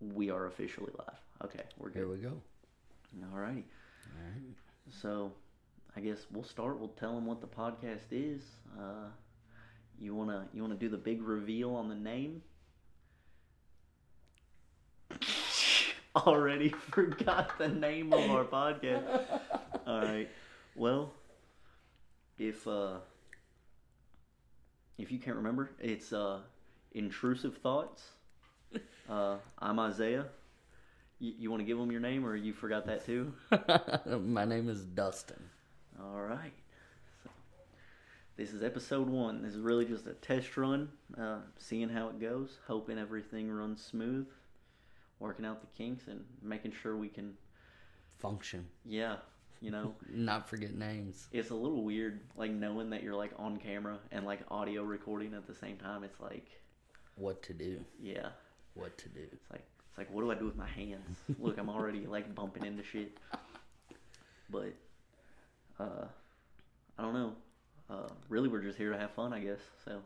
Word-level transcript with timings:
We 0.00 0.30
are 0.30 0.46
officially 0.46 0.92
live. 0.98 1.18
Okay, 1.44 1.64
we're 1.78 1.88
good. 1.88 1.98
Here 1.98 2.08
we 2.08 2.16
go. 2.16 2.40
Alrighty. 3.18 3.64
Alright. 4.14 4.56
So, 4.90 5.32
I 5.96 6.00
guess 6.00 6.26
we'll 6.30 6.44
start. 6.44 6.78
We'll 6.78 6.88
tell 6.88 7.14
them 7.14 7.26
what 7.26 7.40
the 7.40 7.46
podcast 7.46 8.06
is. 8.10 8.42
Uh, 8.78 9.08
you 10.00 10.14
wanna 10.14 10.48
you 10.54 10.62
wanna 10.62 10.76
do 10.76 10.88
the 10.88 10.96
big 10.96 11.22
reveal 11.22 11.74
on 11.74 11.88
the 11.88 11.94
name? 11.94 12.42
Already 16.16 16.68
forgot 16.90 17.58
the 17.58 17.68
name 17.68 18.12
of 18.12 18.30
our 18.30 18.44
podcast. 18.44 19.24
All 19.86 20.02
right. 20.02 20.28
Well, 20.74 21.12
if 22.38 22.66
uh, 22.66 22.98
if 24.98 25.12
you 25.12 25.18
can't 25.18 25.36
remember, 25.36 25.70
it's 25.78 26.12
uh, 26.12 26.40
intrusive 26.92 27.58
thoughts. 27.58 28.02
Uh, 29.10 29.36
I'm 29.58 29.78
Isaiah. 29.80 30.26
You, 31.18 31.34
you 31.38 31.50
want 31.50 31.60
to 31.60 31.66
give 31.66 31.78
them 31.78 31.90
your 31.90 32.00
name, 32.00 32.24
or 32.24 32.36
you 32.36 32.52
forgot 32.52 32.86
that 32.86 33.04
too? 33.04 33.32
My 34.20 34.44
name 34.44 34.68
is 34.68 34.84
Dustin. 34.84 35.42
All 36.00 36.20
right. 36.22 36.52
So, 37.24 37.30
this 38.36 38.52
is 38.52 38.62
episode 38.62 39.08
one. 39.08 39.42
This 39.42 39.54
is 39.54 39.60
really 39.60 39.84
just 39.84 40.06
a 40.06 40.12
test 40.14 40.56
run, 40.56 40.88
uh, 41.20 41.38
seeing 41.58 41.88
how 41.88 42.08
it 42.08 42.20
goes, 42.20 42.58
hoping 42.66 42.98
everything 42.98 43.50
runs 43.50 43.82
smooth, 43.84 44.28
working 45.18 45.44
out 45.44 45.60
the 45.60 45.66
kinks, 45.76 46.06
and 46.06 46.24
making 46.42 46.72
sure 46.72 46.96
we 46.96 47.08
can. 47.08 47.34
Function. 48.18 48.66
Yeah, 48.84 49.16
you 49.62 49.70
know, 49.70 49.94
Not 50.12 50.46
forget 50.48 50.74
names. 50.74 51.26
it's 51.32 51.48
a 51.50 51.54
little 51.54 51.82
weird, 51.84 52.20
like 52.36 52.50
knowing 52.52 52.90
that 52.90 53.02
you're 53.02 53.16
like 53.16 53.32
on 53.38 53.56
camera 53.56 53.98
and 54.12 54.24
like 54.26 54.40
audio 54.50 54.82
recording 54.82 55.32
at 55.34 55.46
the 55.46 55.54
same 55.54 55.78
time. 55.78 56.04
It's 56.04 56.20
like, 56.20 56.46
What 57.16 57.42
to 57.44 57.54
do. 57.54 57.82
yeah, 57.98 58.28
What 58.74 58.96
to 58.98 59.08
do. 59.08 59.20
it's 59.32 59.50
like 59.50 59.64
it's 59.88 59.98
like 59.98 60.10
what 60.12 60.22
do 60.22 60.30
I 60.30 60.34
do 60.34 60.46
with 60.46 60.56
my 60.56 60.68
hands? 60.68 61.16
Look, 61.38 61.58
I'm 61.58 61.68
already 61.68 62.06
like 62.06 62.34
bumping 62.34 62.64
into 62.64 62.82
shit. 62.82 63.16
But, 64.52 64.74
uh, 65.78 66.06
I 66.98 67.02
don't 67.02 67.14
know. 67.14 67.32
Uh, 67.88 68.08
really, 68.28 68.48
we're 68.48 68.62
just 68.62 68.76
here 68.78 68.90
to 68.92 68.98
have 68.98 69.12
fun, 69.12 69.32
I 69.32 69.38
guess. 69.38 69.60
So, 69.84 70.00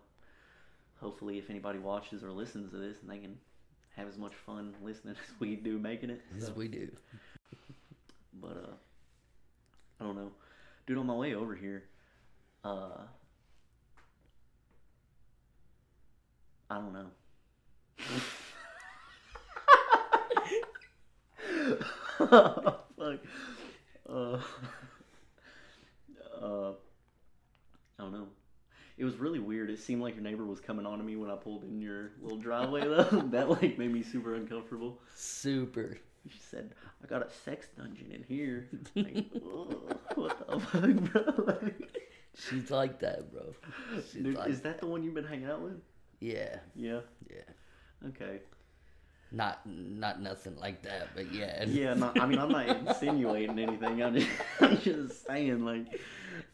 hopefully, 1.00 1.38
if 1.38 1.48
anybody 1.48 1.78
watches 1.78 2.22
or 2.22 2.30
listens 2.30 2.70
to 2.72 2.76
this, 2.76 2.98
and 3.00 3.10
they 3.10 3.18
can 3.18 3.38
have 3.96 4.06
as 4.06 4.18
much 4.18 4.34
fun 4.34 4.74
listening 4.82 5.14
as 5.28 5.40
we 5.40 5.56
do 5.56 5.78
making 5.78 6.10
it. 6.10 6.20
As 6.36 6.46
So, 6.46 6.52
we 6.52 6.68
do. 6.68 6.90
but 8.34 8.50
uh, 8.68 8.74
I 10.00 10.04
don't 10.04 10.16
know, 10.16 10.30
dude. 10.86 10.98
On 10.98 11.06
my 11.06 11.14
way 11.14 11.34
over 11.34 11.54
here, 11.54 11.84
uh, 12.64 12.98
I 16.70 16.74
don't 16.76 16.92
know. 16.92 17.06
Fuck. 22.18 23.20
Uh, 24.08 24.12
uh, 26.40 26.72
I 27.98 28.02
don't 28.02 28.12
know. 28.12 28.28
It 28.96 29.04
was 29.04 29.16
really 29.16 29.40
weird. 29.40 29.70
It 29.70 29.80
seemed 29.80 30.02
like 30.02 30.14
your 30.14 30.22
neighbor 30.22 30.44
was 30.44 30.60
coming 30.60 30.86
on 30.86 30.98
to 30.98 31.04
me 31.04 31.16
when 31.16 31.30
I 31.30 31.34
pulled 31.34 31.64
in 31.64 31.80
your 31.80 32.12
little 32.22 32.38
driveway, 32.38 32.82
though. 32.82 33.02
that 33.32 33.50
like 33.50 33.78
made 33.78 33.92
me 33.92 34.02
super 34.02 34.34
uncomfortable. 34.34 35.00
Super. 35.14 35.98
She 36.28 36.38
said, 36.38 36.74
"I 37.02 37.06
got 37.06 37.26
a 37.26 37.30
sex 37.30 37.66
dungeon 37.76 38.12
in 38.12 38.22
here." 38.22 38.68
Like, 38.94 39.26
what 40.14 40.46
the 40.48 40.60
fuck, 40.60 41.12
bro? 41.12 41.44
Like, 41.44 42.04
She's 42.36 42.70
like 42.70 43.00
that, 43.00 43.32
bro. 43.32 43.54
Dude, 44.12 44.36
like 44.36 44.48
is 44.48 44.60
that 44.62 44.78
the 44.78 44.86
one 44.86 45.02
you've 45.02 45.14
been 45.14 45.24
hanging 45.24 45.50
out 45.50 45.60
with? 45.60 45.80
Yeah. 46.20 46.58
Yeah. 46.74 47.00
Yeah. 47.30 48.08
Okay. 48.08 48.40
Not 49.34 49.66
not 49.66 50.22
nothing 50.22 50.56
like 50.56 50.82
that, 50.82 51.08
but 51.14 51.32
yeah. 51.32 51.64
Yeah. 51.68 51.94
No, 51.94 52.12
I 52.20 52.26
mean, 52.26 52.38
I'm 52.38 52.52
not 52.52 52.68
insinuating 52.68 53.58
anything. 53.58 54.02
I'm 54.02 54.14
just, 54.14 54.28
I'm 54.60 54.78
just 54.78 55.26
saying, 55.26 55.64
like, 55.64 56.00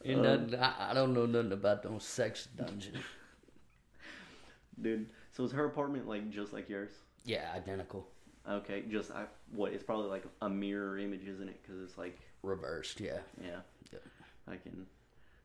And 0.05 0.27
um, 0.27 0.55
I, 0.59 0.91
I 0.91 0.95
don't 0.95 1.13
know 1.13 1.27
nothing 1.27 1.53
about 1.53 1.85
no 1.85 1.99
sex 1.99 2.49
dungeon. 2.57 2.99
dude. 4.81 5.11
So 5.33 5.45
is 5.45 5.53
her 5.53 5.67
apartment 5.67 6.09
like 6.09 6.31
just 6.31 6.55
like 6.55 6.71
yours? 6.71 6.91
Yeah, 7.25 7.51
identical. 7.55 8.07
Okay. 8.49 8.83
Just 8.91 9.11
I, 9.11 9.25
what? 9.53 9.73
It's 9.73 9.85
probably 9.85 10.09
like 10.09 10.25
a 10.41 10.49
mirror 10.49 10.99
image, 10.99 11.27
isn't 11.29 11.49
it? 11.49 11.61
Because 11.63 11.83
it's 11.83 11.99
like, 11.99 12.19
Reversed, 12.43 13.01
yeah. 13.01 13.19
yeah. 13.43 13.61
Yep. 13.93 14.03
I 14.49 14.57
can. 14.57 14.87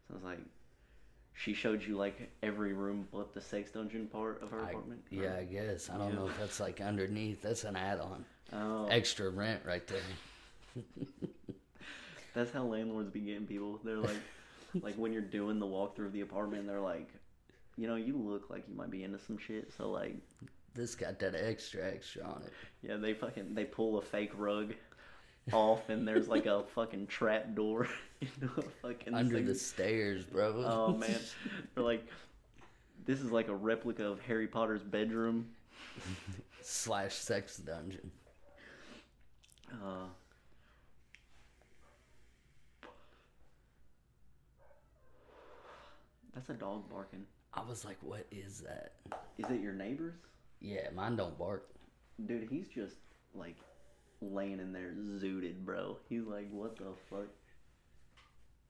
Sounds 0.07 0.23
like. 0.23 0.39
She 1.37 1.53
showed 1.53 1.83
you 1.83 1.97
like 1.97 2.31
every 2.41 2.71
room 2.73 3.07
but 3.11 3.33
the 3.33 3.41
sex 3.41 3.69
dungeon 3.71 4.07
part 4.07 4.41
of 4.41 4.49
her 4.51 4.61
I, 4.61 4.69
apartment. 4.69 5.01
yeah, 5.11 5.35
I 5.37 5.43
guess. 5.43 5.89
I 5.89 5.97
don't 5.97 6.09
Yeah. 6.11 6.15
know 6.19 6.27
if 6.27 6.39
that's 6.39 6.59
like 6.61 6.79
underneath. 6.81 7.41
That's 7.41 7.65
an 7.65 7.75
add 7.75 7.99
on. 7.99 8.25
Oh. 8.53 8.87
Extra 8.87 9.29
rent 9.29 9.61
right 9.65 9.85
there. 9.87 10.83
That's 12.33 12.51
how 12.51 12.63
landlords 12.63 13.09
be 13.11 13.21
getting 13.21 13.47
people. 13.47 13.79
They're 13.83 13.97
like, 13.97 14.17
like 14.81 14.95
when 14.95 15.13
you're 15.13 15.21
doing 15.21 15.59
the 15.59 15.65
walkthrough 15.65 16.07
of 16.07 16.13
the 16.13 16.21
apartment, 16.21 16.67
they're 16.67 16.81
like, 16.81 17.07
you 17.77 17.87
know, 17.87 17.95
you 17.95 18.17
look 18.17 18.49
like 18.49 18.65
you 18.67 18.75
might 18.75 18.91
be 18.91 19.03
into 19.03 19.19
some 19.19 19.37
shit. 19.37 19.71
So 19.77 19.89
like, 19.89 20.15
This 20.73 20.95
got 20.95 21.17
that 21.19 21.33
extra 21.35 21.85
extra 21.89 22.23
on 22.23 22.41
it. 22.45 22.51
yeah, 22.81 22.97
they 22.97 23.13
fucking 23.13 23.53
they 23.55 23.63
pull 23.65 23.97
a 23.97 24.01
fake 24.01 24.31
rug 24.35 24.73
off, 25.51 25.89
and 25.89 26.07
there's 26.07 26.27
like 26.27 26.45
a 26.45 26.63
fucking 26.73 27.07
trap 27.07 27.53
door 27.55 27.87
into 28.21 28.49
a 28.57 28.61
fucking 28.81 29.13
Under 29.13 29.35
thing. 29.35 29.45
the 29.45 29.55
stairs, 29.55 30.23
bro. 30.25 30.63
Oh 30.65 30.97
man, 30.97 31.19
they're 31.75 31.83
like, 31.83 32.07
this 33.05 33.21
is 33.21 33.31
like 33.31 33.47
a 33.47 33.55
replica 33.55 34.05
of 34.05 34.19
Harry 34.21 34.47
Potter's 34.47 34.83
bedroom. 34.83 35.47
Slash 36.61 37.13
sex 37.13 37.57
dungeon. 37.57 38.11
Uh, 39.71 40.07
that's 46.33 46.49
a 46.49 46.53
dog 46.53 46.89
barking. 46.89 47.25
I 47.53 47.61
was 47.67 47.85
like, 47.85 47.97
what 48.01 48.25
is 48.31 48.61
that? 48.61 48.93
Is 49.37 49.49
it 49.49 49.61
your 49.61 49.73
neighbor's? 49.73 50.15
Yeah, 50.59 50.89
mine 50.93 51.15
don't 51.15 51.37
bark. 51.37 51.69
Dude, 52.25 52.47
he's 52.49 52.67
just 52.67 52.97
like 53.33 53.55
laying 54.31 54.59
in 54.59 54.73
there 54.73 54.93
zooted, 55.19 55.63
bro. 55.65 55.97
He's 56.09 56.23
like, 56.23 56.47
what 56.51 56.77
the 56.77 56.85
fuck? 57.09 57.27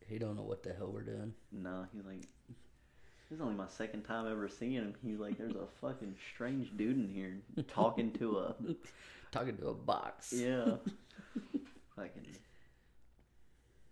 He 0.08 0.18
don't 0.20 0.36
know 0.36 0.44
what 0.44 0.64
the 0.64 0.74
hell 0.74 0.92
we're 0.94 1.02
doing. 1.02 1.34
No, 1.52 1.86
he's 1.94 2.06
like, 2.06 2.22
this 2.50 3.32
is 3.38 3.42
only 3.42 3.56
my 3.56 3.68
second 3.68 4.04
time 4.04 4.32
ever 4.32 4.48
seeing 4.48 4.74
him. 4.74 4.94
He's 5.04 5.18
like, 5.20 5.38
there's 5.38 5.56
a 5.56 5.66
fucking 5.82 6.16
strange 6.34 6.76
dude 6.78 6.98
in 6.98 7.10
here 7.10 7.38
talking 7.68 8.12
to 8.14 8.38
a, 8.40 8.56
Talking 9.32 9.58
to 9.58 9.70
a 9.70 9.74
box. 9.74 10.32
yeah. 10.32 10.76
fucking. 11.96 12.26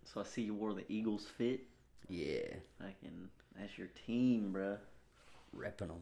So 0.06 0.22
I 0.22 0.24
see 0.24 0.44
you 0.44 0.54
wore 0.54 0.74
the 0.74 0.86
Eagles 0.88 1.26
fit. 1.38 1.62
Yeah. 2.08 2.56
Fucking, 2.80 3.30
that's 3.60 3.78
your 3.78 3.90
team, 4.06 4.52
bro. 4.52 4.78
Repping 5.58 5.88
them. 5.88 6.02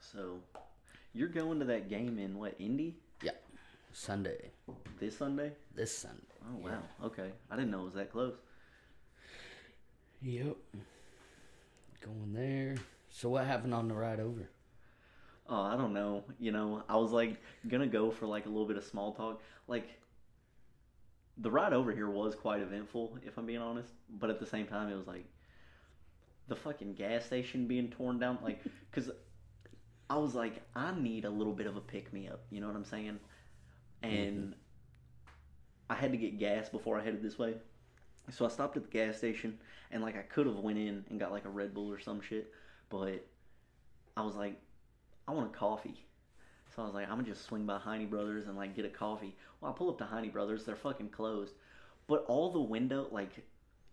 So, 0.00 0.38
you're 1.12 1.28
going 1.28 1.58
to 1.58 1.64
that 1.66 1.88
game 1.90 2.18
in 2.18 2.38
what, 2.38 2.54
Indy? 2.58 2.96
Yeah. 3.96 4.06
Sunday. 4.06 4.50
This 5.00 5.16
Sunday? 5.16 5.52
This 5.74 5.96
Sunday. 5.96 6.22
Oh, 6.44 6.58
wow. 6.58 6.82
Okay. 7.04 7.30
I 7.50 7.56
didn't 7.56 7.70
know 7.70 7.80
it 7.80 7.84
was 7.84 7.94
that 7.94 8.12
close. 8.12 8.34
Yep. 10.22 10.56
Going 12.04 12.32
there. 12.32 12.76
So 13.10 13.30
what 13.30 13.46
happened 13.46 13.74
on 13.74 13.88
the 13.88 13.94
ride 13.94 14.20
over? 14.20 14.48
Oh, 15.48 15.62
I 15.62 15.76
don't 15.76 15.92
know. 15.92 16.24
You 16.38 16.52
know, 16.52 16.82
I 16.88 16.96
was 16.96 17.12
like 17.12 17.36
gonna 17.68 17.86
go 17.86 18.10
for 18.10 18.26
like 18.26 18.46
a 18.46 18.48
little 18.48 18.66
bit 18.66 18.76
of 18.76 18.84
small 18.84 19.12
talk. 19.12 19.42
Like 19.68 19.88
the 21.38 21.50
ride 21.50 21.72
over 21.72 21.92
here 21.92 22.10
was 22.10 22.34
quite 22.34 22.60
eventful, 22.60 23.18
if 23.24 23.38
I'm 23.38 23.46
being 23.46 23.60
honest. 23.60 23.90
But 24.10 24.30
at 24.30 24.40
the 24.40 24.46
same 24.46 24.66
time, 24.66 24.90
it 24.90 24.96
was 24.96 25.06
like 25.06 25.24
the 26.48 26.56
fucking 26.56 26.94
gas 26.94 27.24
station 27.24 27.66
being 27.66 27.88
torn 27.88 28.18
down. 28.18 28.38
Like, 28.42 28.60
cause 28.92 29.10
I 30.10 30.16
was 30.18 30.34
like, 30.34 30.62
I 30.74 30.92
need 30.98 31.24
a 31.24 31.30
little 31.30 31.52
bit 31.52 31.66
of 31.66 31.76
a 31.76 31.80
pick 31.80 32.12
me 32.12 32.28
up. 32.28 32.40
You 32.50 32.60
know 32.60 32.66
what 32.66 32.76
I'm 32.76 32.84
saying? 32.84 33.18
Mm-hmm. 34.06 34.28
And 34.28 34.54
I 35.88 35.94
had 35.94 36.12
to 36.12 36.18
get 36.18 36.38
gas 36.38 36.68
before 36.68 36.98
I 36.98 37.04
headed 37.04 37.22
this 37.22 37.38
way. 37.38 37.54
So 38.30 38.44
I 38.44 38.48
stopped 38.48 38.76
at 38.76 38.82
the 38.84 38.90
gas 38.90 39.16
station 39.18 39.58
and 39.90 40.02
like 40.02 40.16
I 40.16 40.22
could 40.22 40.46
have 40.46 40.56
went 40.56 40.78
in 40.78 41.04
and 41.10 41.20
got 41.20 41.32
like 41.32 41.44
a 41.44 41.48
Red 41.48 41.74
Bull 41.74 41.90
or 41.90 42.00
some 42.00 42.20
shit, 42.20 42.52
but 42.90 43.24
I 44.16 44.22
was 44.22 44.34
like, 44.34 44.60
I 45.28 45.32
want 45.32 45.54
a 45.54 45.56
coffee. 45.56 46.04
So 46.74 46.82
I 46.82 46.86
was 46.86 46.94
like, 46.94 47.04
I'm 47.04 47.16
gonna 47.16 47.28
just 47.28 47.44
swing 47.44 47.66
by 47.66 47.78
Heine 47.78 48.08
Brothers 48.08 48.46
and 48.46 48.56
like 48.56 48.74
get 48.74 48.84
a 48.84 48.90
coffee. 48.90 49.36
Well, 49.60 49.70
I 49.70 49.74
pull 49.76 49.88
up 49.88 49.98
to 49.98 50.04
Heine 50.04 50.30
Brothers, 50.30 50.64
they're 50.64 50.76
fucking 50.76 51.10
closed. 51.10 51.54
But 52.08 52.24
all 52.28 52.52
the 52.52 52.60
window, 52.60 53.08
like, 53.10 53.44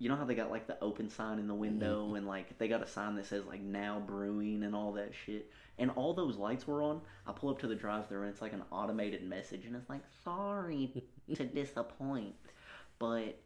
you 0.03 0.09
know 0.09 0.17
how 0.17 0.25
they 0.25 0.35
got 0.35 0.51
like 0.51 0.67
the 0.67 0.77
open 0.83 1.09
sign 1.09 1.39
in 1.39 1.47
the 1.47 1.53
window 1.53 2.03
mm-hmm. 2.03 2.17
and 2.17 2.27
like 2.27 2.57
they 2.57 2.67
got 2.67 2.83
a 2.83 2.87
sign 2.87 3.15
that 3.15 3.25
says 3.25 3.45
like 3.45 3.61
now 3.61 4.03
brewing 4.05 4.63
and 4.63 4.75
all 4.75 4.91
that 4.91 5.13
shit. 5.25 5.49
And 5.77 5.91
all 5.91 6.13
those 6.13 6.35
lights 6.35 6.67
were 6.67 6.83
on. 6.83 6.99
I 7.25 7.31
pull 7.31 7.49
up 7.49 7.59
to 7.59 7.67
the 7.67 7.75
drive 7.75 8.09
thru 8.09 8.19
and 8.19 8.29
it's 8.29 8.41
like 8.41 8.51
an 8.51 8.63
automated 8.69 9.23
message 9.23 9.63
and 9.65 9.77
it's 9.77 9.89
like, 9.89 10.01
sorry 10.25 11.05
to 11.35 11.45
disappoint, 11.45 12.35
but 12.99 13.39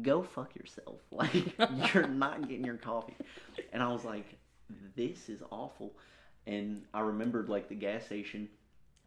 go 0.00 0.22
fuck 0.22 0.56
yourself. 0.56 1.00
Like, 1.10 1.92
you're 1.92 2.08
not 2.08 2.48
getting 2.48 2.64
your 2.64 2.78
coffee. 2.78 3.16
And 3.74 3.82
I 3.82 3.92
was 3.92 4.02
like, 4.02 4.38
this 4.96 5.28
is 5.28 5.42
awful. 5.50 5.92
And 6.46 6.84
I 6.94 7.00
remembered 7.00 7.50
like 7.50 7.68
the 7.68 7.74
gas 7.74 8.06
station 8.06 8.48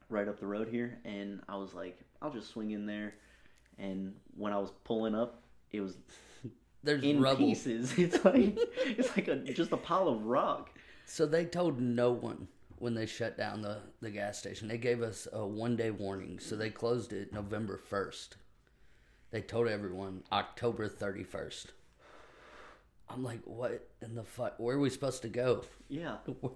right 0.08 0.28
up 0.28 0.40
the 0.40 0.46
road 0.46 0.68
here, 0.68 1.00
and 1.04 1.42
I 1.50 1.56
was 1.56 1.74
like, 1.74 2.00
I'll 2.22 2.30
just 2.30 2.52
swing 2.52 2.70
in 2.70 2.86
there. 2.86 3.16
And 3.80 4.14
when 4.38 4.54
I 4.54 4.60
was 4.60 4.70
pulling 4.84 5.16
up, 5.16 5.42
it 5.72 5.82
was 5.82 5.98
There's 6.84 7.04
in 7.04 7.22
rubble. 7.22 7.38
pieces. 7.48 7.94
It's 7.98 8.24
like 8.26 8.58
it's 8.86 9.16
like 9.16 9.28
a 9.28 9.38
just 9.38 9.72
a 9.72 9.78
pile 9.78 10.08
of 10.08 10.26
rock. 10.26 10.72
So 11.06 11.26
they 11.26 11.46
told 11.46 11.80
no 11.80 12.12
one 12.12 12.48
when 12.80 12.94
they 12.96 13.06
shut 13.06 13.38
down 13.38 13.62
the, 13.62 13.78
the 14.02 14.10
gas 14.10 14.38
station. 14.38 14.68
They 14.68 14.78
gave 14.78 15.02
us 15.02 15.28
a 15.32 15.46
one 15.46 15.76
day 15.76 15.92
warning. 15.92 16.40
So 16.40 16.56
they 16.56 16.70
closed 16.70 17.14
it 17.14 17.32
November 17.34 17.80
1st. 17.90 18.30
They 19.32 19.42
told 19.42 19.68
everyone 19.68 20.24
October 20.32 20.88
31st. 20.90 21.68
I'm 23.10 23.24
like, 23.24 23.40
what 23.46 23.88
in 24.02 24.16
the 24.16 24.24
fuck? 24.24 24.56
Where 24.60 24.76
are 24.78 24.80
we 24.80 24.90
supposed 24.90 25.22
to 25.24 25.30
go? 25.30 25.64
Yeah, 25.90 26.18
Where, 26.42 26.54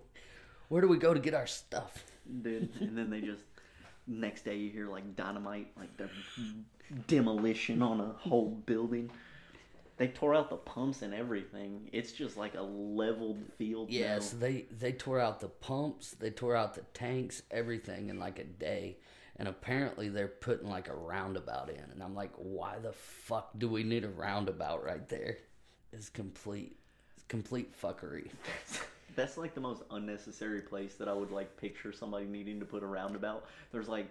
where 0.70 0.82
do 0.82 0.88
we 0.88 0.98
go 0.98 1.14
to 1.14 1.20
get 1.20 1.34
our 1.34 1.48
stuff? 1.48 2.04
dude. 2.42 2.70
And 2.82 2.98
then 2.98 3.10
they 3.10 3.22
just 3.22 3.44
next 4.06 4.44
day 4.44 4.56
you 4.58 4.70
hear 4.70 4.90
like 4.90 5.16
dynamite, 5.16 5.68
like 5.78 5.96
the 5.98 6.10
demolition 7.08 7.82
on 7.82 8.00
a 8.02 8.14
whole 8.18 8.50
building. 8.66 9.10
They 9.98 10.08
tore 10.08 10.36
out 10.36 10.50
the 10.50 10.58
pumps 10.58 11.02
and 11.02 11.14
everything. 11.14 11.90
It's 11.92 12.12
just 12.12 12.38
like 12.38 12.54
a 12.56 12.62
leveled 12.62 13.40
field. 13.58 13.90
Yeah, 13.90 14.20
so 14.20 14.38
they, 14.38 14.66
they 14.72 14.92
tore 14.92 15.20
out 15.20 15.40
the 15.40 15.48
pumps, 15.48 16.12
they 16.12 16.30
tore 16.30 16.56
out 16.56 16.76
the 16.76 16.82
tanks, 16.94 17.42
everything 17.50 18.10
in 18.10 18.20
like 18.20 18.38
a 18.38 18.44
day. 18.44 18.98
And 19.38 19.48
apparently 19.48 20.10
they're 20.10 20.28
putting 20.28 20.70
like 20.70 20.88
a 20.88 20.96
roundabout 20.96 21.70
in. 21.70 21.84
And 21.92 22.02
I'm 22.02 22.16
like, 22.16 22.32
why 22.36 22.78
the 22.80 22.94
fuck 22.94 23.52
do 23.58 23.68
we 23.68 23.84
need 23.84 24.04
a 24.04 24.10
roundabout 24.10 24.84
right 24.84 25.08
there? 25.10 25.38
It's 25.92 26.10
complete, 26.10 26.78
it's 27.16 27.26
complete 27.26 27.74
fuckery. 27.80 28.30
That's 29.16 29.36
like 29.38 29.56
the 29.56 29.62
most 29.62 29.82
unnecessary 29.90 30.62
place 30.62 30.94
that 30.96 31.08
I 31.08 31.14
would 31.14 31.32
like 31.32 31.58
picture 31.58 31.92
somebody 31.92 32.26
needing 32.26 32.60
to 32.60 32.66
put 32.66 32.84
a 32.84 32.88
roundabout. 32.88 33.46
There's 33.72 33.88
like 33.88 34.08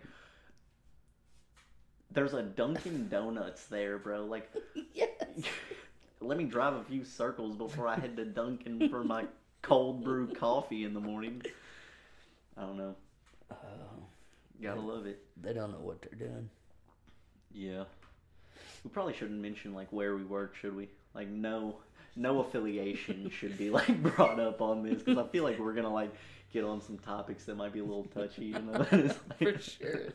there's 2.12 2.34
a 2.34 2.42
Dunkin' 2.42 3.08
Donuts 3.08 3.66
there, 3.66 3.98
bro. 3.98 4.24
Like 4.24 4.50
yes. 4.94 5.10
let 6.20 6.38
me 6.38 6.44
drive 6.44 6.74
a 6.74 6.84
few 6.84 7.04
circles 7.04 7.56
before 7.56 7.88
I 7.88 7.96
head 7.98 8.16
to 8.16 8.24
Dunkin' 8.24 8.88
for 8.88 9.04
my 9.04 9.24
cold 9.62 10.04
brew 10.04 10.28
coffee 10.28 10.84
in 10.84 10.94
the 10.94 11.00
morning. 11.00 11.42
I 12.56 12.62
don't 12.62 12.78
know. 12.78 12.94
Oh, 13.50 13.56
Gotta 14.62 14.80
love 14.80 15.06
it. 15.06 15.22
they 15.40 15.52
don't 15.52 15.70
know 15.72 15.80
what 15.80 16.00
they're 16.02 16.28
doing. 16.28 16.48
Yeah. 17.52 17.84
We 18.84 18.90
probably 18.90 19.14
shouldn't 19.14 19.40
mention 19.40 19.74
like 19.74 19.88
where 19.92 20.16
we 20.16 20.24
work, 20.24 20.54
should 20.56 20.74
we? 20.74 20.88
Like 21.14 21.28
no 21.28 21.76
no 22.14 22.40
affiliation 22.40 23.30
should 23.38 23.58
be 23.58 23.70
like 23.70 24.02
brought 24.02 24.40
up 24.40 24.62
on 24.62 24.82
this 24.82 25.02
because 25.02 25.18
I 25.18 25.28
feel 25.28 25.44
like 25.44 25.58
we're 25.58 25.74
gonna 25.74 25.92
like 25.92 26.14
get 26.52 26.64
on 26.64 26.80
some 26.80 26.98
topics 26.98 27.44
that 27.44 27.56
might 27.56 27.72
be 27.72 27.80
a 27.80 27.84
little 27.84 28.04
touchy. 28.04 28.46
You 28.46 28.58
know? 28.60 28.86
It's 28.90 29.18
For 29.38 29.58
sure. 29.58 30.12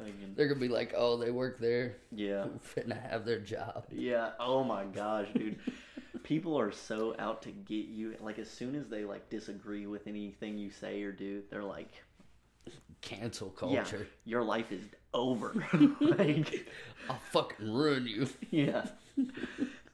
Again, 0.00 0.32
They're 0.36 0.46
gonna 0.46 0.60
be 0.60 0.68
like, 0.68 0.94
oh, 0.96 1.16
they 1.16 1.30
work 1.30 1.58
there, 1.58 1.96
yeah. 2.12 2.46
finna 2.76 3.00
have 3.10 3.24
their 3.24 3.40
job. 3.40 3.86
Yeah. 3.90 4.30
Oh 4.38 4.62
my 4.62 4.84
gosh, 4.84 5.26
dude. 5.34 5.58
People 6.22 6.58
are 6.58 6.70
so 6.70 7.16
out 7.18 7.42
to 7.42 7.50
get 7.50 7.86
you. 7.86 8.14
Like 8.20 8.38
as 8.38 8.48
soon 8.48 8.74
as 8.76 8.86
they 8.88 9.04
like 9.04 9.28
disagree 9.28 9.86
with 9.86 10.06
anything 10.06 10.56
you 10.56 10.70
say 10.70 11.02
or 11.02 11.10
do, 11.10 11.42
they're 11.50 11.64
like, 11.64 11.90
Cancel 13.00 13.52
"Yeah, 13.68 13.82
culture. 13.82 14.06
your 14.24 14.42
life 14.42 14.70
is 14.70 14.84
over." 15.14 15.54
like, 16.00 16.68
I'll 17.08 17.20
fucking 17.32 17.72
ruin 17.72 18.06
you. 18.06 18.28
yeah. 18.50 18.86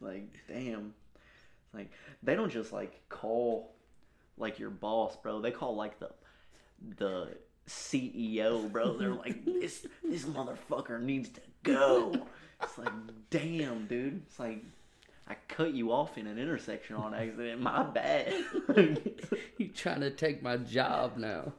like, 0.00 0.28
damn. 0.48 0.92
Like 1.72 1.90
they 2.22 2.34
don't 2.34 2.50
just 2.50 2.72
like 2.72 3.00
call 3.08 3.74
like 4.36 4.58
your 4.58 4.70
boss, 4.70 5.16
bro. 5.16 5.40
They 5.40 5.50
call 5.50 5.76
like 5.76 5.98
the 5.98 6.10
the 6.98 7.28
CEO, 7.68 8.70
bro. 8.70 8.96
They're 8.96 9.14
like, 9.24 9.44
this 9.44 9.86
this 10.02 10.24
motherfucker 10.24 11.00
needs 11.00 11.28
to 11.30 11.40
go. 11.62 12.14
It's 12.62 12.78
like, 12.78 12.92
damn, 13.30 13.86
dude. 13.86 14.22
It's 14.26 14.38
like 14.38 14.62
I 15.28 15.36
cut 15.48 15.72
you 15.72 15.92
off 15.92 16.18
in 16.18 16.26
an 16.26 16.38
intersection 16.38 16.96
on 16.96 17.14
accident. 17.14 17.60
My 17.60 17.82
bad. 17.82 18.32
You 19.56 19.68
trying 19.68 20.00
to 20.00 20.10
take 20.10 20.42
my 20.42 20.56
job 20.56 21.16
now? 21.16 21.52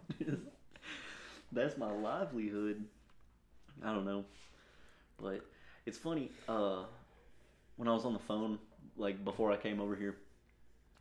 That's 1.53 1.77
my 1.77 1.89
livelihood. 1.89 2.83
I 3.81 3.93
don't 3.93 4.03
know. 4.05 4.25
But 5.21 5.45
it's 5.85 5.97
funny, 5.97 6.29
uh 6.49 6.83
when 7.77 7.87
I 7.87 7.93
was 7.93 8.05
on 8.05 8.13
the 8.13 8.19
phone, 8.19 8.59
like 8.97 9.23
before 9.23 9.51
I 9.51 9.57
came 9.57 9.79
over 9.79 9.95
here, 9.95 10.17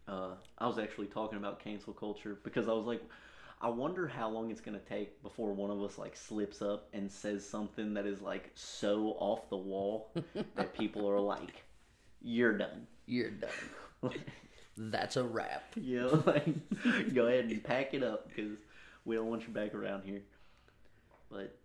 uh 0.06 0.30
I 0.56 0.66
was 0.68 0.78
actually 0.78 1.08
talking 1.08 1.36
about 1.36 1.58
cancel 1.58 1.92
culture 1.92 2.38
because 2.44 2.68
I 2.68 2.72
was 2.72 2.86
like 2.86 3.02
I 3.64 3.69
wonder 3.69 4.06
how 4.06 4.28
long 4.28 4.50
it's 4.50 4.61
gonna 4.61 4.78
take 4.78 5.22
before 5.22 5.55
one 5.55 5.70
of 5.70 5.82
us 5.82 5.96
like 5.96 6.14
slips 6.14 6.61
up 6.61 6.87
and 6.93 7.11
says 7.11 7.49
something 7.49 7.94
that 7.94 8.05
is 8.05 8.20
like 8.20 8.50
so 8.55 9.16
off 9.19 9.49
the 9.49 9.56
wall 9.56 10.12
that 10.55 10.75
people 10.75 11.08
are 11.08 11.19
like, 11.19 11.64
You're 12.20 12.58
done. 12.58 12.87
You're 13.06 13.31
done. 13.31 13.50
That's 14.76 15.16
a 15.16 15.25
wrap. 15.25 15.62
You 15.76 16.02
know, 16.02 16.22
like 16.26 17.14
go 17.14 17.26
ahead 17.26 17.46
and 17.46 17.64
pack 17.64 17.94
it 17.94 18.02
up 18.02 18.28
because 18.28 18.58
we 19.06 19.16
don't 19.16 19.28
want 19.28 19.46
you 19.46 19.55
back 19.55 19.75
around 19.75 20.02
here. 20.05 20.20
But 21.31 21.56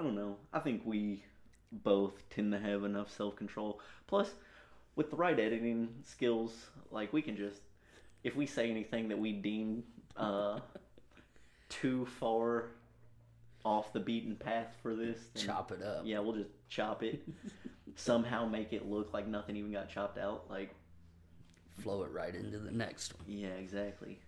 I 0.00 0.02
don't 0.02 0.16
know. 0.16 0.36
I 0.52 0.58
think 0.58 0.82
we 0.84 1.22
both 1.70 2.28
tend 2.30 2.50
to 2.54 2.58
have 2.58 2.82
enough 2.82 3.08
self 3.16 3.36
control. 3.36 3.80
Plus, 4.08 4.32
with 4.96 5.12
the 5.12 5.16
right 5.16 5.38
editing 5.38 5.90
skills, 6.02 6.70
like 6.90 7.12
we 7.12 7.22
can 7.22 7.36
just 7.36 7.60
if 8.24 8.34
we 8.34 8.46
say 8.46 8.68
anything 8.68 9.08
that 9.10 9.18
we 9.18 9.30
deem 9.30 9.84
uh, 10.16 10.58
too 11.70 12.04
far 12.04 12.66
off 13.64 13.92
the 13.92 14.00
beaten 14.00 14.36
path 14.36 14.74
for 14.82 14.94
this, 14.94 15.18
then, 15.34 15.46
Chop 15.46 15.72
it 15.72 15.82
up. 15.82 16.02
yeah, 16.04 16.18
we'll 16.18 16.34
just 16.34 16.50
chop 16.68 17.02
it. 17.02 17.22
Somehow 17.96 18.46
make 18.46 18.72
it 18.72 18.88
look 18.88 19.12
like 19.14 19.26
nothing 19.26 19.56
even 19.56 19.72
got 19.72 19.88
chopped 19.88 20.18
out. 20.18 20.44
Like 20.50 20.74
Flow 21.82 22.02
it 22.02 22.12
right 22.12 22.34
into 22.34 22.58
the 22.58 22.70
next 22.70 23.14
one. 23.18 23.24
yeah, 23.26 23.48
exactly. 23.48 24.18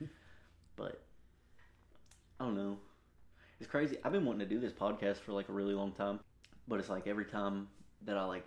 but 0.76 1.02
I 2.38 2.44
don't 2.44 2.54
know. 2.56 2.76
It's 3.58 3.68
crazy. 3.68 3.96
I've 4.04 4.12
been 4.12 4.24
wanting 4.24 4.46
to 4.48 4.54
do 4.54 4.60
this 4.60 4.72
podcast 4.72 5.16
for 5.18 5.32
like 5.32 5.48
a 5.48 5.52
really 5.52 5.74
long 5.74 5.92
time, 5.92 6.20
but 6.68 6.78
it's 6.80 6.88
like 6.88 7.06
every 7.06 7.24
time 7.26 7.68
that 8.06 8.16
I 8.16 8.24
like 8.24 8.46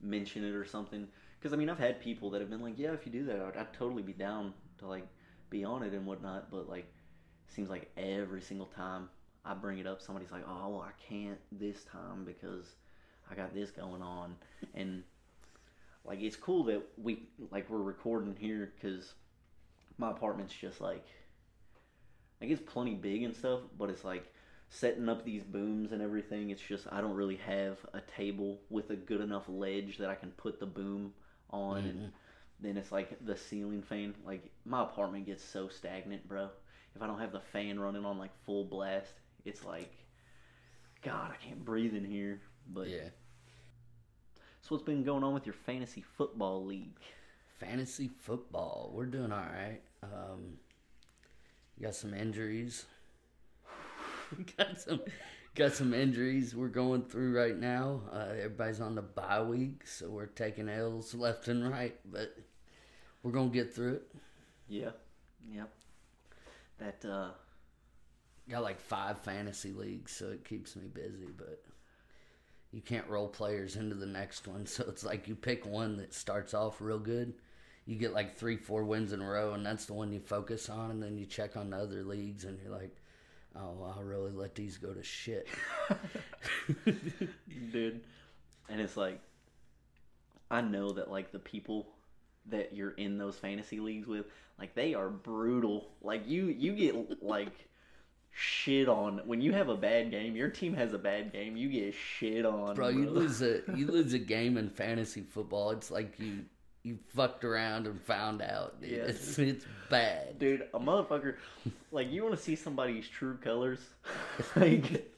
mention 0.00 0.44
it 0.44 0.54
or 0.54 0.64
something, 0.64 1.06
because 1.38 1.52
I 1.52 1.56
mean 1.56 1.68
I've 1.70 1.78
had 1.78 2.00
people 2.00 2.30
that 2.30 2.40
have 2.40 2.50
been 2.50 2.62
like, 2.62 2.74
yeah, 2.78 2.92
if 2.92 3.06
you 3.06 3.12
do 3.12 3.24
that, 3.26 3.40
I'd, 3.40 3.56
I'd 3.56 3.72
totally 3.72 4.02
be 4.02 4.12
down 4.12 4.52
to 4.78 4.86
like 4.86 5.06
be 5.50 5.64
on 5.64 5.82
it 5.84 5.92
and 5.92 6.04
whatnot. 6.06 6.50
But 6.50 6.68
like, 6.68 6.92
seems 7.48 7.68
like 7.68 7.90
every 7.96 8.40
single 8.40 8.66
time 8.66 9.08
I 9.44 9.54
bring 9.54 9.78
it 9.78 9.86
up, 9.86 10.00
somebody's 10.02 10.30
like, 10.30 10.44
oh, 10.46 10.68
well, 10.68 10.86
I 10.86 10.92
can't 11.02 11.38
this 11.52 11.84
time 11.84 12.24
because 12.24 12.66
I 13.30 13.34
got 13.34 13.54
this 13.54 13.70
going 13.70 14.02
on, 14.02 14.36
and 14.74 15.02
like 16.04 16.22
it's 16.22 16.36
cool 16.36 16.64
that 16.64 16.82
we 16.96 17.28
like 17.50 17.68
we're 17.68 17.82
recording 17.82 18.34
here 18.38 18.72
because 18.74 19.12
my 19.98 20.10
apartment's 20.10 20.54
just 20.54 20.80
like 20.80 21.04
like 22.40 22.50
it's 22.50 22.62
plenty 22.62 22.94
big 22.94 23.22
and 23.22 23.36
stuff 23.36 23.60
but 23.76 23.90
it's 23.90 24.04
like 24.04 24.32
setting 24.70 25.08
up 25.08 25.24
these 25.24 25.42
booms 25.42 25.92
and 25.92 26.02
everything. 26.02 26.50
It's 26.50 26.62
just 26.62 26.86
i 26.92 27.00
don't 27.00 27.14
really 27.14 27.36
have 27.36 27.78
a 27.94 28.00
table 28.00 28.60
with 28.70 28.90
a 28.90 28.96
good 28.96 29.20
enough 29.20 29.44
ledge 29.48 29.98
that 29.98 30.10
i 30.10 30.14
can 30.14 30.30
put 30.32 30.60
the 30.60 30.66
boom 30.66 31.12
on. 31.50 31.82
Mm-hmm. 31.82 31.88
And 31.88 32.12
then 32.60 32.76
it's 32.76 32.92
like 32.92 33.24
the 33.24 33.36
ceiling 33.36 33.82
fan. 33.82 34.14
Like 34.26 34.50
my 34.64 34.82
apartment 34.82 35.26
gets 35.26 35.44
so 35.44 35.68
stagnant 35.68 36.28
bro 36.28 36.48
if 36.98 37.02
i 37.02 37.06
don't 37.06 37.20
have 37.20 37.32
the 37.32 37.40
fan 37.52 37.78
running 37.78 38.04
on 38.04 38.18
like 38.18 38.32
full 38.44 38.64
blast 38.64 39.12
it's 39.44 39.64
like 39.64 39.92
god 41.02 41.30
i 41.32 41.36
can't 41.46 41.64
breathe 41.64 41.94
in 41.94 42.04
here 42.04 42.40
but 42.72 42.88
Yeah. 42.88 43.08
so 44.62 44.74
what's 44.74 44.82
been 44.84 45.04
going 45.04 45.22
on 45.22 45.32
with 45.32 45.46
your 45.46 45.54
fantasy 45.54 46.02
football 46.16 46.64
league 46.66 46.98
Fantasy 47.58 48.06
football. 48.06 48.92
We're 48.94 49.06
doing 49.06 49.32
all 49.32 49.38
right. 49.40 49.80
Um, 50.04 50.58
got 51.82 51.96
some 51.96 52.14
injuries. 52.14 52.86
got 54.56 54.80
some 54.80 55.00
got 55.56 55.72
some 55.72 55.92
injuries 55.92 56.54
we're 56.54 56.68
going 56.68 57.02
through 57.02 57.36
right 57.36 57.56
now. 57.58 58.02
Uh, 58.12 58.26
everybody's 58.30 58.80
on 58.80 58.94
the 58.94 59.02
bye 59.02 59.42
week, 59.42 59.88
so 59.88 60.08
we're 60.08 60.26
taking 60.26 60.68
L's 60.68 61.14
left 61.16 61.48
and 61.48 61.68
right, 61.68 61.96
but 62.04 62.36
we're 63.24 63.32
gonna 63.32 63.48
get 63.50 63.74
through 63.74 63.94
it. 63.94 64.02
Yeah. 64.68 64.90
Yep. 65.50 65.68
That 66.78 67.04
uh 67.04 67.30
Got 68.48 68.62
like 68.62 68.80
five 68.80 69.18
fantasy 69.20 69.72
leagues, 69.72 70.12
so 70.12 70.30
it 70.30 70.44
keeps 70.44 70.74
me 70.74 70.86
busy, 70.86 71.28
but 71.36 71.62
you 72.72 72.80
can't 72.80 73.06
roll 73.06 73.28
players 73.28 73.76
into 73.76 73.94
the 73.94 74.06
next 74.06 74.48
one. 74.48 74.66
So 74.66 74.84
it's 74.88 75.04
like 75.04 75.28
you 75.28 75.34
pick 75.34 75.66
one 75.66 75.98
that 75.98 76.14
starts 76.14 76.54
off 76.54 76.80
real 76.80 76.98
good. 76.98 77.34
You 77.84 77.96
get 77.96 78.14
like 78.14 78.36
three, 78.36 78.56
four 78.56 78.84
wins 78.84 79.12
in 79.12 79.20
a 79.20 79.28
row, 79.28 79.52
and 79.52 79.64
that's 79.66 79.84
the 79.84 79.92
one 79.92 80.12
you 80.12 80.20
focus 80.20 80.70
on, 80.70 80.90
and 80.90 81.02
then 81.02 81.18
you 81.18 81.26
check 81.26 81.56
on 81.56 81.70
the 81.70 81.76
other 81.76 82.02
leagues, 82.02 82.44
and 82.44 82.58
you're 82.62 82.72
like, 82.72 82.96
oh, 83.54 83.92
I'll 83.94 84.02
really 84.02 84.32
let 84.32 84.54
these 84.54 84.78
go 84.78 84.94
to 84.94 85.02
shit. 85.02 85.46
dude. 87.72 88.00
And 88.70 88.80
it's 88.80 88.96
like 88.96 89.20
I 90.50 90.62
know 90.62 90.90
that 90.92 91.10
like 91.10 91.32
the 91.32 91.38
people 91.38 91.88
that 92.50 92.74
you're 92.74 92.92
in 92.92 93.18
those 93.18 93.36
fantasy 93.36 93.80
leagues 93.80 94.06
with, 94.06 94.26
like 94.58 94.74
they 94.74 94.94
are 94.94 95.08
brutal. 95.08 95.88
Like 96.02 96.28
you 96.28 96.46
you 96.46 96.72
get 96.72 97.22
like 97.22 97.68
shit 98.30 98.88
on. 98.88 99.20
When 99.24 99.40
you 99.40 99.52
have 99.52 99.68
a 99.68 99.76
bad 99.76 100.10
game, 100.10 100.36
your 100.36 100.48
team 100.48 100.74
has 100.74 100.92
a 100.92 100.98
bad 100.98 101.32
game, 101.32 101.56
you 101.56 101.68
get 101.68 101.94
shit 101.94 102.44
on. 102.44 102.74
Bro, 102.74 102.88
you 102.88 103.10
lose 103.10 103.42
a 103.42 103.62
you 103.74 103.86
lose 103.90 104.12
a 104.12 104.18
game 104.18 104.56
in 104.56 104.70
fantasy 104.70 105.22
football. 105.22 105.70
It's 105.70 105.90
like 105.90 106.18
you 106.18 106.44
you 106.82 106.98
fucked 107.14 107.44
around 107.44 107.86
and 107.86 108.00
found 108.00 108.40
out. 108.40 108.80
Dude. 108.80 108.90
Yeah. 108.90 108.96
It's 108.98 109.38
it's 109.38 109.64
bad. 109.90 110.38
Dude, 110.38 110.66
a 110.72 110.78
motherfucker, 110.78 111.36
like, 111.92 112.10
you 112.10 112.22
want 112.22 112.36
to 112.36 112.42
see 112.42 112.56
somebody's 112.56 113.08
true 113.08 113.36
colors? 113.36 113.80
like, 114.56 115.12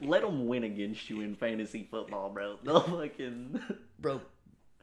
let 0.00 0.22
them 0.22 0.46
win 0.46 0.64
against 0.64 1.08
you 1.08 1.20
in 1.20 1.34
fantasy 1.34 1.86
football, 1.90 2.30
bro. 2.30 2.58
They'll 2.62 2.80
fucking. 2.80 3.60
Bro, 3.98 4.20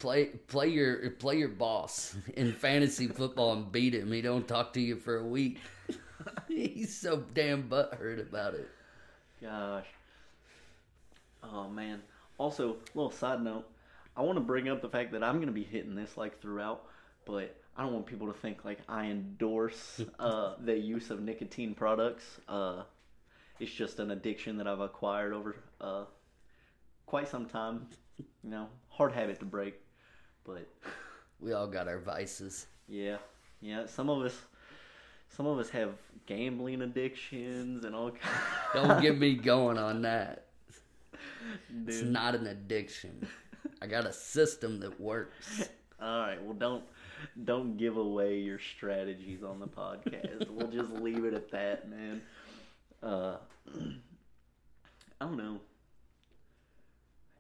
play 0.03 0.25
play 0.25 0.67
your 0.67 1.11
play 1.11 1.37
your 1.37 1.47
boss 1.47 2.13
in 2.35 2.51
fantasy 2.51 3.07
football 3.07 3.53
and 3.53 3.71
beat 3.71 3.95
him. 3.95 4.11
He 4.11 4.21
don't 4.21 4.45
talk 4.45 4.73
to 4.73 4.81
you 4.81 4.97
for 4.97 5.15
a 5.15 5.25
week. 5.25 5.59
He's 6.49 6.93
so 6.93 7.23
damn 7.33 7.69
butthurt 7.69 8.21
about 8.21 8.53
it. 8.53 8.69
Gosh. 9.41 9.87
Oh, 11.41 11.69
man. 11.69 12.01
Also, 12.37 12.77
little 12.93 13.11
side 13.11 13.41
note, 13.41 13.65
I 14.17 14.21
want 14.23 14.35
to 14.35 14.41
bring 14.43 14.67
up 14.67 14.81
the 14.81 14.89
fact 14.89 15.13
that 15.13 15.23
I'm 15.23 15.35
going 15.35 15.47
to 15.47 15.53
be 15.53 15.63
hitting 15.63 15.95
this, 15.95 16.17
like, 16.17 16.41
throughout, 16.41 16.83
but 17.25 17.55
I 17.77 17.83
don't 17.83 17.93
want 17.93 18.05
people 18.05 18.27
to 18.27 18.37
think, 18.37 18.65
like, 18.65 18.79
I 18.89 19.05
endorse 19.05 20.01
uh, 20.19 20.55
the 20.59 20.77
use 20.77 21.11
of 21.11 21.21
nicotine 21.21 21.73
products. 21.73 22.25
Uh, 22.49 22.83
it's 23.59 23.71
just 23.71 23.99
an 23.99 24.11
addiction 24.11 24.57
that 24.57 24.67
I've 24.67 24.81
acquired 24.81 25.33
over 25.33 25.55
uh, 25.79 26.03
quite 27.05 27.29
some 27.29 27.45
time. 27.45 27.87
You 28.43 28.49
know, 28.49 28.67
hard 28.89 29.13
habit 29.13 29.39
to 29.39 29.45
break, 29.45 29.75
but 30.45 30.67
We 31.39 31.53
all 31.53 31.67
got 31.67 31.87
our 31.87 31.99
vices. 31.99 32.67
yeah, 32.87 33.17
yeah. 33.61 33.85
Some 33.85 34.09
of 34.09 34.21
us, 34.23 34.37
some 35.29 35.45
of 35.45 35.57
us 35.59 35.69
have 35.69 35.91
gambling 36.25 36.81
addictions 36.81 37.85
and 37.85 37.95
all. 37.95 38.11
kinds. 38.11 38.23
Don't 38.73 39.01
get 39.01 39.17
me 39.17 39.35
going 39.35 39.77
on 39.77 40.01
that. 40.03 40.45
It's 41.87 42.01
not 42.01 42.35
an 42.35 42.47
addiction. 42.47 43.27
I 43.81 43.87
got 43.87 44.05
a 44.05 44.13
system 44.13 44.79
that 44.79 44.99
works. 44.99 45.69
All 46.01 46.19
right, 46.19 46.41
well, 46.43 46.53
don't 46.53 46.83
don't 47.45 47.77
give 47.77 47.95
away 47.97 48.39
your 48.39 48.59
strategies 48.59 49.41
on 49.43 49.59
the 49.59 49.67
podcast. 49.67 50.49
we'll 50.49 50.67
just 50.67 50.91
leave 50.91 51.23
it 51.23 51.33
at 51.33 51.49
that, 51.51 51.89
man. 51.89 52.21
Uh, 53.01 53.37
I 55.21 55.25
don't 55.25 55.37
know. 55.37 55.59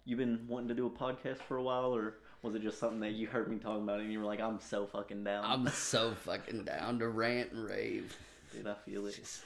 You've 0.05 0.19
been 0.19 0.45
wanting 0.47 0.69
to 0.69 0.73
do 0.75 0.85
a 0.85 0.89
podcast 0.89 1.37
for 1.39 1.57
a 1.57 1.63
while, 1.63 1.93
or 1.95 2.15
was 2.43 2.55
it 2.55 2.61
just 2.61 2.77
something 2.77 2.99
that 2.99 3.13
you 3.13 3.25
heard 3.25 3.49
me 3.49 3.57
talking 3.57 3.83
about 3.83 4.01
and 4.01 4.11
you 4.11 4.19
were 4.19 4.25
like, 4.25 4.41
"I'm 4.41 4.59
so 4.59 4.85
fucking 4.85 5.23
down." 5.23 5.45
I'm 5.45 5.67
so 5.73 6.13
fucking 6.13 6.65
down 6.65 6.99
to 6.99 7.07
rant 7.07 7.53
and 7.53 7.65
rave. 7.65 8.15
Dude, 8.51 8.67
I 8.67 8.75
feel 8.85 9.07
it. 9.07 9.15
Just 9.15 9.43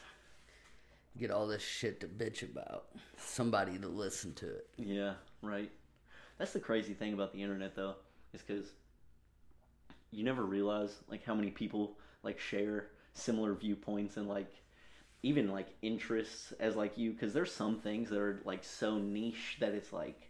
get 1.17 1.31
all 1.31 1.47
this 1.47 1.61
shit 1.61 1.99
to 2.01 2.07
bitch 2.07 2.41
about. 2.43 2.85
Somebody 3.17 3.77
to 3.77 3.87
listen 3.87 4.33
to 4.35 4.47
it. 4.47 4.67
Yeah, 4.77 5.13
right. 5.41 5.71
That's 6.39 6.53
the 6.53 6.59
crazy 6.59 6.93
thing 6.93 7.13
about 7.13 7.33
the 7.33 7.41
internet, 7.41 7.75
though, 7.75 7.95
is 8.33 8.41
because 8.41 8.71
you 10.11 10.23
never 10.23 10.43
realize 10.43 10.95
like 11.07 11.23
how 11.23 11.35
many 11.35 11.51
people 11.51 11.97
like 12.23 12.39
share 12.39 12.87
similar 13.13 13.53
viewpoints 13.53 14.17
and 14.17 14.27
like 14.27 14.51
even 15.23 15.51
like 15.51 15.67
interests 15.83 16.51
as 16.59 16.75
like 16.75 16.97
you. 16.97 17.11
Because 17.11 17.33
there's 17.33 17.51
some 17.51 17.79
things 17.79 18.09
that 18.09 18.19
are 18.19 18.41
like 18.43 18.63
so 18.63 18.97
niche 18.97 19.57
that 19.59 19.73
it's 19.73 19.93
like, 19.93 20.26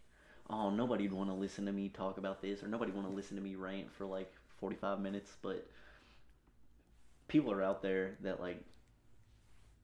oh, 0.50 0.70
nobody'd 0.70 1.13
want 1.13 1.30
to 1.30 1.34
listen 1.34 1.66
to 1.66 1.72
me 1.72 1.89
talk 1.89 2.18
about 2.18 2.42
this, 2.42 2.63
or 2.63 2.68
nobody 2.68 2.92
want 2.92 3.08
to 3.08 3.13
listen 3.13 3.36
to 3.36 3.44
me 3.44 3.56
rant 3.56 3.92
for 3.92 4.06
like 4.06 4.32
45 4.60 5.00
minutes. 5.00 5.32
But 5.42 5.68
people 7.27 7.51
are 7.51 7.63
out 7.63 7.82
there 7.82 8.18
that 8.22 8.39
like 8.39 8.63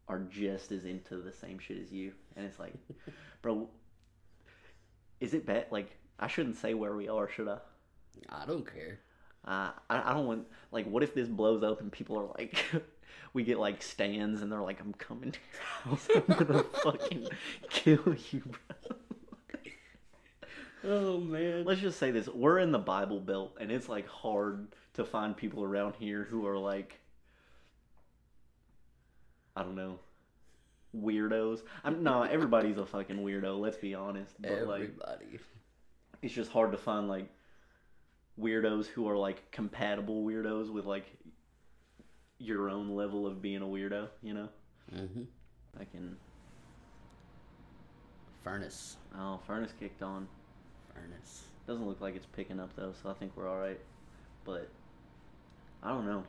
are 0.08 0.20
just 0.20 0.72
as 0.72 0.86
into 0.86 1.18
the 1.18 1.32
same 1.32 1.60
shit 1.60 1.78
as 1.78 1.92
you, 1.92 2.14
and 2.36 2.46
it's 2.46 2.60
like, 2.60 2.74
bro, 3.42 3.70
is 5.20 5.34
it 5.34 5.46
bad? 5.46 5.68
Like, 5.72 5.98
I 6.20 6.28
shouldn't 6.28 6.58
say 6.58 6.74
where 6.74 6.96
we 6.96 7.08
are, 7.08 7.30
should 7.30 7.48
I? 7.48 7.60
I 8.30 8.46
don't 8.46 8.72
care. 8.72 9.00
Uh, 9.46 9.72
I, 9.90 10.12
I 10.12 10.14
don't 10.14 10.28
want, 10.28 10.48
like, 10.72 10.86
what 10.86 11.04
if 11.04 11.14
this 11.14 11.28
blows 11.28 11.64
up 11.64 11.82
and 11.82 11.92
people 11.92 12.18
are 12.18 12.28
like, 12.38 12.64
we 13.34 13.44
get 13.44 13.60
like 13.60 13.82
stands 13.82 14.42
and 14.42 14.52
they're 14.52 14.62
like, 14.62 14.80
I'm 14.80 14.94
coming 14.94 15.32
to 15.32 15.40
your 15.54 15.96
house, 15.96 16.08
I'm 16.16 16.46
gonna 16.46 16.64
fucking 16.84 17.28
kill 17.70 18.16
you, 18.32 18.42
bro. 18.42 18.83
Oh 20.84 21.20
man. 21.20 21.66
Let's 21.66 21.82
just 21.82 22.00
say 22.00 22.12
this: 22.12 22.28
we're 22.28 22.60
in 22.60 22.72
the 22.72 22.80
Bible 22.80 23.20
Belt, 23.20 23.58
and 23.60 23.72
it's 23.72 23.88
like 23.90 24.08
hard 24.08 24.68
to 24.96 25.04
find 25.04 25.36
people 25.36 25.64
around 25.64 25.96
here 25.96 26.24
who 26.30 26.46
are 26.48 26.58
like, 26.58 27.00
I 29.56 29.64
don't 29.64 29.76
know, 29.76 30.00
weirdos. 30.96 31.62
I'm 31.84 32.04
no, 32.04 32.22
everybody's 32.32 32.78
a 32.78 32.86
fucking 32.86 33.18
weirdo. 33.18 33.60
Let's 33.60 33.78
be 33.78 33.96
honest, 33.96 34.42
but 34.42 34.68
like. 34.68 34.82
Everybody. 34.82 35.40
it's 36.22 36.34
just 36.34 36.52
hard 36.52 36.72
to 36.72 36.78
find 36.78 37.08
like 37.08 37.30
weirdos 38.40 38.88
who 38.88 39.08
are 39.08 39.18
like 39.18 39.52
compatible 39.52 40.24
weirdos 40.24 40.72
with 40.72 40.86
like 40.86 41.06
your 42.40 42.70
own 42.70 42.90
level 42.96 43.26
of 43.28 43.42
being 43.42 43.62
a 43.62 43.66
weirdo, 43.66 44.08
you 44.22 44.34
know? 44.34 44.50
hmm 44.92 45.24
I 45.80 45.86
can 45.86 46.18
Furnace. 48.44 48.98
oh 49.18 49.40
furnace 49.48 49.72
kicked 49.80 50.04
on. 50.04 50.28
Furnace. 50.94 51.44
Doesn't 51.68 51.88
look 51.88 52.02
like 52.02 52.16
it's 52.16 52.26
picking 52.26 52.60
up 52.60 52.76
though, 52.76 52.94
so 53.02 53.10
I 53.10 53.14
think 53.14 53.32
we're 53.36 53.50
alright. 53.50 53.80
But 54.46 54.70
I 55.82 55.90
don't 55.90 56.06
know. 56.06 56.24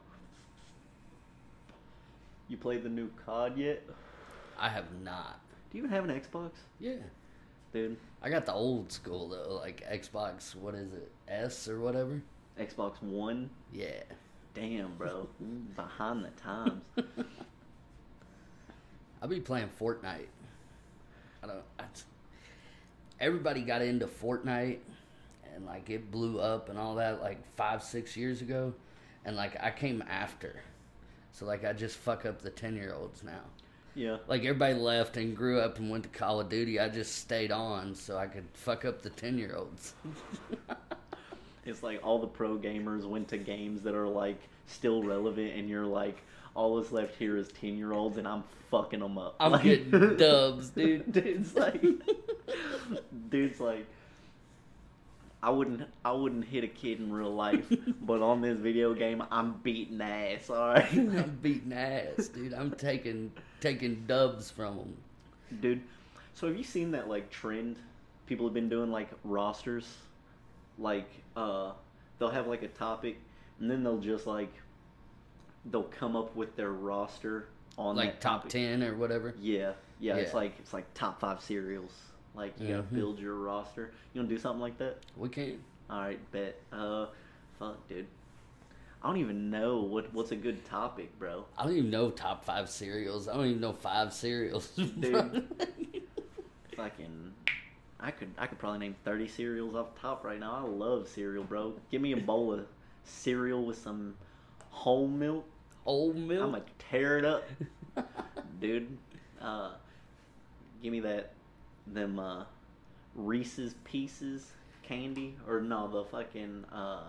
You 2.49 2.57
played 2.57 2.83
the 2.83 2.89
new 2.89 3.11
COD 3.25 3.57
yet? 3.57 3.83
I 4.59 4.69
have 4.69 4.87
not. 5.03 5.41
Do 5.71 5.79
you 5.79 5.85
even 5.85 5.95
have 5.95 6.09
an 6.09 6.21
Xbox? 6.21 6.51
Yeah. 6.79 6.97
Dude. 7.73 7.97
I 8.23 8.31
got 8.31 8.47
the 8.47 8.53
old 8.53 8.93
school 8.93 9.29
though, 9.29 9.57
like 9.57 9.85
Xbox. 9.91 10.55
What 10.55 10.75
is 10.75 10.93
it? 10.93 11.11
S 11.27 11.69
or 11.69 11.81
whatever. 11.81 12.23
Xbox 12.59 13.03
One? 13.03 13.51
Yeah. 13.73 14.03
Damn 14.55 14.95
bro. 14.97 15.29
Behind 15.77 16.25
the 16.25 16.31
times. 16.41 16.83
I'll 19.23 19.29
be 19.29 19.41
playing 19.41 19.71
Fortnite. 19.81 20.29
I 21.43 21.47
don't. 21.47 21.63
I, 21.79 21.85
everybody 23.21 23.63
got 23.63 23.83
into 23.83 24.07
Fortnite, 24.07 24.79
and 25.55 25.67
like 25.67 25.91
it 25.91 26.11
blew 26.11 26.41
up 26.41 26.69
and 26.69 26.79
all 26.79 26.97
that 26.97 27.21
like 27.21 27.39
five 27.57 27.83
six 27.83 28.17
years 28.17 28.41
ago, 28.41 28.73
and 29.25 29.37
like 29.37 29.63
I 29.63 29.71
came 29.71 30.03
after, 30.09 30.63
so 31.33 31.47
like 31.47 31.65
I 31.65 31.73
just 31.73 31.97
fuck 31.97 32.27
up 32.27 32.43
the 32.43 32.51
ten 32.51 32.77
year 32.77 32.95
olds 32.95 33.23
now. 33.23 33.43
Yeah. 33.95 34.17
Like 34.27 34.43
everybody 34.43 34.75
left 34.75 35.17
and 35.17 35.37
grew 35.37 35.61
up 35.61 35.79
and 35.79 35.89
went 35.89 36.03
to 36.03 36.09
Call 36.11 36.41
of 36.41 36.49
Duty. 36.49 36.81
I 36.81 36.89
just 36.89 37.17
stayed 37.19 37.53
on 37.53 37.95
so 37.95 38.19
I 38.19 38.27
could 38.27 38.47
fuck 38.53 38.85
up 38.85 39.03
the 39.03 39.11
ten 39.11 39.39
year 39.39 39.55
olds. 39.57 39.95
It's 41.67 41.83
like 41.83 42.01
all 42.05 42.19
the 42.19 42.27
pro 42.27 42.57
gamers 42.57 43.05
went 43.09 43.29
to 43.29 43.39
games 43.39 43.83
that 43.83 43.95
are 43.95 44.09
like 44.09 44.39
still 44.67 45.03
relevant, 45.03 45.55
and 45.55 45.69
you're 45.69 45.87
like, 45.87 46.23
all 46.55 46.77
that's 46.77 46.93
left 46.93 47.17
here 47.17 47.37
is 47.37 47.49
ten 47.49 47.77
year 47.77 47.93
olds, 47.93 48.17
and 48.19 48.27
I'm 48.29 48.45
fucking 48.71 49.01
them 49.01 49.19
up. 49.19 49.37
I'm 49.41 49.53
Like- 49.53 49.63
getting 49.65 50.17
dubs, 50.17 50.71
dude. 50.77 51.13
dude's 51.13 51.55
like, 51.55 51.83
dude's 53.31 53.61
like, 53.61 53.87
I 55.43 55.51
wouldn't, 55.51 55.83
I 56.05 56.13
wouldn't 56.13 56.45
hit 56.47 56.65
a 56.65 56.69
kid 56.69 57.01
in 57.01 57.13
real 57.13 57.35
life, 57.35 57.71
but 58.03 58.23
on 58.23 58.41
this 58.41 58.59
video 58.59 58.95
game, 58.95 59.23
I'm 59.31 59.55
beating 59.63 60.01
ass. 60.01 60.49
All 60.49 60.69
right, 60.69 60.91
I'm 60.93 61.39
beating 61.43 61.73
ass, 61.73 62.29
dude. 62.29 62.55
I'm 62.55 62.71
taking 62.73 63.33
taking 63.61 64.05
dubs 64.07 64.51
from 64.51 64.77
them. 64.79 64.97
dude. 65.61 65.81
So 66.35 66.49
have 66.49 66.57
you 66.57 66.65
seen 66.65 66.91
that 66.93 67.09
like 67.09 67.31
trend? 67.31 67.77
People 68.27 68.47
have 68.47 68.55
been 68.55 68.71
doing 68.71 68.91
like 68.91 69.11
rosters, 69.23 69.87
like 70.79 71.09
uh, 71.37 71.73
they'll 72.19 72.31
have 72.31 72.47
like 72.47 72.63
a 72.63 72.69
topic, 72.69 73.19
and 73.61 73.71
then 73.71 73.83
they'll 73.85 73.99
just 73.99 74.27
like, 74.27 74.51
they'll 75.71 75.83
come 75.85 76.17
up 76.17 76.35
with 76.37 76.57
their 76.57 76.73
roster 76.73 77.49
on 77.79 77.97
Like 77.97 78.21
top 78.21 78.43
topic. 78.43 78.51
ten 78.53 78.83
or 78.83 78.95
whatever. 78.97 79.35
Yeah, 79.41 79.73
yeah, 80.01 80.17
it's 80.17 80.35
like 80.35 80.55
it's 80.59 80.73
like 80.73 80.93
top 80.95 81.21
five 81.21 81.41
cereals. 81.41 81.93
Like 82.35 82.59
you 82.61 82.69
gotta 82.69 82.83
Mhm. 82.83 82.95
build 82.95 83.19
your 83.19 83.35
roster. 83.35 83.93
You 84.13 84.21
wanna 84.21 84.29
do 84.29 84.39
something 84.39 84.61
like 84.61 84.79
that? 84.79 84.99
We 85.17 85.29
can. 85.29 85.63
All 85.91 86.01
right, 86.01 86.31
bet. 86.33 86.61
Uh, 86.73 87.07
fuck, 87.59 87.87
dude. 87.89 88.07
I 89.03 89.07
don't 89.09 89.19
even 89.19 89.51
know 89.51 89.81
what 89.83 90.13
what's 90.15 90.33
a 90.33 90.37
good 90.37 90.65
topic, 90.65 91.17
bro. 91.19 91.45
I 91.59 91.65
don't 91.65 91.77
even 91.77 91.91
know 91.91 92.11
top 92.11 92.45
five 92.45 92.69
cereals. 92.71 93.29
I 93.29 93.35
don't 93.35 93.47
even 93.47 93.61
know 93.61 93.73
five 93.73 94.13
cereals. 94.13 94.69
bro. 94.97 95.43
Fucking, 96.77 97.33
I 98.01 98.11
could 98.11 98.31
I 98.39 98.47
could 98.47 98.59
probably 98.59 98.81
name 98.81 98.97
thirty 99.05 99.29
cereals 99.29 99.75
off 99.75 99.89
top 100.01 100.25
right 100.25 100.41
now. 100.41 100.53
I 100.53 100.69
love 100.69 101.07
cereal, 101.09 101.45
bro. 101.45 101.75
Give 101.91 102.03
me 102.03 102.13
a 102.13 102.17
bowl 102.17 102.53
of 102.53 102.67
cereal 103.05 103.65
with 103.65 103.79
some 103.79 104.15
whole 104.71 105.07
milk. 105.07 105.45
Whole 105.85 106.13
I'm 106.13 106.29
gonna 106.29 106.63
tear 106.91 107.19
it 107.19 107.25
up, 107.25 107.45
dude. 108.61 108.97
Uh, 109.41 109.73
give 110.83 110.93
me 110.93 111.01
that 111.01 111.33
them 111.87 112.19
uh, 112.19 112.45
Reese's 113.15 113.75
Pieces 113.85 114.53
candy 114.83 115.35
or 115.47 115.61
no 115.61 115.89
the 115.89 116.05
fucking 116.05 116.65
uh, 116.73 117.03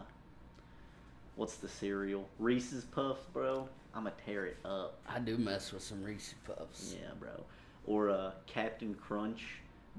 what's 1.36 1.56
the 1.56 1.68
cereal? 1.68 2.28
Reese's 2.40 2.84
Puffs, 2.86 3.26
bro. 3.34 3.68
I'ma 3.94 4.10
tear 4.26 4.46
it 4.48 4.58
up. 4.66 5.00
I 5.08 5.20
do 5.20 5.38
mess 5.38 5.72
with 5.72 5.84
some 5.84 6.04
Reese's 6.04 6.36
Puffs. 6.46 6.96
Yeah, 7.00 7.12
bro. 7.20 7.44
Or 7.88 8.10
uh, 8.10 8.32
Captain 8.46 8.94
Crunch, 8.96 9.42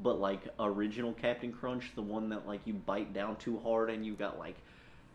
but 0.02 0.20
like 0.20 0.42
original 0.58 1.12
Captain 1.14 1.52
Crunch, 1.52 1.92
the 1.94 2.02
one 2.02 2.28
that 2.30 2.46
like 2.46 2.60
you 2.66 2.74
bite 2.74 3.14
down 3.14 3.36
too 3.36 3.58
hard 3.64 3.90
and 3.90 4.04
you 4.04 4.14
got 4.14 4.38
like 4.38 4.56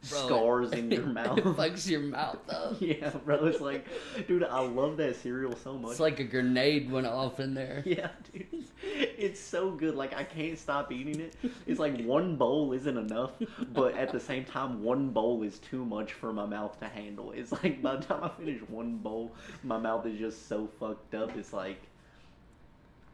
Bro, 0.10 0.26
scars 0.28 0.72
in 0.72 0.90
your 0.90 1.06
mouth. 1.20 1.38
it 1.38 1.44
fucks 1.44 1.88
your 1.88 2.00
mouth 2.02 2.40
up. 2.50 2.78
yeah, 2.80 3.12
bro. 3.24 3.46
It's 3.46 3.62
like, 3.62 3.86
dude, 4.28 4.44
I 4.44 4.60
love 4.62 4.98
that 4.98 5.16
cereal 5.18 5.56
so 5.64 5.78
much. 5.78 5.92
It's 5.92 6.00
like 6.00 6.20
a 6.20 6.24
grenade 6.24 6.90
went 6.92 7.06
off 7.08 7.40
in 7.40 7.54
there. 7.54 7.84
Yeah, 7.92 8.10
dude. 8.34 8.66
It's 8.84 9.40
so 9.40 9.70
good. 9.72 9.94
Like 9.96 10.16
I 10.16 10.24
can't 10.24 10.58
stop 10.58 10.92
eating 10.92 11.20
it. 11.20 11.36
It's 11.68 11.80
like 11.80 12.02
one 12.04 12.36
bowl 12.36 12.74
isn't 12.74 12.98
enough, 12.98 13.32
but 13.74 13.94
at 13.96 14.12
the 14.12 14.20
same 14.20 14.44
time, 14.44 14.82
one 14.82 15.10
bowl 15.10 15.44
is 15.44 15.60
too 15.60 15.86
much 15.86 16.14
for 16.14 16.34
my 16.34 16.46
mouth 16.48 16.80
to 16.80 16.88
handle. 16.88 17.32
It's 17.32 17.52
like 17.52 17.82
by 17.82 17.98
the 17.98 18.02
time 18.04 18.24
I 18.24 18.30
finish 18.30 18.60
one 18.70 18.98
bowl, 18.98 19.34
my 19.64 19.78
mouth 19.78 20.06
is 20.08 20.18
just 20.18 20.48
so 20.48 20.68
fucked 20.80 21.14
up. 21.14 21.36
It's 21.38 21.54
like 21.54 21.80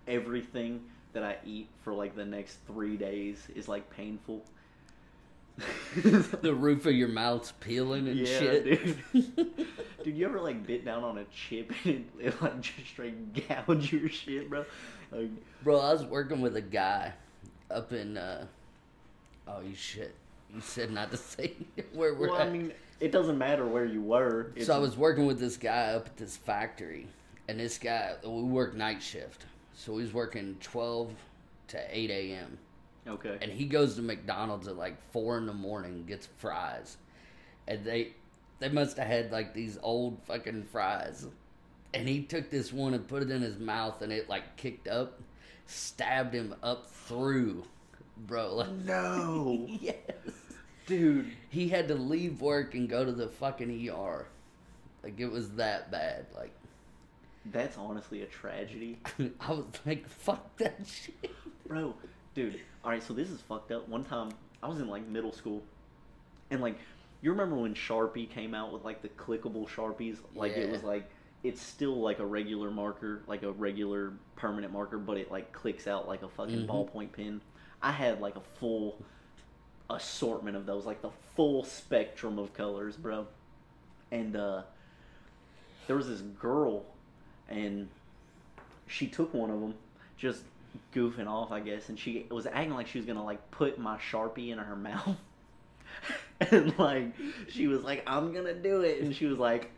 everything 0.07 0.81
that 1.13 1.23
I 1.23 1.35
eat 1.45 1.67
for 1.83 1.93
like 1.93 2.15
the 2.15 2.25
next 2.25 2.57
three 2.67 2.95
days 2.97 3.45
is 3.55 3.67
like 3.67 3.89
painful. 3.89 4.43
The 6.41 6.53
roof 6.53 6.85
of 6.85 6.93
your 6.93 7.07
mouth's 7.07 7.51
peeling 7.59 8.07
and 8.07 8.17
yeah, 8.17 8.39
shit. 8.39 8.63
dude. 8.65 8.97
dude, 10.03 10.17
you 10.17 10.25
ever 10.25 10.39
like 10.39 10.65
bit 10.67 10.85
down 10.85 11.03
on 11.03 11.17
a 11.17 11.23
chip 11.25 11.73
and 11.83 12.05
it, 12.19 12.27
it 12.27 12.41
like 12.41 12.61
just 12.61 12.87
straight 12.87 13.33
gouge 13.47 13.91
your 13.91 14.07
shit, 14.09 14.49
bro? 14.49 14.65
Like, 15.11 15.29
Bro, 15.63 15.79
I 15.79 15.93
was 15.93 16.05
working 16.05 16.41
with 16.41 16.55
a 16.55 16.61
guy 16.61 17.13
up 17.71 17.91
in. 17.93 18.17
uh 18.17 18.45
Oh, 19.47 19.61
you 19.61 19.73
shit! 19.75 20.13
You 20.53 20.61
said 20.61 20.91
not 20.91 21.09
to 21.11 21.17
say 21.17 21.53
where 21.93 22.13
we're 22.13 22.29
well, 22.29 22.41
at. 22.41 22.47
I 22.47 22.49
mean, 22.49 22.73
it 22.99 23.11
doesn't 23.11 23.37
matter 23.37 23.65
where 23.65 23.85
you 23.85 24.01
were. 24.01 24.51
It's, 24.55 24.67
so 24.67 24.75
I 24.75 24.77
was 24.77 24.97
working 24.97 25.25
with 25.25 25.39
this 25.39 25.57
guy 25.57 25.93
up 25.93 26.07
at 26.07 26.17
this 26.17 26.35
factory, 26.37 27.07
and 27.47 27.59
this 27.59 27.77
guy 27.77 28.15
we 28.23 28.43
work 28.43 28.75
night 28.75 29.01
shift, 29.01 29.45
so 29.73 29.97
he's 29.97 30.13
working 30.13 30.57
twelve 30.61 31.13
to 31.69 31.79
eight 31.89 32.11
a.m. 32.11 32.57
okay. 33.07 33.37
and 33.41 33.51
he 33.51 33.65
goes 33.65 33.95
to 33.95 34.01
McDonald's 34.01 34.67
at 34.67 34.75
like 34.77 34.95
four 35.11 35.37
in 35.37 35.45
the 35.45 35.53
morning, 35.53 36.05
gets 36.07 36.27
fries, 36.37 36.97
and 37.67 37.83
they 37.85 38.13
they 38.59 38.69
must 38.69 38.97
have 38.97 39.07
had 39.07 39.31
like 39.31 39.53
these 39.53 39.77
old 39.81 40.19
fucking 40.23 40.63
fries, 40.71 41.25
and 41.93 42.07
he 42.07 42.23
took 42.23 42.49
this 42.49 42.71
one 42.73 42.93
and 42.93 43.07
put 43.07 43.23
it 43.23 43.31
in 43.31 43.41
his 43.41 43.57
mouth, 43.59 44.01
and 44.01 44.11
it 44.11 44.29
like 44.29 44.55
kicked 44.57 44.87
up, 44.87 45.19
stabbed 45.65 46.33
him 46.33 46.55
up 46.63 46.89
through, 46.89 47.63
bro. 48.17 48.55
Like, 48.55 48.71
No, 48.85 49.65
yes, 49.81 49.95
dude. 50.85 51.31
he 51.49 51.69
had 51.69 51.87
to 51.89 51.95
leave 51.95 52.41
work 52.41 52.73
and 52.75 52.89
go 52.89 53.05
to 53.05 53.11
the 53.11 53.27
fucking 53.27 53.89
ER, 53.89 54.25
like 55.03 55.19
it 55.19 55.31
was 55.31 55.49
that 55.51 55.91
bad. 55.91 56.25
Like 56.35 56.51
That's 57.45 57.77
honestly 57.77 58.21
a 58.23 58.25
tragedy, 58.25 58.99
I 59.39 59.51
was 59.51 59.65
like, 59.85 60.07
fuck 60.09 60.57
that 60.57 60.79
shit. 60.85 61.31
bro. 61.67 61.93
Dude, 62.37 62.59
all 62.83 62.91
right. 62.91 63.01
So 63.01 63.15
this 63.15 63.31
is 63.31 63.41
fucked 63.41 63.71
up. 63.71 63.89
One 63.89 64.03
time, 64.03 64.29
I 64.61 64.67
was 64.67 64.79
in 64.79 64.87
like 64.87 65.07
middle 65.07 65.31
school, 65.31 65.63
and 66.51 66.61
like, 66.61 66.77
you 67.23 67.31
remember 67.31 67.55
when 67.55 67.73
Sharpie 67.73 68.29
came 68.29 68.53
out 68.53 68.71
with 68.71 68.85
like 68.85 69.01
the 69.01 69.09
clickable 69.09 69.67
Sharpies? 69.67 70.17
Like 70.35 70.51
it 70.55 70.69
was 70.69 70.83
like 70.83 71.09
it's 71.43 71.59
still 71.59 71.99
like 71.99 72.19
a 72.19 72.25
regular 72.25 72.69
marker, 72.69 73.23
like 73.25 73.41
a 73.41 73.51
regular 73.51 74.13
permanent 74.35 74.71
marker, 74.71 74.99
but 74.99 75.17
it 75.17 75.31
like 75.31 75.51
clicks 75.51 75.87
out 75.87 76.07
like 76.07 76.21
a 76.21 76.27
fucking 76.27 76.67
Mhm. 76.67 76.67
ballpoint 76.67 77.11
pen. 77.11 77.41
I 77.81 77.91
had 77.91 78.21
like 78.21 78.35
a 78.35 78.41
full 78.59 79.01
assortment 79.89 80.55
of 80.55 80.67
those, 80.67 80.85
like 80.85 81.01
the 81.01 81.09
full 81.35 81.63
spectrum 81.63 82.37
of 82.37 82.53
colors, 82.53 82.97
bro. 82.97 83.25
And 84.11 84.35
uh 84.35 84.61
there 85.87 85.95
was 85.95 86.07
this 86.07 86.21
girl 86.21 86.85
and 87.49 87.89
she 88.85 89.07
took 89.07 89.33
one 89.33 89.49
of 89.49 89.59
them 89.59 89.73
just 90.17 90.43
goofing 90.93 91.27
off, 91.27 91.51
I 91.51 91.59
guess, 91.59 91.89
and 91.89 91.97
she 91.97 92.25
was 92.29 92.45
acting 92.45 92.73
like 92.73 92.87
she 92.87 92.97
was 92.97 93.05
to 93.17 93.23
like 93.23 93.51
put 93.51 93.77
my 93.77 93.97
Sharpie 93.97 94.49
in 94.51 94.57
her 94.57 94.75
mouth. 94.75 95.17
and 96.51 96.77
like 96.77 97.13
she 97.49 97.67
was 97.67 97.83
like 97.83 98.03
I'm 98.05 98.31
to 98.45 98.53
do 98.53 98.81
it 98.81 99.01
and 99.01 99.15
she 99.15 99.25
was 99.25 99.39
like 99.39 99.71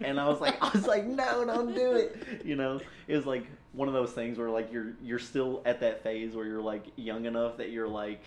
and 0.00 0.20
I 0.20 0.28
was 0.28 0.40
like 0.40 0.62
I 0.62 0.70
was 0.70 0.86
like 0.86 1.06
no, 1.06 1.44
don't 1.44 1.74
do 1.74 1.92
it. 1.92 2.42
You 2.44 2.56
know, 2.56 2.80
it 3.06 3.16
was 3.16 3.26
like 3.26 3.46
one 3.72 3.88
of 3.88 3.94
those 3.94 4.12
things 4.12 4.38
where 4.38 4.50
like 4.50 4.72
you're 4.72 4.94
you're 5.02 5.18
still 5.18 5.62
at 5.64 5.80
that 5.80 6.02
phase 6.02 6.34
where 6.34 6.46
you're 6.46 6.60
like 6.60 6.84
young 6.96 7.26
enough 7.26 7.56
that 7.58 7.70
you're 7.70 7.88
like 7.88 8.22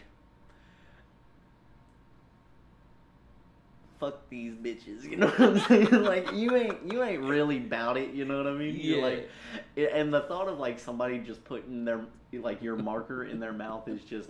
fuck 4.03 4.29
these 4.29 4.53
bitches, 4.53 5.03
you 5.09 5.15
know 5.17 5.27
what 5.27 5.39
I'm 5.39 5.59
saying? 5.59 5.89
like 6.03 6.31
you 6.33 6.55
ain't 6.55 6.91
you 6.91 7.03
ain't 7.03 7.23
really 7.23 7.57
about 7.57 7.97
it, 7.97 8.13
you 8.13 8.25
know 8.25 8.37
what 8.37 8.47
I 8.47 8.53
mean? 8.53 8.75
You're 8.75 8.97
Yeah. 8.99 9.03
like 9.05 9.91
and 9.93 10.13
the 10.13 10.21
thought 10.21 10.47
of 10.47 10.59
like 10.59 10.79
somebody 10.79 11.19
just 11.19 11.43
putting 11.45 11.85
their 11.85 12.01
like 12.33 12.61
your 12.61 12.75
marker 12.75 13.23
in 13.25 13.39
their 13.39 13.53
mouth 13.53 13.87
is 13.87 14.03
just 14.03 14.29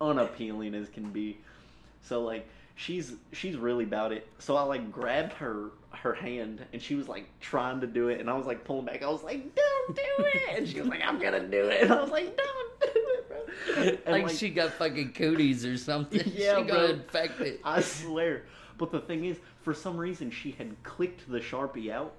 unappealing 0.00 0.74
as 0.74 0.88
can 0.88 1.10
be. 1.10 1.38
So 2.02 2.22
like 2.22 2.48
she's 2.74 3.14
she's 3.32 3.56
really 3.56 3.84
about 3.84 4.12
it. 4.12 4.26
So 4.38 4.56
I 4.56 4.62
like 4.62 4.90
grabbed 4.90 5.32
her 5.34 5.70
her 5.92 6.12
hand 6.14 6.64
and 6.72 6.82
she 6.82 6.96
was 6.96 7.08
like 7.08 7.26
trying 7.40 7.80
to 7.80 7.86
do 7.86 8.08
it 8.08 8.20
and 8.20 8.28
I 8.28 8.34
was 8.34 8.46
like 8.46 8.64
pulling 8.64 8.84
back. 8.86 9.02
I 9.02 9.08
was 9.08 9.22
like, 9.22 9.54
"Don't 9.54 9.96
do 9.96 10.24
it!" 10.24 10.58
And 10.58 10.68
she 10.68 10.80
was 10.80 10.88
like, 10.88 11.00
"I'm 11.04 11.20
gonna 11.20 11.46
do 11.46 11.66
it." 11.68 11.82
And 11.82 11.92
I 11.98 12.00
was 12.00 12.10
like, 12.10 12.36
"Don't 12.36 12.80
do 12.80 12.86
it, 12.94 13.28
bro." 13.28 13.34
And, 14.06 14.22
like, 14.24 14.30
she 14.30 14.50
got 14.50 14.72
fucking 14.72 15.12
cooties 15.12 15.64
or 15.64 15.76
something. 15.78 16.20
Yeah, 16.34 16.58
she 16.58 16.64
bro. 16.64 16.74
got 16.74 16.90
infected. 16.90 17.60
I 17.64 17.80
swear. 17.80 18.42
But 18.78 18.90
the 18.90 19.00
thing 19.00 19.24
is, 19.24 19.38
for 19.62 19.74
some 19.74 19.96
reason, 19.96 20.30
she 20.30 20.52
had 20.52 20.82
clicked 20.82 21.30
the 21.30 21.40
sharpie 21.40 21.90
out. 21.90 22.14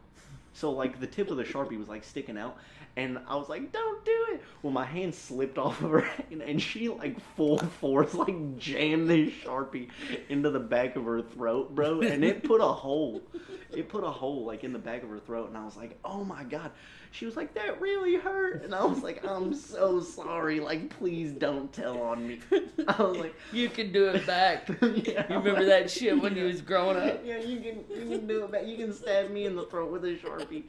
So 0.54 0.72
like 0.72 1.02
the 1.02 1.08
tip 1.08 1.30
of 1.30 1.38
the 1.38 1.44
sharpie 1.44 1.78
was 1.78 1.90
like 1.90 2.06
sticking 2.06 2.38
out, 2.38 2.58
and 2.96 3.20
I 3.28 3.36
was 3.36 3.50
like, 3.50 3.74
"Don't 3.74 4.06
do 4.06 4.26
it!" 4.30 4.42
Well, 4.62 4.72
my 4.72 4.86
hand 4.86 5.14
slipped 5.14 5.58
off 5.66 5.82
of 5.82 5.92
her 5.92 6.00
hand, 6.00 6.42
and 6.42 6.62
she 6.62 6.88
like 6.88 7.20
full 7.36 7.58
force 7.58 8.14
like 8.14 8.58
jammed 8.58 9.10
this 9.10 9.32
sharpie 9.32 9.90
into 10.30 10.50
the 10.50 10.62
back 10.62 10.96
of 10.96 11.04
her 11.04 11.22
throat, 11.22 11.76
bro, 11.76 12.00
and 12.00 12.24
it 12.24 12.44
put 12.44 12.62
a 12.62 12.68
hole. 12.68 13.22
It 13.70 13.90
put 13.90 14.06
a 14.06 14.10
hole 14.10 14.46
like 14.46 14.64
in 14.64 14.72
the 14.72 14.80
back 14.80 15.04
of 15.04 15.10
her 15.10 15.20
throat, 15.20 15.50
and 15.50 15.58
I 15.58 15.66
was 15.66 15.76
like, 15.76 16.00
"Oh 16.06 16.24
my 16.24 16.46
god!" 16.46 16.72
She 17.16 17.26
was 17.26 17.38
like, 17.38 17.54
"That 17.54 17.80
really 17.80 18.16
hurt," 18.16 18.64
and 18.66 18.76
I 18.76 18.84
was 18.84 19.02
like, 19.02 19.26
"I'm 19.26 19.54
so 19.54 20.02
sorry. 20.02 20.60
Like, 20.60 20.90
please 20.98 21.32
don't 21.32 21.72
tell 21.72 22.02
on 22.02 22.28
me." 22.28 22.42
I 22.90 23.02
was 23.02 23.18
like, 23.18 23.36
you 23.54 23.70
can 23.70 23.94
do 23.94 24.10
it 24.10 24.28
back. 24.28 24.68
yeah, 24.82 25.26
You 25.30 25.38
remember 25.38 25.64
that 25.66 25.90
shit 25.90 26.22
when 26.22 26.36
you 26.36 26.44
was 26.44 26.62
growing 26.62 26.98
up? 26.98 27.22
Yeah, 27.24 27.38
you 27.38 27.62
can 27.62 27.86
you 27.90 28.10
can 28.10 28.28
do 28.28 28.44
it 28.44 28.52
back. 28.52 28.68
You 28.68 28.76
can 28.76 28.92
stab 28.92 29.32
me 29.32 29.46
in 29.46 29.56
the 29.56 29.64
throat 29.64 29.92
with 29.92 30.04
a 30.04 30.16
sharpie, 30.18 30.64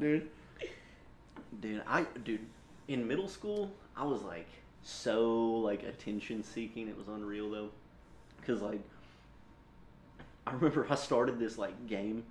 dude. 0.00 0.28
Dude, 1.60 1.82
I 1.86 2.04
dude, 2.24 2.40
in 2.88 3.06
middle 3.06 3.28
school, 3.28 3.70
I 3.96 4.02
was 4.02 4.22
like 4.22 4.48
so 4.82 5.52
like 5.58 5.84
attention 5.84 6.42
seeking. 6.42 6.88
It 6.88 6.98
was 6.98 7.06
unreal 7.06 7.48
though, 7.48 7.70
cause 8.44 8.60
like 8.60 8.80
I 10.48 10.52
remember 10.52 10.84
I 10.90 10.96
started 10.96 11.38
this 11.38 11.58
like 11.58 11.86
game. 11.86 12.24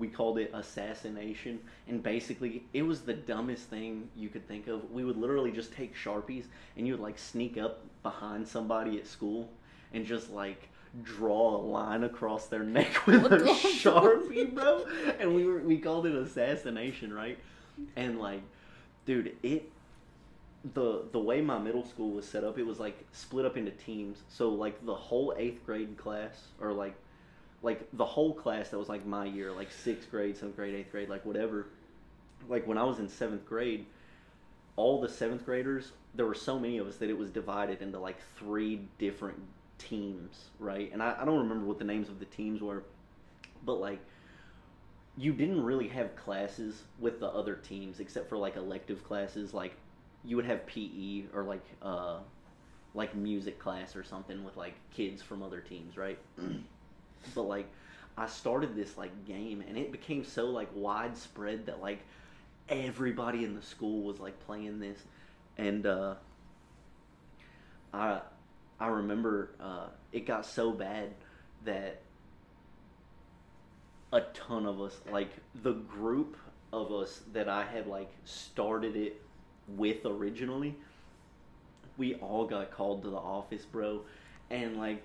We 0.00 0.08
called 0.08 0.38
it 0.38 0.50
assassination, 0.52 1.60
and 1.86 2.02
basically 2.02 2.64
it 2.72 2.82
was 2.82 3.02
the 3.02 3.14
dumbest 3.14 3.64
thing 3.68 4.08
you 4.16 4.28
could 4.28 4.48
think 4.48 4.66
of. 4.66 4.90
We 4.90 5.04
would 5.04 5.16
literally 5.16 5.52
just 5.52 5.72
take 5.72 5.94
sharpies, 5.94 6.46
and 6.76 6.86
you 6.86 6.94
would 6.94 7.02
like 7.02 7.18
sneak 7.18 7.58
up 7.58 7.82
behind 8.02 8.48
somebody 8.48 8.98
at 8.98 9.06
school, 9.06 9.48
and 9.92 10.04
just 10.06 10.30
like 10.30 10.68
draw 11.04 11.56
a 11.56 11.62
line 11.62 12.02
across 12.02 12.46
their 12.46 12.62
neck 12.78 13.06
with 13.06 13.22
What 13.22 13.32
a 13.34 13.36
sharpie, 13.44 14.52
bro. 14.52 14.86
And 15.20 15.34
we 15.34 15.44
were 15.44 15.58
we 15.58 15.78
called 15.78 16.06
it 16.06 16.14
assassination, 16.14 17.12
right? 17.12 17.38
And 17.94 18.18
like, 18.18 18.42
dude, 19.06 19.36
it 19.42 19.70
the 20.74 21.04
the 21.12 21.18
way 21.18 21.40
my 21.40 21.58
middle 21.58 21.84
school 21.84 22.10
was 22.10 22.26
set 22.26 22.44
up, 22.44 22.58
it 22.58 22.66
was 22.66 22.78
like 22.78 23.04
split 23.12 23.44
up 23.44 23.56
into 23.56 23.70
teams. 23.70 24.18
So 24.28 24.50
like 24.50 24.84
the 24.84 24.94
whole 24.94 25.34
eighth 25.36 25.64
grade 25.64 25.96
class, 25.96 26.48
or 26.60 26.72
like 26.72 26.94
like 27.62 27.88
the 27.92 28.04
whole 28.04 28.34
class 28.34 28.70
that 28.70 28.78
was 28.78 28.88
like 28.88 29.04
my 29.06 29.24
year, 29.24 29.52
like 29.52 29.70
sixth 29.70 30.10
grade, 30.10 30.36
seventh 30.36 30.56
grade, 30.56 30.74
eighth 30.74 30.90
grade, 30.90 31.08
like 31.08 31.24
whatever. 31.24 31.66
Like 32.48 32.66
when 32.66 32.78
I 32.78 32.84
was 32.84 32.98
in 32.98 33.08
seventh 33.08 33.44
grade, 33.44 33.86
all 34.76 35.00
the 35.00 35.08
seventh 35.08 35.44
graders, 35.44 35.92
there 36.14 36.26
were 36.26 36.34
so 36.34 36.58
many 36.58 36.78
of 36.78 36.86
us 36.86 36.96
that 36.96 37.10
it 37.10 37.18
was 37.18 37.30
divided 37.30 37.82
into 37.82 37.98
like 37.98 38.16
three 38.38 38.80
different 38.98 39.38
teams, 39.78 40.50
right? 40.58 40.90
And 40.92 41.02
I, 41.02 41.16
I 41.20 41.24
don't 41.24 41.38
remember 41.38 41.66
what 41.66 41.78
the 41.78 41.84
names 41.84 42.08
of 42.08 42.18
the 42.18 42.24
teams 42.26 42.62
were, 42.62 42.82
but 43.64 43.74
like 43.74 44.00
you 45.18 45.32
didn't 45.32 45.62
really 45.62 45.88
have 45.88 46.16
classes 46.16 46.82
with 46.98 47.20
the 47.20 47.26
other 47.26 47.56
teams 47.56 48.00
except 48.00 48.28
for 48.28 48.38
like 48.38 48.56
elective 48.56 49.04
classes 49.04 49.52
like 49.52 49.74
you 50.24 50.36
would 50.36 50.44
have 50.44 50.64
PE 50.66 51.24
or 51.34 51.42
like 51.42 51.64
uh 51.82 52.18
like 52.94 53.14
music 53.14 53.58
class 53.58 53.96
or 53.96 54.02
something 54.02 54.42
with 54.44 54.56
like 54.56 54.74
kids 54.92 55.22
from 55.22 55.42
other 55.42 55.60
teams, 55.60 55.96
right? 55.96 56.18
but 57.34 57.42
like 57.42 57.68
I 58.16 58.26
started 58.26 58.76
this 58.76 58.96
like 58.96 59.24
game 59.26 59.62
and 59.66 59.76
it 59.78 59.92
became 59.92 60.24
so 60.24 60.46
like 60.46 60.68
widespread 60.74 61.66
that 61.66 61.80
like 61.80 62.00
everybody 62.68 63.44
in 63.44 63.54
the 63.54 63.62
school 63.62 64.02
was 64.02 64.20
like 64.20 64.38
playing 64.46 64.80
this 64.80 64.98
and 65.58 65.86
uh 65.86 66.14
I 67.92 68.20
I 68.78 68.88
remember 68.88 69.50
uh 69.60 69.86
it 70.12 70.26
got 70.26 70.46
so 70.46 70.70
bad 70.70 71.10
that 71.64 72.00
a 74.12 74.20
ton 74.34 74.66
of 74.66 74.80
us, 74.80 74.98
like 75.10 75.30
the 75.62 75.72
group 75.72 76.36
of 76.72 76.92
us 76.92 77.20
that 77.32 77.48
I 77.48 77.64
had 77.64 77.86
like 77.86 78.10
started 78.24 78.96
it 78.96 79.20
with 79.68 80.04
originally, 80.04 80.74
we 81.96 82.14
all 82.16 82.44
got 82.46 82.70
called 82.70 83.02
to 83.02 83.10
the 83.10 83.16
office, 83.16 83.64
bro. 83.64 84.02
And 84.50 84.76
like 84.76 85.02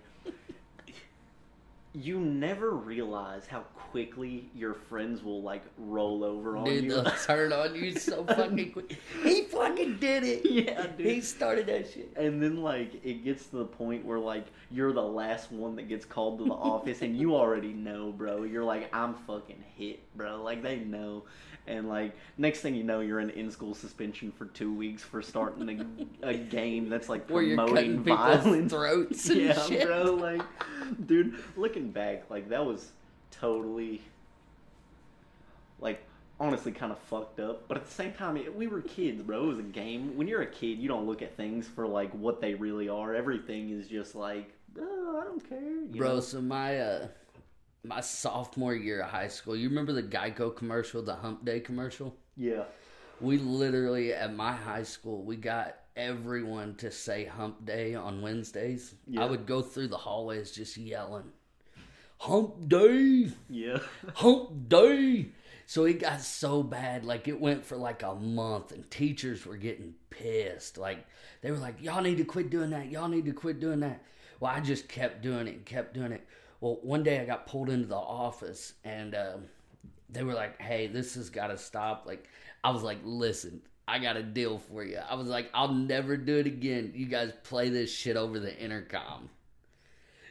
you 1.95 2.19
never 2.19 2.71
realize 2.71 3.47
how 3.47 3.62
quickly 3.91 4.49
your 4.53 4.73
friends 4.73 5.23
will 5.23 5.41
like 5.41 5.63
roll 5.77 6.23
over 6.23 6.58
on 6.58 6.65
you. 6.65 6.71
Dude, 6.73 6.84
you. 6.84 6.89
they'll 6.91 7.03
turn 7.25 7.53
on 7.53 7.73
you 7.75 7.93
so 7.97 8.25
fucking 8.25 8.71
quick. 8.73 8.97
He 9.23 9.43
fucking 9.43 9.97
did 9.97 10.23
it. 10.23 10.45
yeah, 10.49 10.88
dude. 10.88 11.05
He 11.08 11.21
started 11.21 11.67
that 11.67 11.91
shit. 11.91 12.12
And 12.17 12.41
then 12.43 12.58
like 12.58 12.99
it 13.03 13.23
gets 13.23 13.45
to 13.47 13.58
the 13.58 13.65
point 13.65 14.05
where 14.05 14.19
like 14.19 14.47
you're 14.69 14.91
the 14.91 15.01
last 15.01 15.51
one 15.51 15.75
that 15.77 15.88
gets 15.88 16.05
called 16.05 16.39
to 16.39 16.45
the 16.45 16.53
office 16.53 17.01
and 17.01 17.17
you 17.17 17.36
already 17.36 17.73
know, 17.73 18.12
bro. 18.12 18.43
You're 18.43 18.65
like, 18.65 18.93
I'm 18.93 19.13
fucking 19.13 19.63
hit, 19.75 20.01
bro. 20.15 20.41
Like 20.43 20.62
they 20.62 20.79
know. 20.79 21.23
And 21.67 21.89
like 21.89 22.15
next 22.38 22.60
thing 22.60 22.75
you 22.75 22.84
know, 22.84 22.99
you're 22.99 23.19
in 23.21 23.29
in 23.31 23.49
school 23.49 23.73
suspension 23.73 24.31
for 24.31 24.45
two 24.45 24.73
weeks 24.73 25.01
for 25.01 25.21
starting 25.21 26.08
a, 26.21 26.27
a 26.29 26.34
game 26.36 26.89
that's 26.89 27.10
like 27.10 27.27
Where 27.29 27.41
you're 27.41 27.58
promoting 27.58 27.75
cutting 27.75 28.03
people's 28.03 28.43
violence. 28.43 28.71
throats 28.71 29.29
and 29.29 29.41
yeah, 29.41 29.65
shit. 29.65 29.88
bro. 29.88 30.13
Like, 30.13 30.41
dude, 31.08 31.36
looking 31.85 31.91
back, 31.91 32.29
like 32.29 32.49
that 32.49 32.65
was 32.65 32.91
totally 33.31 34.01
like 35.79 36.03
honestly 36.39 36.71
kind 36.71 36.91
of 36.91 36.99
fucked 36.99 37.39
up. 37.39 37.67
But 37.67 37.77
at 37.77 37.85
the 37.85 37.91
same 37.91 38.13
time, 38.13 38.37
it, 38.37 38.55
we 38.55 38.67
were 38.67 38.81
kids, 38.81 39.21
bro. 39.21 39.43
It 39.43 39.47
was 39.47 39.59
a 39.59 39.63
game. 39.63 40.15
When 40.17 40.27
you're 40.27 40.41
a 40.41 40.47
kid, 40.51 40.79
you 40.79 40.87
don't 40.87 41.05
look 41.05 41.21
at 41.21 41.35
things 41.37 41.67
for 41.67 41.87
like 41.87 42.11
what 42.13 42.41
they 42.41 42.53
really 42.53 42.89
are. 42.89 43.13
Everything 43.15 43.69
is 43.71 43.87
just 43.87 44.15
like, 44.15 44.51
oh, 44.79 45.19
I 45.21 45.25
don't 45.25 45.47
care, 45.47 45.59
you 45.61 45.87
Bro, 45.97 46.15
know? 46.15 46.19
so 46.21 46.41
my 46.41 46.79
uh 46.79 47.07
my 47.83 48.01
sophomore 48.01 48.73
year 48.75 49.01
of 49.01 49.09
high 49.09 49.27
school, 49.27 49.55
you 49.55 49.69
remember 49.69 49.93
the 49.93 50.03
Geico 50.03 50.55
commercial, 50.55 51.03
the 51.03 51.15
Hump 51.15 51.45
Day 51.45 51.59
commercial? 51.59 52.15
Yeah, 52.35 52.63
We 53.19 53.37
literally 53.37 54.13
at 54.13 54.33
my 54.35 54.51
high 54.53 54.83
school, 54.83 55.23
we 55.23 55.37
got 55.37 55.77
everyone 55.95 56.75
to 56.75 56.91
say 56.91 57.25
Hump 57.25 57.65
Day 57.65 57.95
on 57.95 58.21
Wednesdays. 58.21 58.95
Yeah. 59.07 59.23
I 59.23 59.25
would 59.25 59.45
go 59.45 59.61
through 59.61 59.87
the 59.89 59.97
hallways 59.97 60.51
just 60.51 60.75
yelling, 60.77 61.31
"Hump 62.19 62.67
Day, 62.67 63.32
yeah, 63.49 63.80
Hump 64.15 64.69
Day." 64.69 65.28
So 65.67 65.86
it 65.86 65.99
got 65.99 66.21
so 66.21 66.62
bad, 66.62 67.06
like 67.06 67.28
it 67.28 67.39
went 67.39 67.65
for 67.65 67.75
like 67.75 68.04
a 68.04 68.13
month, 68.13 68.71
and 68.71 68.89
teachers 68.91 69.45
were 69.45 69.58
getting 69.58 69.95
pissed. 70.10 70.78
Like 70.78 71.06
they 71.41 71.51
were 71.51 71.58
like, 71.58 71.82
"Y'all 71.82 72.01
need 72.01 72.17
to 72.17 72.25
quit 72.25 72.49
doing 72.49 72.69
that. 72.69 72.91
Y'all 72.91 73.08
need 73.08 73.25
to 73.25 73.34
quit 73.34 73.60
doing 73.60 73.80
that." 73.80 74.04
Well, 74.39 74.51
I 74.51 74.60
just 74.60 74.88
kept 74.88 75.21
doing 75.21 75.47
it, 75.47 75.56
and 75.56 75.65
kept 75.65 75.93
doing 75.93 76.12
it. 76.12 76.28
Well, 76.62 76.80
one 76.84 77.04
day 77.04 77.19
I 77.19 77.25
got 77.25 77.47
pulled 77.47 77.69
into 77.69 77.88
the 77.88 77.95
office, 77.95 78.73
and 78.84 79.15
um, 79.15 79.45
they 80.10 80.23
were 80.23 80.34
like, 80.34 80.62
"Hey, 80.62 80.88
this 80.88 81.15
has 81.15 81.30
got 81.30 81.47
to 81.47 81.58
stop." 81.58 82.06
Like 82.06 82.28
I 82.63 82.69
was 82.69 82.84
like, 82.84 82.99
"Listen, 83.04 83.62
I 83.88 83.99
got 83.99 84.17
a 84.17 84.23
deal 84.23 84.60
for 84.60 84.84
you." 84.84 84.97
I 84.97 85.15
was 85.15 85.28
like, 85.28 85.49
"I'll 85.54 85.73
never 85.73 86.15
do 86.15 86.38
it 86.38 86.45
again. 86.47 86.93
You 86.95 87.08
guys 87.08 87.32
play 87.43 87.69
this 87.69 87.91
shit 87.91 88.17
over 88.17 88.39
the 88.39 88.56
intercom." 88.56 89.30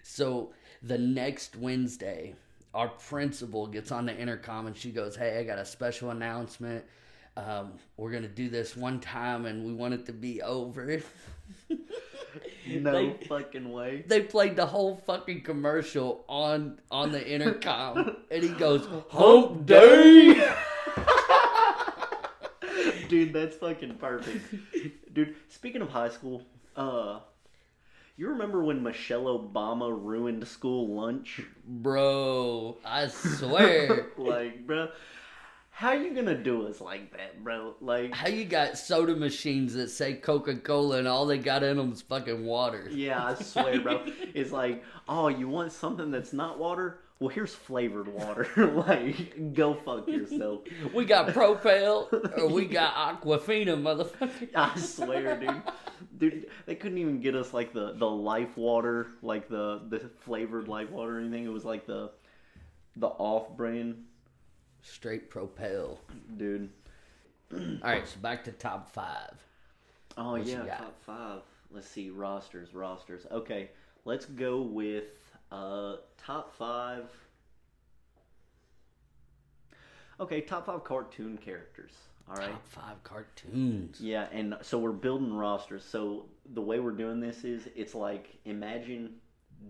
So 0.05 0.53
the 0.87 0.99
next 0.99 1.57
Wednesday, 1.57 2.35
our 2.75 2.89
principal 2.89 3.67
gets 3.67 3.93
on 3.93 4.07
the 4.07 4.17
intercom 4.17 4.67
and 4.67 4.77
she 4.77 4.91
goes, 4.91 5.17
"Hey, 5.17 5.39
I 5.39 5.45
got 5.45 5.59
a 5.59 5.65
special 5.65 6.11
announcement. 6.11 6.85
Um, 7.37 7.73
we're 7.97 8.13
gonna 8.13 8.29
do 8.29 8.49
this 8.49 8.77
one 8.77 9.01
time, 9.01 9.47
and 9.47 9.65
we 9.65 9.73
want 9.73 9.95
it 9.95 10.07
to 10.07 10.13
be 10.13 10.43
over." 10.43 11.01
no 12.69 12.93
They- 12.93 13.27
fucking 13.27 13.73
way. 13.73 14.05
They 14.07 14.23
played 14.23 14.57
the 14.57 14.67
whole 14.67 14.97
fucking 14.97 15.43
commercial 15.43 16.25
on 16.29 16.81
on 16.91 17.13
the 17.13 17.27
intercom, 17.27 18.17
and 18.31 18.43
he 18.43 18.51
goes, 18.51 18.87
"Hump 18.87 19.11
Hump 19.11 19.67
day." 19.67 20.35
day. 20.35 20.55
Dude, 23.09 23.33
that's 23.33 23.57
fucking 23.57 23.97
perfect. 23.97 25.15
Dude, 25.15 25.37
speaking 25.49 25.83
of 25.83 25.89
high 25.91 26.09
school, 26.09 26.43
uh, 26.77 27.21
you 28.17 28.29
remember 28.29 28.63
when 28.65 28.83
Michelle 28.83 29.25
Obama 29.25 29.91
ruined 29.91 30.47
school 30.47 30.95
lunch? 30.95 31.41
Bro, 31.67 32.79
I 32.85 33.09
swear. 33.09 34.07
like, 34.19 34.67
bro, 34.67 34.89
how 35.71 35.93
you 35.93 36.15
gonna 36.15 36.37
do 36.41 36.67
us 36.69 36.81
like 36.81 37.13
that, 37.17 37.43
bro? 37.43 37.75
Like, 37.81 38.15
How 38.15 38.29
you 38.29 38.45
got 38.45 38.79
soda 38.79 39.17
machines 39.17 39.75
that 39.75 39.91
say 39.91 40.15
Coca 40.15 40.55
Cola 40.57 40.99
and 40.99 41.09
all 41.09 41.27
they 41.27 41.39
got 41.39 41.63
in 41.65 41.77
them 41.77 41.93
is 41.93 42.03
fucking 42.03 42.45
water? 42.45 42.89
yeah, 42.93 43.25
I 43.25 43.35
swear, 43.35 43.81
bro. 43.81 44.05
It's 44.35 44.53
like, 44.53 44.85
oh, 45.09 45.29
you 45.29 45.49
want 45.49 45.73
something 45.73 46.11
that's 46.11 46.33
not 46.33 46.59
water? 46.59 47.01
Well, 47.21 47.29
here's 47.29 47.55
flavored 47.55 48.09
water. 48.09 48.49
like, 48.87 49.55
go 49.55 49.75
fuck 49.75 50.09
yourself. 50.09 50.63
We 50.95 51.05
got 51.05 51.33
Propel 51.33 52.09
or 52.37 52.49
we 52.49 52.67
got 52.67 52.95
Aquafina, 53.23 53.81
motherfucker. 53.81 54.49
I 54.55 54.77
swear, 54.79 55.39
dude. 55.39 55.63
Dude, 56.19 56.47
they 56.67 56.75
couldn't 56.75 56.99
even 56.99 57.21
get 57.21 57.35
us 57.35 57.53
like 57.55 57.73
the 57.73 57.93
the 57.93 58.09
life 58.09 58.57
water, 58.57 59.09
like 59.23 59.49
the 59.49 59.83
the 59.89 60.01
flavored 60.21 60.69
life 60.69 60.91
water 60.91 61.17
or 61.17 61.21
anything. 61.21 61.45
It 61.45 61.53
was 61.53 61.65
like 61.65 61.87
the 61.87 62.11
the 62.97 63.07
off 63.09 63.57
brand, 63.57 64.05
Straight 64.83 65.31
Propel. 65.31 65.99
dude. 66.37 66.71
All 67.53 67.61
right, 67.83 68.07
so 68.07 68.19
back 68.21 68.45
to 68.45 68.53
top 68.53 68.93
five. 68.93 69.35
Oh 70.17 70.33
What 70.33 70.47
yeah, 70.47 70.65
top 70.65 71.01
five. 71.05 71.41
Let's 71.71 71.89
see 71.89 72.11
rosters, 72.11 72.75
rosters. 72.75 73.27
Okay, 73.31 73.71
let's 74.05 74.27
go 74.27 74.61
with 74.63 75.05
uh 75.55 75.97
top 76.19 76.53
five. 76.57 77.05
Okay, 80.21 80.41
top 80.43 80.67
five 80.67 80.85
cartoon 80.85 81.37
characters. 81.39 81.93
All 82.29 82.37
right. 82.37 82.51
Top 82.51 82.67
five 82.67 83.03
cartoons. 83.03 84.01
Yeah, 84.01 84.27
and 84.33 84.57
so 84.63 84.79
we're 84.79 84.93
building 84.93 85.35
rosters. 85.35 85.85
So 85.85 86.27
the 86.55 86.61
way 86.63 86.81
we're 86.81 86.93
doing 86.93 87.21
this 87.21 87.45
is 87.45 87.69
it's 87.75 87.95
like 87.95 88.39
imagine 88.45 89.15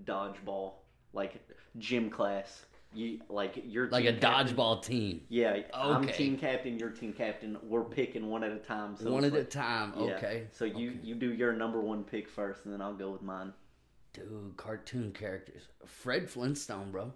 dodgeball, 0.05 0.73
like 1.13 1.41
gym 1.79 2.11
class. 2.11 2.67
You 2.93 3.21
like 3.29 3.61
your 3.67 3.89
Like 3.89 4.05
a 4.05 4.13
captain- 4.13 4.57
dodgeball 4.57 4.85
team. 4.85 5.23
Yeah, 5.29 5.51
okay. 5.51 5.67
I'm 5.73 6.07
team 6.07 6.37
captain. 6.39 6.79
You're 6.79 6.91
team 6.91 7.13
captain. 7.13 7.59
We're 7.65 7.83
picking 7.83 8.29
one 8.31 8.45
at 8.45 8.53
a 8.53 8.59
time. 8.59 8.97
So 8.97 9.11
One 9.11 9.25
at 9.25 9.33
a 9.33 9.39
like- 9.39 9.51
time. 9.51 9.93
yeah. 9.97 10.03
Okay. 10.15 10.47
So 10.53 10.65
you 10.65 10.91
Okay. 10.91 11.01
you 11.03 11.15
do 11.17 11.33
your 11.33 11.53
number 11.53 11.81
one 11.81 12.05
pick 12.05 12.29
first, 12.29 12.65
and 12.65 12.73
then 12.73 12.81
I'll 12.81 12.95
go 12.95 13.11
with 13.11 13.23
mine. 13.23 13.53
Dude, 14.15 14.57
cartoon 14.57 15.13
characters. 15.13 15.63
Fred 15.85 16.31
Flintstone, 16.31 16.93
bro. 16.93 17.13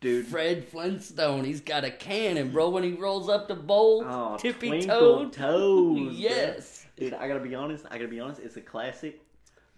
Dude, 0.00 0.26
Fred 0.26 0.66
Flintstone. 0.66 1.44
He's 1.44 1.60
got 1.60 1.84
a 1.84 1.90
cannon, 1.90 2.50
bro. 2.50 2.70
When 2.70 2.82
he 2.82 2.92
rolls 2.92 3.28
up 3.28 3.46
the 3.46 3.54
bowl, 3.54 4.04
oh, 4.04 4.36
tippy 4.36 4.82
toed. 4.82 5.32
toes. 5.32 5.98
bro. 5.98 6.10
yes. 6.12 6.86
dude. 6.96 7.14
I 7.14 7.28
gotta 7.28 7.40
be 7.40 7.54
honest. 7.54 7.84
I 7.88 7.98
gotta 7.98 8.08
be 8.08 8.18
honest. 8.18 8.40
It's 8.40 8.56
a 8.56 8.60
classic, 8.60 9.20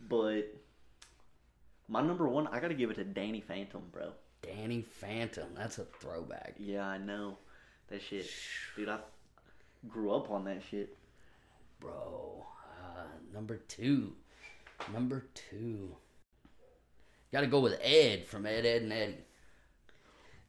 but 0.09 0.55
my 1.89 2.01
number 2.01 2.27
one, 2.27 2.47
I 2.47 2.59
gotta 2.59 2.75
give 2.75 2.91
it 2.91 2.95
to 2.95 3.05
Danny 3.05 3.41
Phantom, 3.41 3.83
bro. 3.93 4.13
Danny 4.43 4.81
Phantom. 4.81 5.49
That's 5.55 5.79
a 5.79 5.85
throwback. 5.85 6.55
Yeah, 6.59 6.87
I 6.87 6.97
know. 6.97 7.37
That 7.89 8.01
shit. 8.01 8.31
Dude, 8.77 8.89
I 8.89 8.99
grew 9.89 10.11
up 10.13 10.31
on 10.31 10.45
that 10.45 10.63
shit. 10.71 10.97
Bro, 11.81 12.47
uh, 12.83 13.05
number 13.35 13.57
two. 13.69 14.13
Number 14.93 15.27
two. 15.35 15.97
Got 17.33 17.43
to 17.43 17.47
go 17.47 17.61
with 17.61 17.79
Ed 17.83 18.27
from 18.27 18.47
Ed, 18.47 18.67
Edd, 18.67 18.83
and 18.83 18.93
Eddy. 18.93 19.17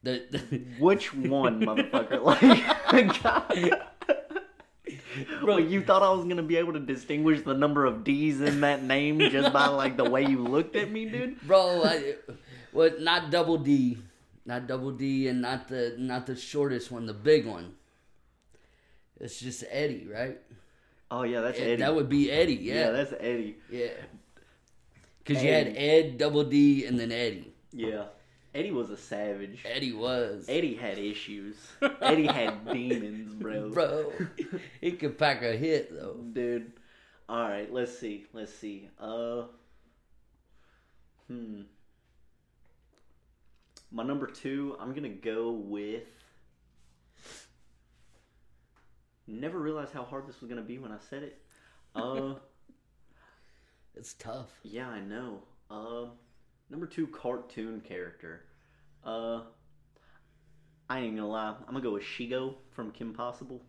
The, 0.04 0.24
the 0.32 0.40
Which 0.80 1.14
one, 1.14 1.62
motherfucker? 1.62 2.22
Like, 2.92 3.24
God. 3.24 3.88
Bro. 5.42 5.58
You 5.58 5.82
thought 5.82 6.04
I 6.04 6.10
was 6.12 6.26
gonna 6.26 6.42
be 6.44 6.58
able 6.58 6.74
to 6.74 6.80
distinguish 6.80 7.42
the 7.42 7.54
number 7.54 7.86
of 7.86 8.04
D's 8.04 8.42
in 8.42 8.62
that 8.62 8.84
name 8.84 9.20
just 9.20 9.54
by 9.54 9.68
like 9.68 9.96
the 9.98 10.10
way 10.10 10.26
you 10.26 10.40
looked 10.44 10.76
at 10.76 10.92
me, 10.92 11.06
dude? 11.06 11.40
bro, 11.42 11.84
I, 11.84 12.16
what? 12.72 13.02
Not 13.02 13.30
double 13.30 13.58
D, 13.58 13.98
not 14.46 14.68
double 14.68 14.92
D, 14.92 15.28
and 15.28 15.42
not 15.42 15.68
the 15.68 15.96
not 15.98 16.26
the 16.26 16.36
shortest 16.36 16.92
one, 16.92 17.06
the 17.06 17.14
big 17.14 17.46
one. 17.46 17.74
It's 19.20 19.40
just 19.40 19.64
Eddie, 19.70 20.08
right? 20.12 20.40
Oh 21.10 21.24
yeah, 21.24 21.42
that's 21.42 21.60
Ed- 21.60 21.64
Eddie. 21.64 21.82
That 21.84 21.96
would 21.96 22.10
be 22.10 22.32
Eddie, 22.32 22.56
yeah. 22.56 22.74
yeah, 22.74 22.92
that's 22.92 23.14
Eddie. 23.20 23.58
yeah. 23.70 23.88
Because 25.24 25.44
you 25.44 25.52
had 25.52 25.74
Ed, 25.76 26.18
double 26.18 26.44
D, 26.44 26.86
and 26.86 27.00
then 27.00 27.12
Eddie. 27.12 27.54
Yeah, 27.72 28.06
Eddie 28.54 28.72
was 28.72 28.90
a 28.90 28.98
savage. 28.98 29.64
Eddie 29.66 29.94
was, 29.94 30.46
Eddie 30.50 30.76
had 30.76 30.98
issues. 30.98 31.56
Eddie 32.02 32.28
had 32.28 32.66
demons, 32.74 33.34
bro. 33.36 33.70
bro. 33.70 34.12
he 34.82 34.94
could 34.94 35.18
pack 35.18 35.44
a 35.44 35.56
hit 35.56 35.94
though. 35.94 36.16
Dude. 36.34 36.74
All 37.30 37.48
right, 37.48 37.72
let's 37.72 37.98
see. 37.98 38.26
Let's 38.34 38.54
see. 38.54 38.90
Uh 39.00 39.44
Hmm. 41.28 41.62
My 43.90 44.04
number 44.04 44.28
2, 44.28 44.76
I'm 44.80 44.90
going 44.92 45.04
to 45.04 45.10
go 45.10 45.52
with 45.52 46.04
Never 49.28 49.60
realized 49.60 49.94
how 49.94 50.04
hard 50.04 50.28
this 50.28 50.42
was 50.42 50.50
going 50.50 50.62
to 50.62 50.68
be 50.68 50.78
when 50.78 50.92
I 50.92 50.98
said 51.10 51.24
it. 51.24 51.42
Uh 51.96 52.34
It's 53.96 54.14
tough. 54.14 54.50
yeah, 54.64 54.88
I 54.88 55.00
know. 55.02 55.40
Uh 55.70 56.06
number 56.70 56.86
2 56.88 57.08
cartoon 57.08 57.82
character. 57.82 58.46
Uh 59.06 59.42
I 60.90 61.00
ain't 61.00 61.16
gonna 61.16 61.28
lie. 61.28 61.56
I'm 61.60 61.66
gonna 61.74 61.82
go 61.82 61.94
with 61.94 62.04
Shego 62.04 62.56
from 62.72 62.92
Kim 62.92 63.14
Possible. 63.14 63.62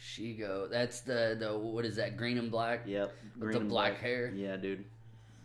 Shego. 0.00 0.70
That's 0.70 1.00
the 1.00 1.36
the 1.38 1.56
what 1.58 1.84
is 1.84 1.96
that? 1.96 2.16
Green 2.16 2.38
and 2.38 2.50
black. 2.50 2.82
Yep. 2.86 3.12
With 3.38 3.52
the 3.52 3.60
and 3.60 3.68
black 3.68 3.98
hair? 3.98 4.32
Yeah, 4.34 4.56
dude. 4.56 4.84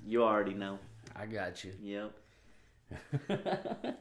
You 0.06 0.24
already 0.24 0.54
know. 0.54 0.80
I 1.16 1.26
got 1.26 1.64
you. 1.64 1.74
Yep. 1.82 2.12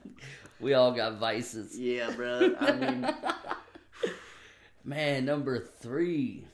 we 0.61 0.75
all 0.75 0.93
got 0.93 1.19
vices. 1.19 1.79
Yeah, 1.79 2.11
bro. 2.15 2.55
I 2.61 2.73
mean, 2.73 3.09
Man, 4.85 5.25
number 5.25 5.59
three. 5.59 6.45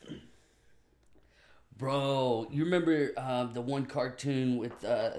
Bro, 1.81 2.49
you 2.51 2.63
remember 2.63 3.09
uh, 3.17 3.45
the 3.45 3.59
one 3.59 3.87
cartoon 3.87 4.57
with 4.57 4.85
uh, 4.85 5.13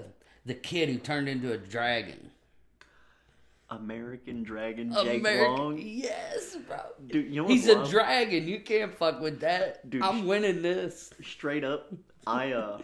the 0.45 0.53
kid 0.53 0.87
who 0.87 0.97
turned 0.97 1.27
into 1.27 1.51
a 1.51 1.57
dragon? 1.57 2.31
American 3.69 4.43
Dragon 4.43 4.93
Jake 4.93 5.19
American- 5.19 5.57
Long. 5.57 5.77
Yes, 5.77 6.55
bro. 6.65 6.77
Dude, 7.05 7.33
you 7.33 7.41
know 7.41 7.49
He's 7.49 7.67
a 7.67 7.85
dragon. 7.89 8.47
You 8.47 8.61
can't 8.61 8.95
fuck 8.97 9.19
with 9.19 9.41
that. 9.41 9.89
Dude, 9.89 10.03
I'm 10.03 10.25
winning 10.25 10.61
this. 10.61 11.13
Straight 11.21 11.65
up, 11.65 11.91
I 12.25 12.53
uh, 12.53 12.79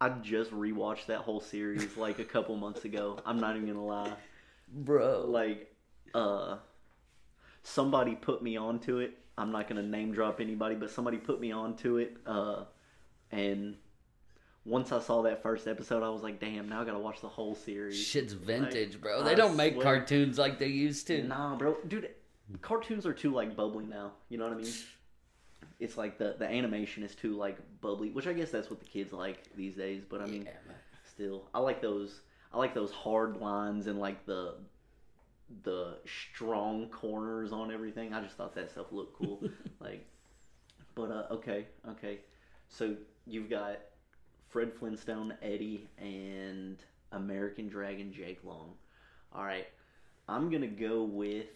I 0.00 0.08
just 0.08 0.50
rewatched 0.50 1.06
that 1.06 1.18
whole 1.18 1.40
series 1.40 1.96
like 1.96 2.18
a 2.18 2.24
couple 2.24 2.56
months 2.56 2.84
ago. 2.84 3.20
I'm 3.24 3.38
not 3.38 3.54
even 3.54 3.68
gonna 3.68 3.86
lie. 3.86 4.14
Bro. 4.68 5.26
Like, 5.28 5.72
uh, 6.12 6.56
somebody 7.62 8.16
put 8.16 8.42
me 8.42 8.56
onto 8.56 8.98
it. 8.98 9.16
I'm 9.40 9.52
not 9.52 9.68
gonna 9.68 9.82
name 9.82 10.12
drop 10.12 10.40
anybody, 10.40 10.74
but 10.74 10.90
somebody 10.90 11.16
put 11.16 11.40
me 11.40 11.50
onto 11.52 11.96
it. 11.96 12.16
Uh, 12.26 12.64
and 13.32 13.76
once 14.64 14.92
I 14.92 15.00
saw 15.00 15.22
that 15.22 15.42
first 15.42 15.66
episode, 15.66 16.02
I 16.02 16.10
was 16.10 16.22
like, 16.22 16.38
damn, 16.40 16.68
now 16.68 16.82
I 16.82 16.84
gotta 16.84 16.98
watch 16.98 17.20
the 17.20 17.28
whole 17.28 17.54
series. 17.54 17.98
Shit's 17.98 18.34
vintage, 18.34 19.00
bro. 19.00 19.20
I 19.22 19.24
They 19.24 19.34
don't 19.34 19.56
make 19.56 19.74
swear. 19.74 19.84
cartoons 19.84 20.38
like 20.38 20.58
they 20.58 20.66
used 20.68 21.06
to. 21.06 21.22
Nah, 21.22 21.56
bro, 21.56 21.76
dude, 21.88 22.10
cartoons 22.60 23.06
are 23.06 23.14
too 23.14 23.32
like 23.32 23.56
bubbly 23.56 23.86
now. 23.86 24.12
You 24.28 24.38
know 24.38 24.44
what 24.48 24.58
I 24.58 24.62
mean? 24.62 24.72
It's 25.78 25.96
like 25.96 26.18
the 26.18 26.36
the 26.38 26.46
animation 26.46 27.02
is 27.02 27.14
too 27.14 27.34
like 27.36 27.56
bubbly, 27.80 28.10
which 28.10 28.26
I 28.26 28.34
guess 28.34 28.50
that's 28.50 28.68
what 28.68 28.80
the 28.80 28.86
kids 28.86 29.12
like 29.12 29.44
these 29.56 29.74
days. 29.76 30.02
But 30.08 30.20
I 30.20 30.26
mean, 30.26 30.44
Yeah, 30.44 30.74
still, 31.10 31.48
I 31.54 31.60
like 31.60 31.80
those. 31.80 32.20
I 32.52 32.58
like 32.58 32.74
those 32.74 32.90
hard 32.90 33.38
lines 33.38 33.86
and 33.86 33.98
like 33.98 34.26
the 34.26 34.56
the 35.62 35.98
strong 36.32 36.88
corners 36.88 37.52
on 37.52 37.72
everything. 37.72 38.12
I 38.12 38.20
just 38.22 38.36
thought 38.36 38.54
that 38.54 38.70
stuff 38.70 38.86
looked 38.92 39.16
cool. 39.16 39.42
like, 39.80 40.06
but 40.94 41.10
uh, 41.10 41.26
okay, 41.32 41.66
okay. 41.88 42.20
So 42.68 42.94
you've 43.26 43.50
got 43.50 43.78
Fred 44.48 44.72
Flintstone, 44.78 45.34
Eddie, 45.42 45.88
and 45.98 46.78
American 47.12 47.68
Dragon 47.68 48.12
Jake 48.12 48.40
Long. 48.44 48.72
All 49.32 49.44
right, 49.44 49.66
I'm 50.28 50.50
gonna 50.50 50.66
go 50.66 51.02
with 51.02 51.46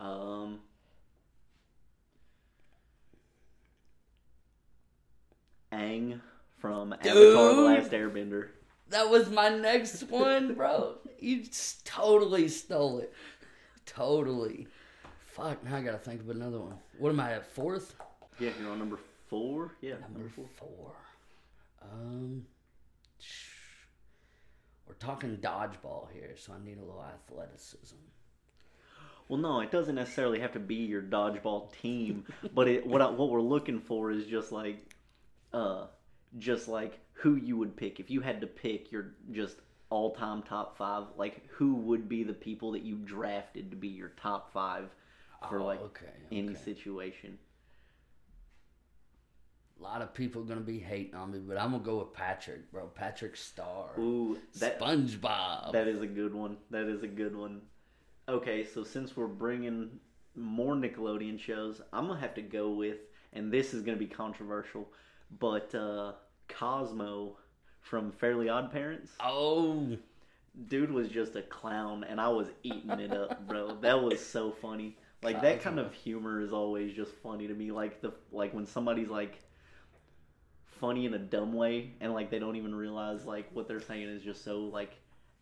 um. 0.00 0.60
Aang 5.72 6.20
from 6.58 6.92
Avatar: 6.92 7.54
The 7.54 7.60
Last 7.62 7.90
Airbender. 7.92 8.48
That 8.92 9.08
was 9.08 9.30
my 9.30 9.48
next 9.48 10.02
one, 10.10 10.52
bro. 10.54 10.96
You 11.18 11.44
totally 11.84 12.48
stole 12.48 12.98
it. 12.98 13.12
Totally. 13.86 14.66
Fuck, 15.24 15.64
now 15.64 15.76
I 15.76 15.82
gotta 15.82 15.96
think 15.98 16.20
of 16.20 16.28
another 16.28 16.60
one. 16.60 16.74
What 16.98 17.08
am 17.08 17.18
I 17.20 17.32
at? 17.32 17.46
Fourth? 17.46 17.94
Yeah, 18.38 18.50
you're 18.60 18.70
on 18.70 18.78
number 18.78 18.98
four. 19.28 19.72
Yeah, 19.80 19.94
Number 20.12 20.28
four. 20.28 20.46
four. 20.46 20.92
Um, 21.82 22.44
we're 24.86 24.94
talking 24.94 25.38
dodgeball 25.38 26.08
here, 26.12 26.34
so 26.36 26.52
I 26.52 26.62
need 26.62 26.76
a 26.76 26.80
little 26.80 27.02
athleticism. 27.02 27.96
Well, 29.28 29.38
no, 29.40 29.60
it 29.60 29.70
doesn't 29.70 29.94
necessarily 29.94 30.40
have 30.40 30.52
to 30.52 30.58
be 30.60 30.74
your 30.74 31.00
dodgeball 31.00 31.72
team, 31.80 32.26
but 32.54 32.68
it 32.68 32.86
what 32.86 33.00
I, 33.00 33.08
what 33.08 33.30
we're 33.30 33.40
looking 33.40 33.80
for 33.80 34.10
is 34.10 34.26
just 34.26 34.52
like, 34.52 34.94
uh, 35.54 35.86
just 36.38 36.68
like 36.68 37.00
who 37.22 37.36
you 37.36 37.56
would 37.56 37.76
pick 37.76 38.00
if 38.00 38.10
you 38.10 38.20
had 38.20 38.40
to 38.40 38.46
pick 38.48 38.90
your 38.90 39.14
just 39.30 39.56
all 39.90 40.12
time 40.12 40.42
top 40.42 40.76
five. 40.76 41.04
Like 41.16 41.46
who 41.50 41.74
would 41.76 42.08
be 42.08 42.24
the 42.24 42.32
people 42.32 42.72
that 42.72 42.82
you 42.82 42.96
drafted 42.96 43.70
to 43.70 43.76
be 43.76 43.88
your 43.88 44.08
top 44.20 44.52
five 44.52 44.88
for 45.48 45.60
Oh, 45.60 45.64
like 45.64 45.80
okay, 45.82 46.06
any 46.32 46.50
okay. 46.50 46.58
situation? 46.64 47.38
A 49.78 49.82
lot 49.82 50.02
of 50.02 50.12
people 50.14 50.42
are 50.42 50.44
gonna 50.44 50.60
be 50.60 50.78
hating 50.80 51.14
on 51.14 51.30
me, 51.32 51.38
but 51.38 51.56
I'm 51.58 51.72
gonna 51.72 51.82
go 51.84 51.98
with 51.98 52.12
Patrick, 52.12 52.70
bro. 52.72 52.86
Patrick 52.88 53.36
Star. 53.36 53.90
Ooh, 53.98 54.38
that 54.58 54.80
SpongeBob. 54.80 55.72
That 55.72 55.88
is 55.88 56.00
a 56.00 56.06
good 56.06 56.34
one. 56.34 56.56
That 56.70 56.86
is 56.88 57.02
a 57.02 57.08
good 57.08 57.36
one. 57.36 57.62
Okay, 58.28 58.64
so 58.64 58.82
since 58.84 59.16
we're 59.16 59.26
bringing 59.26 59.90
more 60.36 60.74
Nickelodeon 60.74 61.38
shows, 61.38 61.80
I'm 61.92 62.08
gonna 62.08 62.20
have 62.20 62.34
to 62.34 62.42
go 62.42 62.70
with, 62.70 62.98
and 63.32 63.52
this 63.52 63.74
is 63.74 63.82
gonna 63.82 63.96
be 63.96 64.06
controversial, 64.06 64.88
but 65.38 65.72
uh, 65.74 66.12
Cosmo 66.58 67.36
from 67.80 68.12
Fairly 68.12 68.48
Odd 68.48 68.70
Parents. 68.72 69.10
oh, 69.20 69.96
Dude 70.68 70.90
was 70.90 71.08
just 71.08 71.34
a 71.34 71.42
clown, 71.42 72.04
and 72.04 72.20
I 72.20 72.28
was 72.28 72.48
eating 72.62 72.90
it 72.90 73.12
up, 73.12 73.46
bro. 73.48 73.76
That 73.80 74.02
was 74.02 74.24
so 74.24 74.52
funny. 74.52 74.96
Like 75.22 75.40
that 75.42 75.62
kind 75.62 75.78
of 75.78 75.94
humor 75.94 76.40
is 76.40 76.52
always 76.52 76.92
just 76.92 77.12
funny 77.22 77.46
to 77.46 77.54
me. 77.54 77.70
Like 77.70 78.02
the 78.02 78.12
like 78.32 78.52
when 78.52 78.66
somebody's 78.66 79.08
like 79.08 79.40
funny 80.80 81.06
in 81.06 81.14
a 81.14 81.18
dumb 81.18 81.54
way, 81.54 81.92
and 82.00 82.12
like 82.12 82.30
they 82.30 82.38
don't 82.38 82.56
even 82.56 82.74
realize 82.74 83.24
like 83.24 83.48
what 83.54 83.66
they're 83.66 83.80
saying 83.80 84.08
is 84.08 84.22
just 84.22 84.44
so 84.44 84.58
like 84.60 84.92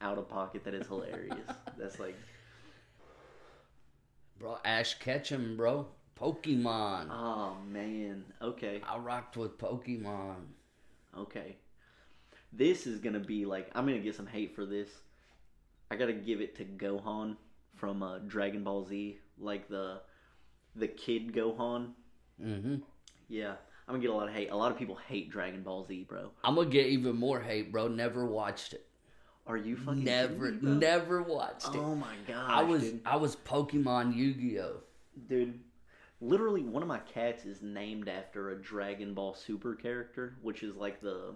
out 0.01 0.19
of 0.19 0.29
pocket 0.29 0.65
that 0.65 0.75
it's 0.75 0.87
hilarious. 0.87 1.49
That's 1.79 1.99
like 1.99 2.17
bro, 4.39 4.59
Ash 4.65 4.95
Ketchum, 4.99 5.57
bro. 5.57 5.89
Pokemon. 6.21 7.09
oh 7.11 7.57
man. 7.67 8.25
Okay, 8.43 8.83
I 8.87 8.99
rocked 8.99 9.39
with 9.39 9.57
Pokemon. 9.59 10.37
Okay. 11.17 11.57
This 12.53 12.87
is 12.87 12.99
gonna 12.99 13.21
be 13.21 13.45
like 13.47 13.71
I'm 13.75 13.87
gonna 13.87 13.99
get 13.99 14.15
some 14.17 14.27
hate 14.27 14.55
for 14.55 14.67
this. 14.67 14.89
I 15.91 15.97
gotta 15.97 16.13
give 16.13 16.41
it 16.41 16.57
to 16.57 16.65
Gohan 16.65 17.37
from 17.77 18.03
uh, 18.03 18.19
Dragon 18.27 18.65
Ball 18.65 18.85
Z, 18.85 19.19
like 19.39 19.69
the 19.69 20.01
the 20.77 20.89
kid 20.89 21.33
Gohan. 21.33 21.91
hmm 22.41 22.77
Yeah, 23.29 23.55
I'm 23.87 23.95
gonna 23.95 24.01
get 24.01 24.11
a 24.11 24.15
lot 24.15 24.29
of 24.29 24.35
hate. 24.35 24.51
A 24.51 24.57
lot 24.57 24.73
of 24.73 24.79
people 24.79 24.97
hate 24.97 25.31
Dragon 25.31 25.63
Ball 25.63 25.85
Z, 25.85 26.07
bro. 26.09 26.31
I'm 26.45 26.55
gonna 26.57 26.69
get 26.69 26.87
even 26.87 27.17
more 27.17 27.41
hate, 27.41 27.71
bro. 27.73 27.89
Never 27.89 28.27
watched 28.27 28.73
it. 28.73 28.87
Are 29.47 29.57
you 29.57 29.77
fucking 29.77 30.05
Never, 30.05 30.53
me, 30.53 30.59
bro? 30.59 30.73
never 30.75 31.23
watched 31.23 31.75
it. 31.75 31.79
Oh 31.79 31.95
my 31.97 32.15
god! 32.27 32.51
I 32.51 32.63
was, 32.63 32.83
dude. 32.83 33.01
I 33.05 33.17
was 33.17 33.35
Pokemon 33.37 34.15
Yu-Gi-Oh. 34.15 34.77
dude. 35.29 35.59
Literally, 36.21 36.63
one 36.63 36.83
of 36.83 36.89
my 36.89 36.99
cats 36.99 37.45
is 37.47 37.63
named 37.63 38.09
after 38.09 38.51
a 38.51 38.57
Dragon 38.61 39.15
Ball 39.15 39.35
Super 39.35 39.75
character, 39.75 40.35
which 40.43 40.63
is 40.63 40.77
like 40.77 41.01
the 41.01 41.35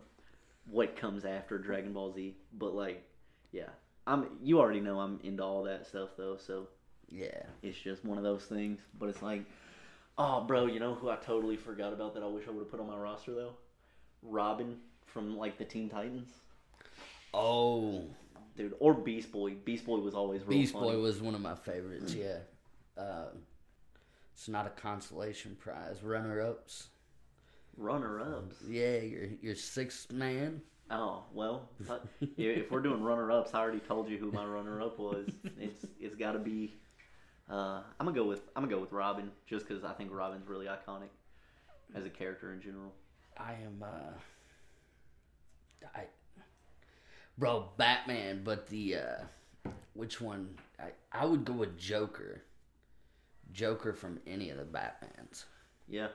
what 0.70 0.96
comes 0.96 1.24
after 1.24 1.58
Dragon 1.58 1.92
Ball 1.92 2.12
Z. 2.12 2.36
But 2.52 2.74
like, 2.74 3.02
yeah, 3.52 3.68
I'm. 4.06 4.26
You 4.42 4.60
already 4.60 4.80
know 4.80 5.00
I'm 5.00 5.20
into 5.22 5.42
all 5.42 5.62
that 5.64 5.86
stuff 5.86 6.10
though, 6.18 6.36
so 6.36 6.68
Yeah. 7.08 7.44
it's 7.62 7.78
just 7.78 8.04
one 8.04 8.18
of 8.18 8.24
those 8.24 8.44
things. 8.44 8.80
But 8.98 9.08
it's 9.08 9.22
like, 9.22 9.44
oh, 10.18 10.42
bro, 10.42 10.66
you 10.66 10.80
know 10.80 10.94
who 10.94 11.08
I 11.08 11.16
totally 11.16 11.56
forgot 11.56 11.92
about 11.94 12.12
that 12.14 12.22
I 12.22 12.26
wish 12.26 12.44
I 12.46 12.50
would 12.50 12.60
have 12.60 12.70
put 12.70 12.80
on 12.80 12.86
my 12.86 12.96
roster 12.96 13.34
though? 13.34 13.54
Robin 14.22 14.76
from 15.06 15.36
like 15.36 15.56
the 15.56 15.64
Teen 15.64 15.88
Titans. 15.88 16.28
Oh, 17.32 18.04
dude, 18.56 18.74
or 18.80 18.94
Beast 18.94 19.32
Boy. 19.32 19.54
Beast 19.64 19.86
Boy 19.86 19.98
was 19.98 20.14
always 20.14 20.42
real 20.42 20.50
Beast 20.58 20.72
funny. 20.74 20.92
Boy 20.92 20.98
was 20.98 21.20
one 21.20 21.34
of 21.34 21.40
my 21.40 21.54
favorites. 21.54 22.14
Yeah. 22.14 22.38
Uh, 22.96 23.26
it's 24.44 24.48
not 24.50 24.66
a 24.66 24.70
consolation 24.78 25.56
prize. 25.58 26.02
Runner-ups. 26.02 26.88
Runner 27.78 28.20
ups. 28.20 28.56
Yeah, 28.68 28.98
your 28.98 29.28
your 29.40 29.54
sixth 29.54 30.12
man. 30.12 30.60
Oh 30.90 31.24
well, 31.32 31.70
if 32.36 32.70
we're 32.70 32.82
doing 32.82 33.02
runner 33.02 33.32
ups, 33.32 33.54
I 33.54 33.60
already 33.60 33.80
told 33.80 34.10
you 34.10 34.18
who 34.18 34.30
my 34.32 34.44
runner 34.44 34.82
up 34.82 34.98
was. 34.98 35.30
It's 35.58 35.86
it's 35.98 36.14
got 36.14 36.32
to 36.32 36.38
be. 36.38 36.74
Uh, 37.48 37.80
I'm 37.98 38.04
gonna 38.04 38.12
go 38.12 38.26
with 38.26 38.42
I'm 38.54 38.64
gonna 38.64 38.74
go 38.74 38.82
with 38.82 38.92
Robin 38.92 39.30
just 39.46 39.66
because 39.66 39.82
I 39.82 39.94
think 39.94 40.10
Robin's 40.12 40.46
really 40.46 40.66
iconic 40.66 41.08
as 41.94 42.04
a 42.04 42.10
character 42.10 42.52
in 42.52 42.60
general. 42.60 42.92
I 43.38 43.54
am. 43.64 43.82
uh 43.82 44.12
I, 45.96 46.04
bro, 47.38 47.70
Batman, 47.78 48.42
but 48.44 48.66
the 48.66 48.96
uh 48.96 49.70
which 49.94 50.20
one? 50.20 50.50
I 50.78 50.90
I 51.10 51.24
would 51.24 51.46
go 51.46 51.54
with 51.54 51.78
Joker. 51.78 52.42
Joker 53.54 53.94
from 53.94 54.20
any 54.26 54.50
of 54.50 54.58
the 54.58 54.64
Batmans. 54.64 55.44
Yeah, 55.88 56.08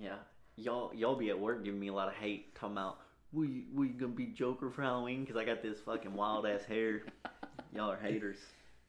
yeah. 0.00 0.16
Y'all 0.56 0.92
y'all 0.94 1.16
be 1.16 1.28
at 1.28 1.38
work 1.38 1.64
giving 1.64 1.80
me 1.80 1.88
a 1.88 1.92
lot 1.92 2.08
of 2.08 2.14
hate 2.14 2.54
talking 2.54 2.76
about 2.76 2.98
we 3.32 3.66
we 3.74 3.88
gonna 3.88 4.12
be 4.12 4.26
Joker 4.26 4.70
for 4.70 4.82
Halloween 4.82 5.22
because 5.24 5.36
I 5.36 5.44
got 5.44 5.62
this 5.62 5.78
fucking 5.80 6.14
wild 6.14 6.46
ass 6.46 6.64
hair. 6.64 7.02
Y'all 7.74 7.90
are 7.90 7.98
haters. 7.98 8.38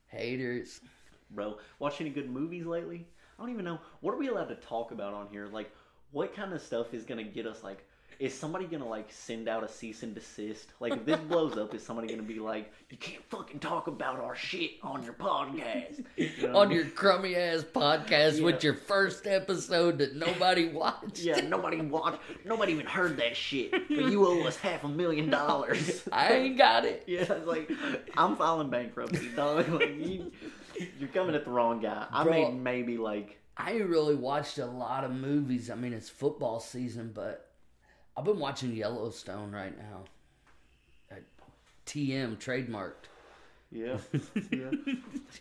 Haters. 0.07 0.79
bro. 1.31 1.57
Watch 1.79 1.99
any 1.99 2.09
good 2.11 2.29
movies 2.29 2.65
lately? 2.65 3.07
I 3.37 3.41
don't 3.41 3.51
even 3.51 3.65
know. 3.65 3.79
What 4.01 4.13
are 4.13 4.17
we 4.17 4.29
allowed 4.29 4.49
to 4.49 4.55
talk 4.55 4.91
about 4.91 5.13
on 5.13 5.27
here? 5.29 5.47
Like, 5.47 5.71
what 6.11 6.35
kind 6.35 6.53
of 6.53 6.61
stuff 6.61 6.93
is 6.93 7.05
gonna 7.05 7.23
get 7.23 7.45
us 7.45 7.63
like, 7.63 7.85
is 8.19 8.33
somebody 8.33 8.65
gonna 8.65 8.87
like 8.87 9.09
send 9.11 9.47
out 9.47 9.63
a 9.63 9.67
cease 9.69 10.03
and 10.03 10.13
desist? 10.13 10.67
Like 10.81 10.91
if 10.93 11.05
this 11.05 11.19
blows 11.21 11.57
up, 11.57 11.73
is 11.73 11.81
somebody 11.83 12.09
gonna 12.09 12.21
be 12.21 12.39
like, 12.39 12.71
you 12.89 12.97
can't 12.97 13.23
fucking 13.29 13.59
talk 13.59 13.87
about 13.87 14.19
our 14.19 14.35
shit 14.35 14.71
on 14.83 15.03
your 15.03 15.13
podcast? 15.13 16.03
You 16.17 16.47
know 16.49 16.57
On 16.59 16.69
your 16.71 16.85
crummy 16.85 17.35
ass 17.35 17.63
podcast 17.63 18.37
Yeah. 18.37 18.43
with 18.43 18.63
your 18.63 18.73
first 18.73 19.25
episode 19.25 19.99
that 19.99 20.15
nobody 20.15 20.67
watched. 20.69 21.19
Yeah, 21.19 21.39
nobody 21.41 21.79
watched, 21.81 22.19
nobody 22.45 22.73
even 22.73 22.85
heard 22.85 23.15
that 23.17 23.37
shit. 23.37 23.71
But 23.71 23.89
you 24.11 24.27
owe 24.27 24.43
us 24.45 24.57
half 24.57 24.83
a 24.83 24.89
million 24.89 25.29
dollars. 25.29 26.03
I 26.11 26.33
ain't 26.33 26.57
got 26.57 26.83
it. 26.85 27.03
Yeah, 27.07 27.21
it's 27.31 27.47
like 27.47 27.71
I'm 28.17 28.35
filing 28.35 28.69
bankruptcy, 28.69 29.29
dog. 29.35 29.67
Like 29.79 29.95
you, 29.95 30.31
you're 30.99 31.09
coming 31.09 31.35
at 31.35 31.45
the 31.45 31.51
wrong 31.51 31.79
guy. 31.81 32.05
I 32.11 32.23
Bro. 32.23 32.31
made 32.33 32.53
maybe 32.61 32.97
like 32.97 33.37
I 33.55 33.73
ain't 33.73 33.87
really 33.89 34.15
watched 34.15 34.57
a 34.57 34.65
lot 34.65 35.03
of 35.03 35.11
movies. 35.11 35.69
I 35.69 35.75
mean, 35.75 35.93
it's 35.93 36.09
football 36.09 36.59
season, 36.59 37.11
but 37.13 37.48
I've 38.19 38.25
been 38.25 38.39
watching 38.39 38.75
Yellowstone 38.75 39.49
right 39.53 39.73
now. 39.77 40.03
At 41.09 41.23
TM 41.85 42.37
trademarked. 42.37 43.07
yeah, 43.71 43.97
yeah, 44.51 44.71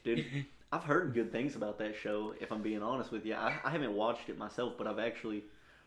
dude. 0.04 0.46
I've 0.70 0.84
heard 0.84 1.12
good 1.12 1.32
things 1.32 1.56
about 1.56 1.80
that 1.80 1.96
show. 1.96 2.34
If 2.40 2.52
I'm 2.52 2.62
being 2.62 2.80
honest 2.80 3.10
with 3.10 3.26
you, 3.26 3.34
I, 3.34 3.58
I 3.64 3.70
haven't 3.70 3.94
watched 3.94 4.28
it 4.28 4.38
myself, 4.38 4.74
but 4.78 4.86
I've 4.86 5.00
actually 5.00 5.42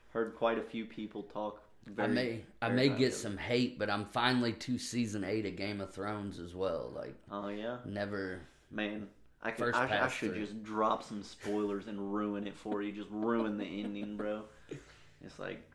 heard 0.10 0.36
quite 0.36 0.58
a 0.58 0.62
few 0.62 0.84
people 0.84 1.24
talk. 1.24 1.62
I 1.88 1.92
Very, 1.92 2.14
may 2.14 2.42
I 2.62 2.68
may 2.68 2.90
get 2.90 3.14
some 3.14 3.38
hate, 3.38 3.80
but 3.80 3.90
I'm 3.90 4.04
finally 4.04 4.52
to 4.52 4.78
season 4.78 5.24
eight 5.24 5.46
of 5.46 5.56
Game 5.56 5.80
of 5.80 5.94
Thrones 5.94 6.40
as 6.40 6.54
well. 6.54 6.92
Like 6.94 7.16
Oh 7.32 7.48
yeah, 7.48 7.78
never. 7.86 8.42
man. 8.70 9.08
I 9.42 9.52
could. 9.52 9.60
First 9.74 9.80
I, 9.80 10.04
I 10.04 10.10
should 10.10 10.36
just 10.36 10.62
drop 10.62 11.04
some 11.04 11.24
spoilers 11.24 11.88
and 11.88 12.14
ruin 12.14 12.48
it 12.48 12.58
for 12.58 12.82
you. 12.82 12.92
Just 12.92 13.08
ruin 13.12 13.58
the 13.58 13.64
ending, 13.64 14.18
bro. 14.18 14.44
It's 15.24 15.40
like 15.40 15.71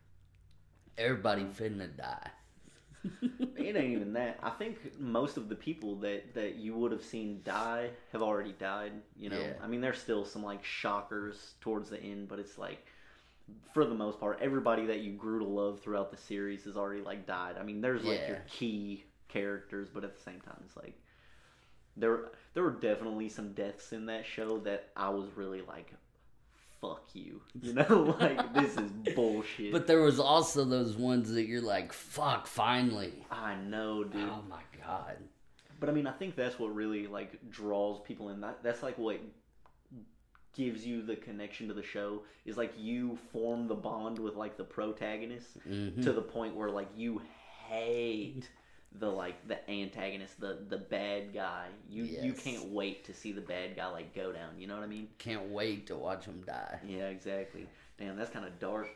Everybody 0.99 1.45
finna 1.45 1.95
die. 1.97 2.31
It 3.57 3.75
ain't 3.77 3.93
even 3.93 4.13
that. 4.13 4.39
I 4.43 4.51
think 4.51 4.99
most 5.01 5.37
of 5.37 5.49
the 5.49 5.55
people 5.57 5.97
that 5.97 6.35
that 6.35 6.57
you 6.57 6.75
would 6.77 6.93
have 6.93 7.03
seen 7.05 7.41
die 7.45 7.91
have 8.13 8.23
already 8.23 8.53
died. 8.53 8.93
You 9.17 9.31
know, 9.31 9.39
Yeah. 9.41 9.53
I 9.63 9.67
mean, 9.67 9.81
there's 9.81 9.99
still 10.01 10.25
some 10.25 10.43
like 10.45 10.65
shockers 10.65 11.55
towards 11.61 11.91
the 11.91 12.01
end, 12.01 12.29
but 12.29 12.39
it's 12.39 12.59
like 12.59 12.87
for 13.73 13.85
the 13.85 13.95
most 13.95 14.19
part, 14.21 14.39
everybody 14.41 14.87
that 14.87 15.01
you 15.01 15.13
grew 15.13 15.39
to 15.41 15.45
love 15.45 15.81
throughout 15.81 16.11
the 16.11 16.17
series 16.17 16.65
has 16.65 16.77
already 16.77 17.03
like 17.03 17.27
died. 17.27 17.57
I 17.59 17.63
mean, 17.65 17.81
there's 17.81 18.03
like 18.05 18.21
your 18.29 18.43
key 18.49 19.05
characters, 19.29 19.89
but 19.93 20.05
at 20.05 20.17
the 20.17 20.23
same 20.23 20.41
time, 20.41 20.61
it's 20.65 20.77
like 20.77 20.95
there 21.97 22.31
there 22.55 22.63
were 22.63 22.71
definitely 22.71 23.29
some 23.29 23.53
deaths 23.53 23.93
in 23.93 24.07
that 24.07 24.27
show 24.27 24.59
that 24.61 24.91
I 24.97 25.09
was 25.11 25.29
really 25.37 25.63
like, 25.63 25.93
fuck 26.81 27.05
you, 27.15 27.41
you 27.63 27.73
know, 27.75 28.17
like 28.21 28.53
this 28.55 28.77
is 28.77 28.91
bullshit. 29.15 29.73
But 29.73 29.87
there 29.87 30.01
was 30.03 30.19
also 30.21 30.65
those 30.65 30.95
ones 30.97 31.33
that 31.33 31.47
you're 31.47 31.63
like, 31.63 31.93
fuck, 31.93 32.47
finally. 32.47 33.25
I 33.31 33.55
know, 33.57 34.05
dude. 34.05 34.29
Oh 34.29 34.43
my 34.49 34.63
god. 34.85 35.17
But 35.81 35.89
I 35.89 35.93
mean, 35.93 36.07
I 36.07 36.13
think 36.13 36.37
that's 36.37 36.59
what 36.59 36.75
really 36.75 37.07
like 37.07 37.51
draws 37.51 38.01
people 38.01 38.31
in. 38.31 38.41
That 38.41 38.63
that's 38.63 38.83
like 38.83 38.97
what 38.99 39.21
gives 40.55 40.87
you 40.87 41.03
the 41.03 41.17
connection 41.17 41.69
to 41.69 41.75
the 41.75 41.83
show 41.83 42.23
is 42.47 42.57
like 42.57 42.73
you 42.79 43.19
form 43.31 43.69
the 43.69 43.75
bond 43.75 44.19
with 44.19 44.37
like 44.37 44.57
the 44.57 44.65
protagonist 44.65 45.59
Mhm. 45.69 46.03
to 46.03 46.13
the 46.15 46.23
point 46.23 46.57
where 46.57 46.71
like 46.71 46.89
you 46.97 47.21
hate 47.69 48.49
the 48.99 49.09
like 49.09 49.47
the 49.49 49.71
antagonist, 49.71 50.41
the 50.41 50.59
the 50.69 50.79
bad 50.79 51.33
guy. 51.35 51.67
You 51.89 52.05
you 52.05 52.33
can't 52.33 52.67
wait 52.67 53.05
to 53.05 53.15
see 53.15 53.33
the 53.33 53.41
bad 53.41 53.77
guy 53.77 53.87
like 53.89 54.15
go 54.15 54.33
down. 54.33 54.59
You 54.59 54.67
know 54.67 54.75
what 54.75 54.85
I 54.85 54.89
mean? 54.89 55.09
Can't 55.19 55.51
wait 55.51 55.87
to 55.89 55.97
watch 55.97 56.25
him 56.25 56.43
die. 56.47 56.81
Yeah, 56.87 57.09
exactly. 57.09 57.67
Damn, 57.99 58.17
that's 58.17 58.31
kind 58.31 58.45
of 58.45 58.59
dark. 58.59 58.89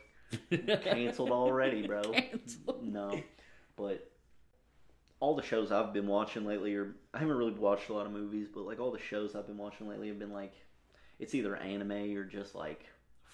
Canceled 0.83 1.31
already, 1.31 1.85
bro. 1.85 2.01
Canceled. 2.13 2.83
No, 2.83 3.21
but 3.75 4.11
all 5.19 5.35
the 5.35 5.43
shows 5.43 5.71
I've 5.71 5.93
been 5.93 6.07
watching 6.07 6.45
lately 6.45 6.75
are 6.75 6.95
I 7.13 7.19
haven't 7.19 7.37
really 7.37 7.53
watched 7.53 7.89
a 7.89 7.93
lot 7.93 8.05
of 8.05 8.11
movies, 8.11 8.47
but 8.53 8.65
like 8.65 8.79
all 8.79 8.91
the 8.91 8.99
shows 8.99 9.35
I've 9.35 9.47
been 9.47 9.57
watching 9.57 9.87
lately 9.87 10.07
have 10.07 10.19
been 10.19 10.33
like 10.33 10.53
it's 11.19 11.35
either 11.35 11.55
anime 11.55 12.17
or 12.17 12.23
just 12.23 12.55
like 12.55 12.85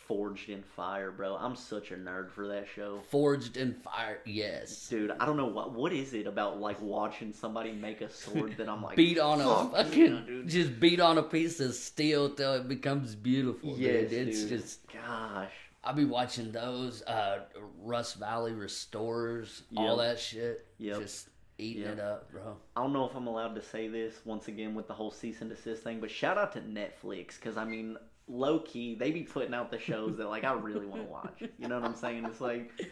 Forged 0.08 0.50
in 0.50 0.64
Fire, 0.64 1.12
bro. 1.12 1.36
I'm 1.36 1.56
such 1.56 1.92
a 1.92 1.96
nerd 1.96 2.32
for 2.32 2.48
that 2.48 2.66
show. 2.74 3.00
Forged 3.10 3.58
in 3.58 3.74
fire. 3.74 4.20
Yes. 4.26 4.88
Dude, 4.90 5.12
I 5.12 5.26
don't 5.26 5.36
know 5.38 5.48
what 5.48 5.74
what 5.74 5.92
is 5.92 6.14
it 6.14 6.28
about 6.28 6.60
like 6.60 6.82
watching 6.82 7.34
somebody 7.34 7.74
make 7.74 8.02
a 8.02 8.10
sword 8.10 8.56
that 8.58 8.70
I'm 8.70 8.82
like 8.84 8.96
beat 8.96 9.20
on 9.20 9.42
a 9.42 9.70
fucking 9.70 10.02
yeah, 10.16 10.22
dude. 10.26 10.48
just 10.48 10.80
beat 10.80 11.00
on 11.02 11.18
a 11.18 11.24
piece 11.24 11.60
of 11.60 11.74
steel 11.74 12.30
till 12.30 12.54
it 12.54 12.68
becomes 12.68 13.16
beautiful. 13.16 13.76
Yes, 13.78 14.10
dude. 14.10 14.28
It's 14.30 14.42
dude. 14.44 14.50
just 14.50 14.80
gosh. 14.94 15.52
I'll 15.84 15.94
be 15.94 16.06
watching 16.06 16.52
those 16.52 17.02
uh 17.04 17.40
Rust 17.82 18.16
Valley 18.16 18.54
Restorers, 18.54 19.64
all 19.76 19.98
that 19.98 20.20
shit. 20.20 20.66
Yep. 20.78 21.00
Just 21.02 21.30
eating 21.58 21.84
Yep. 21.84 21.94
it 21.94 22.00
up, 22.00 22.32
bro. 22.32 22.56
I 22.76 22.82
don't 22.82 22.94
know 22.94 23.06
if 23.10 23.16
I'm 23.16 23.28
allowed 23.28 23.56
to 23.56 23.62
say 23.62 23.88
this 23.88 24.14
once 24.26 24.48
again 24.48 24.76
with 24.76 24.88
the 24.88 24.94
whole 24.94 25.12
cease 25.12 25.42
and 25.42 25.50
desist 25.50 25.84
thing, 25.84 26.00
but 26.00 26.12
shout 26.12 26.38
out 26.38 26.54
to 26.54 26.62
Netflix 26.62 27.36
because 27.40 27.58
I 27.58 27.66
mean, 27.66 27.98
low 28.28 28.60
key, 28.60 28.96
they 28.96 29.12
be 29.12 29.24
putting 29.24 29.54
out 29.54 29.72
the 29.72 29.80
shows 29.80 30.18
that 30.18 30.28
like 30.28 30.44
I 30.44 30.54
really 30.54 30.86
want 30.86 31.04
to 31.04 31.10
watch. 31.10 31.44
You 31.58 31.68
know 31.68 31.80
what 31.80 31.90
I'm 31.90 31.96
saying? 31.96 32.26
It's 32.26 32.42
like 32.42 32.72
it's 32.80 32.90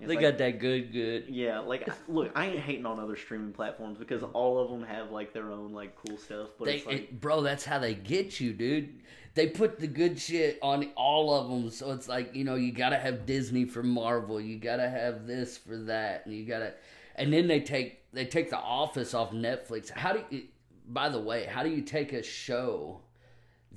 they 0.00 0.14
like- 0.14 0.20
got 0.20 0.38
that 0.38 0.58
good 0.58 0.92
good. 0.92 1.24
yeah, 1.28 1.58
like 1.60 1.88
look, 2.08 2.30
I 2.34 2.46
ain't 2.46 2.60
hating 2.60 2.86
on 2.86 3.00
other 3.00 3.16
streaming 3.16 3.52
platforms 3.52 3.98
because 3.98 4.22
all 4.22 4.58
of 4.58 4.70
them 4.70 4.82
have 4.86 5.10
like 5.10 5.32
their 5.32 5.50
own 5.50 5.72
like 5.72 5.96
cool 6.06 6.18
stuff, 6.18 6.50
but 6.58 6.66
They, 6.66 6.76
it's 6.76 6.86
like 6.86 6.96
it, 6.96 7.20
bro, 7.20 7.40
that's 7.42 7.64
how 7.64 7.78
they 7.78 7.94
get 7.94 8.40
you, 8.40 8.52
dude. 8.52 9.00
They 9.34 9.48
put 9.48 9.78
the 9.78 9.86
good 9.86 10.18
shit 10.18 10.58
on 10.62 10.90
all 10.96 11.34
of 11.34 11.50
them, 11.50 11.70
so 11.70 11.92
it's 11.92 12.08
like 12.08 12.34
you 12.34 12.44
know 12.44 12.54
you 12.54 12.72
gotta 12.72 12.96
have 12.96 13.26
Disney 13.26 13.64
for 13.64 13.82
Marvel, 13.82 14.40
you 14.40 14.58
gotta 14.58 14.88
have 14.88 15.26
this 15.26 15.58
for 15.58 15.76
that, 15.76 16.24
and 16.24 16.34
you 16.34 16.44
gotta, 16.46 16.72
and 17.16 17.32
then 17.32 17.46
they 17.46 17.60
take 17.60 18.00
they 18.12 18.24
take 18.24 18.48
The 18.50 18.58
Office 18.58 19.12
off 19.12 19.32
Netflix. 19.32 19.90
How 19.90 20.12
do 20.14 20.24
you? 20.30 20.44
By 20.88 21.08
the 21.10 21.20
way, 21.20 21.44
how 21.44 21.62
do 21.62 21.68
you 21.68 21.82
take 21.82 22.12
a 22.12 22.22
show 22.22 23.00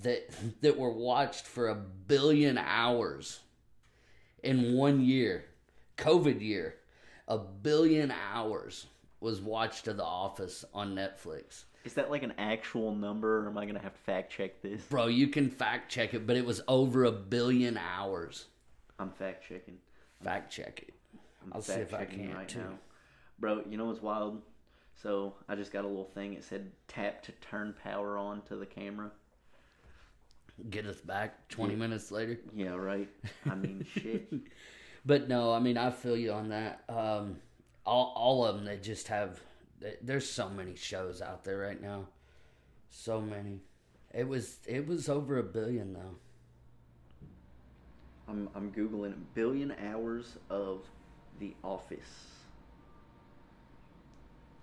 that 0.02 0.30
that 0.62 0.78
were 0.78 0.92
watched 0.92 1.46
for 1.46 1.70
a 1.70 1.76
billion 1.76 2.58
hours 2.58 3.40
in 4.44 4.74
one 4.74 5.04
year, 5.04 5.46
COVID 5.98 6.42
year, 6.42 6.76
a 7.28 7.38
billion 7.38 8.12
hours 8.34 8.88
was 9.20 9.42
watched 9.42 9.88
of 9.88 9.98
The 9.98 10.04
Office 10.04 10.64
on 10.74 10.96
Netflix. 10.96 11.66
is 11.84 11.94
that 11.94 12.10
like 12.10 12.24
an 12.24 12.34
actual 12.38 12.96
number 12.96 13.40
or 13.40 13.48
am 13.48 13.58
I 13.58 13.66
gonna 13.66 13.80
have 13.80 13.94
to 13.94 14.00
fact 14.00 14.32
check 14.32 14.62
this? 14.62 14.82
Bro, 14.84 15.08
you 15.08 15.28
can 15.28 15.50
fact 15.50 15.92
check 15.92 16.14
it, 16.14 16.26
but 16.26 16.38
it 16.38 16.46
was 16.46 16.62
over 16.68 17.04
a 17.06 17.12
billion 17.12 17.78
hours. 17.78 18.46
I'm 18.98 19.12
fact 19.12 19.48
checking. 19.48 19.78
Fact 20.24 20.52
check 20.52 20.84
it. 20.88 20.94
I'm 21.44 21.54
I'll 21.54 21.62
see 21.62 21.74
if 21.74 21.94
I 21.94 22.06
can, 22.06 22.36
too. 22.48 22.78
Bro, 23.40 23.64
you 23.70 23.78
know 23.78 23.86
what's 23.86 24.02
wild? 24.02 24.42
So 25.02 25.36
I 25.48 25.56
just 25.56 25.72
got 25.72 25.86
a 25.86 25.88
little 25.88 26.10
thing. 26.14 26.34
It 26.34 26.44
said 26.44 26.72
tap 26.90 27.24
to 27.24 27.32
turn 27.34 27.74
power 27.82 28.18
on 28.18 28.42
to 28.44 28.58
the 28.58 28.66
camera. 28.66 29.12
Get 30.70 30.86
us 30.86 31.00
back 31.02 31.48
20 31.50 31.76
minutes 31.76 32.12
later. 32.12 32.40
Yeah, 32.54 32.76
right. 32.76 33.10
I 33.50 33.56
mean, 33.56 33.86
shit. 33.94 34.32
But 35.06 35.28
no, 35.30 35.54
I 35.54 35.60
mean, 35.60 35.78
I 35.78 35.92
feel 35.92 36.18
you 36.18 36.32
on 36.34 36.50
that. 36.50 36.84
Um, 36.90 37.38
all, 37.86 38.14
all 38.16 38.46
of 38.46 38.56
them, 38.56 38.66
they 38.66 38.78
just 38.78 39.08
have, 39.08 39.40
they- 39.80 39.98
there's 40.02 40.30
so 40.30 40.50
many 40.50 40.76
shows 40.76 41.22
out 41.22 41.44
there 41.44 41.58
right 41.58 41.82
now. 41.82 42.08
So 42.90 43.22
many. 43.22 43.62
It 44.14 44.28
was, 44.28 44.58
it 44.68 44.88
was 44.88 45.08
over 45.08 45.38
a 45.38 45.44
billion 45.44 45.94
though. 45.94 46.16
I'm 48.28 48.48
I'm 48.56 48.72
googling 48.72 49.14
billion 49.34 49.74
hours 49.88 50.38
of 50.52 50.82
The 51.40 51.56
Office. 51.64 52.28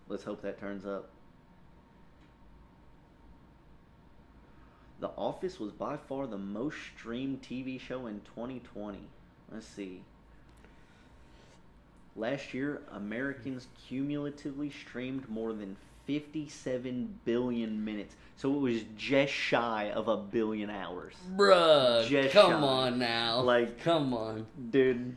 Let's 0.09 0.23
hope 0.23 0.41
that 0.43 0.59
turns 0.61 0.87
up. 0.87 1.11
The 5.01 5.09
Office 5.17 5.61
was 5.61 5.73
by 5.73 5.97
far 5.97 6.27
the 6.27 6.39
most 6.39 6.77
streamed 6.97 7.43
TV 7.43 7.79
show 7.79 8.07
in 8.07 8.21
2020. 8.35 8.99
Let's 9.53 9.67
see. 9.67 10.01
Last 12.17 12.55
year, 12.55 12.81
Americans 12.93 13.67
cumulatively 13.89 14.71
streamed 14.71 15.29
more 15.29 15.53
than 15.53 15.77
57 16.07 17.19
billion 17.25 17.85
minutes. 17.85 18.15
So 18.37 18.55
it 18.55 18.59
was 18.61 18.81
just 18.97 19.33
shy 19.33 19.91
of 19.91 20.09
a 20.09 20.17
billion 20.17 20.71
hours. 20.71 21.15
Bruh, 21.37 22.07
Just 22.09 22.33
come 22.33 22.53
shy. 22.53 22.57
on 22.67 22.99
now. 22.99 23.41
Like- 23.43 23.81
come 23.81 24.15
on. 24.15 24.47
Dude, 24.71 25.15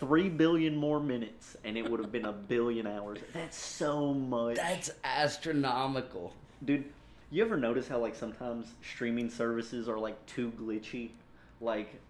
three 0.00 0.28
billion 0.28 0.76
more 0.76 0.98
minutes, 0.98 1.56
and 1.64 1.76
it 1.76 1.88
would 1.88 2.00
have 2.00 2.10
been 2.10 2.24
a 2.24 2.32
billion 2.32 2.86
hours. 2.86 3.18
That's 3.32 3.56
so 3.56 4.12
much. 4.12 4.56
That's 4.56 4.90
astronomical. 5.04 6.32
Dude, 6.64 6.84
you 7.30 7.44
ever 7.44 7.56
notice 7.56 7.88
how 7.88 7.98
like 7.98 8.14
sometimes 8.14 8.66
streaming 8.82 9.30
services 9.30 9.88
are 9.88 9.98
like 9.98 10.24
too 10.26 10.52
glitchy? 10.60 11.10
Like, 11.60 12.00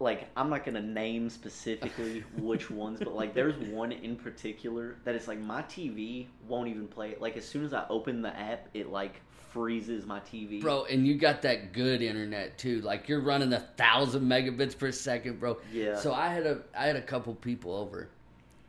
like 0.00 0.28
I'm 0.36 0.50
not 0.50 0.64
gonna 0.64 0.82
name 0.82 1.30
specifically 1.30 2.20
which 2.38 2.70
ones, 2.70 2.98
but 2.98 3.14
like 3.14 3.34
there's 3.34 3.56
one 3.70 3.92
in 3.92 4.16
particular 4.16 4.96
that 5.04 5.14
it's 5.14 5.28
like 5.28 5.40
my 5.40 5.62
TV 5.62 6.26
won't 6.46 6.68
even 6.68 6.88
play 6.88 7.10
it. 7.10 7.20
Like 7.20 7.36
as 7.36 7.46
soon 7.46 7.64
as 7.64 7.72
I 7.72 7.86
open 7.88 8.22
the 8.22 8.36
app, 8.36 8.68
it 8.74 8.90
like 8.90 9.20
freezes 9.52 10.06
my 10.06 10.20
TV. 10.20 10.60
bro. 10.60 10.84
And 10.84 11.06
you 11.06 11.16
got 11.16 11.42
that 11.42 11.72
good 11.72 12.02
internet 12.02 12.58
too. 12.58 12.80
Like 12.80 13.08
you're 13.08 13.20
running 13.20 13.52
a 13.52 13.60
thousand 13.60 14.22
megabits 14.22 14.76
per 14.76 14.92
second, 14.92 15.40
bro. 15.40 15.58
Yeah. 15.72 15.96
So 15.96 16.12
I 16.12 16.28
had 16.28 16.46
a 16.46 16.62
I 16.76 16.86
had 16.86 16.96
a 16.96 17.02
couple 17.02 17.34
people 17.34 17.74
over, 17.74 18.08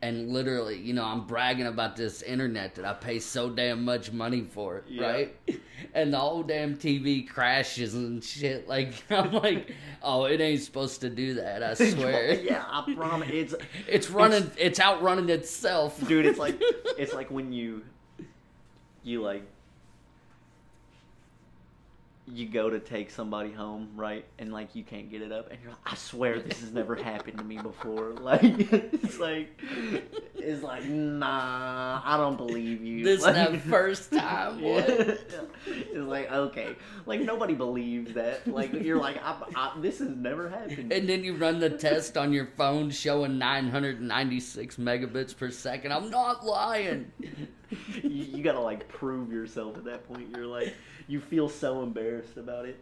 and 0.02 0.30
literally, 0.32 0.78
you 0.78 0.94
know, 0.94 1.04
I'm 1.04 1.26
bragging 1.26 1.66
about 1.66 1.94
this 1.96 2.22
internet 2.22 2.74
that 2.76 2.84
I 2.86 2.94
pay 2.94 3.18
so 3.18 3.50
damn 3.50 3.84
much 3.84 4.12
money 4.12 4.42
for, 4.50 4.82
Yeah. 4.88 5.10
right? 5.10 5.36
And 5.94 6.12
the 6.12 6.18
whole 6.18 6.42
damn 6.42 6.76
TV 6.76 7.26
crashes 7.26 7.94
and 7.94 8.22
shit. 8.22 8.68
Like 8.68 8.92
I'm 9.10 9.32
like, 9.32 9.72
oh, 10.02 10.24
it 10.24 10.40
ain't 10.40 10.60
supposed 10.60 11.00
to 11.00 11.08
do 11.10 11.34
that. 11.34 11.62
I 11.62 11.72
swear. 11.92 12.34
yeah, 12.34 12.64
I 12.68 12.94
promise. 12.94 13.30
It's 13.32 13.54
It's 13.88 14.10
running. 14.10 14.50
It's, 14.58 14.78
outrunning 14.78 15.30
itself, 15.30 16.06
dude. 16.06 16.26
It's 16.26 16.38
like 16.38 16.56
it's 16.98 17.14
like 17.14 17.30
when 17.30 17.52
you 17.52 17.82
you 19.02 19.22
like 19.22 19.42
you 22.32 22.48
go 22.48 22.70
to 22.70 22.78
take 22.78 23.10
somebody 23.10 23.50
home, 23.50 23.90
right? 23.96 24.24
And 24.38 24.52
like 24.52 24.74
you 24.74 24.84
can't 24.84 25.10
get 25.10 25.22
it 25.22 25.32
up, 25.32 25.50
and 25.50 25.58
you're 25.62 25.70
like, 25.70 25.80
I 25.84 25.94
swear 25.94 26.40
this 26.40 26.60
has 26.60 26.72
never 26.72 26.94
happened 27.02 27.38
to 27.38 27.44
me 27.44 27.58
before. 27.58 28.14
Like 28.20 28.42
it's 28.44 29.18
like 29.18 29.48
it's 30.36 30.62
like 30.62 30.84
nah, 30.84 32.00
I 32.04 32.16
don't 32.16 32.36
believe 32.36 32.82
you. 32.84 33.02
This 33.02 33.22
like, 33.22 33.50
the 33.50 33.58
first 33.58 34.12
time. 34.12 34.60
What? 34.60 34.88
It's 34.88 35.96
like 35.96 36.30
okay, 36.30 36.76
like 37.06 37.20
nobody 37.20 37.54
believes 37.54 38.14
that. 38.14 38.46
Like 38.46 38.72
you're 38.72 38.98
like, 38.98 39.16
I, 39.22 39.36
I, 39.56 39.72
this 39.80 39.98
has 39.98 40.10
never 40.10 40.48
happened. 40.48 40.92
And 40.92 41.08
then 41.08 41.24
you 41.24 41.34
run 41.36 41.58
the 41.58 41.70
test 41.70 42.16
on 42.16 42.32
your 42.32 42.46
phone 42.56 42.90
showing 42.90 43.38
996 43.38 44.76
megabits 44.76 45.36
per 45.36 45.50
second. 45.50 45.92
I'm 45.92 46.10
not 46.10 46.44
lying. 46.44 47.10
you, 48.02 48.10
you 48.10 48.42
gotta 48.42 48.60
like 48.60 48.88
prove 48.88 49.32
yourself 49.32 49.76
at 49.76 49.84
that 49.84 50.08
point. 50.08 50.28
You're 50.34 50.46
like, 50.46 50.74
you 51.06 51.20
feel 51.20 51.48
so 51.48 51.82
embarrassed 51.82 52.36
about 52.36 52.66
it. 52.66 52.78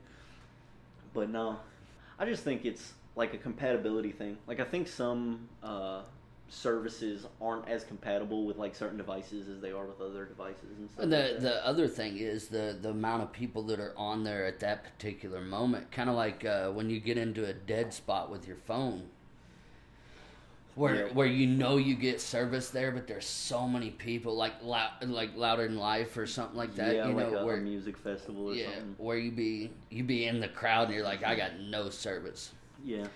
But 1.14 1.30
no, 1.30 1.58
I 2.18 2.26
just 2.26 2.44
think 2.44 2.64
it's 2.64 2.92
like 3.16 3.34
a 3.34 3.38
compatibility 3.38 4.12
thing. 4.12 4.38
Like 4.46 4.60
I 4.60 4.64
think 4.64 4.88
some 4.88 5.48
uh, 5.62 6.02
services 6.48 7.26
aren't 7.40 7.68
as 7.68 7.84
compatible 7.84 8.46
with 8.46 8.56
like 8.56 8.74
certain 8.74 8.96
devices 8.96 9.48
as 9.48 9.60
they 9.60 9.72
are 9.72 9.86
with 9.86 10.00
other 10.00 10.24
devices 10.24 10.78
and 10.78 10.90
stuff. 10.90 11.00
Like 11.00 11.10
the 11.10 11.16
that. 11.16 11.40
the 11.40 11.66
other 11.66 11.88
thing 11.88 12.16
is 12.16 12.48
the 12.48 12.76
the 12.80 12.90
amount 12.90 13.22
of 13.22 13.32
people 13.32 13.62
that 13.64 13.80
are 13.80 13.94
on 13.96 14.24
there 14.24 14.46
at 14.46 14.60
that 14.60 14.84
particular 14.84 15.40
moment. 15.40 15.90
Kind 15.90 16.08
of 16.08 16.16
like 16.16 16.44
uh, 16.44 16.70
when 16.70 16.88
you 16.88 17.00
get 17.00 17.18
into 17.18 17.44
a 17.44 17.52
dead 17.52 17.92
spot 17.92 18.30
with 18.30 18.46
your 18.46 18.56
phone. 18.56 19.08
Where, 20.78 21.06
Yeah. 21.08 21.12
where 21.12 21.26
you 21.26 21.46
know 21.48 21.76
you 21.76 21.96
get 21.96 22.20
service 22.20 22.70
there, 22.70 22.92
but 22.92 23.08
there's 23.08 23.26
so 23.26 23.66
many 23.66 23.90
people 23.90 24.36
like 24.36 24.52
loud, 24.62 24.90
like 25.02 25.36
louder 25.36 25.66
than 25.66 25.76
life 25.76 26.16
or 26.16 26.24
something 26.24 26.56
like 26.56 26.76
that. 26.76 26.94
yeah, 26.94 27.08
you 27.08 27.14
like 27.14 27.32
know 27.32 27.38
a, 27.38 27.44
where 27.44 27.56
a 27.56 27.60
music 27.60 27.96
festival 27.98 28.50
or 28.50 28.54
yeah, 28.54 28.66
something. 28.66 28.94
where 28.98 29.18
you 29.18 29.32
be 29.32 29.72
you 29.90 30.04
be 30.04 30.26
in 30.26 30.38
the 30.38 30.46
crowd 30.48 30.84
and 30.86 30.94
you're 30.94 31.04
like, 31.04 31.24
I 31.24 31.34
got 31.34 31.58
no 31.58 31.90
service. 31.90 32.52
Yeah. 32.84 33.06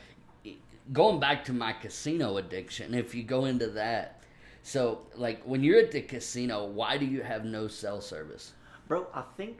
Going 0.92 1.20
back 1.20 1.44
to 1.44 1.52
my 1.52 1.72
casino 1.72 2.38
addiction, 2.38 2.94
if 2.94 3.14
you 3.14 3.22
go 3.22 3.44
into 3.44 3.68
that, 3.68 4.22
so 4.64 5.02
like 5.14 5.40
when 5.44 5.62
you're 5.62 5.78
at 5.78 5.92
the 5.92 6.02
casino, 6.02 6.64
why 6.66 6.96
do 6.98 7.06
you 7.06 7.22
have 7.22 7.44
no 7.44 7.68
cell 7.68 8.00
service? 8.00 8.54
Bro, 8.88 9.06
I 9.14 9.22
think 9.36 9.58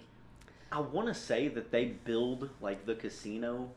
I 0.72 0.80
want 0.80 1.07
to 1.07 1.14
say 1.14 1.46
that 1.48 1.70
they 1.70 1.84
build 2.05 2.50
like 2.61 2.84
the 2.84 2.96
casino 2.96 3.70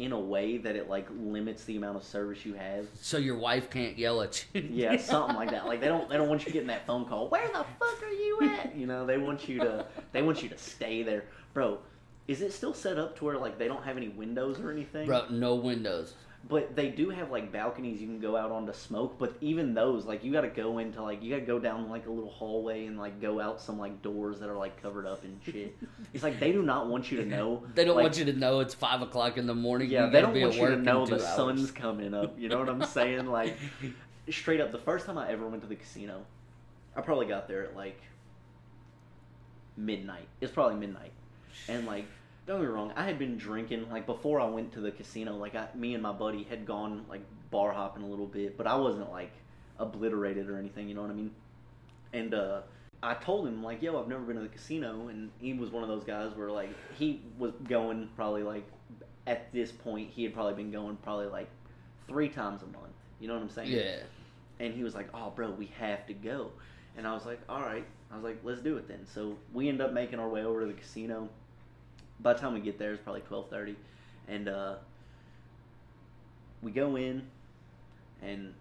in 0.00 0.12
a 0.12 0.18
way 0.18 0.56
that 0.56 0.76
it 0.76 0.88
like 0.88 1.06
limits 1.14 1.64
the 1.64 1.76
amount 1.76 1.94
of 1.94 2.02
service 2.02 2.46
you 2.46 2.54
have. 2.54 2.86
So 3.02 3.18
your 3.18 3.36
wife 3.36 3.68
can't 3.68 3.98
yell 3.98 4.22
at 4.22 4.44
you. 4.54 4.68
Yeah, 4.70 4.96
something 4.96 5.36
like 5.36 5.50
that. 5.50 5.66
Like 5.66 5.80
they 5.80 5.88
don't 5.88 6.08
they 6.08 6.16
don't 6.16 6.28
want 6.28 6.46
you 6.46 6.52
getting 6.52 6.68
that 6.68 6.86
phone 6.86 7.04
call. 7.04 7.28
Where 7.28 7.46
the 7.48 7.64
fuck 7.78 8.02
are 8.02 8.10
you 8.10 8.38
at? 8.42 8.74
You 8.74 8.86
know, 8.86 9.04
they 9.04 9.18
want 9.18 9.46
you 9.46 9.58
to 9.58 9.86
they 10.12 10.22
want 10.22 10.42
you 10.42 10.48
to 10.48 10.56
stay 10.56 11.02
there. 11.02 11.24
Bro, 11.52 11.80
is 12.28 12.40
it 12.40 12.52
still 12.54 12.72
set 12.72 12.98
up 12.98 13.18
to 13.18 13.26
where 13.26 13.36
like 13.36 13.58
they 13.58 13.68
don't 13.68 13.84
have 13.84 13.98
any 13.98 14.08
windows 14.08 14.58
or 14.58 14.70
anything? 14.70 15.06
Bro, 15.06 15.26
no 15.30 15.54
windows. 15.54 16.14
But 16.48 16.74
they 16.74 16.88
do 16.88 17.10
have 17.10 17.30
like 17.30 17.52
balconies 17.52 18.00
you 18.00 18.06
can 18.06 18.18
go 18.18 18.36
out 18.36 18.50
on 18.50 18.66
to 18.66 18.74
smoke, 18.74 19.18
but 19.18 19.36
even 19.40 19.74
those, 19.74 20.06
like 20.06 20.24
you 20.24 20.32
gotta 20.32 20.48
go 20.48 20.78
into 20.78 21.02
like 21.02 21.22
you 21.22 21.30
gotta 21.30 21.46
go 21.46 21.58
down 21.58 21.88
like 21.90 22.06
a 22.06 22.10
little 22.10 22.30
hallway 22.30 22.86
and 22.86 22.98
like 22.98 23.20
go 23.20 23.40
out 23.40 23.60
some 23.60 23.78
like 23.78 24.00
doors 24.00 24.40
that 24.40 24.48
are 24.48 24.56
like 24.56 24.80
covered 24.82 25.06
up 25.06 25.22
and 25.22 25.38
shit. 25.44 25.76
it's 26.14 26.24
like 26.24 26.40
they 26.40 26.50
do 26.50 26.62
not 26.62 26.88
want 26.88 27.12
you 27.12 27.18
to 27.18 27.26
know. 27.26 27.62
They 27.74 27.84
don't 27.84 27.94
like, 27.94 28.04
want 28.04 28.18
you 28.18 28.24
to 28.24 28.32
know 28.32 28.60
it's 28.60 28.74
five 28.74 29.02
o'clock 29.02 29.36
in 29.36 29.46
the 29.46 29.54
morning. 29.54 29.90
Yeah, 29.90 30.06
they 30.06 30.22
don't 30.22 30.32
be 30.32 30.42
want 30.42 30.56
you 30.56 30.66
to 30.68 30.76
know 30.76 31.04
the 31.04 31.16
hours. 31.16 31.36
sun's 31.36 31.70
coming 31.70 32.14
up. 32.14 32.38
You 32.38 32.48
know 32.48 32.58
what 32.58 32.70
I'm 32.70 32.84
saying? 32.84 33.26
Like, 33.26 33.56
straight 34.30 34.60
up, 34.60 34.72
the 34.72 34.78
first 34.78 35.06
time 35.06 35.18
I 35.18 35.30
ever 35.30 35.46
went 35.46 35.62
to 35.62 35.68
the 35.68 35.76
casino, 35.76 36.24
I 36.96 37.02
probably 37.02 37.26
got 37.26 37.48
there 37.48 37.64
at 37.64 37.76
like 37.76 38.00
midnight. 39.76 40.26
It's 40.40 40.52
probably 40.52 40.76
midnight, 40.76 41.12
and 41.68 41.86
like, 41.86 42.06
don't 42.50 42.60
get 42.60 42.68
me 42.68 42.74
wrong, 42.74 42.92
I 42.96 43.04
had 43.04 43.18
been 43.18 43.36
drinking 43.36 43.88
like 43.90 44.06
before 44.06 44.40
I 44.40 44.46
went 44.46 44.72
to 44.72 44.80
the 44.80 44.90
casino. 44.90 45.36
Like, 45.36 45.54
I, 45.54 45.68
me 45.74 45.94
and 45.94 46.02
my 46.02 46.12
buddy 46.12 46.42
had 46.42 46.66
gone 46.66 47.04
like 47.08 47.22
bar 47.50 47.72
hopping 47.72 48.02
a 48.02 48.06
little 48.06 48.26
bit, 48.26 48.56
but 48.58 48.66
I 48.66 48.74
wasn't 48.74 49.10
like 49.10 49.32
obliterated 49.78 50.48
or 50.50 50.58
anything. 50.58 50.88
You 50.88 50.94
know 50.96 51.02
what 51.02 51.10
I 51.10 51.14
mean? 51.14 51.30
And 52.12 52.34
uh, 52.34 52.62
I 53.02 53.14
told 53.14 53.46
him 53.46 53.62
like, 53.62 53.82
"Yo, 53.82 54.00
I've 54.00 54.08
never 54.08 54.22
been 54.22 54.36
to 54.36 54.42
the 54.42 54.48
casino," 54.48 55.08
and 55.08 55.30
he 55.40 55.52
was 55.54 55.70
one 55.70 55.84
of 55.84 55.88
those 55.88 56.02
guys 56.02 56.32
where 56.34 56.50
like 56.50 56.70
he 56.98 57.20
was 57.38 57.52
going 57.68 58.08
probably 58.16 58.42
like 58.42 58.66
at 59.28 59.52
this 59.52 59.70
point 59.70 60.10
he 60.10 60.24
had 60.24 60.34
probably 60.34 60.54
been 60.54 60.72
going 60.72 60.96
probably 60.96 61.26
like 61.26 61.48
three 62.08 62.28
times 62.28 62.62
a 62.62 62.66
month. 62.66 62.94
You 63.20 63.28
know 63.28 63.34
what 63.34 63.42
I'm 63.44 63.50
saying? 63.50 63.70
Yeah. 63.70 63.98
And 64.58 64.74
he 64.74 64.82
was 64.82 64.94
like, 64.94 65.08
"Oh, 65.14 65.30
bro, 65.30 65.52
we 65.52 65.70
have 65.78 66.04
to 66.08 66.14
go," 66.14 66.50
and 66.96 67.06
I 67.06 67.14
was 67.14 67.26
like, 67.26 67.40
"All 67.48 67.60
right." 67.60 67.86
I 68.10 68.16
was 68.16 68.24
like, 68.24 68.40
"Let's 68.42 68.60
do 68.60 68.76
it 68.76 68.88
then." 68.88 69.06
So 69.06 69.36
we 69.52 69.68
end 69.68 69.80
up 69.80 69.92
making 69.92 70.18
our 70.18 70.28
way 70.28 70.44
over 70.44 70.62
to 70.62 70.66
the 70.66 70.72
casino. 70.72 71.28
By 72.22 72.34
the 72.34 72.38
time 72.40 72.54
we 72.54 72.60
get 72.60 72.78
there, 72.78 72.92
it's 72.92 73.02
probably 73.02 73.22
twelve 73.22 73.48
thirty, 73.50 73.76
and 74.28 74.48
uh, 74.48 74.74
we 76.62 76.70
go 76.70 76.96
in, 76.96 77.22
and 78.22 78.52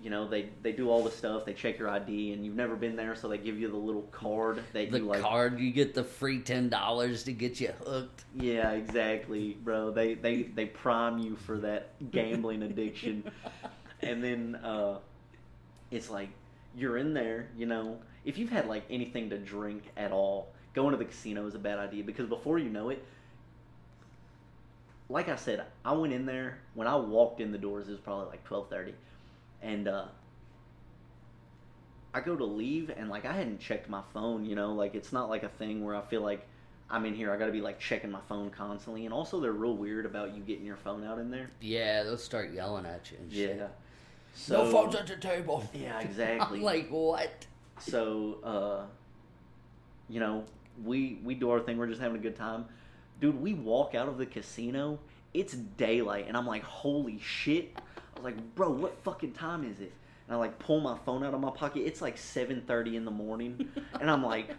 you 0.00 0.10
know 0.10 0.28
they 0.28 0.50
they 0.62 0.72
do 0.72 0.88
all 0.90 1.02
the 1.02 1.10
stuff. 1.10 1.44
They 1.44 1.52
check 1.54 1.78
your 1.78 1.88
ID, 1.88 2.32
and 2.32 2.44
you've 2.44 2.54
never 2.54 2.76
been 2.76 2.94
there, 2.96 3.16
so 3.16 3.28
they 3.28 3.38
give 3.38 3.58
you 3.58 3.68
the 3.68 3.76
little 3.76 4.02
card 4.12 4.62
that 4.72 4.90
The 4.90 4.98
you 4.98 5.04
like. 5.04 5.20
card, 5.20 5.58
you 5.58 5.72
get 5.72 5.94
the 5.94 6.04
free 6.04 6.38
ten 6.40 6.68
dollars 6.68 7.24
to 7.24 7.32
get 7.32 7.60
you 7.60 7.72
hooked. 7.84 8.24
Yeah, 8.38 8.70
exactly, 8.72 9.56
bro. 9.64 9.90
They 9.90 10.14
they 10.14 10.42
they 10.42 10.66
prime 10.66 11.18
you 11.18 11.36
for 11.36 11.58
that 11.58 11.90
gambling 12.12 12.62
addiction, 12.62 13.24
and 14.02 14.22
then 14.22 14.54
uh, 14.62 14.98
it's 15.90 16.08
like 16.10 16.28
you're 16.76 16.98
in 16.98 17.14
there. 17.14 17.48
You 17.56 17.66
know, 17.66 17.98
if 18.24 18.38
you've 18.38 18.50
had 18.50 18.68
like 18.68 18.84
anything 18.88 19.30
to 19.30 19.38
drink 19.38 19.82
at 19.96 20.12
all, 20.12 20.52
going 20.78 20.92
to 20.92 20.96
the 20.96 21.04
casino 21.04 21.44
is 21.46 21.56
a 21.56 21.58
bad 21.58 21.78
idea 21.78 22.04
because 22.04 22.28
before 22.28 22.58
you 22.58 22.70
know 22.70 22.90
it, 22.90 23.04
like 25.08 25.28
I 25.28 25.34
said, 25.34 25.64
I 25.84 25.92
went 25.92 26.12
in 26.12 26.24
there 26.24 26.58
when 26.74 26.86
I 26.86 26.94
walked 26.94 27.40
in 27.40 27.50
the 27.50 27.58
doors. 27.58 27.88
It 27.88 27.92
was 27.92 28.00
probably 28.00 28.26
like 28.26 28.44
twelve 28.44 28.68
thirty, 28.70 28.94
and 29.60 29.88
uh, 29.88 30.04
I 32.14 32.20
go 32.20 32.36
to 32.36 32.44
leave 32.44 32.92
and 32.96 33.08
like 33.08 33.24
I 33.24 33.32
hadn't 33.32 33.58
checked 33.58 33.88
my 33.88 34.02
phone. 34.12 34.44
You 34.44 34.54
know, 34.54 34.72
like 34.72 34.94
it's 34.94 35.12
not 35.12 35.28
like 35.28 35.42
a 35.42 35.48
thing 35.48 35.84
where 35.84 35.96
I 35.96 36.02
feel 36.02 36.20
like 36.20 36.46
I'm 36.88 37.04
in 37.06 37.14
here. 37.14 37.32
I 37.32 37.38
got 37.38 37.46
to 37.46 37.52
be 37.52 37.60
like 37.60 37.80
checking 37.80 38.12
my 38.12 38.20
phone 38.28 38.50
constantly, 38.50 39.04
and 39.04 39.12
also 39.12 39.40
they're 39.40 39.50
real 39.50 39.76
weird 39.76 40.06
about 40.06 40.36
you 40.36 40.42
getting 40.42 40.64
your 40.64 40.76
phone 40.76 41.04
out 41.04 41.18
in 41.18 41.30
there. 41.30 41.50
Yeah, 41.60 42.04
they'll 42.04 42.18
start 42.18 42.52
yelling 42.52 42.86
at 42.86 43.10
you 43.10 43.16
and 43.20 43.32
shit. 43.32 43.56
Yeah. 43.56 43.66
So, 44.34 44.64
no 44.64 44.70
phones 44.70 44.94
at 44.94 45.08
the 45.08 45.16
table. 45.16 45.68
Yeah, 45.74 45.98
exactly. 45.98 46.58
I'm 46.60 46.64
like, 46.64 46.88
what? 46.90 47.46
So, 47.80 48.38
uh, 48.44 48.86
you 50.08 50.20
know, 50.20 50.44
we 50.84 51.20
we 51.24 51.34
do 51.34 51.50
our 51.50 51.60
thing. 51.60 51.76
We're 51.78 51.86
just 51.86 52.00
having 52.00 52.16
a 52.16 52.22
good 52.22 52.36
time, 52.36 52.66
dude. 53.20 53.40
We 53.40 53.54
walk 53.54 53.94
out 53.94 54.08
of 54.08 54.18
the 54.18 54.26
casino. 54.26 54.98
It's 55.34 55.52
daylight, 55.52 56.26
and 56.28 56.36
I'm 56.36 56.46
like, 56.46 56.62
holy 56.62 57.18
shit! 57.20 57.76
I 57.76 58.16
was 58.16 58.24
like, 58.24 58.54
bro, 58.54 58.70
what 58.70 58.98
fucking 59.02 59.32
time 59.32 59.64
is 59.64 59.80
it? 59.80 59.92
And 60.26 60.34
I 60.34 60.38
like 60.38 60.58
pull 60.58 60.80
my 60.80 60.96
phone 61.04 61.24
out 61.24 61.34
of 61.34 61.40
my 61.40 61.50
pocket. 61.50 61.82
It's 61.86 62.00
like 62.00 62.16
7:30 62.16 62.94
in 62.94 63.04
the 63.04 63.10
morning, 63.10 63.68
and 64.00 64.10
I'm 64.10 64.24
like, 64.24 64.54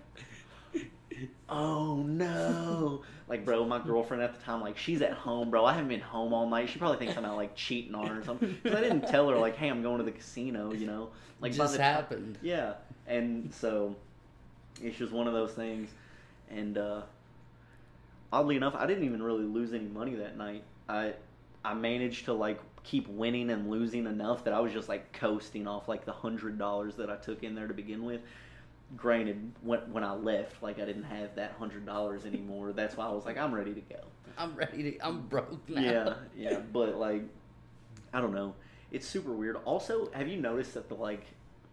oh 1.50 1.98
no! 1.98 3.02
Like, 3.28 3.46
bro, 3.46 3.66
my 3.66 3.80
girlfriend 3.80 4.24
at 4.24 4.38
the 4.38 4.44
time, 4.44 4.62
like, 4.62 4.78
she's 4.78 5.02
at 5.02 5.14
home, 5.14 5.50
bro. 5.52 5.66
I 5.66 5.74
haven't 5.74 5.90
been 5.90 6.00
home 6.00 6.34
all 6.34 6.48
night. 6.50 6.70
She 6.70 6.80
probably 6.80 6.98
thinks 6.98 7.16
I'm 7.18 7.26
out 7.26 7.36
like 7.36 7.56
cheating 7.56 7.94
on 7.94 8.08
her 8.08 8.20
or 8.20 8.24
something. 8.24 8.58
Because 8.64 8.78
I 8.78 8.82
didn't 8.82 9.08
tell 9.08 9.30
her 9.30 9.38
like, 9.38 9.56
hey, 9.56 9.68
I'm 9.70 9.82
going 9.84 10.00
to 10.00 10.04
the 10.04 10.12
casino. 10.12 10.74
You 10.74 10.88
know, 10.88 11.10
like 11.42 11.54
just 11.54 11.78
happened. 11.78 12.38
yeah, 12.42 12.74
and 13.08 13.54
so 13.54 13.96
it's 14.82 14.98
just 14.98 15.12
one 15.12 15.28
of 15.28 15.34
those 15.34 15.52
things. 15.52 15.90
And 16.50 16.78
uh, 16.78 17.02
oddly 18.32 18.56
enough, 18.56 18.76
I 18.76 18.88
didn't 18.88 19.04
even 19.04 19.22
really 19.22 19.46
lose 19.46 19.74
any 19.74 19.86
money 19.86 20.16
that 20.16 20.38
night. 20.38 20.64
I 20.88 21.14
I 21.64 21.74
managed 21.74 22.26
to 22.26 22.34
like 22.34 22.60
keep 22.84 23.08
winning 23.08 23.50
and 23.50 23.70
losing 23.70 24.06
enough 24.06 24.44
that 24.46 24.54
I 24.54 24.60
was 24.60 24.74
just 24.74 24.90
like 24.90 25.12
coasting 25.14 25.68
off 25.68 25.88
like 25.88 26.06
the 26.06 26.12
hundred 26.12 26.58
dollars 26.58 26.96
that 26.96 27.10
I 27.10 27.18
took 27.18 27.44
in 27.44 27.56
there 27.56 27.68
to 27.68 27.74
begin 27.74 28.04
with. 28.04 28.22
Granted, 28.98 29.52
when 29.62 29.80
when 29.92 30.04
I 30.04 30.14
left, 30.14 30.64
like 30.64 30.80
I 30.80 30.86
didn't 30.86 31.04
have 31.04 31.36
that 31.36 31.54
hundred 31.60 31.86
dollars 31.86 32.26
anymore. 32.26 32.72
That's 32.74 32.98
why 32.98 33.06
I 33.06 33.12
was 33.12 33.26
like, 33.26 33.38
I'm 33.38 33.54
ready 33.54 33.74
to 33.74 33.82
go. 33.82 34.00
I'm 34.38 34.56
ready 34.56 34.92
to. 34.92 35.00
I'm 35.06 35.22
broke 35.28 35.70
now. 35.70 35.82
Yeah, 35.82 36.14
yeah, 36.38 36.60
but 36.60 36.98
like, 36.98 37.24
I 38.14 38.22
don't 38.22 38.34
know. 38.34 38.56
It's 38.92 39.08
super 39.08 39.32
weird. 39.32 39.58
Also, 39.66 40.10
have 40.14 40.28
you 40.28 40.38
noticed 40.38 40.74
that 40.74 40.90
the 40.90 40.96
like, 40.96 41.26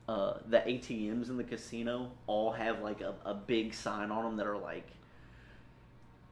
uh, 0.09 0.35
the 0.49 0.59
ATMs 0.59 1.29
in 1.29 1.37
the 1.37 1.45
casino 1.45 2.13
all 2.27 2.53
have 2.53 2.81
like 2.81 3.01
a, 3.01 3.15
a 3.25 3.35
big 3.35 3.75
sign 3.75 4.11
on 4.11 4.25
them 4.25 4.37
that 4.37 4.47
are 4.47 4.59
like, 4.59 4.87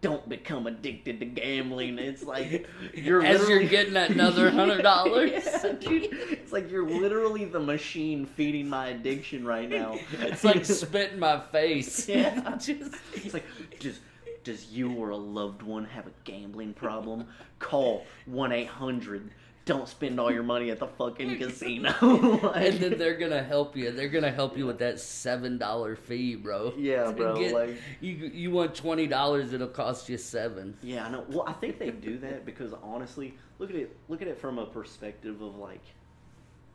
don't 0.01 0.29
become 0.29 0.67
addicted 0.67 1.19
to 1.21 1.27
gambling. 1.27 1.99
It's 1.99 2.23
like 2.23 2.67
you're 2.95 3.25
As 3.25 3.49
you're 3.49 3.65
getting 3.65 3.97
another 3.97 4.51
$100. 4.51 4.83
Yeah, 5.65 5.73
dude. 5.73 6.09
It's 6.13 6.53
like 6.53 6.71
you're 6.71 6.87
literally 6.87 7.47
the 7.47 7.59
machine 7.61 8.27
feeding 8.27 8.69
my 8.69 8.89
addiction 8.89 9.47
right 9.47 9.69
now. 9.69 9.99
It's 10.21 10.45
like 10.45 10.65
spit 10.67 11.13
in 11.13 11.19
my 11.21 11.41
face. 11.41 12.07
Yeah. 12.09 12.57
Just- 12.57 12.95
It's 13.15 13.33
like, 13.35 13.47
does 13.81 13.99
does 14.45 14.67
you 14.67 14.93
or 14.93 15.09
a 15.09 15.17
loved 15.17 15.63
one 15.63 15.87
have 15.87 16.07
a 16.07 16.13
gambling 16.25 16.75
problem? 16.75 17.27
Call 17.59 18.05
one 18.27 18.53
eight 18.53 18.69
hundred. 18.69 19.31
Don't 19.67 19.89
spend 19.89 20.21
all 20.21 20.31
your 20.31 20.43
money 20.43 20.71
at 20.71 20.79
the 20.79 20.87
fucking 20.87 21.39
casino. 21.39 21.91
Like- 22.01 22.57
and 22.57 22.81
then 22.81 22.99
they're 22.99 23.17
gonna 23.17 23.43
help 23.43 23.75
you. 23.77 23.93
They're 23.93 24.11
gonna 24.11 24.31
help 24.31 24.59
you 24.59 24.67
with 24.67 24.79
that 24.81 25.01
seven 25.01 25.57
dollar 25.57 25.97
fee, 25.97 26.35
bro. 26.35 26.75
Yeah, 26.77 27.11
bro, 27.17 27.33
like- 27.35 27.79
you 28.01 28.13
you 28.13 28.51
want 28.51 28.75
twenty 28.75 29.07
dollars, 29.07 29.55
it'll 29.55 29.69
cost 29.69 30.09
you 30.11 30.19
seven. 30.19 30.77
yeah, 30.83 31.07
I 31.07 31.11
know. 31.11 31.25
Well, 31.31 31.45
I 31.49 31.55
think 31.55 31.79
they 31.79 31.91
do 31.91 32.19
that 32.19 32.45
because 32.45 32.75
honestly, 32.83 33.35
look 33.59 33.71
at 33.71 33.77
it. 33.77 33.97
Look 34.09 34.21
at 34.21 34.29
it 34.29 34.39
from 34.39 34.59
a 34.59 34.67
perspective 34.67 35.41
of 35.41 35.57
like, 35.57 35.81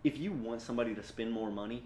if 0.03 0.17
you 0.17 0.31
want 0.31 0.59
somebody 0.61 0.95
to 0.95 1.03
spend 1.03 1.31
more 1.31 1.51
money, 1.51 1.83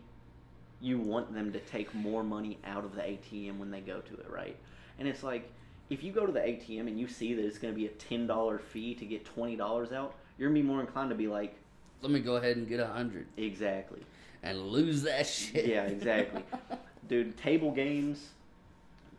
you 0.79 0.97
want 0.99 1.33
them 1.33 1.51
to 1.51 1.59
take 1.59 1.93
more 1.93 2.23
money 2.23 2.59
out 2.65 2.85
of 2.85 2.95
the 2.95 3.01
ATM 3.01 3.57
when 3.57 3.71
they 3.71 3.81
go 3.81 3.99
to 3.99 4.13
it, 4.13 4.27
right? 4.29 4.55
And 4.99 5.07
it's 5.07 5.23
like, 5.23 5.51
if 5.89 6.01
you 6.01 6.13
go 6.13 6.25
to 6.25 6.31
the 6.31 6.39
ATM 6.39 6.87
and 6.87 6.97
you 6.97 7.07
see 7.09 7.33
that 7.33 7.43
it's 7.45 7.57
going 7.57 7.73
to 7.73 7.77
be 7.77 7.87
a 7.87 7.89
ten 7.89 8.25
dollar 8.25 8.57
fee 8.57 8.95
to 8.95 9.05
get 9.05 9.25
twenty 9.25 9.57
dollars 9.57 9.91
out, 9.91 10.15
you're 10.37 10.49
gonna 10.49 10.59
be 10.59 10.65
more 10.65 10.81
inclined 10.81 11.09
to 11.09 11.15
be 11.15 11.27
like, 11.27 11.55
Let 12.01 12.11
me 12.11 12.19
go 12.19 12.35
ahead 12.37 12.57
and 12.57 12.67
get 12.67 12.79
a 12.79 12.87
hundred 12.87 13.27
exactly. 13.37 14.01
and 14.41 14.59
lose 14.67 15.03
that 15.03 15.25
shit. 15.27 15.65
Yeah, 15.67 15.83
exactly. 15.83 16.43
Dude, 17.07 17.37
table 17.37 17.71
games 17.71 18.29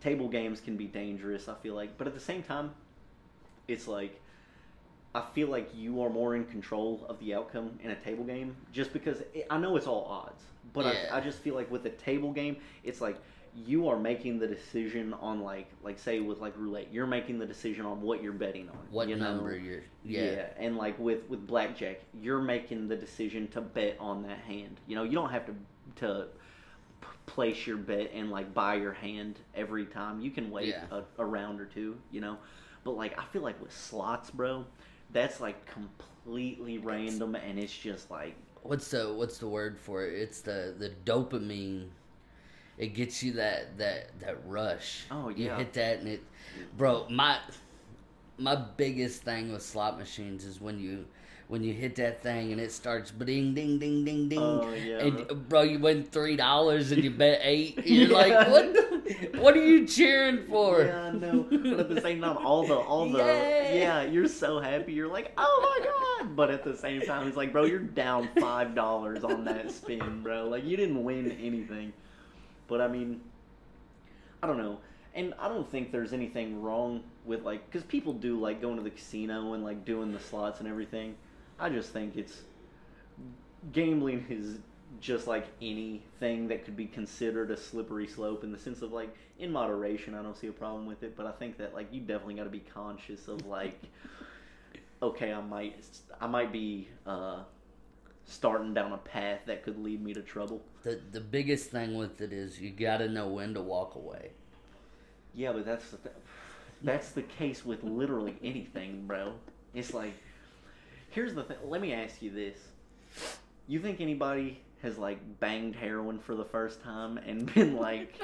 table 0.00 0.28
games 0.28 0.60
can 0.60 0.76
be 0.76 0.84
dangerous, 0.84 1.48
I 1.48 1.54
feel 1.54 1.74
like. 1.74 1.96
But 1.96 2.06
at 2.06 2.12
the 2.14 2.20
same 2.20 2.42
time, 2.42 2.72
it's 3.68 3.88
like 3.88 4.20
I 5.14 5.22
feel 5.32 5.48
like 5.48 5.70
you 5.74 6.02
are 6.02 6.10
more 6.10 6.34
in 6.36 6.44
control 6.44 7.06
of 7.08 7.18
the 7.20 7.34
outcome 7.34 7.78
in 7.82 7.90
a 7.90 7.94
table 7.96 8.24
game 8.24 8.54
just 8.72 8.92
because 8.92 9.20
it, 9.32 9.46
I 9.48 9.58
know 9.58 9.76
it's 9.76 9.86
all 9.86 10.04
odds. 10.04 10.42
But 10.72 10.86
Yeah. 10.86 11.10
I, 11.12 11.18
I 11.18 11.20
just 11.20 11.38
feel 11.38 11.54
like 11.54 11.70
with 11.70 11.86
a 11.86 11.90
table 11.90 12.32
game, 12.32 12.56
it's 12.82 13.00
like 13.00 13.16
you 13.56 13.88
are 13.88 13.98
making 13.98 14.38
the 14.38 14.46
decision 14.46 15.14
on 15.14 15.40
like 15.40 15.68
like 15.82 15.98
say 15.98 16.20
with 16.20 16.40
like 16.40 16.54
roulette, 16.56 16.88
you're 16.92 17.06
making 17.06 17.38
the 17.38 17.46
decision 17.46 17.86
on 17.86 18.00
what 18.02 18.22
you're 18.22 18.32
betting 18.32 18.68
on. 18.68 18.78
What 18.90 19.08
you 19.08 19.16
know? 19.16 19.36
number 19.36 19.56
you're? 19.56 19.82
Yeah. 20.04 20.46
and 20.58 20.76
like 20.76 20.98
with 20.98 21.28
with 21.28 21.46
blackjack, 21.46 22.00
you're 22.20 22.40
making 22.42 22.88
the 22.88 22.96
decision 22.96 23.48
to 23.48 23.60
bet 23.60 23.96
on 24.00 24.22
that 24.24 24.38
hand. 24.38 24.80
You 24.86 24.96
know, 24.96 25.04
you 25.04 25.12
don't 25.12 25.30
have 25.30 25.46
to 25.46 25.54
to 25.96 26.26
p- 27.00 27.06
place 27.26 27.66
your 27.66 27.76
bet 27.76 28.10
and 28.12 28.30
like 28.30 28.52
buy 28.52 28.74
your 28.74 28.92
hand 28.92 29.38
every 29.54 29.86
time. 29.86 30.20
You 30.20 30.30
can 30.30 30.50
wait 30.50 30.68
Yeah. 30.68 30.84
a, 30.90 31.02
a 31.22 31.24
round 31.24 31.60
or 31.60 31.66
two. 31.66 31.96
You 32.10 32.22
know, 32.22 32.38
but 32.82 32.92
like 32.92 33.18
I 33.18 33.24
feel 33.26 33.42
like 33.42 33.60
with 33.62 33.72
slots, 33.72 34.30
bro, 34.30 34.64
that's 35.12 35.40
like 35.40 35.64
completely 35.66 36.78
random, 36.78 37.34
and 37.36 37.58
it's 37.58 37.76
just 37.76 38.10
like 38.10 38.34
What's 38.62 38.90
the 38.90 39.12
what's 39.12 39.38
the 39.38 39.46
word 39.48 39.78
for 39.78 40.06
it? 40.06 40.14
It's 40.18 40.40
the 40.40 40.74
the 40.76 40.90
dopamine. 41.04 41.88
It 42.78 42.88
gets 42.94 43.22
you 43.22 43.32
that 43.34 43.78
that 43.78 44.18
that 44.20 44.38
rush. 44.46 45.04
Oh, 45.10 45.28
yeah, 45.28 45.52
You 45.52 45.64
hit 45.64 45.72
that 45.74 45.98
and 46.00 46.08
it, 46.08 46.22
bro. 46.76 47.06
My 47.08 47.38
my 48.38 48.56
biggest 48.56 49.22
thing 49.22 49.52
with 49.52 49.62
slot 49.62 49.98
machines 49.98 50.44
is 50.44 50.60
when 50.60 50.80
you 50.80 51.04
when 51.46 51.62
you 51.62 51.72
hit 51.74 51.94
that 51.96 52.22
thing 52.22 52.52
and 52.52 52.60
it 52.60 52.72
starts 52.72 53.10
ding 53.10 53.54
ding 53.54 53.78
ding 53.78 54.04
ding 54.04 54.28
ding. 54.28 54.38
Oh, 54.40 54.72
yeah, 54.72 54.98
And 54.98 55.48
bro. 55.48 55.62
you 55.62 55.78
win 55.78 56.02
three 56.02 56.34
dollars 56.36 56.90
and 56.90 57.04
you 57.04 57.10
bet 57.22 57.40
eight. 57.42 57.86
You're 57.86 58.08
like, 58.08 58.48
what? 58.48 58.72
The, 58.72 59.38
what 59.38 59.54
are 59.56 59.64
you 59.64 59.86
cheering 59.86 60.46
for? 60.46 60.82
Yeah, 60.84 61.04
I 61.04 61.10
know. 61.12 61.46
But 61.50 61.80
at 61.80 61.88
the 61.90 62.00
same 62.00 62.22
time, 62.22 62.38
all 62.38 62.66
the 62.66 62.74
all 62.74 63.08
the 63.08 63.18
Yay. 63.18 63.78
yeah, 63.80 64.02
you're 64.02 64.26
so 64.26 64.58
happy. 64.58 64.94
You're 64.94 65.12
like, 65.12 65.32
oh 65.36 65.60
my 65.62 66.24
god! 66.24 66.34
But 66.34 66.50
at 66.50 66.64
the 66.64 66.76
same 66.76 67.02
time, 67.02 67.28
it's 67.28 67.36
like, 67.36 67.52
bro, 67.52 67.64
you're 67.66 67.78
down 67.78 68.28
five 68.40 68.74
dollars 68.74 69.22
on 69.22 69.44
that 69.44 69.70
spin, 69.70 70.22
bro. 70.22 70.48
Like 70.48 70.64
you 70.64 70.76
didn't 70.76 71.04
win 71.04 71.30
anything. 71.32 71.92
But 72.68 72.80
I 72.80 72.88
mean, 72.88 73.20
I 74.42 74.46
don't 74.46 74.58
know, 74.58 74.78
and 75.14 75.34
I 75.38 75.48
don't 75.48 75.70
think 75.70 75.92
there's 75.92 76.12
anything 76.12 76.62
wrong 76.62 77.02
with 77.24 77.42
like, 77.42 77.70
because 77.70 77.84
people 77.86 78.12
do 78.12 78.38
like 78.38 78.60
going 78.60 78.76
to 78.76 78.82
the 78.82 78.90
casino 78.90 79.52
and 79.54 79.64
like 79.64 79.84
doing 79.84 80.12
the 80.12 80.20
slots 80.20 80.60
and 80.60 80.68
everything. 80.68 81.14
I 81.58 81.68
just 81.68 81.92
think 81.92 82.16
it's 82.16 82.42
gambling 83.72 84.26
is 84.28 84.58
just 85.00 85.26
like 85.26 85.46
anything 85.60 86.48
that 86.48 86.64
could 86.64 86.76
be 86.76 86.86
considered 86.86 87.50
a 87.50 87.56
slippery 87.56 88.06
slope 88.06 88.44
in 88.44 88.52
the 88.52 88.58
sense 88.58 88.82
of 88.82 88.92
like 88.92 89.14
in 89.38 89.50
moderation 89.50 90.14
i 90.14 90.22
don't 90.22 90.36
see 90.36 90.46
a 90.46 90.52
problem 90.52 90.86
with 90.86 91.02
it 91.02 91.16
but 91.16 91.26
i 91.26 91.32
think 91.32 91.56
that 91.58 91.74
like 91.74 91.92
you 91.92 92.00
definitely 92.00 92.34
got 92.34 92.44
to 92.44 92.50
be 92.50 92.60
conscious 92.72 93.26
of 93.26 93.44
like 93.46 93.80
okay 95.02 95.32
i 95.32 95.40
might 95.40 95.74
i 96.20 96.26
might 96.26 96.52
be 96.52 96.88
uh 97.06 97.40
starting 98.26 98.72
down 98.74 98.92
a 98.92 98.98
path 98.98 99.40
that 99.46 99.62
could 99.62 99.78
lead 99.82 100.02
me 100.02 100.14
to 100.14 100.22
trouble 100.22 100.62
The 100.82 101.00
the 101.12 101.20
biggest 101.20 101.70
thing 101.70 101.96
with 101.96 102.20
it 102.20 102.32
is 102.32 102.60
you 102.60 102.70
got 102.70 102.98
to 102.98 103.08
know 103.08 103.28
when 103.28 103.54
to 103.54 103.60
walk 103.60 103.94
away. 103.96 104.30
yeah 105.34 105.52
but 105.52 105.64
that's 105.66 105.90
the 105.90 105.98
th- 105.98 106.14
that's 106.82 107.10
the 107.10 107.22
case 107.22 107.64
with 107.64 107.82
literally 107.84 108.36
anything 108.42 109.06
bro 109.06 109.34
it's 109.74 109.92
like 109.94 110.14
here's 111.10 111.34
the 111.34 111.42
thing 111.42 111.56
let 111.64 111.80
me 111.80 111.92
ask 111.92 112.20
you 112.22 112.30
this 112.30 112.58
you 113.66 113.78
think 113.80 114.00
anybody 114.00 114.60
has 114.82 114.98
like 114.98 115.18
banged 115.40 115.74
heroin 115.74 116.18
for 116.18 116.34
the 116.34 116.44
first 116.44 116.82
time 116.82 117.18
and 117.18 117.52
been 117.54 117.76
like 117.76 118.20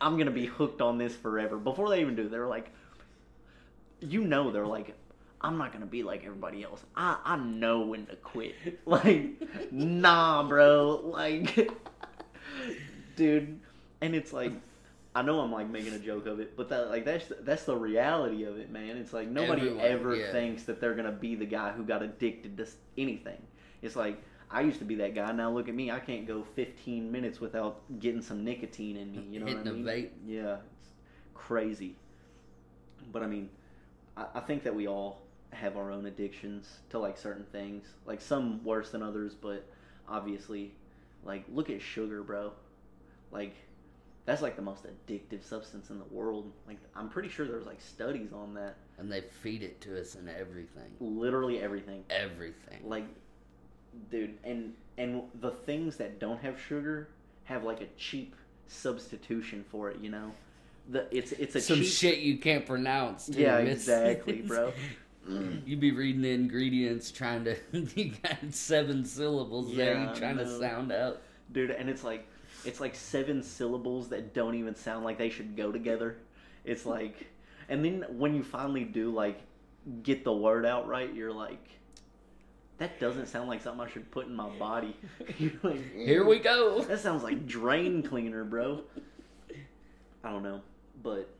I'm 0.00 0.16
gonna 0.18 0.30
be 0.30 0.46
hooked 0.46 0.80
on 0.80 0.98
this 0.98 1.16
forever. 1.16 1.56
Before 1.56 1.88
they 1.88 2.00
even 2.00 2.14
do, 2.14 2.28
they're 2.28 2.46
like, 2.46 2.70
you 4.00 4.22
know, 4.22 4.50
they're 4.52 4.66
like, 4.66 4.94
I'm 5.40 5.58
not 5.58 5.72
gonna 5.72 5.86
be 5.86 6.02
like 6.02 6.24
everybody 6.24 6.62
else. 6.64 6.82
I 6.96 7.18
I 7.24 7.36
know 7.36 7.80
when 7.80 8.06
to 8.06 8.16
quit. 8.16 8.54
Like, 8.86 9.30
nah, 9.72 10.42
bro. 10.48 11.00
Like, 11.04 11.70
dude, 13.16 13.60
and 14.00 14.14
it's 14.14 14.32
like. 14.32 14.52
I 15.14 15.22
know 15.22 15.40
I'm 15.40 15.50
like 15.50 15.70
making 15.70 15.94
a 15.94 15.98
joke 15.98 16.26
of 16.26 16.40
it, 16.40 16.58
but 16.58 16.68
that 16.68 16.90
like 16.90 17.06
that's 17.06 17.32
that's 17.40 17.64
the 17.64 17.74
reality 17.74 18.44
of 18.44 18.58
it, 18.58 18.70
man. 18.70 18.98
It's 18.98 19.14
like 19.14 19.28
nobody 19.28 19.62
Everyone, 19.62 19.86
ever 19.86 20.14
yeah. 20.14 20.30
thinks 20.30 20.64
that 20.64 20.78
they're 20.78 20.94
gonna 20.94 21.10
be 21.10 21.34
the 21.34 21.46
guy 21.46 21.72
who 21.72 21.84
got 21.84 22.02
addicted 22.02 22.58
to 22.58 22.66
anything. 22.98 23.40
It's 23.80 23.96
like 23.96 24.22
I 24.50 24.60
used 24.60 24.78
to 24.80 24.84
be 24.84 24.94
that 24.96 25.14
guy. 25.14 25.32
Now 25.32 25.50
look 25.50 25.68
at 25.68 25.74
me. 25.74 25.90
I 25.90 26.00
can't 26.00 26.26
go 26.26 26.44
15 26.54 27.10
minutes 27.10 27.40
without 27.40 27.80
getting 27.98 28.20
some 28.20 28.44
nicotine 28.44 28.98
in 28.98 29.10
me. 29.10 29.22
You 29.30 29.40
know 29.40 29.46
Hitting 29.46 29.64
what 29.64 29.72
I 29.72 29.72
mean? 29.72 29.84
vape. 29.86 30.10
Yeah, 30.26 30.56
it's 30.80 30.90
crazy. 31.34 31.96
But 33.12 33.22
I 33.22 33.26
mean, 33.26 33.48
I, 34.16 34.26
I 34.34 34.40
think 34.40 34.64
that 34.64 34.74
we 34.74 34.86
all 34.86 35.22
have 35.56 35.76
our 35.76 35.90
own 35.90 36.06
addictions 36.06 36.78
to 36.90 36.98
like 36.98 37.18
certain 37.18 37.44
things. 37.52 37.86
Like 38.06 38.20
some 38.20 38.62
worse 38.64 38.90
than 38.90 39.02
others, 39.02 39.34
but 39.34 39.66
obviously, 40.08 40.72
like 41.24 41.44
look 41.52 41.70
at 41.70 41.80
sugar, 41.82 42.22
bro. 42.22 42.52
Like 43.30 43.54
that's 44.24 44.42
like 44.42 44.56
the 44.56 44.62
most 44.62 44.84
addictive 44.84 45.42
substance 45.44 45.90
in 45.90 45.98
the 45.98 46.04
world. 46.06 46.52
Like 46.66 46.78
I'm 46.94 47.08
pretty 47.08 47.28
sure 47.28 47.46
there's 47.46 47.66
like 47.66 47.80
studies 47.80 48.32
on 48.32 48.54
that. 48.54 48.76
And 48.98 49.10
they 49.12 49.20
feed 49.42 49.62
it 49.62 49.80
to 49.82 50.00
us 50.00 50.14
in 50.14 50.28
everything. 50.28 50.90
Literally 51.00 51.60
everything. 51.60 52.04
Everything. 52.10 52.80
like 52.84 53.04
dude 54.10 54.36
and 54.44 54.74
and 54.98 55.22
the 55.40 55.50
things 55.50 55.96
that 55.96 56.18
don't 56.18 56.40
have 56.42 56.60
sugar 56.60 57.08
have 57.44 57.64
like 57.64 57.80
a 57.80 57.86
cheap 57.96 58.34
substitution 58.66 59.64
for 59.70 59.90
it 59.90 59.98
you 60.00 60.10
know 60.10 60.32
the 60.90 61.06
it's 61.16 61.32
it's 61.32 61.54
a 61.54 61.60
Some 61.60 61.78
cheap 61.78 61.86
shit 61.86 62.18
you 62.18 62.36
can't 62.38 62.66
pronounce. 62.66 63.28
Yeah 63.28 63.56
exactly 63.58 64.42
bro 64.42 64.72
You 65.64 65.76
be 65.76 65.90
reading 65.92 66.22
the 66.22 66.30
ingredients, 66.30 67.10
trying 67.10 67.44
to. 67.44 67.56
You 67.96 68.12
got 68.22 68.38
seven 68.50 69.04
syllables 69.04 69.74
there. 69.74 69.98
You 70.00 70.14
trying 70.14 70.38
to 70.38 70.58
sound 70.58 70.92
out. 70.92 71.22
dude 71.52 71.70
and 71.70 71.88
it's 71.90 72.04
like 72.04 72.26
it's 72.64 72.80
like 72.80 72.94
seven 72.94 73.42
syllables 73.42 74.08
that 74.08 74.34
don't 74.34 74.54
even 74.54 74.74
sound 74.74 75.04
like 75.04 75.18
they 75.18 75.30
should 75.30 75.56
go 75.56 75.70
together 75.70 76.16
it's 76.64 76.84
like 76.84 77.26
and 77.68 77.84
then 77.84 78.04
when 78.08 78.34
you 78.34 78.42
finally 78.42 78.82
do 78.84 79.10
like 79.12 79.40
get 80.02 80.24
the 80.24 80.32
word 80.32 80.66
out 80.66 80.88
right 80.88 81.14
you're 81.14 81.32
like 81.32 81.68
that 82.78 82.98
doesn't 82.98 83.26
sound 83.26 83.48
like 83.48 83.62
something 83.62 83.86
I 83.86 83.90
should 83.90 84.10
put 84.10 84.26
in 84.26 84.34
my 84.36 84.50
body. 84.58 84.94
You're 85.38 85.52
like, 85.62 85.94
Here 85.94 86.24
we 86.26 86.38
go. 86.38 86.82
That 86.88 87.00
sounds 87.00 87.22
like 87.22 87.46
drain 87.46 88.02
cleaner, 88.02 88.44
bro. 88.44 88.82
I 90.22 90.30
don't 90.30 90.42
know, 90.42 90.60
but 91.02 91.30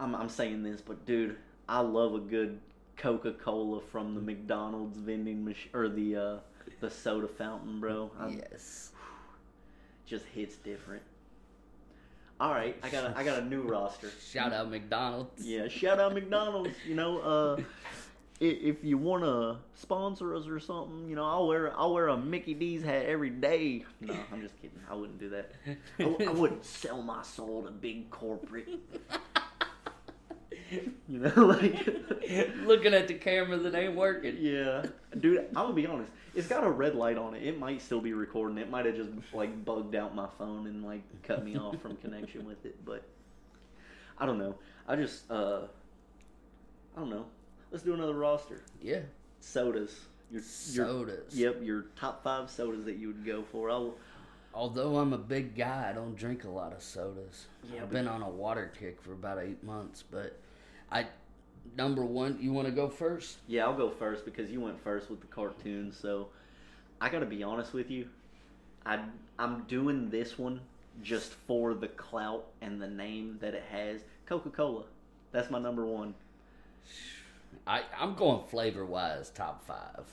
I'm 0.00 0.14
I'm 0.16 0.28
saying 0.28 0.62
this, 0.64 0.80
but 0.80 1.04
dude, 1.06 1.36
I 1.70 1.78
love 1.78 2.14
a 2.14 2.18
good 2.18 2.58
Coca 2.96 3.32
Cola 3.32 3.80
from 3.80 4.16
the 4.16 4.20
McDonald's 4.20 4.98
vending 4.98 5.44
machine 5.44 5.70
or 5.72 5.88
the 5.88 6.16
uh, 6.16 6.36
the 6.80 6.90
soda 6.90 7.28
fountain, 7.28 7.78
bro. 7.78 8.10
I, 8.18 8.30
Yes. 8.30 8.90
Just 10.04 10.24
hits 10.26 10.56
different. 10.56 11.02
All 12.40 12.50
right, 12.50 12.76
I 12.82 12.88
got 12.88 13.04
a, 13.04 13.16
I 13.16 13.22
got 13.22 13.38
a 13.38 13.44
new 13.44 13.62
roster. 13.62 14.10
Shout 14.32 14.52
out 14.52 14.68
McDonald's. 14.68 15.46
Yeah, 15.46 15.68
shout 15.68 16.00
out 16.00 16.12
McDonald's. 16.12 16.74
You 16.84 16.96
know, 16.96 17.18
uh, 17.20 17.62
if 18.40 18.82
you 18.82 18.98
want 18.98 19.22
to 19.22 19.58
sponsor 19.80 20.34
us 20.34 20.48
or 20.48 20.58
something, 20.58 21.08
you 21.08 21.14
know, 21.14 21.24
I'll 21.24 21.46
wear 21.46 21.72
I'll 21.78 21.94
wear 21.94 22.08
a 22.08 22.16
Mickey 22.16 22.54
D's 22.54 22.82
hat 22.82 23.04
every 23.06 23.30
day. 23.30 23.84
No, 24.00 24.16
I'm 24.32 24.42
just 24.42 24.56
kidding. 24.56 24.80
I 24.90 24.96
wouldn't 24.96 25.20
do 25.20 25.28
that. 25.28 25.52
I 26.00 26.32
wouldn't 26.32 26.64
sell 26.64 27.00
my 27.00 27.22
soul 27.22 27.62
to 27.62 27.70
big 27.70 28.10
corporate. 28.10 28.68
You 30.70 31.18
know, 31.18 31.32
like 31.36 31.86
Looking 32.64 32.94
at 32.94 33.08
the 33.08 33.14
camera 33.14 33.58
that 33.58 33.74
ain't 33.74 33.96
working. 33.96 34.36
yeah, 34.38 34.84
dude. 35.18 35.46
I'm 35.48 35.54
gonna 35.54 35.72
be 35.74 35.86
honest. 35.86 36.10
It's 36.34 36.46
got 36.46 36.62
a 36.62 36.70
red 36.70 36.94
light 36.94 37.18
on 37.18 37.34
it. 37.34 37.42
It 37.42 37.58
might 37.58 37.82
still 37.82 38.00
be 38.00 38.12
recording. 38.12 38.58
It 38.58 38.70
might 38.70 38.86
have 38.86 38.94
just 38.94 39.10
like 39.32 39.64
bugged 39.64 39.94
out 39.96 40.14
my 40.14 40.28
phone 40.38 40.66
and 40.66 40.84
like 40.84 41.02
cut 41.24 41.44
me 41.44 41.56
off 41.56 41.80
from 41.82 41.96
connection 41.96 42.46
with 42.46 42.64
it. 42.64 42.76
But 42.84 43.02
I 44.18 44.26
don't 44.26 44.38
know. 44.38 44.54
I 44.86 44.96
just 44.96 45.28
uh, 45.30 45.62
I 46.96 47.00
don't 47.00 47.10
know. 47.10 47.26
Let's 47.70 47.84
do 47.84 47.94
another 47.94 48.14
roster. 48.14 48.62
Yeah. 48.80 49.00
Sodas. 49.40 49.98
Your, 50.30 50.40
your 50.40 50.48
Sodas. 50.48 51.34
Yep, 51.36 51.58
your 51.62 51.86
top 51.96 52.22
five 52.22 52.50
sodas 52.50 52.84
that 52.84 52.96
you 52.96 53.08
would 53.08 53.24
go 53.24 53.42
for. 53.50 53.70
I'll, 53.70 53.94
Although 54.52 54.98
I'm 54.98 55.12
a 55.12 55.18
big 55.18 55.54
guy, 55.56 55.88
I 55.90 55.92
don't 55.92 56.16
drink 56.16 56.44
a 56.44 56.48
lot 56.48 56.72
of 56.72 56.82
sodas. 56.82 57.46
Yeah, 57.72 57.82
I've 57.82 57.90
been 57.90 58.08
on 58.08 58.22
a 58.22 58.28
water 58.28 58.72
kick 58.78 59.00
for 59.00 59.12
about 59.12 59.38
eight 59.38 59.62
months, 59.62 60.02
but 60.08 60.38
I 60.90 61.06
number 61.76 62.04
one. 62.04 62.38
You 62.40 62.52
want 62.52 62.66
to 62.66 62.72
go 62.72 62.88
first? 62.88 63.38
Yeah, 63.46 63.64
I'll 63.64 63.76
go 63.76 63.90
first 63.90 64.24
because 64.24 64.50
you 64.50 64.60
went 64.60 64.82
first 64.82 65.10
with 65.10 65.20
the 65.20 65.26
cartoons. 65.26 65.96
So 65.96 66.28
I 67.00 67.08
got 67.08 67.20
to 67.20 67.26
be 67.26 67.42
honest 67.42 67.72
with 67.72 67.90
you. 67.90 68.08
I 68.84 69.00
I'm 69.38 69.64
doing 69.64 70.10
this 70.10 70.38
one 70.38 70.60
just 71.02 71.32
for 71.46 71.74
the 71.74 71.88
clout 71.88 72.46
and 72.60 72.80
the 72.80 72.88
name 72.88 73.38
that 73.40 73.54
it 73.54 73.64
has. 73.70 74.00
Coca 74.26 74.50
Cola. 74.50 74.84
That's 75.32 75.50
my 75.50 75.58
number 75.58 75.86
one. 75.86 76.14
I 77.66 77.82
I'm 77.98 78.14
going 78.14 78.42
flavor 78.48 78.84
wise, 78.84 79.30
top 79.30 79.66
five. 79.66 80.04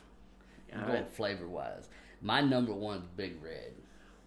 I'm 0.73 0.81
All 0.81 0.87
going 0.87 1.01
right. 1.03 1.11
flavor 1.11 1.47
wise. 1.47 1.87
My 2.21 2.41
number 2.41 2.73
one's 2.73 3.07
Big 3.15 3.41
Red. 3.43 3.73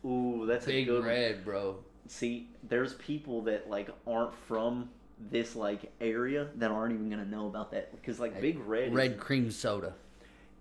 Ooh, 0.04 0.46
that's 0.46 0.64
a 0.66 0.68
Big 0.68 0.86
good 0.86 1.00
one. 1.00 1.08
Red, 1.08 1.44
bro. 1.44 1.76
See, 2.06 2.48
there's 2.68 2.94
people 2.94 3.42
that 3.42 3.68
like 3.68 3.90
aren't 4.06 4.34
from 4.34 4.88
this 5.30 5.54
like 5.56 5.90
area 6.00 6.48
that 6.56 6.70
aren't 6.70 6.94
even 6.94 7.10
gonna 7.10 7.24
know 7.24 7.46
about 7.46 7.70
that 7.72 7.92
because 7.92 8.18
like 8.20 8.40
Big 8.40 8.58
Red. 8.60 8.94
Red 8.94 9.18
cream 9.20 9.50
soda. 9.50 9.92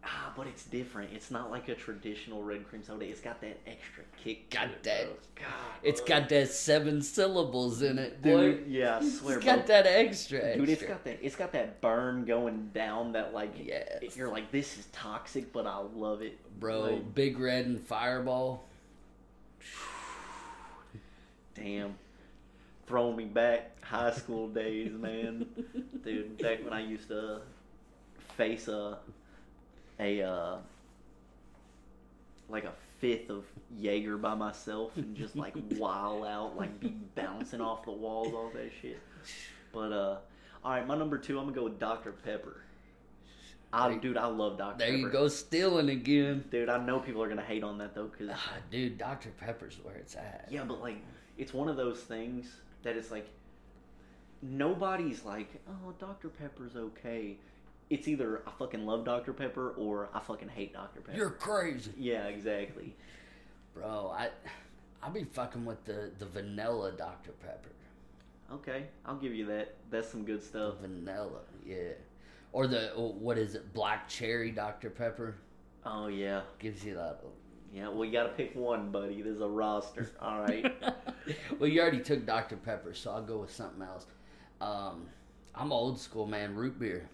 ah, 0.03 0.31
but 0.35 0.47
it's 0.47 0.63
different. 0.65 1.11
It's 1.13 1.29
not 1.31 1.51
like 1.51 1.67
a 1.69 1.75
traditional 1.75 2.41
red 2.43 2.67
cream 2.67 2.83
soda. 2.83 3.05
It's 3.05 3.19
got 3.21 3.39
that 3.41 3.57
extra 3.67 4.03
kick. 4.23 4.49
to 4.49 4.57
Got 4.57 4.67
it, 4.69 4.83
that- 4.83 5.05
bro. 5.05 5.15
God, 5.35 5.47
It's 5.83 6.01
got 6.01 6.29
that 6.29 6.49
seven 6.49 7.01
syllables 7.01 7.81
in 7.81 7.97
it, 7.99 8.21
boy. 8.21 8.53
Dude, 8.53 8.67
yeah, 8.67 8.97
I 9.01 9.09
swear, 9.09 9.37
It's 9.37 9.45
bro. 9.45 9.55
got 9.55 9.67
that 9.67 9.85
extra, 9.87 10.39
extra. 10.39 10.57
Dude, 10.65 10.69
it's 10.69 10.83
got 10.83 11.03
that. 11.05 11.19
It's 11.21 11.35
got 11.37 11.51
that 11.53 11.79
burn 11.81 12.25
going 12.25 12.69
down. 12.73 13.13
That 13.13 13.33
like, 13.33 13.53
Yes. 13.61 14.15
you're 14.17 14.29
like, 14.29 14.51
this 14.51 14.77
is 14.77 14.85
toxic, 14.91 15.51
but 15.53 15.65
I 15.67 15.77
love 15.79 16.21
it, 16.21 16.37
bro. 16.59 16.81
Like, 16.81 17.15
Big 17.15 17.39
Red 17.39 17.65
and 17.67 17.79
Fireball. 17.79 18.65
damn, 21.55 21.95
throwing 22.89 23.15
me 23.15 23.25
back 23.25 23.81
high 23.83 24.11
school 24.11 24.47
days, 24.49 24.91
man. 24.93 25.45
Dude, 26.03 26.37
back 26.39 26.63
when 26.63 26.73
I 26.73 26.81
used 26.83 27.07
to 27.09 27.41
face 28.35 28.67
a 28.67 28.97
a 29.99 30.21
uh, 30.23 30.57
like 32.49 32.63
a 32.63 32.73
fifth 32.99 33.29
of 33.29 33.45
Jaeger 33.77 34.17
by 34.17 34.33
myself 34.33 34.97
and 34.97 35.15
just 35.15 35.35
like 35.35 35.53
wild 35.77 36.25
out, 36.25 36.57
like 36.57 36.79
be 36.79 36.89
bouncing 37.15 37.61
off 37.61 37.85
the 37.85 37.91
walls, 37.91 38.33
all 38.33 38.49
that 38.55 38.71
shit. 38.81 38.99
But 39.71 39.91
uh, 39.93 40.17
all 40.65 40.71
right, 40.71 40.87
my 40.87 40.97
number 40.97 41.19
two, 41.19 41.37
I'm 41.37 41.45
gonna 41.45 41.55
go 41.55 41.63
with 41.65 41.79
Dr 41.79 42.11
Pepper. 42.11 42.57
I, 43.71 43.93
dude, 43.93 44.17
I 44.17 44.25
love 44.25 44.57
Dr 44.57 44.71
Pepper. 44.71 44.79
There 44.79 44.87
Pepper. 44.87 44.97
you 44.99 45.09
go, 45.11 45.27
stealing 45.27 45.89
again. 45.89 46.43
Dude, 46.49 46.69
I 46.69 46.83
know 46.83 46.99
people 46.99 47.21
are 47.21 47.29
gonna 47.29 47.43
hate 47.43 47.63
on 47.63 47.77
that 47.77 47.93
though, 47.93 48.07
cause 48.07 48.29
Ah, 48.33 48.53
dude, 48.71 48.97
Dr. 48.97 49.29
Pepper's 49.39 49.77
where 49.83 49.93
it's 49.95 50.15
at. 50.15 50.47
yeah, 50.49 50.63
but 50.63 50.81
like 50.81 50.97
it's 51.37 51.53
one 51.53 51.69
of 51.69 51.77
those 51.77 51.99
things 51.99 52.47
that 52.83 52.95
it's 52.95 53.11
like 53.11 53.27
nobody's 54.41 55.25
like, 55.25 55.49
oh, 55.67 55.93
Dr 55.99 56.29
Pepper's 56.29 56.75
okay. 56.75 57.37
It's 57.89 58.07
either 58.07 58.43
I 58.47 58.51
fucking 58.51 58.85
love 58.85 59.03
Dr 59.05 59.33
Pepper 59.33 59.71
or 59.71 60.09
I 60.13 60.19
fucking 60.19 60.49
hate 60.49 60.73
Dr 60.73 61.01
Pepper. 61.01 61.17
You're 61.17 61.31
crazy, 61.31 61.91
yeah, 61.97 62.25
exactly. 62.25 62.95
bro. 63.73 64.13
I 64.15 64.29
I 65.01 65.09
be 65.09 65.23
fucking 65.23 65.65
with 65.65 65.83
the 65.85 66.11
the 66.19 66.25
vanilla 66.25 66.91
Dr. 66.91 67.31
Pepper. 67.31 67.69
Okay, 68.51 68.85
I'll 69.05 69.15
give 69.17 69.33
you 69.33 69.45
that. 69.47 69.75
That's 69.91 70.09
some 70.09 70.23
good 70.25 70.41
The 70.41 70.45
stuff. 70.45 70.77
vanilla, 70.81 71.41
yeah. 71.65 71.93
Or 72.51 72.67
the 72.67 72.93
oh, 72.95 73.11
what 73.19 73.37
is 73.37 73.55
it? 73.55 73.73
Black 73.73 74.07
cherry 74.07 74.51
Dr. 74.51 74.89
Pepper 74.89 75.35
Oh 75.85 76.07
yeah, 76.07 76.41
gives 76.59 76.83
you 76.83 76.95
that. 76.95 77.21
Yeah. 77.73 77.89
Well, 77.89 78.05
you 78.05 78.11
gotta 78.11 78.29
pick 78.29 78.55
one, 78.55 78.91
buddy. 78.91 79.21
There's 79.21 79.41
a 79.41 79.47
roster. 79.47 80.09
All 80.21 80.41
right. 80.41 80.73
well, 81.59 81.69
you 81.69 81.81
already 81.81 81.99
took 81.99 82.25
Dr. 82.25 82.57
Pepper, 82.57 82.93
so 82.93 83.11
I'll 83.11 83.21
go 83.21 83.37
with 83.37 83.53
something 83.53 83.81
else. 83.81 84.05
Um, 84.61 85.07
I'm 85.55 85.71
old 85.71 85.99
school, 85.99 86.25
man. 86.25 86.55
Root 86.55 86.79
beer, 86.79 87.09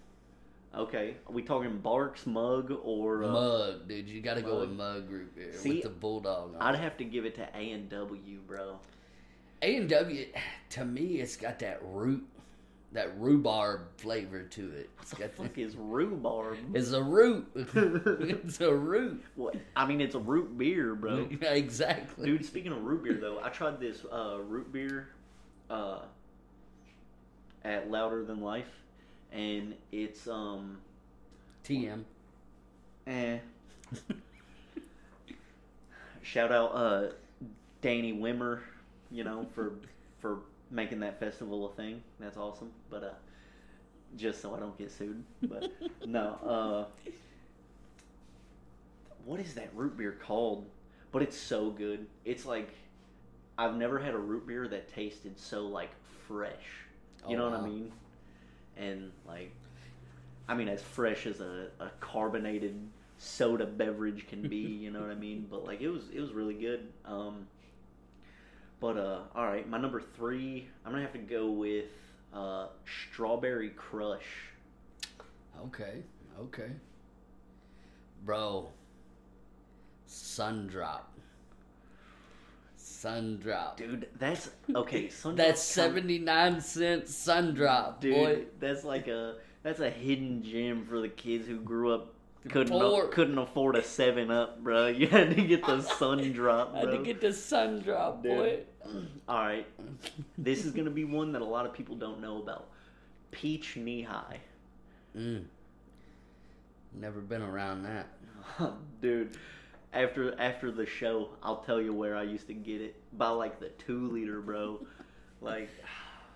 Okay. 0.74 1.16
Are 1.26 1.32
we 1.32 1.42
talking 1.42 1.80
Barq's 1.82 2.26
mug 2.26 2.72
or? 2.82 3.24
Uh, 3.24 3.28
mug, 3.28 3.88
dude. 3.88 4.08
You 4.08 4.20
got 4.20 4.34
to 4.34 4.42
go 4.42 4.60
with 4.60 4.70
mug 4.70 5.10
root 5.10 5.34
beer 5.34 5.52
See, 5.52 5.74
with 5.74 5.82
the 5.82 5.88
bulldog. 5.88 6.54
on 6.54 6.60
I'd 6.62 6.74
it. 6.74 6.80
have 6.80 6.96
to 6.98 7.04
give 7.04 7.24
it 7.24 7.34
to 7.36 7.48
A 7.54 7.70
and 7.72 7.88
W, 7.88 8.38
bro. 8.46 8.78
A 9.62 9.76
and 9.76 9.88
W, 9.88 10.26
to 10.70 10.84
me, 10.84 11.20
it's 11.20 11.36
got 11.36 11.58
that 11.60 11.80
root, 11.82 12.26
that 12.96 13.18
rhubarb 13.20 13.82
flavor 13.98 14.42
to 14.42 14.70
it. 14.72 14.88
It's 15.02 15.12
What 15.12 15.36
the 15.36 15.42
fuck 15.42 15.58
is 15.58 15.76
rhubarb? 15.76 16.56
It's 16.74 16.92
a 16.92 17.02
root. 17.02 17.46
it's 17.54 18.60
a 18.62 18.74
root. 18.74 19.22
What? 19.34 19.54
I 19.76 19.86
mean, 19.86 20.00
it's 20.00 20.14
a 20.14 20.18
root 20.18 20.56
beer, 20.56 20.94
bro. 20.94 21.28
exactly. 21.42 22.26
Dude, 22.26 22.44
speaking 22.44 22.72
of 22.72 22.82
root 22.82 23.04
beer, 23.04 23.18
though, 23.20 23.38
I 23.42 23.50
tried 23.50 23.80
this 23.80 24.04
uh, 24.10 24.38
root 24.40 24.72
beer 24.72 25.08
uh, 25.68 26.00
at 27.64 27.90
Louder 27.90 28.24
Than 28.24 28.40
Life, 28.40 28.70
and 29.30 29.74
it's 29.92 30.26
um, 30.26 30.78
TM. 31.64 32.02
eh. 33.06 33.38
Shout 36.22 36.50
out 36.50 36.68
uh, 36.74 37.08
Danny 37.82 38.14
Wimmer, 38.14 38.60
you 39.10 39.22
know, 39.22 39.46
for 39.54 39.74
for 40.18 40.38
making 40.70 41.00
that 41.00 41.18
festival 41.20 41.66
a 41.70 41.72
thing. 41.72 42.02
That's 42.18 42.36
awesome. 42.36 42.72
But 42.90 43.04
uh, 43.04 43.10
just 44.16 44.40
so 44.40 44.54
I 44.54 44.60
don't 44.60 44.76
get 44.78 44.90
sued. 44.90 45.22
But 45.42 45.72
no, 46.06 46.38
uh, 46.44 47.10
what 49.24 49.40
is 49.40 49.54
that 49.54 49.70
root 49.74 49.96
beer 49.96 50.12
called? 50.12 50.66
But 51.12 51.22
it's 51.22 51.36
so 51.36 51.70
good. 51.70 52.06
It's 52.24 52.44
like 52.46 52.70
I've 53.58 53.76
never 53.76 53.98
had 53.98 54.14
a 54.14 54.18
root 54.18 54.46
beer 54.46 54.68
that 54.68 54.92
tasted 54.92 55.38
so 55.38 55.66
like 55.66 55.90
fresh. 56.26 56.54
You 57.28 57.36
Oh, 57.36 57.38
know 57.38 57.50
what. 57.50 57.60
I 57.60 57.66
mean? 57.66 57.92
And 58.76 59.12
like, 59.26 59.50
I 60.48 60.54
mean, 60.54 60.68
as 60.68 60.82
fresh 60.82 61.26
as 61.26 61.40
a, 61.40 61.68
a 61.80 61.90
carbonated 62.00 62.76
soda 63.18 63.66
beverage 63.66 64.26
can 64.28 64.46
be. 64.46 64.56
you 64.56 64.90
know 64.90 65.00
what 65.00 65.10
I 65.10 65.14
mean? 65.14 65.46
But 65.50 65.64
like, 65.64 65.80
it 65.80 65.88
was 65.88 66.08
it 66.12 66.20
was 66.20 66.32
really 66.32 66.54
good. 66.54 66.86
Um, 67.04 67.46
but 68.80 68.96
uh, 68.96 69.20
all 69.34 69.44
right, 69.46 69.68
my 69.68 69.78
number 69.78 70.00
three, 70.00 70.68
I'm 70.84 70.92
gonna 70.92 71.02
have 71.02 71.12
to 71.12 71.18
go 71.18 71.50
with 71.50 71.86
uh, 72.34 72.66
strawberry 73.10 73.70
crush. 73.70 74.24
Okay. 75.66 76.02
Okay. 76.40 76.70
Bro. 78.24 78.68
Sun 80.06 80.66
drop. 80.66 81.12
Sun 82.76 83.38
drop. 83.42 83.76
Dude, 83.76 84.08
that's 84.18 84.50
okay. 84.74 85.08
Sun 85.10 85.36
That's 85.36 85.74
Drop's 85.74 85.74
kind 85.76 85.86
of- 85.88 85.94
seventy 85.96 86.18
nine 86.18 86.60
cent 86.60 87.08
sun 87.08 87.54
drop, 87.54 88.00
Dude, 88.00 88.14
boy. 88.14 88.44
that's 88.60 88.84
like 88.84 89.08
a 89.08 89.36
that's 89.62 89.80
a 89.80 89.90
hidden 89.90 90.42
gem 90.42 90.84
for 90.86 91.00
the 91.00 91.08
kids 91.08 91.46
who 91.48 91.56
grew 91.60 91.92
up 91.92 92.14
couldn't 92.48 92.68
Poor. 92.78 93.08
couldn't 93.08 93.38
afford 93.38 93.76
a 93.76 93.82
Seven 93.82 94.30
Up, 94.30 94.62
bro. 94.62 94.86
You 94.88 95.06
had 95.08 95.34
to 95.34 95.42
get 95.42 95.64
the 95.64 95.80
Sun 95.82 96.32
Drop, 96.34 96.72
I 96.74 96.80
had 96.80 96.90
to 96.90 96.98
get 96.98 97.20
the 97.20 97.32
sun 97.32 97.80
drop, 97.80 98.22
Dude. 98.22 98.32
boy. 98.32 98.60
All 99.28 99.38
right, 99.44 99.66
this 100.38 100.64
is 100.64 100.72
gonna 100.72 100.90
be 100.90 101.04
one 101.04 101.32
that 101.32 101.42
a 101.42 101.46
lot 101.46 101.66
of 101.66 101.72
people 101.72 101.96
don't 101.96 102.20
know 102.20 102.40
about. 102.42 102.68
Peach 103.30 103.74
Nehi, 103.76 104.38
Mm. 105.16 105.44
Never 106.94 107.20
been 107.20 107.42
around 107.42 107.82
that. 107.84 108.06
dude. 109.00 109.36
After 109.92 110.38
after 110.38 110.70
the 110.70 110.84
show, 110.86 111.30
I'll 111.42 111.62
tell 111.62 111.80
you 111.80 111.92
where 111.94 112.16
I 112.16 112.22
used 112.22 112.46
to 112.48 112.54
get 112.54 112.80
it 112.82 112.96
by 113.16 113.28
like 113.30 113.58
the 113.60 113.68
two 113.70 114.10
liter, 114.10 114.40
bro. 114.40 114.86
Like, 115.40 115.70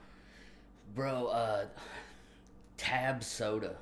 Bro, 0.94 1.26
uh 1.26 1.64
Tab 2.76 3.22
soda. 3.22 3.76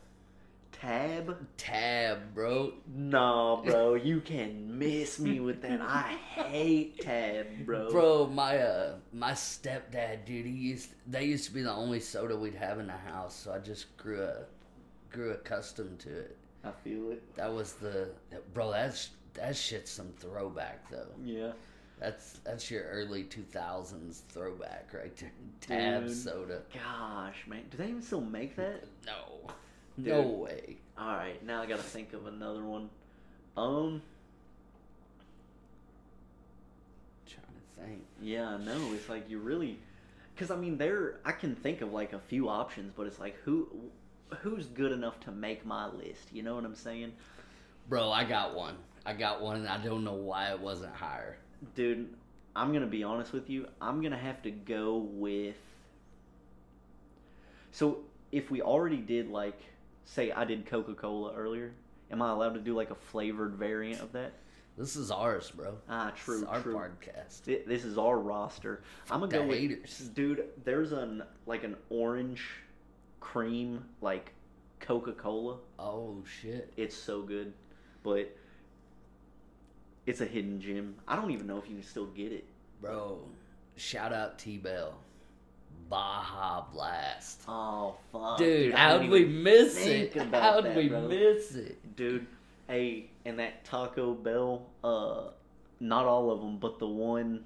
Tab. 0.80 1.46
Tab, 1.56 2.34
bro. 2.34 2.72
Nah, 2.94 3.62
bro, 3.62 3.94
you 3.94 4.20
can 4.20 4.78
miss 4.78 5.18
me 5.18 5.40
with 5.40 5.62
that. 5.62 5.80
I 5.80 6.16
hate 6.34 7.00
tab, 7.00 7.46
bro. 7.64 7.90
Bro, 7.90 8.26
my 8.28 8.58
uh 8.58 8.94
my 9.12 9.32
stepdad, 9.32 10.24
dude, 10.24 10.46
he 10.46 10.52
used 10.52 10.90
they 11.06 11.24
used 11.24 11.44
to 11.46 11.52
be 11.52 11.62
the 11.62 11.72
only 11.72 12.00
soda 12.00 12.36
we'd 12.36 12.54
have 12.54 12.78
in 12.78 12.86
the 12.86 12.92
house, 12.92 13.34
so 13.34 13.52
I 13.52 13.58
just 13.58 13.96
grew 13.96 14.22
a 14.22 14.44
grew 15.10 15.32
accustomed 15.32 15.98
to 16.00 16.10
it. 16.10 16.36
I 16.64 16.70
feel 16.70 17.10
it. 17.10 17.22
That 17.36 17.52
was 17.52 17.74
the 17.74 18.10
bro, 18.54 18.70
that's 18.72 19.10
that 19.34 19.56
shit's 19.56 19.90
some 19.90 20.12
throwback 20.18 20.90
though. 20.90 21.06
Yeah. 21.24 21.52
That's 22.00 22.38
that's 22.44 22.70
your 22.70 22.84
early 22.84 23.24
two 23.24 23.42
thousands 23.42 24.22
throwback 24.28 24.90
right 24.92 25.16
there. 25.16 25.32
Tab 25.60 26.06
Dude. 26.06 26.16
soda. 26.16 26.62
Gosh, 26.72 27.44
man, 27.48 27.64
do 27.70 27.76
they 27.76 27.88
even 27.88 28.02
still 28.02 28.20
make 28.20 28.54
that? 28.56 28.84
No. 29.04 29.52
No 29.98 30.22
way. 30.22 30.76
All 30.96 31.08
right, 31.16 31.44
now 31.44 31.62
I 31.62 31.66
gotta 31.66 31.82
think 31.82 32.12
of 32.12 32.26
another 32.26 32.64
one. 32.64 32.88
Um, 33.56 34.02
trying 37.26 37.44
to 37.46 37.82
think. 37.84 38.02
yeah, 38.20 38.56
no, 38.56 38.92
it's 38.94 39.08
like 39.08 39.28
you 39.28 39.38
really, 39.38 39.78
because 40.34 40.50
I 40.50 40.56
mean, 40.56 40.78
there 40.78 41.20
I 41.24 41.32
can 41.32 41.54
think 41.54 41.80
of 41.80 41.92
like 41.92 42.12
a 42.12 42.18
few 42.20 42.48
options, 42.48 42.92
but 42.96 43.06
it's 43.06 43.18
like 43.18 43.36
who, 43.44 43.68
who's 44.40 44.66
good 44.66 44.92
enough 44.92 45.18
to 45.20 45.32
make 45.32 45.66
my 45.66 45.86
list? 45.88 46.28
You 46.32 46.42
know 46.42 46.54
what 46.54 46.64
I'm 46.64 46.74
saying, 46.76 47.12
Bro, 47.88 48.10
I 48.12 48.24
got 48.24 48.54
one. 48.54 48.76
I 49.06 49.14
got 49.14 49.40
one 49.40 49.56
and 49.56 49.68
I 49.68 49.78
don't 49.82 50.04
know 50.04 50.14
why 50.14 50.50
it 50.50 50.60
wasn't 50.60 50.94
higher. 50.94 51.38
dude? 51.74 52.08
I'm 52.54 52.72
gonna 52.72 52.86
be 52.86 53.02
honest 53.04 53.32
with 53.32 53.48
you. 53.48 53.66
I'm 53.80 54.02
gonna 54.02 54.18
have 54.18 54.42
to 54.42 54.50
go 54.50 54.96
with. 54.96 55.56
So 57.72 58.00
if 58.32 58.50
we 58.50 58.60
already 58.62 58.96
did 58.96 59.30
like, 59.30 59.60
say 60.08 60.32
I 60.32 60.44
did 60.44 60.66
Coca 60.66 60.94
Cola 60.94 61.34
earlier, 61.34 61.72
am 62.10 62.22
I 62.22 62.30
allowed 62.30 62.54
to 62.54 62.60
do 62.60 62.74
like 62.74 62.90
a 62.90 62.94
flavored 62.94 63.54
variant 63.54 64.00
of 64.00 64.12
that? 64.12 64.32
This 64.76 64.94
is 64.96 65.10
ours, 65.10 65.50
bro. 65.50 65.76
Ah, 65.88 66.12
This 66.14 66.24
true, 66.24 66.36
is 66.38 66.44
our 66.44 66.60
true. 66.60 66.74
podcast. 66.74 67.40
Thi- 67.40 67.62
This 67.66 67.84
is 67.84 67.98
our 67.98 68.18
roster. 68.18 68.82
I'm 69.10 69.20
gonna 69.20 69.32
the 69.32 69.38
go 69.38 69.46
with 69.46 70.14
dude. 70.14 70.44
There's 70.64 70.92
an 70.92 71.22
like 71.46 71.64
an 71.64 71.76
orange 71.90 72.42
cream 73.20 73.84
like 74.00 74.32
Coca 74.80 75.12
Cola. 75.12 75.58
Oh 75.78 76.22
shit. 76.40 76.72
It's 76.76 76.96
so 76.96 77.22
good, 77.22 77.52
but 78.04 78.34
it's 80.06 80.20
a 80.20 80.26
hidden 80.26 80.60
gem. 80.60 80.94
I 81.08 81.16
don't 81.16 81.32
even 81.32 81.46
know 81.48 81.58
if 81.58 81.68
you 81.68 81.74
can 81.74 81.84
still 81.84 82.06
get 82.06 82.30
it. 82.32 82.44
Bro, 82.80 83.18
shout 83.76 84.12
out 84.12 84.38
T 84.38 84.58
Bell. 84.58 84.94
Baja 85.88 86.64
Blast. 86.72 87.42
Oh 87.48 87.96
fuck, 88.12 88.38
Dude, 88.38 88.74
how'd 88.74 89.08
we 89.08 89.24
miss 89.24 89.76
it? 89.86 90.14
How'd 90.16 90.64
that, 90.64 90.76
we 90.76 90.88
bro. 90.88 91.08
miss 91.08 91.54
it? 91.54 91.96
dude? 91.96 92.26
Hey, 92.68 93.10
and 93.24 93.38
that 93.38 93.64
Taco 93.64 94.12
Bell. 94.14 94.66
Uh, 94.84 95.30
not 95.80 96.04
all 96.06 96.30
of 96.30 96.40
them, 96.40 96.58
but 96.58 96.78
the 96.78 96.86
one 96.86 97.44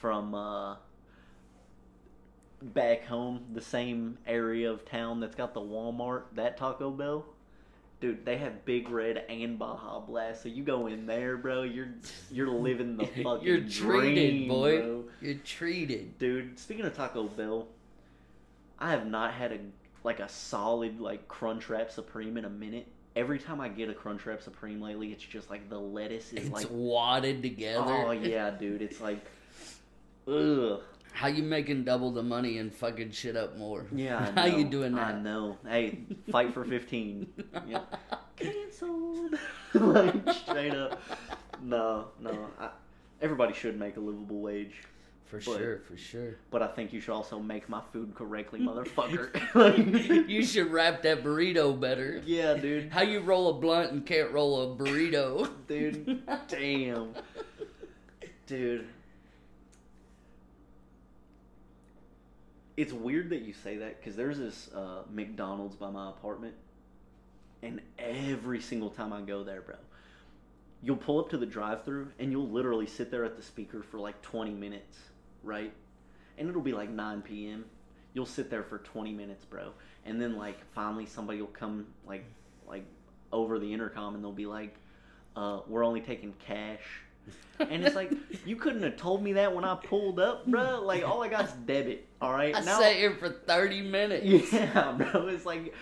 from 0.00 0.34
uh 0.34 0.76
back 2.62 3.04
home, 3.04 3.44
the 3.52 3.60
same 3.60 4.18
area 4.26 4.70
of 4.70 4.84
town 4.84 5.20
that's 5.20 5.34
got 5.36 5.54
the 5.54 5.60
Walmart, 5.60 6.22
that 6.34 6.56
Taco 6.56 6.90
Bell. 6.90 7.24
Dude, 8.00 8.26
they 8.26 8.36
have 8.36 8.64
Big 8.66 8.90
Red 8.90 9.24
and 9.30 9.58
Baja 9.58 10.00
Blast. 10.00 10.42
So 10.42 10.50
you 10.50 10.62
go 10.62 10.86
in 10.86 11.06
there, 11.06 11.36
bro. 11.38 11.62
You're 11.62 11.88
you're 12.30 12.48
living 12.50 12.96
the 12.98 13.06
fucking 13.22 13.46
You're 13.46 13.60
treated, 13.60 14.30
dream, 14.32 14.48
boy. 14.48 14.80
bro. 14.80 15.04
You're 15.22 15.34
treated. 15.36 16.18
Dude, 16.18 16.58
speaking 16.58 16.84
of 16.84 16.94
Taco 16.94 17.24
Bell, 17.24 17.68
I 18.78 18.90
have 18.90 19.06
not 19.06 19.32
had 19.34 19.52
a 19.52 19.58
like 20.04 20.20
a 20.20 20.28
solid 20.28 21.00
like 21.00 21.26
Crunchwrap 21.28 21.90
Supreme 21.90 22.36
in 22.36 22.44
a 22.44 22.50
minute. 22.50 22.86
Every 23.14 23.38
time 23.38 23.60
I 23.60 23.68
get 23.68 23.88
a 23.88 23.94
Crunchwrap 23.94 24.42
Supreme 24.42 24.80
lately, 24.80 25.10
it's 25.12 25.22
just 25.22 25.48
like 25.50 25.68
the 25.70 25.78
lettuce 25.78 26.32
is 26.32 26.44
It's 26.46 26.50
like, 26.50 26.66
wadded 26.70 27.42
together. 27.42 27.84
oh 27.86 28.10
yeah, 28.12 28.50
dude. 28.50 28.82
It's 28.82 29.00
like, 29.00 29.24
ugh. 30.28 30.80
How 31.12 31.28
you 31.28 31.42
making 31.42 31.84
double 31.84 32.10
the 32.10 32.22
money 32.22 32.58
and 32.58 32.70
fucking 32.74 33.12
shit 33.12 33.36
up 33.36 33.56
more? 33.56 33.86
Yeah, 33.90 34.32
I 34.36 34.40
How 34.42 34.46
you 34.46 34.64
doing 34.64 34.94
that? 34.96 35.14
I 35.14 35.18
know. 35.18 35.56
Hey, 35.66 36.00
fight 36.30 36.52
for 36.52 36.64
fifteen. 36.64 37.32
Yep. 37.66 37.96
Cancelled. 38.36 39.34
like 39.72 40.14
straight 40.34 40.74
up. 40.74 41.00
No, 41.62 42.08
no. 42.20 42.48
I, 42.60 42.68
everybody 43.22 43.54
should 43.54 43.78
make 43.78 43.96
a 43.96 44.00
livable 44.00 44.40
wage, 44.40 44.82
For 45.26 45.38
But- 45.38 45.44
sure, 45.58 45.78
for 45.80 45.96
sure. 45.96 46.36
but 46.50 46.62
I 46.62 46.68
think 46.68 46.92
you 46.92 47.00
should 47.00 47.12
also 47.12 47.40
make 47.40 47.68
my 47.68 47.80
food 47.92 48.14
correctly, 48.14 48.60
motherfucker. 48.60 49.32
You 50.28 50.44
should 50.44 50.70
wrap 50.70 51.02
that 51.02 51.24
burrito 51.24 51.78
better. 51.78 52.22
yeah, 52.24 52.54
dude. 52.54 52.90
How 52.92 53.02
you 53.02 53.20
roll 53.20 53.50
a 53.50 53.54
blunt 53.54 53.90
and 53.92 54.06
can't 54.06 54.30
roll 54.30 54.72
a 54.72 54.76
burrito? 54.76 55.50
Dude, 55.66 56.22
damn. 56.48 57.12
Dude. 58.46 58.86
It's 62.76 62.92
weird 62.92 63.30
that 63.30 63.42
you 63.42 63.52
say 63.54 63.78
that 63.78 63.98
because 64.00 64.16
there's 64.16 64.38
this 64.38 64.68
uh, 64.74 65.02
McDonald's 65.10 65.74
by 65.76 65.90
my 65.90 66.10
apartment, 66.10 66.54
and 67.62 67.80
every 67.98 68.60
single 68.60 68.90
time 68.90 69.12
I 69.12 69.22
go 69.22 69.42
there, 69.44 69.62
bro, 69.62 69.76
you'll 70.82 70.96
pull 70.98 71.18
up 71.18 71.30
to 71.30 71.38
the 71.38 71.46
drive-through 71.46 72.08
and 72.18 72.30
you'll 72.30 72.48
literally 72.50 72.86
sit 72.86 73.10
there 73.10 73.24
at 73.24 73.34
the 73.36 73.42
speaker 73.42 73.82
for 73.82 73.98
like 73.98 74.20
20 74.22 74.50
minutes, 74.52 74.98
right? 75.46 75.72
And 76.38 76.48
it'll 76.48 76.60
be 76.60 76.72
like 76.72 76.90
9 76.90 77.22
p.m. 77.22 77.64
You'll 78.12 78.26
sit 78.26 78.50
there 78.50 78.62
for 78.62 78.78
20 78.78 79.12
minutes, 79.12 79.44
bro, 79.44 79.70
and 80.04 80.20
then 80.20 80.36
like 80.36 80.58
finally 80.74 81.06
somebody 81.06 81.40
will 81.40 81.48
come 81.48 81.86
like 82.06 82.24
like 82.66 82.84
over 83.32 83.58
the 83.58 83.72
intercom 83.72 84.14
and 84.14 84.24
they'll 84.24 84.32
be 84.32 84.46
like, 84.46 84.74
uh, 85.36 85.60
"We're 85.68 85.84
only 85.84 86.00
taking 86.00 86.34
cash." 86.38 86.80
And 87.58 87.84
it's 87.84 87.96
like 87.96 88.12
you 88.46 88.56
couldn't 88.56 88.82
have 88.82 88.96
told 88.96 89.22
me 89.22 89.34
that 89.34 89.54
when 89.54 89.64
I 89.64 89.74
pulled 89.76 90.20
up, 90.20 90.46
bro. 90.46 90.82
Like 90.82 91.06
all 91.06 91.22
I 91.22 91.28
got 91.28 91.40
got's 91.46 91.52
debit. 91.52 92.06
All 92.20 92.32
right, 92.32 92.54
I 92.54 92.60
now 92.60 92.80
sat 92.80 92.96
here 92.96 93.14
for 93.14 93.28
30 93.28 93.82
minutes. 93.82 94.52
yeah, 94.52 94.92
bro. 94.96 95.26
It's 95.28 95.44
like, 95.44 95.74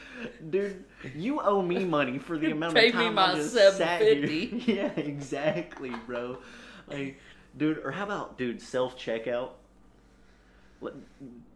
dude, 0.51 0.85
you 1.15 1.41
owe 1.41 1.63
me 1.63 1.85
money 1.85 2.19
for 2.19 2.39
the 2.39 2.51
amount 2.51 2.77
of 2.77 2.83
me 2.83 2.91
time 2.91 3.15
my 3.15 3.33
I 3.33 3.35
just 3.37 3.53
sat 3.53 4.01
here. 4.01 4.27
Yeah, 4.67 4.91
exactly, 4.97 5.93
bro. 6.07 6.39
Like, 6.89 7.21
dude, 7.57 7.79
or 7.79 7.91
how 7.91 8.05
about, 8.05 8.39
dude, 8.39 8.61
self 8.61 8.99
checkout? 8.99 9.51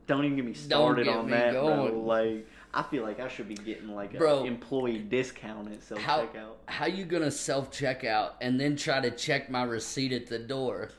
Don't 0.06 0.24
even 0.24 0.36
get 0.36 0.44
me 0.44 0.54
started 0.54 1.04
get 1.04 1.16
on 1.16 1.26
me 1.26 1.32
that, 1.32 1.52
bro. 1.52 2.00
Like, 2.04 2.46
I 2.72 2.82
feel 2.82 3.02
like 3.02 3.20
I 3.20 3.28
should 3.28 3.48
be 3.48 3.54
getting 3.54 3.94
like 3.94 4.14
a 4.14 4.18
Bro. 4.18 4.44
employee 4.44 4.98
discount 4.98 5.70
at 5.72 5.82
self 5.82 6.00
How 6.00 6.22
checkout. 6.22 6.52
how 6.66 6.86
you 6.86 7.04
gonna 7.04 7.30
self 7.30 7.70
checkout 7.70 8.32
and 8.40 8.58
then 8.58 8.76
try 8.76 9.00
to 9.00 9.10
check 9.10 9.50
my 9.50 9.64
receipt 9.64 10.12
at 10.12 10.26
the 10.26 10.38
door? 10.38 10.90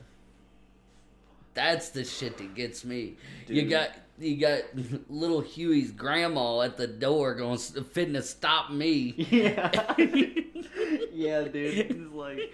That's 1.54 1.88
the 1.88 2.04
shit 2.04 2.38
that 2.38 2.54
gets 2.54 2.84
me. 2.84 3.16
You 3.48 3.62
got 3.68 3.90
you 4.18 4.36
got 4.36 4.62
little 5.10 5.40
Huey's 5.40 5.90
grandma 5.90 6.60
at 6.60 6.76
the 6.76 6.86
door 6.86 7.34
going 7.34 7.58
fitting 7.58 8.14
to 8.14 8.22
stop 8.22 8.70
me. 8.70 9.14
Yeah. 9.30 9.94
yeah, 11.12 11.42
dude. 11.42 11.78
It's 11.90 12.14
like, 12.14 12.52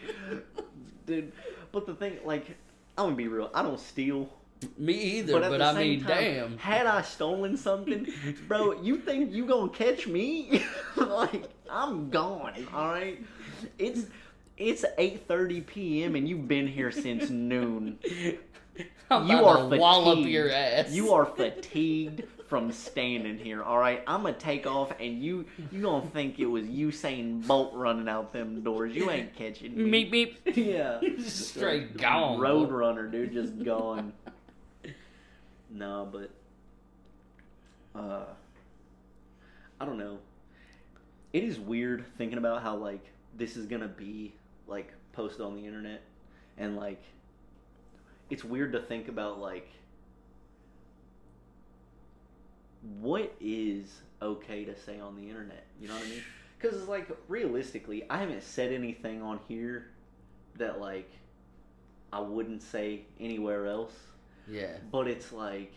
dude. 1.07 1.32
But 1.77 1.85
the 1.85 1.95
thing, 1.95 2.16
like, 2.24 2.57
I'm 2.97 3.05
gonna 3.05 3.16
be 3.16 3.29
real. 3.29 3.51
I 3.53 3.61
don't 3.61 3.79
steal. 3.79 4.31
Me 4.79 4.95
either, 4.95 5.39
But 5.39 5.51
but, 5.51 5.61
I 5.61 5.74
mean, 5.74 6.01
time, 6.01 6.09
damn. 6.09 6.57
Had 6.57 6.87
I 6.87 7.03
stolen 7.03 7.55
something, 7.59 8.07
bro, 8.49 8.81
you 8.81 8.97
think 8.97 9.31
you 9.35 9.45
gonna 9.45 9.68
catch 9.68 10.07
me? 10.07 10.64
like, 10.97 11.45
I'm 11.68 12.09
gone. 12.09 12.66
All 12.72 12.89
right. 12.89 13.22
It's 13.79 14.07
it's 14.57 14.87
8:30 14.99 15.66
p.m. 15.66 16.14
and 16.14 16.27
you've 16.27 16.49
been 16.49 16.66
here 16.66 16.91
since 16.91 17.29
noon. 17.29 17.99
I'm 19.11 19.29
you 19.29 19.45
are 19.45 19.68
to 19.68 19.77
wallop 19.77 20.27
your 20.27 20.51
ass. 20.51 20.93
You 20.93 21.12
are 21.12 21.27
fatigued 21.27 22.22
from 22.49 22.70
standing 22.72 23.38
here. 23.38 23.62
All 23.62 23.78
right, 23.78 24.03
I'm 24.07 24.22
gonna 24.22 24.34
take 24.34 24.66
off, 24.66 24.92
and 25.01 25.22
you 25.22 25.47
you 25.72 25.82
gonna 25.82 26.07
think 26.11 26.38
it 26.38 26.47
was 26.47 26.64
Usain 26.66 27.47
Bolt 27.47 27.74
running 27.74 28.09
out 28.09 28.32
them 28.32 28.62
doors. 28.62 28.94
You 28.94 29.11
ain't 29.11 29.34
catching 29.34 29.76
me. 29.76 30.05
Meep 30.05 30.12
meep. 30.44 30.57
Yeah, 30.57 31.01
Straight 31.26 31.97
gone. 31.97 32.38
Road 32.38 32.68
boy. 32.68 32.74
runner, 32.76 33.09
dude, 33.09 33.32
just 33.32 33.59
gone. 33.64 34.12
no, 35.70 36.09
but 36.11 36.30
uh, 37.99 38.24
I 39.80 39.84
don't 39.84 39.99
know. 39.99 40.18
It 41.32 41.44
is 41.44 41.59
weird 41.59 42.05
thinking 42.16 42.38
about 42.38 42.62
how 42.62 42.76
like 42.76 43.05
this 43.36 43.57
is 43.57 43.66
gonna 43.66 43.88
be 43.88 44.34
like 44.66 44.92
posted 45.12 45.40
on 45.42 45.55
the 45.57 45.66
internet, 45.66 46.03
and 46.59 46.76
like 46.76 47.03
it's 48.30 48.44
weird 48.44 48.72
to 48.72 48.80
think 48.80 49.09
about 49.09 49.40
like 49.40 49.68
what 53.01 53.34
is 53.41 54.01
okay 54.22 54.64
to 54.64 54.76
say 54.76 54.99
on 55.01 55.16
the 55.16 55.28
internet. 55.28 55.66
You 55.80 55.89
know 55.89 55.95
what 55.95 56.05
I 56.05 56.09
mean? 56.09 56.22
Because 56.59 56.76
it's 56.78 56.89
like 56.89 57.09
realistically, 57.28 58.05
I 58.09 58.18
haven't 58.18 58.43
said 58.43 58.72
anything 58.72 59.22
on 59.22 59.41
here 59.49 59.89
that 60.57 60.80
like 60.80 61.11
I 62.12 62.20
wouldn't 62.20 62.62
say 62.62 63.03
anywhere 63.20 63.66
else. 63.66 63.93
Yeah. 64.49 64.76
But 64.91 65.09
it's 65.09 65.32
like, 65.32 65.72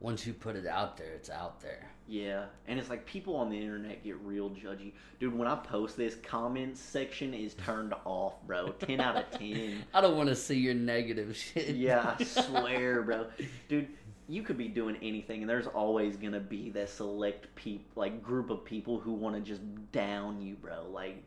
Once 0.00 0.26
you 0.26 0.32
put 0.32 0.56
it 0.56 0.66
out 0.66 0.96
there, 0.96 1.12
it's 1.12 1.28
out 1.30 1.60
there. 1.60 1.90
yeah, 2.06 2.44
and 2.68 2.78
it's 2.78 2.88
like 2.88 3.04
people 3.06 3.34
on 3.36 3.50
the 3.50 3.58
internet 3.60 4.04
get 4.04 4.16
real 4.20 4.50
judgy, 4.50 4.92
dude. 5.18 5.36
When 5.36 5.48
I 5.48 5.56
post 5.56 5.96
this, 5.96 6.14
comments 6.14 6.80
section 6.80 7.34
is 7.34 7.54
turned 7.54 7.92
off, 8.04 8.34
bro. 8.46 8.68
Ten 8.68 9.00
out 9.00 9.16
of 9.16 9.30
ten. 9.32 9.82
I 9.94 10.00
don't 10.00 10.16
want 10.16 10.28
to 10.28 10.36
see 10.36 10.58
your 10.58 10.74
negative 10.74 11.36
shit. 11.36 11.74
Yeah, 11.74 12.14
I 12.18 12.22
swear, 12.24 13.02
bro. 13.02 13.26
Dude, 13.68 13.88
you 14.28 14.42
could 14.42 14.56
be 14.56 14.68
doing 14.68 14.96
anything, 15.02 15.42
and 15.42 15.50
there's 15.50 15.66
always 15.66 16.16
gonna 16.16 16.40
be 16.40 16.70
that 16.70 16.88
select 16.88 17.54
peop 17.54 17.86
like 17.96 18.22
group 18.22 18.50
of 18.50 18.64
people 18.64 18.98
who 18.98 19.12
want 19.12 19.34
to 19.36 19.40
just 19.40 19.60
down 19.92 20.40
you, 20.40 20.54
bro. 20.54 20.86
Like, 20.90 21.22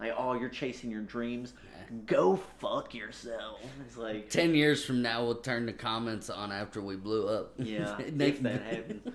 like, 0.00 0.12
oh, 0.16 0.34
you're 0.34 0.48
chasing 0.48 0.90
your 0.90 1.02
dreams. 1.02 1.52
Go 2.06 2.36
fuck 2.58 2.94
yourself. 2.94 3.60
It's 3.86 3.96
like 3.96 4.30
Ten 4.30 4.54
years 4.54 4.84
from 4.84 5.02
now, 5.02 5.24
we'll 5.24 5.36
turn 5.36 5.66
the 5.66 5.72
comments 5.72 6.30
on 6.30 6.50
after 6.50 6.80
we 6.80 6.96
blew 6.96 7.28
up. 7.28 7.52
Yeah, 7.58 7.96
if 7.98 8.42
that 8.42 8.62
happens. 8.62 9.08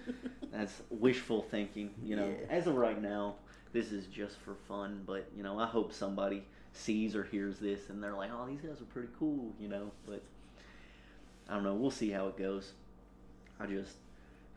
That's 0.51 0.81
wishful 0.89 1.43
thinking, 1.43 1.91
you 2.03 2.15
know. 2.15 2.27
Yeah. 2.27 2.55
As 2.55 2.67
of 2.67 2.75
right 2.75 3.01
now, 3.01 3.35
this 3.73 3.91
is 3.91 4.05
just 4.07 4.37
for 4.37 4.55
fun, 4.67 5.03
but 5.05 5.29
you 5.35 5.43
know, 5.43 5.59
I 5.59 5.65
hope 5.65 5.93
somebody 5.93 6.43
sees 6.71 7.15
or 7.15 7.23
hears 7.23 7.59
this 7.59 7.89
and 7.89 8.01
they're 8.01 8.15
like, 8.15 8.31
"Oh, 8.33 8.45
these 8.47 8.61
guys 8.61 8.81
are 8.81 8.85
pretty 8.85 9.09
cool," 9.17 9.53
you 9.59 9.67
know. 9.67 9.91
But 10.05 10.23
I 11.49 11.55
don't 11.55 11.63
know. 11.63 11.75
We'll 11.75 11.91
see 11.91 12.11
how 12.11 12.27
it 12.27 12.37
goes. 12.37 12.73
I 13.59 13.65
just 13.65 13.95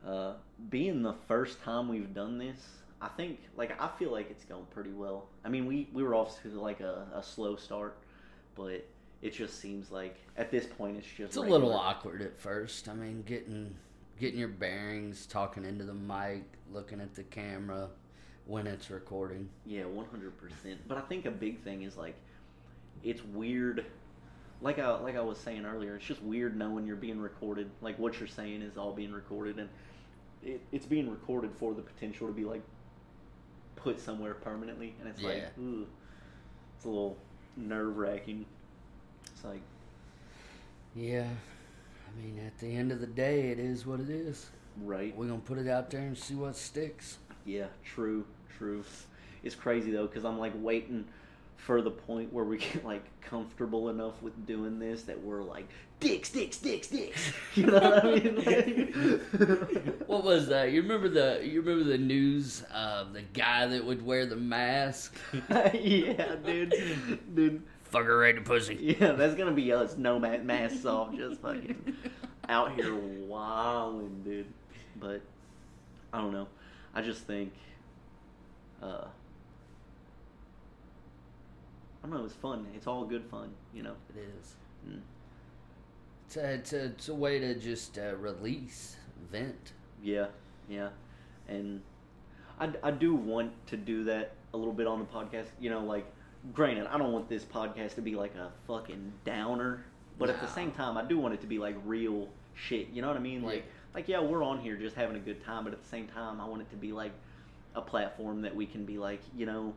uh, 0.06 0.34
being 0.70 1.02
the 1.02 1.14
first 1.28 1.62
time 1.62 1.88
we've 1.88 2.12
done 2.14 2.38
this, 2.38 2.58
I 3.00 3.08
think 3.08 3.40
like 3.56 3.80
I 3.80 3.88
feel 3.98 4.12
like 4.12 4.30
it's 4.30 4.44
going 4.44 4.66
pretty 4.66 4.92
well. 4.92 5.26
I 5.44 5.48
mean, 5.48 5.66
we 5.66 5.88
we 5.92 6.02
were 6.02 6.14
off 6.14 6.40
to 6.42 6.48
like 6.48 6.80
a, 6.80 7.06
a 7.14 7.22
slow 7.22 7.56
start, 7.56 7.96
but 8.54 8.84
it 9.22 9.32
just 9.32 9.60
seems 9.60 9.90
like 9.90 10.16
at 10.36 10.50
this 10.50 10.66
point 10.66 10.96
it's 10.96 11.06
just 11.06 11.20
It's 11.20 11.36
a 11.36 11.40
little 11.40 11.72
awkward 11.72 12.22
at 12.22 12.36
first. 12.36 12.88
I 12.88 12.94
mean, 12.94 13.22
getting 13.22 13.74
getting 14.20 14.38
your 14.38 14.48
bearings, 14.48 15.26
talking 15.26 15.64
into 15.64 15.84
the 15.84 15.94
mic, 15.94 16.44
looking 16.72 17.00
at 17.00 17.14
the 17.14 17.24
camera 17.24 17.88
when 18.46 18.66
it's 18.66 18.90
recording. 18.90 19.48
Yeah, 19.66 19.84
one 19.84 20.06
hundred 20.06 20.36
percent. 20.38 20.80
But 20.86 20.98
I 20.98 21.02
think 21.02 21.26
a 21.26 21.30
big 21.30 21.62
thing 21.62 21.82
is 21.82 21.96
like, 21.96 22.14
it's 23.02 23.24
weird. 23.24 23.86
Like 24.62 24.78
I 24.78 24.88
like 25.00 25.16
I 25.16 25.20
was 25.20 25.38
saying 25.38 25.64
earlier, 25.66 25.96
it's 25.96 26.04
just 26.06 26.22
weird 26.22 26.56
knowing 26.56 26.86
you're 26.86 26.96
being 26.96 27.20
recorded. 27.20 27.68
Like 27.80 27.98
what 27.98 28.18
you're 28.20 28.28
saying 28.28 28.62
is 28.62 28.76
all 28.76 28.92
being 28.92 29.12
recorded, 29.12 29.58
and 29.58 29.68
it, 30.44 30.60
it's 30.70 30.86
being 30.86 31.10
recorded 31.10 31.50
for 31.58 31.74
the 31.74 31.82
potential 31.82 32.26
to 32.28 32.32
be 32.32 32.44
like 32.44 32.62
put 33.76 34.00
somewhere 34.00 34.34
permanently. 34.34 34.94
And 35.00 35.08
it's 35.08 35.20
like, 35.22 35.34
ooh, 35.58 35.86
it's 36.76 36.84
a 36.84 36.88
little 36.88 37.16
nerve 37.56 37.96
wracking. 37.96 38.46
It's 39.34 39.44
like, 39.44 39.62
Yeah. 40.94 41.26
I 42.08 42.22
mean, 42.22 42.38
at 42.46 42.58
the 42.58 42.76
end 42.76 42.92
of 42.92 43.00
the 43.00 43.06
day, 43.06 43.48
it 43.50 43.58
is 43.58 43.86
what 43.86 43.98
it 43.98 44.10
is. 44.10 44.50
right? 44.82 45.16
We're 45.16 45.26
gonna 45.26 45.40
put 45.40 45.58
it 45.58 45.66
out 45.68 45.90
there 45.90 46.02
and 46.02 46.16
see 46.16 46.34
what 46.34 46.56
sticks. 46.56 47.18
Yeah, 47.44 47.66
true, 47.84 48.24
true. 48.58 48.84
It's 49.42 49.54
crazy 49.56 49.90
though, 49.90 50.06
because 50.06 50.24
I'm 50.24 50.38
like 50.38 50.52
waiting 50.54 51.06
for 51.66 51.80
the 51.80 51.90
point 51.90 52.32
where 52.32 52.44
we 52.44 52.58
get 52.58 52.84
like 52.84 53.04
comfortable 53.20 53.88
enough 53.88 54.20
with 54.20 54.46
doing 54.46 54.78
this 54.78 55.02
that 55.04 55.20
we're 55.22 55.42
like 55.42 55.68
dicks, 56.00 56.28
dicks, 56.30 56.58
dicks, 56.58 56.88
dicks. 56.88 57.32
You 57.54 57.66
know 57.66 57.74
what 57.80 58.04
I 58.04 58.14
mean? 58.14 58.36
Like, 58.44 59.98
What 60.08 60.24
was 60.24 60.48
that? 60.48 60.72
You 60.72 60.82
remember 60.82 61.08
the 61.08 61.40
you 61.44 61.60
remember 61.60 61.84
the 61.88 61.98
news 61.98 62.62
of 62.74 63.12
the 63.12 63.22
guy 63.22 63.66
that 63.66 63.84
would 63.84 64.04
wear 64.04 64.26
the 64.26 64.36
mask? 64.36 65.16
yeah, 65.72 66.34
dude, 66.44 66.74
dude. 67.34 67.62
Fucker 67.92 68.18
right 68.18 68.34
to 68.34 68.40
pussy. 68.40 68.96
Yeah, 68.98 69.12
that's 69.12 69.34
gonna 69.34 69.52
be 69.52 69.72
us. 69.72 69.96
No 69.96 70.18
ma- 70.18 70.38
masks 70.38 70.84
off, 70.86 71.14
just 71.14 71.42
fucking 71.42 71.94
out 72.48 72.74
here 72.74 72.94
wilding, 72.94 74.22
dude. 74.24 74.46
But 74.98 75.20
I 76.12 76.18
don't 76.18 76.32
know. 76.32 76.48
I 76.94 77.02
just 77.02 77.26
think, 77.26 77.52
uh, 78.82 79.04
I 82.02 82.08
don't 82.08 82.18
know. 82.18 82.24
It's 82.24 82.34
fun. 82.34 82.66
It's 82.74 82.86
all 82.86 83.04
good 83.04 83.24
fun, 83.30 83.50
you 83.72 83.82
know. 83.82 83.94
It 84.16 84.28
is. 84.40 84.54
Mm. 84.88 85.00
It's 86.26 86.36
a, 86.36 86.52
it's 86.54 86.72
a, 86.72 86.84
it's 86.86 87.08
a 87.08 87.14
way 87.14 87.38
to 87.38 87.54
just 87.54 87.98
uh, 87.98 88.16
release, 88.16 88.96
vent. 89.30 89.72
Yeah, 90.02 90.26
yeah, 90.68 90.88
and 91.48 91.80
I, 92.58 92.70
I 92.82 92.90
do 92.90 93.14
want 93.14 93.52
to 93.68 93.76
do 93.76 94.04
that 94.04 94.32
a 94.52 94.56
little 94.56 94.72
bit 94.72 94.86
on 94.86 94.98
the 94.98 95.04
podcast. 95.04 95.46
You 95.60 95.70
know, 95.70 95.80
like 95.80 96.06
granted, 96.54 96.86
I 96.86 96.98
don't 96.98 97.12
want 97.12 97.28
this 97.28 97.44
podcast 97.44 97.94
to 97.96 98.00
be 98.00 98.14
like 98.16 98.34
a 98.34 98.50
fucking 98.66 99.12
downer, 99.24 99.84
but 100.18 100.28
at 100.30 100.40
the 100.40 100.48
same 100.48 100.72
time, 100.72 100.96
I 100.96 101.04
do 101.04 101.18
want 101.18 101.34
it 101.34 101.40
to 101.42 101.46
be 101.46 101.58
like 101.58 101.76
real 101.84 102.28
shit. 102.54 102.88
You 102.92 103.02
know 103.02 103.08
what 103.08 103.16
I 103.16 103.20
mean? 103.20 103.42
Like, 103.42 103.58
Yeah. 103.58 103.62
like 103.94 104.08
yeah, 104.08 104.20
we're 104.20 104.42
on 104.42 104.58
here 104.58 104.76
just 104.76 104.96
having 104.96 105.16
a 105.16 105.20
good 105.20 105.44
time, 105.44 105.64
but 105.64 105.72
at 105.72 105.82
the 105.82 105.88
same 105.88 106.08
time, 106.08 106.40
I 106.40 106.46
want 106.46 106.62
it 106.62 106.70
to 106.70 106.76
be 106.76 106.92
like 106.92 107.12
a 107.74 107.80
platform 107.80 108.42
that 108.42 108.54
we 108.56 108.66
can 108.66 108.84
be 108.84 108.98
like, 108.98 109.20
you 109.36 109.46
know, 109.46 109.72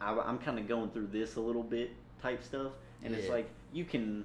I, 0.00 0.12
I'm 0.18 0.38
kind 0.38 0.58
of 0.58 0.68
going 0.68 0.90
through 0.90 1.08
this 1.08 1.36
a 1.36 1.40
little 1.40 1.62
bit 1.62 1.90
type 2.22 2.42
stuff, 2.42 2.72
and 3.02 3.14
it's 3.14 3.28
like 3.28 3.48
you 3.72 3.84
can 3.84 4.24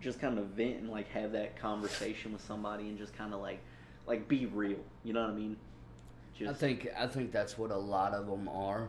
just 0.00 0.20
kind 0.20 0.38
of 0.38 0.46
vent 0.48 0.76
and 0.76 0.90
like 0.90 1.08
have 1.10 1.32
that 1.32 1.58
conversation 1.58 2.32
with 2.32 2.42
somebody 2.42 2.88
and 2.88 2.98
just 2.98 3.16
kind 3.16 3.34
of 3.34 3.40
like 3.40 3.60
like 4.06 4.28
be 4.28 4.46
real. 4.46 4.78
You 5.04 5.12
know 5.12 5.22
what 5.22 5.30
I 5.30 5.34
mean? 5.34 5.56
Just 6.38 6.50
I 6.50 6.54
think 6.54 6.88
I 6.96 7.06
think 7.06 7.32
that's 7.32 7.58
what 7.58 7.70
a 7.70 7.76
lot 7.76 8.14
of 8.14 8.26
them 8.26 8.48
are. 8.48 8.88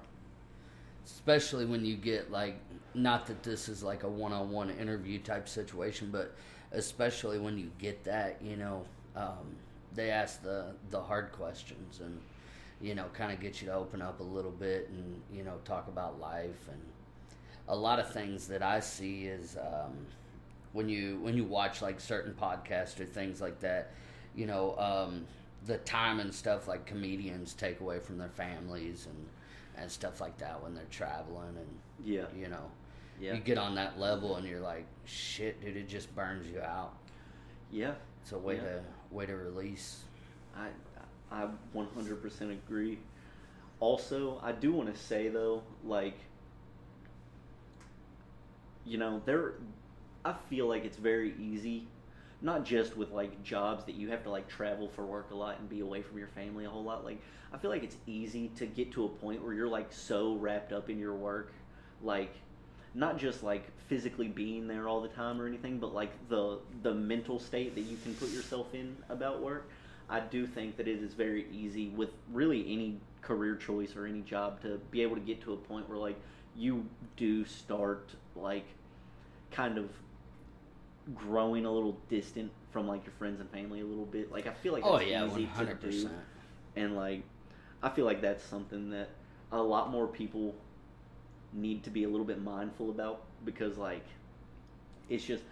Especially 1.06 1.66
when 1.66 1.86
you 1.86 1.96
get 1.96 2.32
like 2.32 2.60
not 2.94 3.26
that 3.28 3.44
this 3.44 3.70
is 3.70 3.84
like 3.84 4.04
a 4.04 4.10
one-on-one 4.10 4.70
interview 4.72 5.20
type 5.20 5.48
situation, 5.48 6.10
but 6.12 6.36
especially 6.72 7.40
when 7.40 7.58
you 7.58 7.72
get 7.80 8.04
that, 8.04 8.38
you 8.42 8.56
know, 8.56 8.84
um, 9.16 9.56
they 9.94 10.12
ask 10.12 10.42
the 10.44 10.74
the 10.90 11.00
hard 11.00 11.32
questions 11.32 12.00
and 12.00 12.20
you 12.82 12.96
know, 12.96 13.06
kind 13.14 13.32
of 13.32 13.40
get 13.40 13.62
you 13.62 13.68
to 13.68 13.74
open 13.74 14.02
up 14.02 14.20
a 14.20 14.24
little 14.24 14.52
bit 14.52 14.90
and 14.90 15.22
you 15.32 15.44
know 15.44 15.56
talk 15.66 15.88
about 15.88 16.20
life. 16.20 16.68
And 16.72 16.82
a 17.68 17.76
lot 17.76 18.00
of 18.00 18.12
things 18.12 18.48
that 18.48 18.62
I 18.64 18.80
see 18.80 19.26
is 19.26 19.58
um, 19.58 19.94
when 20.74 20.90
you 20.90 21.20
when 21.22 21.36
you 21.36 21.44
watch 21.44 21.82
like 21.82 22.00
certain 22.00 22.34
podcasts 22.34 23.00
or 23.00 23.06
things 23.06 23.42
like 23.42 23.60
that, 23.60 23.92
you 24.36 24.46
know, 24.46 24.76
um, 24.78 25.26
the 25.66 25.78
time 25.80 26.20
and 26.20 26.34
stuff 26.34 26.68
like 26.68 26.86
comedians 26.86 27.54
take 27.54 27.82
away 27.82 28.00
from 28.00 28.18
their 28.18 28.30
families 28.30 29.08
and 29.10 29.26
and 29.78 29.90
stuff 29.92 30.20
like 30.20 30.38
that 30.38 30.62
when 30.62 30.74
they're 30.74 30.84
traveling 30.90 31.56
and 31.58 31.68
yeah, 32.04 32.26
you 32.38 32.48
know 32.50 32.72
yeah, 33.20 33.34
you 33.34 33.40
get 33.40 33.58
on 33.58 33.76
that 33.76 34.00
level 34.00 34.36
and 34.38 34.48
you're 34.48 34.60
like 34.62 34.86
shit 35.06 35.62
dude 35.62 35.76
it 35.78 35.88
just 35.90 36.14
burns 36.16 36.48
you 36.50 36.62
out. 36.62 36.94
Yeah. 37.72 37.94
it's 38.22 38.32
a 38.32 38.38
way 38.38 38.56
Yeah. 38.56 38.62
to 38.62 38.82
way 39.12 39.26
to 39.26 39.36
release. 39.36 40.04
I 40.58 40.68
I 41.32 41.48
100% 41.74 42.52
agree. 42.52 43.00
Also, 43.80 44.40
I 44.44 44.52
do 44.52 44.74
want 44.74 44.94
to 44.94 45.00
say 45.00 45.30
though, 45.30 45.64
like, 45.86 46.18
you 48.86 48.98
know, 48.98 49.22
there, 49.26 49.54
I 50.26 50.34
feel 50.50 50.68
like 50.68 50.84
it's 50.86 50.98
very 50.98 51.34
easy, 51.40 51.88
not 52.42 52.66
just 52.66 52.98
with 52.98 53.12
like 53.12 53.44
jobs 53.44 53.86
that 53.86 53.96
you 53.96 54.10
have 54.10 54.24
to 54.24 54.30
like 54.30 54.48
travel 54.48 54.88
for 54.90 55.06
work 55.06 55.32
a 55.32 55.36
lot 55.36 55.60
and 55.60 55.70
be 55.70 55.80
away 55.82 56.02
from 56.02 56.18
your 56.18 56.28
family 56.28 56.66
a 56.66 56.70
whole 56.70 56.84
lot. 56.84 57.06
Like, 57.06 57.22
I 57.54 57.58
feel 57.58 57.72
like 57.72 57.84
it's 57.84 57.98
easy 58.06 58.50
to 58.58 58.66
get 58.66 58.92
to 58.94 59.06
a 59.06 59.10
point 59.10 59.44
where 59.44 59.54
you're 59.54 59.68
like 59.68 59.92
so 59.94 60.36
wrapped 60.36 60.74
up 60.74 60.90
in 60.90 61.00
your 61.00 61.16
work, 61.16 61.52
like, 62.04 62.36
not 62.94 63.18
just 63.18 63.44
like 63.44 63.64
physically 63.88 64.28
being 64.28 64.68
there 64.68 64.88
all 64.88 65.02
the 65.02 65.10
time 65.10 65.40
or 65.40 65.48
anything, 65.48 65.78
but 65.80 65.94
like 65.94 66.12
the 66.30 66.60
the 66.82 66.94
mental 66.94 67.40
state 67.40 67.76
that 67.76 67.82
you 67.82 67.98
can 68.04 68.14
put 68.16 68.30
yourself 68.30 68.74
in 68.74 68.96
about 69.10 69.42
work. 69.42 69.70
I 70.10 70.20
do 70.22 70.47
think 70.47 70.78
that 70.78 70.88
it 70.88 71.01
is 71.03 71.14
very 71.14 71.45
easy 71.51 71.89
with 71.89 72.10
really 72.32 72.62
any 72.74 72.99
career 73.22 73.55
choice 73.55 73.95
or 73.95 74.05
any 74.05 74.22
job 74.22 74.62
to 74.62 74.80
be 74.91 75.01
able 75.01 75.16
to 75.16 75.22
get 75.22 75.41
to 75.41 75.53
a 75.53 75.57
point 75.57 75.88
where 75.88 75.97
like 75.97 76.20
you 76.55 76.86
do 77.16 77.45
start 77.45 78.10
like 78.36 78.66
kind 79.51 79.78
of 79.78 79.89
growing 81.14 81.66
a 81.66 81.72
little 81.72 81.97
distant 82.10 82.51
from 82.72 82.88
like 82.88 83.05
your 83.05 83.14
friends 83.14 83.39
and 83.39 83.49
family 83.51 83.82
a 83.82 83.86
little 83.86 84.05
bit. 84.05 84.32
Like 84.32 84.47
I 84.47 84.53
feel 84.53 84.74
like 84.74 84.84
oh 84.86 84.99
yeah 84.99 85.26
easy 85.28 85.47
100% 85.55 85.82
do, 85.82 86.10
and 86.76 86.95
like 86.95 87.24
I 87.82 87.89
feel 87.89 88.05
like 88.05 88.22
that's 88.22 88.43
something 88.43 88.89
that 88.91 89.10
a 89.51 89.62
lot 89.62 89.91
more 89.91 90.07
people 90.07 90.55
need 91.53 91.84
to 91.84 91.89
be 91.89 92.03
a 92.03 92.10
little 92.10 92.26
bit 92.26 92.41
mindful 92.41 92.89
about 92.89 93.24
because 93.43 93.78
like 93.78 94.05
it's 95.07 95.24
just 95.24 95.43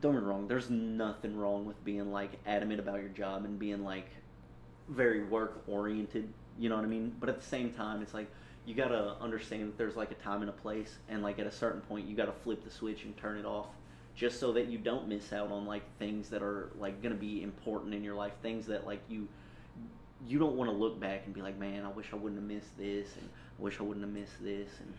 don't 0.00 0.14
get 0.14 0.22
me 0.22 0.28
wrong 0.28 0.48
there's 0.48 0.70
nothing 0.70 1.36
wrong 1.36 1.64
with 1.64 1.82
being 1.84 2.10
like 2.12 2.30
adamant 2.46 2.80
about 2.80 3.00
your 3.00 3.10
job 3.10 3.44
and 3.44 3.58
being 3.58 3.84
like 3.84 4.08
very 4.88 5.24
work 5.24 5.62
oriented 5.66 6.28
you 6.58 6.68
know 6.68 6.76
what 6.76 6.84
i 6.84 6.88
mean? 6.88 7.14
But 7.18 7.28
at 7.28 7.40
the 7.40 7.46
same 7.46 7.70
time 7.72 8.02
it's 8.02 8.14
like 8.14 8.30
you 8.66 8.74
gotta 8.74 9.16
understand 9.20 9.68
that 9.68 9.78
there's 9.78 9.96
like 9.96 10.10
a 10.10 10.14
time 10.14 10.40
and 10.40 10.50
a 10.50 10.54
place 10.54 10.98
and 11.08 11.22
like 11.22 11.38
at 11.38 11.46
a 11.46 11.52
certain 11.52 11.80
point 11.80 12.06
you 12.06 12.14
gotta 12.14 12.32
flip 12.32 12.62
the 12.64 12.70
switch 12.70 13.04
and 13.04 13.16
turn 13.16 13.38
it 13.38 13.44
off 13.44 13.68
just 14.14 14.38
so 14.38 14.52
that 14.52 14.66
you 14.66 14.78
don't 14.78 15.08
miss 15.08 15.32
out 15.32 15.50
on 15.50 15.66
like 15.66 15.82
things 15.98 16.28
that 16.28 16.42
are 16.42 16.70
like 16.78 17.02
gonna 17.02 17.14
be 17.14 17.42
important 17.42 17.94
in 17.94 18.04
your 18.04 18.14
life 18.14 18.32
things 18.42 18.66
that 18.66 18.86
like 18.86 19.00
you 19.08 19.26
you 20.28 20.38
don't 20.38 20.54
want 20.54 20.70
to 20.70 20.76
look 20.76 21.00
back 21.00 21.22
and 21.24 21.34
be 21.34 21.42
like 21.42 21.58
man 21.58 21.84
i 21.84 21.88
wish 21.88 22.06
i 22.12 22.16
wouldn't 22.16 22.40
have 22.40 22.48
missed 22.48 22.76
this 22.78 23.08
and 23.18 23.28
i 23.58 23.62
wish 23.62 23.80
i 23.80 23.82
wouldn't 23.82 24.04
have 24.04 24.14
missed 24.14 24.40
this 24.42 24.68
and 24.78 24.92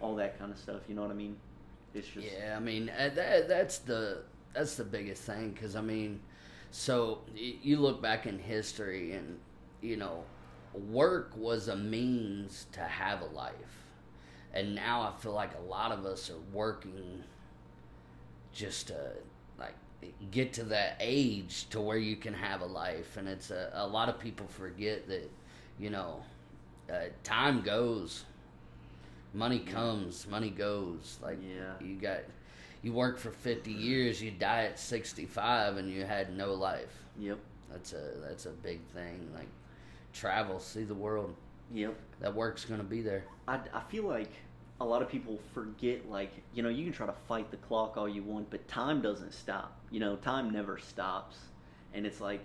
all 0.00 0.14
that 0.14 0.38
kind 0.38 0.50
of 0.50 0.58
stuff 0.58 0.80
you 0.88 0.94
know 0.94 1.02
what 1.02 1.10
i 1.10 1.14
mean? 1.14 1.36
It's 1.92 2.06
just 2.06 2.26
Yeah, 2.26 2.56
I 2.56 2.60
mean 2.60 2.88
uh, 2.88 3.10
that 3.14 3.48
that's 3.48 3.78
the 3.78 4.22
that's 4.52 4.76
the 4.76 4.84
biggest 4.84 5.22
thing 5.22 5.50
because 5.52 5.76
I 5.76 5.80
mean, 5.80 6.20
so 6.70 7.20
you 7.34 7.78
look 7.78 8.02
back 8.02 8.26
in 8.26 8.38
history 8.38 9.12
and 9.12 9.38
you 9.82 9.96
know, 9.96 10.24
work 10.74 11.32
was 11.36 11.68
a 11.68 11.76
means 11.76 12.66
to 12.72 12.80
have 12.80 13.22
a 13.22 13.26
life, 13.26 13.54
and 14.52 14.74
now 14.74 15.02
I 15.02 15.20
feel 15.20 15.32
like 15.32 15.52
a 15.56 15.62
lot 15.70 15.92
of 15.92 16.04
us 16.04 16.30
are 16.30 16.40
working 16.56 17.24
just 18.52 18.88
to 18.88 18.94
like 19.58 19.74
get 20.30 20.52
to 20.54 20.64
that 20.64 20.96
age 21.00 21.68
to 21.70 21.80
where 21.80 21.98
you 21.98 22.16
can 22.16 22.34
have 22.34 22.60
a 22.60 22.66
life, 22.66 23.16
and 23.16 23.28
it's 23.28 23.50
a, 23.50 23.70
a 23.74 23.86
lot 23.86 24.08
of 24.08 24.18
people 24.18 24.46
forget 24.48 25.06
that 25.08 25.30
you 25.78 25.90
know, 25.90 26.22
uh, 26.92 26.96
time 27.24 27.62
goes 27.62 28.24
Money 29.32 29.60
comes, 29.60 30.26
money 30.26 30.50
goes. 30.50 31.18
Like 31.22 31.38
Yeah. 31.42 31.74
you 31.86 31.96
got, 31.96 32.20
you 32.82 32.92
work 32.92 33.18
for 33.18 33.30
fifty 33.30 33.72
years, 33.72 34.22
you 34.22 34.30
die 34.30 34.64
at 34.64 34.78
sixty 34.78 35.26
five, 35.26 35.76
and 35.76 35.90
you 35.90 36.04
had 36.04 36.36
no 36.36 36.54
life. 36.54 37.04
Yep. 37.18 37.38
That's 37.70 37.92
a 37.92 38.12
that's 38.26 38.46
a 38.46 38.50
big 38.50 38.80
thing. 38.94 39.28
Like 39.34 39.48
travel, 40.12 40.58
see 40.60 40.84
the 40.84 40.94
world. 40.94 41.34
Yep. 41.72 41.94
That 42.20 42.34
work's 42.34 42.64
gonna 42.64 42.82
be 42.82 43.02
there. 43.02 43.24
I, 43.46 43.60
I 43.72 43.80
feel 43.88 44.04
like 44.04 44.32
a 44.80 44.84
lot 44.84 45.02
of 45.02 45.08
people 45.08 45.38
forget 45.52 46.10
like 46.10 46.32
you 46.54 46.62
know 46.62 46.68
you 46.68 46.84
can 46.84 46.92
try 46.92 47.06
to 47.06 47.14
fight 47.28 47.50
the 47.50 47.56
clock 47.58 47.96
all 47.96 48.08
you 48.08 48.22
want 48.22 48.48
but 48.50 48.66
time 48.66 49.02
doesn't 49.02 49.34
stop 49.34 49.76
you 49.90 50.00
know 50.00 50.16
time 50.16 50.50
never 50.50 50.78
stops 50.78 51.36
and 51.92 52.06
it's 52.06 52.20
like 52.20 52.42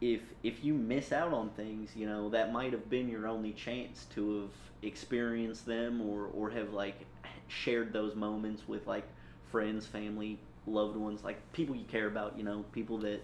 if 0.00 0.20
if 0.42 0.62
you 0.62 0.72
miss 0.74 1.10
out 1.10 1.32
on 1.32 1.50
things 1.50 1.90
you 1.96 2.06
know 2.06 2.28
that 2.28 2.52
might 2.52 2.72
have 2.72 2.88
been 2.88 3.08
your 3.08 3.26
only 3.26 3.52
chance 3.52 4.06
to 4.14 4.42
have 4.42 4.50
experienced 4.82 5.66
them 5.66 6.00
or 6.00 6.28
or 6.34 6.50
have 6.50 6.72
like 6.72 7.04
shared 7.48 7.92
those 7.92 8.14
moments 8.14 8.66
with 8.66 8.86
like 8.86 9.04
friends 9.50 9.86
family 9.86 10.38
loved 10.66 10.96
ones 10.96 11.22
like 11.22 11.40
people 11.52 11.76
you 11.76 11.84
care 11.84 12.06
about 12.06 12.36
you 12.36 12.42
know 12.42 12.64
people 12.72 12.98
that 12.98 13.22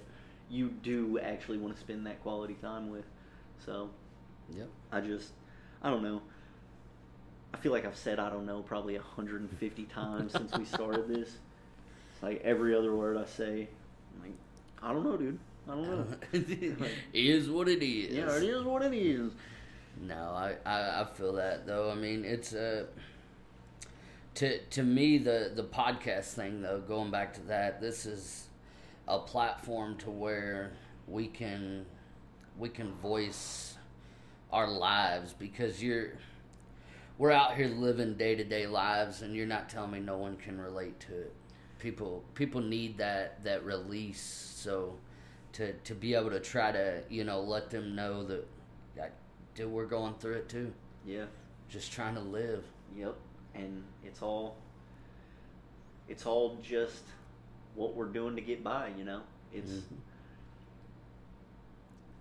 you 0.49 0.69
do 0.83 1.19
actually 1.19 1.59
want 1.59 1.75
to 1.75 1.81
spend 1.81 2.07
that 2.07 2.23
quality 2.23 2.55
time 2.55 2.91
with 2.91 3.05
so 3.65 3.91
Yep. 4.57 4.69
I 4.91 5.01
just, 5.01 5.31
I 5.83 5.91
don't 5.91 6.03
know. 6.03 6.23
I 7.55 7.59
feel 7.59 7.73
like 7.73 7.85
I've 7.85 7.97
said 7.97 8.19
I 8.19 8.31
don't 8.31 8.47
know 8.47 8.63
probably 8.63 8.95
150 8.95 9.85
times 9.95 10.33
since 10.33 10.57
we 10.57 10.65
started 10.65 11.09
this. 11.09 11.37
It's 12.15 12.23
like 12.23 12.41
every 12.43 12.75
other 12.75 12.95
word 12.95 13.17
I 13.17 13.27
say, 13.27 13.69
I'm 14.15 14.23
like, 14.23 14.35
I 14.83 14.93
don't 14.93 15.05
know, 15.05 15.17
dude. 15.17 15.39
I 15.69 15.73
don't 15.73 15.91
know. 15.91 16.07
it 16.33 16.89
is 17.13 17.49
what 17.49 17.69
it 17.69 17.85
is. 17.85 18.15
yeah, 18.15 18.37
it 18.37 18.43
is 18.43 18.65
what 18.65 18.83
it 18.83 18.95
is. 18.95 19.33
No, 20.01 20.15
I, 20.15 20.57
I, 20.67 21.03
I 21.03 21.05
feel 21.05 21.35
that 21.35 21.67
though. 21.67 21.91
I 21.91 21.95
mean, 21.95 22.25
it's 22.25 22.53
a 22.53 22.87
to 24.35 24.59
to 24.59 24.83
me 24.83 25.19
the 25.19 25.53
the 25.55 25.65
podcast 25.65 26.35
thing 26.35 26.63
though. 26.63 26.81
Going 26.81 27.11
back 27.11 27.35
to 27.35 27.41
that, 27.43 27.81
this 27.81 28.07
is 28.07 28.49
a 29.09 29.19
platform 29.19 29.97
to 29.99 30.11
where 30.11 30.73
we 31.07 31.27
can 31.27 31.87
we 32.59 32.69
can 32.69 32.93
voice 32.95 33.77
our 34.53 34.69
lives 34.71 35.33
because 35.33 35.83
you're 35.83 36.13
we're 37.19 37.31
out 37.31 37.55
here 37.55 37.69
living 37.69 38.15
day 38.15 38.35
to 38.35 38.45
day 38.45 38.67
lives, 38.67 39.23
and 39.23 39.35
you're 39.35 39.47
not 39.47 39.69
telling 39.69 39.93
me 39.93 40.01
no 40.01 40.17
one 40.17 40.37
can 40.37 40.61
relate 40.61 40.99
to 41.01 41.13
it. 41.13 41.33
People 41.79 42.25
people 42.35 42.61
need 42.61 42.99
that 42.99 43.45
that 43.45 43.65
release. 43.65 44.21
So 44.21 44.99
to 45.53 45.73
to 45.73 45.95
be 45.95 46.15
able 46.15 46.31
to 46.31 46.41
try 46.41 46.73
to 46.73 47.03
you 47.11 47.25
know 47.25 47.41
let 47.41 47.71
them 47.71 47.95
know 47.95 48.25
that 48.25 48.47
that 48.97 49.13
dude 49.55 49.71
we're 49.71 49.87
going 49.87 50.15
through 50.15 50.35
it 50.35 50.49
too. 50.49 50.73
Yeah. 51.05 51.27
Just 51.69 51.93
trying 51.93 52.15
to 52.15 52.21
live. 52.21 52.65
Yep. 52.97 53.17
And 53.55 53.85
it's 54.05 54.23
all, 54.23 54.57
it's 56.09 56.27
all 56.27 56.59
just 56.63 57.03
what 57.75 57.95
we're 57.95 58.07
doing 58.07 58.37
to 58.37 58.43
get 58.43 58.63
by, 58.65 58.91
you 58.97 59.05
know? 59.05 59.23
It's, 59.53 59.71
Mhm. 59.71 59.83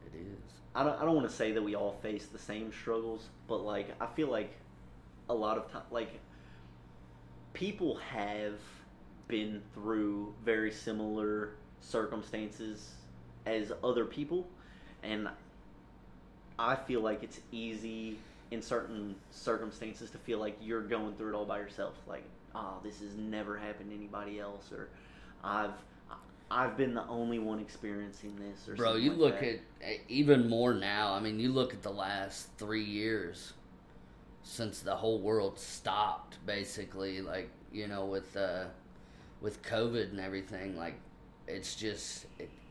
It 0.05 0.15
is. 0.19 0.37
I 0.75 0.83
don't, 0.83 0.99
I 1.01 1.05
don't 1.05 1.15
want 1.15 1.29
to 1.29 1.35
say 1.35 1.51
that 1.53 1.61
we 1.61 1.75
all 1.75 1.93
face 2.01 2.25
the 2.27 2.39
same 2.39 2.71
struggles, 2.71 3.27
but 3.47 3.57
like 3.57 3.89
I 4.01 4.05
feel 4.07 4.27
like 4.27 4.51
a 5.29 5.33
lot 5.33 5.57
of 5.57 5.71
time 5.71 5.83
like 5.91 6.19
people 7.53 7.95
have 7.97 8.59
been 9.27 9.61
through 9.73 10.33
very 10.43 10.71
similar 10.71 11.51
circumstances 11.79 12.91
as 13.45 13.71
other 13.83 14.05
people 14.05 14.47
and 15.03 15.27
I 16.59 16.75
feel 16.75 17.01
like 17.01 17.23
it's 17.23 17.39
easy 17.51 18.19
in 18.51 18.61
certain 18.61 19.15
circumstances 19.31 20.11
to 20.11 20.17
feel 20.17 20.39
like 20.39 20.57
you're 20.61 20.81
going 20.81 21.13
through 21.15 21.33
it 21.33 21.35
all 21.35 21.45
by 21.45 21.57
yourself 21.57 21.95
like 22.07 22.23
oh 22.53 22.75
this 22.83 22.99
has 22.99 23.15
never 23.15 23.57
happened 23.57 23.89
to 23.89 23.95
anybody 23.95 24.39
else 24.39 24.71
or 24.71 24.89
I've 25.43 25.71
I've 26.51 26.75
been 26.75 26.93
the 26.93 27.07
only 27.07 27.39
one 27.39 27.59
experiencing 27.59 28.35
this 28.35 28.67
or 28.67 28.75
Bro, 28.75 28.95
you 28.95 29.11
like 29.11 29.19
look 29.19 29.43
at 29.43 29.59
at 29.81 29.97
even 30.09 30.49
more 30.49 30.73
now. 30.73 31.13
I 31.13 31.21
mean, 31.21 31.39
you 31.39 31.51
look 31.51 31.73
at 31.73 31.81
the 31.81 31.91
last 31.91 32.49
three 32.57 32.83
years 32.83 33.53
since 34.43 34.81
the 34.81 34.95
whole 34.95 35.19
world 35.19 35.57
stopped, 35.57 36.45
basically. 36.45 37.21
Like 37.21 37.49
you 37.71 37.87
know, 37.87 38.05
with 38.05 38.35
uh, 38.35 38.65
with 39.39 39.63
COVID 39.63 40.11
and 40.11 40.19
everything, 40.19 40.75
like 40.75 40.95
it's 41.47 41.73
just 41.75 42.25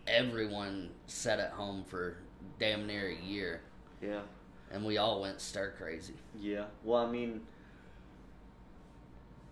everyone 0.07 0.91
sat 1.07 1.41
at 1.41 1.53
home 1.53 1.85
for 1.85 2.19
damn 2.59 2.87
near 2.87 3.09
a 3.09 3.27
year, 3.27 3.63
yeah 4.03 4.21
and 4.71 4.85
we 4.85 4.99
all 4.99 5.21
went 5.23 5.41
stir 5.41 5.73
crazy. 5.77 6.15
Yeah. 6.41 6.65
Well, 6.85 7.05
I 7.05 7.11
mean, 7.11 7.41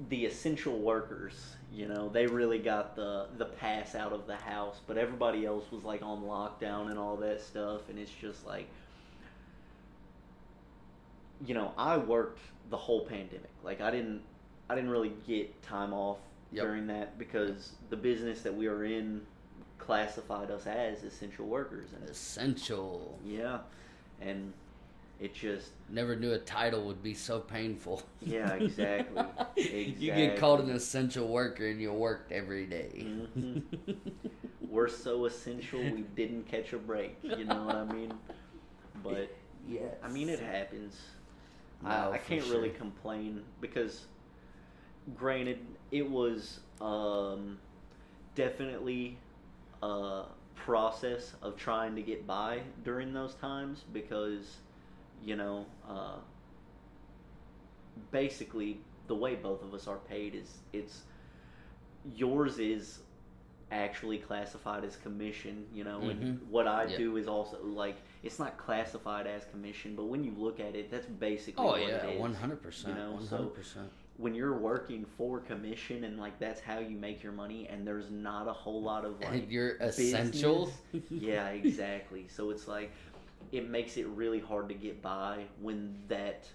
the 0.09 0.27
essential 0.27 0.79
workers, 0.79 1.57
you 1.73 1.89
know, 1.89 2.09
they 2.09 2.27
really 2.27 2.59
got 2.59 2.95
the 2.97 3.27
the 3.37 3.45
pass 3.47 3.95
out 3.95 4.13
of 4.13 4.27
the 4.27 4.37
house, 4.37 4.81
but 4.87 4.97
everybody 4.97 5.45
else 5.45 5.65
was 5.73 5.83
like 5.85 6.03
on 6.03 6.23
lockdown 6.23 6.91
and 6.91 6.99
all 6.99 7.17
that 7.17 7.41
stuff, 7.41 7.89
and 7.89 7.99
it's 7.99 8.13
just 8.13 8.47
like, 8.47 8.69
you 11.47 11.55
know, 11.55 11.73
I 11.77 11.97
worked 11.97 12.41
the 12.71 12.77
whole 12.77 13.05
pandemic. 13.05 13.51
Like, 13.65 13.81
I 13.81 13.91
didn't, 13.91 14.21
I 14.69 14.75
didn't 14.75 14.91
really 14.91 15.13
get 15.27 15.63
time 15.63 15.93
off 15.93 16.19
Yep. 16.51 16.65
during 16.65 16.87
that 16.87 17.19
because 17.19 17.73
the 17.91 17.97
business 17.97 18.41
that 18.41 18.55
we 18.55 18.69
are 18.69 18.83
in 18.83 19.21
classified 19.77 20.51
us 20.51 20.67
as 20.67 21.03
essential 21.03 21.45
workers, 21.45 21.91
and 21.95 22.09
Essential. 22.09 23.19
yeah, 23.23 23.59
and 24.23 24.55
it 25.21 25.35
just 25.35 25.71
Never 25.91 26.17
knew 26.17 26.33
a 26.33 26.39
title 26.39 26.85
would 26.87 27.03
be 27.03 27.15
so 27.15 27.41
painful. 27.41 28.03
Yeah, 28.21 28.53
exactly. 28.55 29.25
you 29.57 30.13
get 30.13 30.37
called 30.37 30.61
an 30.61 30.71
essential 30.71 31.27
worker 31.29 31.67
and 31.67 31.81
you 31.81 31.93
worked 31.93 32.31
every 32.31 32.67
day. 32.67 33.07
Mhm. 33.07 33.63
we're 34.69 34.89
so 34.89 35.25
essential 35.25 35.81
we 35.81 36.03
didn't 36.17 36.47
catch 36.47 36.73
a 36.73 36.79
break. 36.79 37.17
You 37.23 37.45
know 37.45 37.65
what 37.65 37.75
I 37.75 37.85
mean? 37.85 38.13
But 39.03 39.35
yeah, 39.67 39.81
I 40.03 40.09
mean 40.09 40.29
it 40.29 40.41
happens. 40.41 40.97
No, 41.83 41.91
I, 41.91 42.13
I 42.13 42.19
can't 42.19 42.45
really 42.47 42.71
complain 42.71 43.43
because, 43.61 44.07
granted, 45.17 45.59
it 45.93 46.09
was 46.09 46.61
um, 46.81 47.59
definitely 48.35 49.17
a 49.83 50.25
process 50.57 51.35
of 51.41 51.57
trying 51.57 51.95
to 51.95 52.03
get 52.03 52.27
by 52.27 52.61
during 52.85 53.13
those 53.13 53.35
times 53.37 53.85
because, 53.93 54.57
you 55.25 55.37
know, 55.37 55.67
uh, 55.89 56.17
basically 58.11 58.81
the 59.07 59.15
way 59.15 59.35
both 59.35 59.63
of 59.63 59.75
us 59.75 59.87
are 59.87 59.97
paid 59.99 60.35
is 60.35 60.59
it's 60.73 61.03
yours 62.15 62.59
is 62.59 63.01
actually 63.71 64.17
classified 64.19 64.83
as 64.85 64.97
commission, 64.97 65.67
you 65.75 65.85
know, 65.85 66.01
and 66.09 66.23
Mhm. 66.41 66.47
what 66.49 66.67
I 66.67 66.85
Yeah. 66.85 66.97
do 66.97 67.17
is 67.17 67.29
also 67.29 67.63
like 67.65 67.97
it's 68.23 68.39
not 68.39 68.57
classified 68.57 69.27
as 69.27 69.45
commission, 69.47 69.95
but 69.95 70.05
when 70.05 70.25
you 70.25 70.33
look 70.33 70.59
at 70.61 70.75
it, 70.75 70.91
that's 70.91 71.07
basically 71.07 71.67
Oh 71.67 71.73
what 71.73 71.81
yeah, 71.83 72.17
one 72.19 72.35
hundred 72.35 72.63
percent, 72.63 72.97
you 72.97 73.03
know, 73.03 73.19
so- 73.21 73.37
hundred 73.37 73.55
percent. 73.55 73.91
When 74.17 74.35
you're 74.35 74.59
working 74.59 75.05
for 75.05 75.39
commission 75.39 76.03
and 76.03 76.19
like 76.19 76.41
that's 76.41 76.61
how 76.61 76.81
you 76.81 76.97
make 76.97 77.23
your 77.23 77.31
money, 77.33 77.69
and 77.69 77.87
there's 77.87 78.11
not 78.11 78.49
a 78.49 78.53
whole 78.53 78.83
lot 78.83 79.05
of 79.05 79.21
like 79.21 79.49
You're 79.51 79.77
essential. 79.81 80.73
yeah, 81.11 81.51
exactly. 81.51 82.27
So 82.27 82.51
it's 82.51 82.67
like 82.67 82.91
it 83.53 83.69
makes 83.69 83.97
it 83.97 84.07
really 84.09 84.41
hard 84.41 84.69
to 84.69 84.75
get 84.75 85.01
by 85.03 85.45
when 85.61 85.97
that 86.09 86.49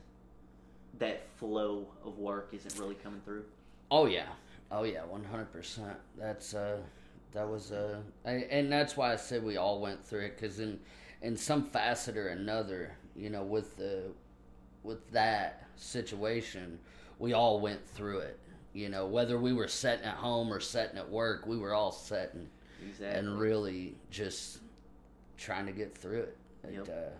that 0.99 1.27
flow 1.37 1.87
of 2.05 2.19
work 2.19 2.49
isn't 2.53 2.77
really 2.79 2.95
coming 2.95 3.21
through. 3.25 3.43
Oh 3.89 4.05
yeah, 4.05 4.27
oh 4.71 4.83
yeah, 4.83 5.03
one 5.05 5.23
hundred 5.23 5.51
percent. 5.51 5.97
That's 6.17 6.53
uh, 6.53 6.77
that 7.31 7.47
was 7.47 7.71
uh, 7.71 7.99
and 8.25 8.71
that's 8.71 8.95
why 8.95 9.11
I 9.11 9.15
said 9.15 9.43
we 9.43 9.57
all 9.57 9.81
went 9.81 10.03
through 10.03 10.21
it 10.21 10.37
because 10.39 10.59
in 10.59 10.79
in 11.21 11.35
some 11.37 11.63
facet 11.63 12.17
or 12.17 12.27
another, 12.29 12.95
you 13.15 13.29
know, 13.29 13.43
with 13.43 13.77
the 13.77 14.03
with 14.83 15.09
that 15.11 15.63
situation, 15.75 16.77
we 17.19 17.33
all 17.33 17.59
went 17.59 17.85
through 17.87 18.19
it. 18.19 18.39
You 18.73 18.89
know, 18.89 19.05
whether 19.05 19.39
we 19.39 19.53
were 19.53 19.67
setting 19.67 20.05
at 20.05 20.15
home 20.15 20.51
or 20.51 20.59
setting 20.59 20.97
at 20.97 21.09
work, 21.09 21.45
we 21.45 21.57
were 21.57 21.73
all 21.73 21.91
setting 21.91 22.49
Exactly. 22.87 23.19
and 23.19 23.39
really 23.39 23.95
just 24.09 24.59
trying 25.37 25.65
to 25.67 25.71
get 25.71 25.95
through 25.95 26.21
it. 26.21 26.37
It 26.63 26.73
Yep. 26.73 26.89
uh, 26.89 27.11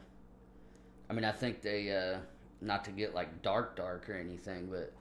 I 1.09 1.13
mean, 1.13 1.25
I 1.25 1.31
think 1.31 1.61
they, 1.61 1.91
uh, 1.95 2.19
not 2.61 2.85
to 2.85 2.91
get 2.91 3.13
like 3.13 3.41
dark, 3.41 3.75
dark 3.75 4.09
or 4.09 4.13
anything, 4.13 4.67
but 4.71 4.91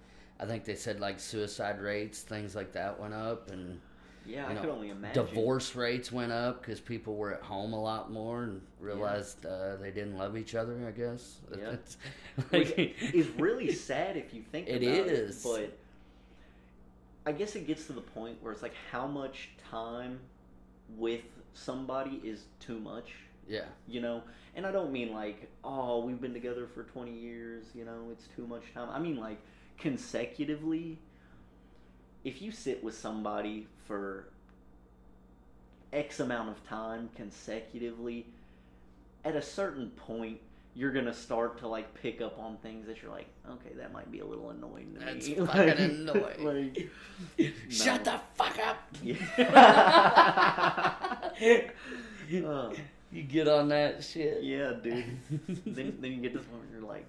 I 0.40 0.46
think 0.46 0.64
they 0.64 0.74
said 0.74 1.00
like 1.00 1.20
suicide 1.20 1.80
rates, 1.80 2.22
things 2.22 2.54
like 2.56 2.72
that 2.72 2.98
went 2.98 3.14
up, 3.14 3.50
and 3.50 3.80
yeah, 4.26 4.50
you 4.50 4.56
I 4.58 4.60
could 4.60 4.68
only 4.70 4.90
imagine. 4.90 5.24
divorce 5.26 5.74
rates 5.76 6.10
went 6.12 6.32
up 6.32 6.60
because 6.60 6.80
people 6.80 7.14
were 7.16 7.32
at 7.34 7.42
home 7.42 7.72
a 7.72 7.80
lot 7.80 8.10
more 8.12 8.42
and 8.44 8.60
realized 8.80 9.44
uh, 9.46 9.76
they 9.76 9.90
didn't 9.90 10.16
love 10.18 10.36
each 10.36 10.54
other. 10.54 10.86
I 10.86 10.90
guess. 10.90 11.38
Yeah. 11.56 11.70
It's 11.76 11.96
Which 12.50 12.76
like- 12.78 13.14
is 13.14 13.28
really 13.38 13.72
sad 13.72 14.16
if 14.16 14.32
you 14.34 14.42
think 14.42 14.68
It 14.68 14.82
about 14.82 15.06
is. 15.08 15.44
it. 15.44 15.48
But 17.24 17.30
I 17.30 17.32
guess 17.32 17.54
it 17.54 17.66
gets 17.66 17.86
to 17.86 17.92
the 17.92 18.00
point 18.00 18.42
where 18.42 18.52
it's 18.52 18.62
like 18.62 18.74
how 18.90 19.06
much 19.06 19.50
time 19.70 20.18
with 20.96 21.22
somebody 21.54 22.20
is 22.24 22.44
too 22.58 22.78
much. 22.80 23.12
Yeah. 23.48 23.64
You 23.88 24.00
know, 24.00 24.22
and 24.54 24.66
I 24.66 24.72
don't 24.72 24.92
mean 24.92 25.12
like, 25.12 25.50
oh, 25.64 26.04
we've 26.04 26.20
been 26.20 26.34
together 26.34 26.66
for 26.66 26.84
20 26.84 27.12
years, 27.12 27.64
you 27.74 27.84
know, 27.84 28.08
it's 28.10 28.28
too 28.36 28.46
much 28.46 28.62
time. 28.74 28.88
I 28.90 28.98
mean 28.98 29.16
like 29.16 29.38
consecutively 29.78 30.98
if 32.24 32.40
you 32.40 32.52
sit 32.52 32.82
with 32.82 32.96
somebody 32.96 33.66
for 33.86 34.28
X 35.92 36.20
amount 36.20 36.48
of 36.50 36.66
time 36.66 37.10
consecutively, 37.14 38.26
at 39.24 39.36
a 39.36 39.42
certain 39.42 39.90
point, 39.90 40.38
you're 40.74 40.92
gonna 40.92 41.12
start 41.12 41.58
to 41.58 41.68
like 41.68 41.92
pick 41.94 42.22
up 42.22 42.38
on 42.38 42.56
things 42.58 42.86
that 42.86 43.02
you're 43.02 43.10
like, 43.10 43.26
okay, 43.50 43.74
that 43.76 43.92
might 43.92 44.10
be 44.10 44.20
a 44.20 44.24
little 44.24 44.50
annoying 44.50 44.94
to 44.94 45.04
That's 45.04 45.28
me. 45.28 45.34
That's 45.34 45.52
fucking 45.52 45.78
annoying. 45.78 46.74
like, 47.36 47.52
Shut 47.68 48.06
no. 48.06 48.12
the 48.12 48.20
fuck 48.34 48.58
up. 48.66 48.78
Yeah. 49.02 49.16
Uh, 51.36 52.70
You 53.12 53.22
get 53.22 53.46
on 53.46 53.68
that 53.68 54.02
shit. 54.02 54.42
yeah, 54.42 54.72
dude. 54.72 55.18
then, 55.66 55.98
then 56.00 56.12
you 56.12 56.20
get 56.20 56.32
to 56.32 56.38
this 56.38 56.46
point 56.46 56.62
where 56.62 56.80
you're 56.80 56.88
like, 56.88 57.04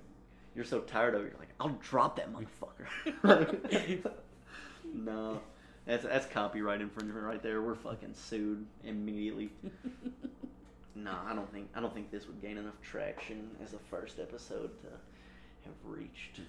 you're 0.55 0.65
so 0.65 0.81
tired 0.81 1.15
of 1.15 1.21
it. 1.21 1.31
You're 1.31 1.39
like, 1.39 1.53
I'll 1.59 1.77
drop 1.81 2.17
that 2.17 2.29
motherfucker. 2.31 4.11
no, 4.93 5.39
that's 5.85 6.03
that's 6.03 6.25
copyright 6.27 6.81
infringement 6.81 7.25
right 7.25 7.41
there. 7.41 7.61
We're 7.61 7.75
fucking 7.75 8.13
sued 8.13 8.65
immediately. 8.83 9.49
no, 10.95 11.15
I 11.25 11.33
don't 11.33 11.51
think 11.51 11.69
I 11.73 11.79
don't 11.79 11.93
think 11.93 12.11
this 12.11 12.27
would 12.27 12.41
gain 12.41 12.57
enough 12.57 12.79
traction 12.81 13.49
as 13.63 13.73
a 13.73 13.79
first 13.89 14.19
episode 14.19 14.71
to 14.81 14.87
have 15.65 15.75
reached 15.85 16.41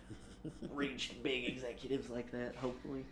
reached 0.72 1.22
big 1.22 1.46
executives 1.48 2.10
like 2.10 2.30
that. 2.32 2.56
Hopefully, 2.56 3.04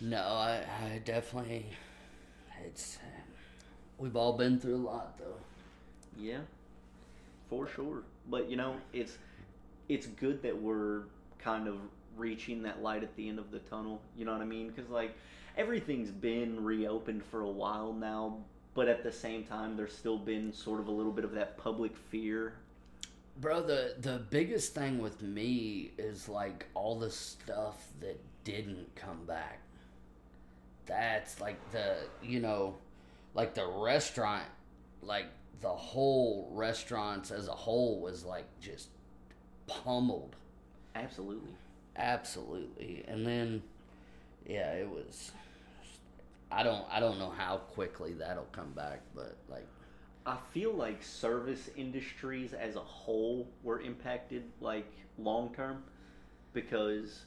No, 0.00 0.18
I, 0.22 0.64
I 0.82 1.02
definitely. 1.04 1.66
It's. 2.64 2.98
We've 3.98 4.16
all 4.16 4.32
been 4.34 4.58
through 4.60 4.76
a 4.76 4.84
lot, 4.86 5.18
though. 5.18 5.34
Yeah, 6.18 6.40
for 7.48 7.66
sure. 7.68 8.02
But 8.28 8.50
you 8.50 8.56
know, 8.56 8.76
it's 8.92 9.16
it's 9.88 10.06
good 10.06 10.42
that 10.42 10.60
we're 10.60 11.02
kind 11.38 11.68
of 11.68 11.76
reaching 12.16 12.62
that 12.62 12.82
light 12.82 13.02
at 13.02 13.14
the 13.16 13.28
end 13.28 13.38
of 13.38 13.50
the 13.50 13.60
tunnel. 13.60 14.00
You 14.16 14.24
know 14.24 14.32
what 14.32 14.42
I 14.42 14.46
mean? 14.46 14.68
Because 14.68 14.90
like 14.90 15.14
everything's 15.56 16.10
been 16.10 16.62
reopened 16.62 17.24
for 17.24 17.42
a 17.42 17.50
while 17.50 17.92
now, 17.92 18.38
but 18.74 18.88
at 18.88 19.02
the 19.02 19.12
same 19.12 19.44
time, 19.44 19.76
there's 19.76 19.92
still 19.92 20.18
been 20.18 20.52
sort 20.52 20.80
of 20.80 20.88
a 20.88 20.92
little 20.92 21.12
bit 21.12 21.24
of 21.24 21.32
that 21.32 21.56
public 21.56 21.96
fear. 21.96 22.54
Bro, 23.40 23.62
the 23.62 23.94
the 24.00 24.20
biggest 24.30 24.74
thing 24.74 24.98
with 24.98 25.22
me 25.22 25.92
is 25.96 26.28
like 26.28 26.66
all 26.74 26.98
the 26.98 27.10
stuff 27.10 27.86
that 28.00 28.20
didn't 28.44 28.94
come 28.96 29.24
back. 29.26 29.60
That's 30.86 31.40
like 31.40 31.58
the 31.70 31.96
you 32.22 32.40
know, 32.40 32.74
like 33.34 33.54
the 33.54 33.66
restaurant, 33.66 34.46
like 35.02 35.26
the 35.60 35.68
whole 35.68 36.48
restaurants 36.52 37.30
as 37.30 37.48
a 37.48 37.52
whole 37.52 38.00
was 38.00 38.24
like 38.24 38.46
just 38.60 38.88
pummeled. 39.66 40.36
Absolutely. 40.94 41.52
Absolutely. 41.96 43.04
And 43.08 43.26
then 43.26 43.62
yeah, 44.46 44.72
it 44.72 44.88
was 44.88 45.32
I 46.50 46.62
don't 46.62 46.84
I 46.90 47.00
don't 47.00 47.18
know 47.18 47.30
how 47.30 47.58
quickly 47.58 48.14
that'll 48.14 48.44
come 48.52 48.72
back, 48.72 49.02
but 49.14 49.36
like 49.48 49.66
I 50.26 50.36
feel 50.52 50.72
like 50.74 51.02
service 51.02 51.70
industries 51.76 52.52
as 52.52 52.76
a 52.76 52.80
whole 52.80 53.48
were 53.62 53.80
impacted 53.80 54.44
like 54.60 54.90
long 55.18 55.54
term 55.54 55.82
because 56.52 57.24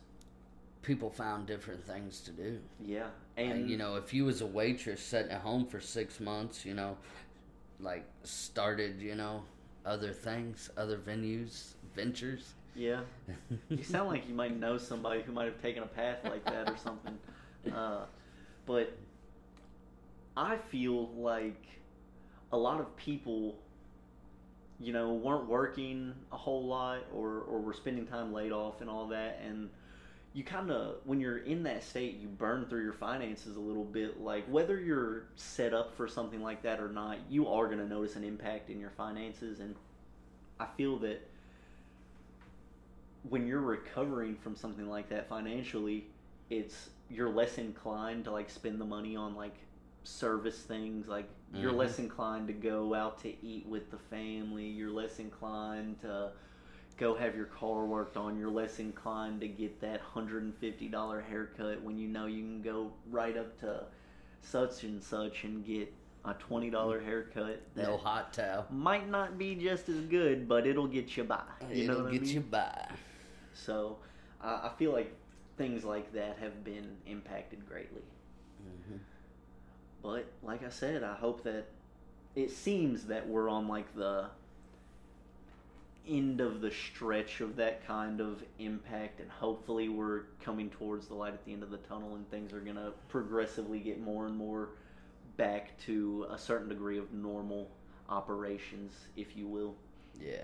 people 0.82 1.10
found 1.10 1.46
different 1.48 1.86
things 1.86 2.22
to 2.22 2.32
do. 2.32 2.60
yeah, 2.80 3.08
And, 3.38 3.52
and 3.52 3.70
you 3.70 3.78
know, 3.78 3.96
if 3.96 4.14
you 4.14 4.26
was 4.26 4.42
a 4.42 4.46
waitress 4.46 5.02
sitting 5.02 5.32
at 5.32 5.42
home 5.42 5.66
for 5.68 5.80
six 5.80 6.20
months, 6.20 6.66
you 6.66 6.74
know, 6.74 6.98
like 7.82 8.06
started, 8.24 9.02
you 9.02 9.16
know, 9.16 9.44
other 9.86 10.14
things, 10.14 10.70
other 10.78 10.98
venues, 10.98 11.74
ventures. 11.96 12.54
Yeah. 12.76 13.02
You 13.70 13.84
sound 13.84 14.10
like 14.10 14.28
you 14.28 14.36
might 14.36 14.58
know 14.58 14.78
somebody 14.78 15.22
who 15.22 15.32
might 15.32 15.46
have 15.46 15.62
taken 15.62 15.84
a 15.84 15.88
path 15.88 16.20
like 16.24 16.46
that 16.46 16.70
or 16.70 16.78
something. 16.78 17.18
Uh, 17.72 18.06
but 18.66 18.98
I 20.36 20.58
feel 20.58 21.10
like 21.10 21.64
a 22.52 22.58
lot 22.58 22.80
of 22.80 22.96
people, 22.98 23.56
you 24.80 24.94
know, 24.94 25.14
weren't 25.14 25.48
working 25.48 26.16
a 26.32 26.38
whole 26.38 26.66
lot 26.66 27.04
or, 27.14 27.42
or 27.42 27.60
were 27.60 27.74
spending 27.74 28.08
time 28.08 28.34
laid 28.34 28.52
off 28.52 28.82
and 28.82 28.90
all 28.90 29.08
that. 29.10 29.40
And 29.46 29.70
you 30.34 30.44
kind 30.44 30.72
of, 30.72 30.98
when 31.04 31.20
you're 31.20 31.40
in 31.40 31.64
that 31.64 31.84
state, 31.84 32.18
you 32.18 32.28
burn 32.28 32.66
through 32.66 32.84
your 32.84 32.94
finances 32.94 33.58
a 33.58 33.60
little 33.60 33.84
bit. 33.84 34.22
Like, 34.22 34.46
whether 34.48 34.80
you're 34.80 35.26
set 35.36 35.74
up 35.74 35.94
for 35.96 36.08
something 36.08 36.42
like 36.42 36.62
that 36.64 36.80
or 36.80 36.88
not, 36.88 37.18
you 37.30 37.48
are 37.50 37.66
going 37.66 37.80
to 37.80 37.88
notice 37.88 38.16
an 38.16 38.24
impact 38.24 38.70
in 38.70 38.80
your 38.80 38.92
finances. 38.92 39.60
And 39.60 39.76
I 40.60 40.68
feel 40.78 40.98
that 41.00 41.28
when 43.30 43.46
you're 43.46 43.62
recovering 43.62 44.36
from 44.36 44.56
something 44.56 44.88
like 44.90 45.10
that 45.10 45.28
financially, 45.28 46.08
it's 46.50 46.90
you're 47.10 47.30
less 47.30 47.58
inclined 47.58 48.26
to 48.26 48.32
like 48.32 48.50
spend 48.50 48.80
the 48.80 48.86
money 48.86 49.16
on 49.16 49.36
like 49.36 49.56
service 50.04 50.60
things. 50.60 51.08
Like 51.08 51.30
you're 51.54 51.74
Mhm. 51.74 51.78
less 51.78 52.00
inclined 52.00 52.48
to 52.48 52.54
go 52.54 52.94
out 52.94 53.20
to 53.24 53.46
eat 53.46 53.66
with 53.68 53.92
the 53.92 53.98
family. 53.98 54.66
You're 54.66 54.92
less 54.92 55.20
inclined 55.20 56.00
to 56.02 56.32
go 57.02 57.16
have 57.16 57.36
your 57.36 57.48
car 57.48 57.84
worked 57.86 58.16
on. 58.16 58.38
You're 58.40 58.52
less 58.52 58.80
inclined 58.80 59.42
to 59.42 59.48
get 59.48 59.82
that 59.82 60.00
hundred 60.00 60.44
and 60.44 60.56
fifty 60.56 60.88
dollar 60.88 61.20
haircut 61.20 61.82
when 61.82 61.98
you 61.98 62.08
know 62.08 62.28
you 62.28 62.44
can 62.44 62.62
go 62.62 62.92
right 63.10 63.36
up 63.36 63.60
to 63.62 63.84
such 64.42 64.84
and 64.84 65.04
such 65.04 65.44
and 65.44 65.66
get 65.66 65.92
a 66.26 66.34
twenty 66.36 66.70
dollar 66.70 67.02
haircut 67.02 67.62
that 67.76 67.88
No 67.88 67.98
hot 67.98 68.32
towel. 68.34 68.68
might 68.70 69.10
not 69.10 69.38
be 69.40 69.56
just 69.56 69.90
as 69.90 70.00
good, 70.06 70.48
but 70.48 70.68
it'll 70.68 70.88
get 70.88 71.18
you 71.18 71.24
by. 71.24 71.42
You 71.74 71.88
know 71.88 71.94
It'll 71.94 72.04
what 72.04 72.12
get 72.14 72.22
I 72.22 72.26
mean? 72.26 72.34
you 72.36 72.42
by. 72.42 72.88
So 73.54 73.98
uh, 74.42 74.70
I 74.72 74.72
feel 74.78 74.94
like 74.94 75.12
things 75.58 75.84
like 75.84 76.14
that 76.14 76.38
have 76.40 76.64
been 76.64 76.96
impacted 77.08 77.68
greatly. 77.68 78.04
hmm 78.64 78.98
But 80.04 80.26
like 80.44 80.64
I 80.64 80.70
said, 80.70 81.04
I 81.04 81.16
hope 81.16 81.44
that 81.44 81.66
it 82.36 82.52
seems 82.52 83.06
that 83.06 83.28
we're 83.28 83.50
on 83.50 83.68
like 83.68 83.94
the 83.96 84.28
end 86.08 86.42
of 86.42 86.62
the 86.62 86.72
stretch 86.72 87.42
of 87.42 87.56
that 87.56 87.86
kind 87.86 88.20
of 88.20 88.44
impact 88.60 89.20
and 89.20 89.30
hopefully 89.30 89.88
we're 89.88 90.22
coming 90.44 90.70
towards 90.70 91.08
the 91.08 91.14
light 91.14 91.34
at 91.34 91.46
the 91.46 91.54
end 91.54 91.62
of 91.62 91.70
the 91.70 91.78
tunnel 91.78 92.16
and 92.16 92.30
things 92.32 92.52
are 92.54 92.60
going 92.60 92.76
to 92.76 92.92
progressively 93.08 93.80
get 93.80 94.02
more 94.02 94.26
and 94.26 94.36
more 94.36 94.70
back 95.38 95.78
to 95.80 96.26
a 96.32 96.38
certain 96.38 96.68
degree 96.68 96.98
of 96.98 97.14
normal 97.14 97.70
operations 98.10 98.94
if 99.16 99.38
you 99.38 99.48
will 99.48 99.76
Yeah. 100.20 100.44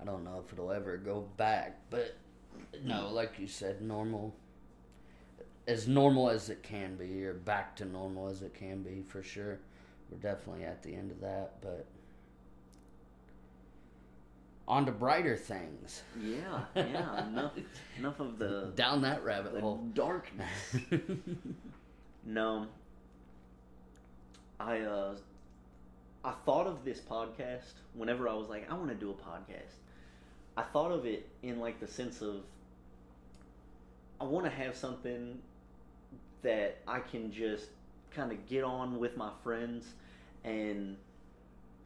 I 0.00 0.04
don't 0.04 0.24
know 0.24 0.42
if 0.44 0.52
it'll 0.52 0.72
ever 0.72 0.96
go 0.96 1.28
back, 1.36 1.78
but 1.88 2.16
no, 2.82 3.08
like 3.10 3.38
you 3.38 3.46
said, 3.46 3.80
normal. 3.80 4.34
As 5.68 5.86
normal 5.86 6.28
as 6.28 6.48
it 6.50 6.62
can 6.64 6.96
be, 6.96 7.24
or 7.24 7.34
back 7.34 7.76
to 7.76 7.84
normal 7.84 8.26
as 8.28 8.42
it 8.42 8.52
can 8.52 8.82
be, 8.82 9.02
for 9.06 9.22
sure. 9.22 9.60
We're 10.10 10.18
definitely 10.18 10.64
at 10.64 10.82
the 10.82 10.94
end 10.94 11.12
of 11.12 11.20
that, 11.20 11.60
but. 11.60 11.86
On 14.68 14.86
to 14.86 14.92
brighter 14.92 15.36
things. 15.36 16.02
yeah 16.20 16.60
yeah 16.74 17.26
enough 17.28 17.52
enough 17.98 18.20
of 18.20 18.38
the, 18.38 18.72
Down 18.76 19.02
that 19.02 19.24
rabbit 19.24 19.60
hole. 19.60 19.84
darkness 19.92 20.76
No. 22.24 22.66
I 24.60 24.80
uh 24.80 25.14
I 26.24 26.32
thought 26.46 26.68
of 26.68 26.84
this 26.84 27.00
podcast 27.00 27.72
whenever 27.94 28.28
I 28.28 28.34
was 28.34 28.48
like, 28.48 28.70
I 28.70 28.74
want 28.74 28.90
to 28.90 28.94
do 28.94 29.10
a 29.10 29.14
podcast. 29.14 29.74
I 30.56 30.62
thought 30.62 30.92
of 30.92 31.04
it 31.04 31.28
in 31.42 31.58
like 31.58 31.80
the 31.80 31.88
sense 31.88 32.22
of 32.22 32.36
I 34.20 34.24
want 34.24 34.44
to 34.44 34.50
have 34.52 34.76
something 34.76 35.38
that 36.42 36.78
I 36.86 37.00
can 37.00 37.32
just 37.32 37.66
kind 38.14 38.30
of 38.30 38.46
get 38.46 38.62
on 38.62 39.00
with 39.00 39.16
my 39.16 39.30
friends 39.42 39.86
and 40.44 40.96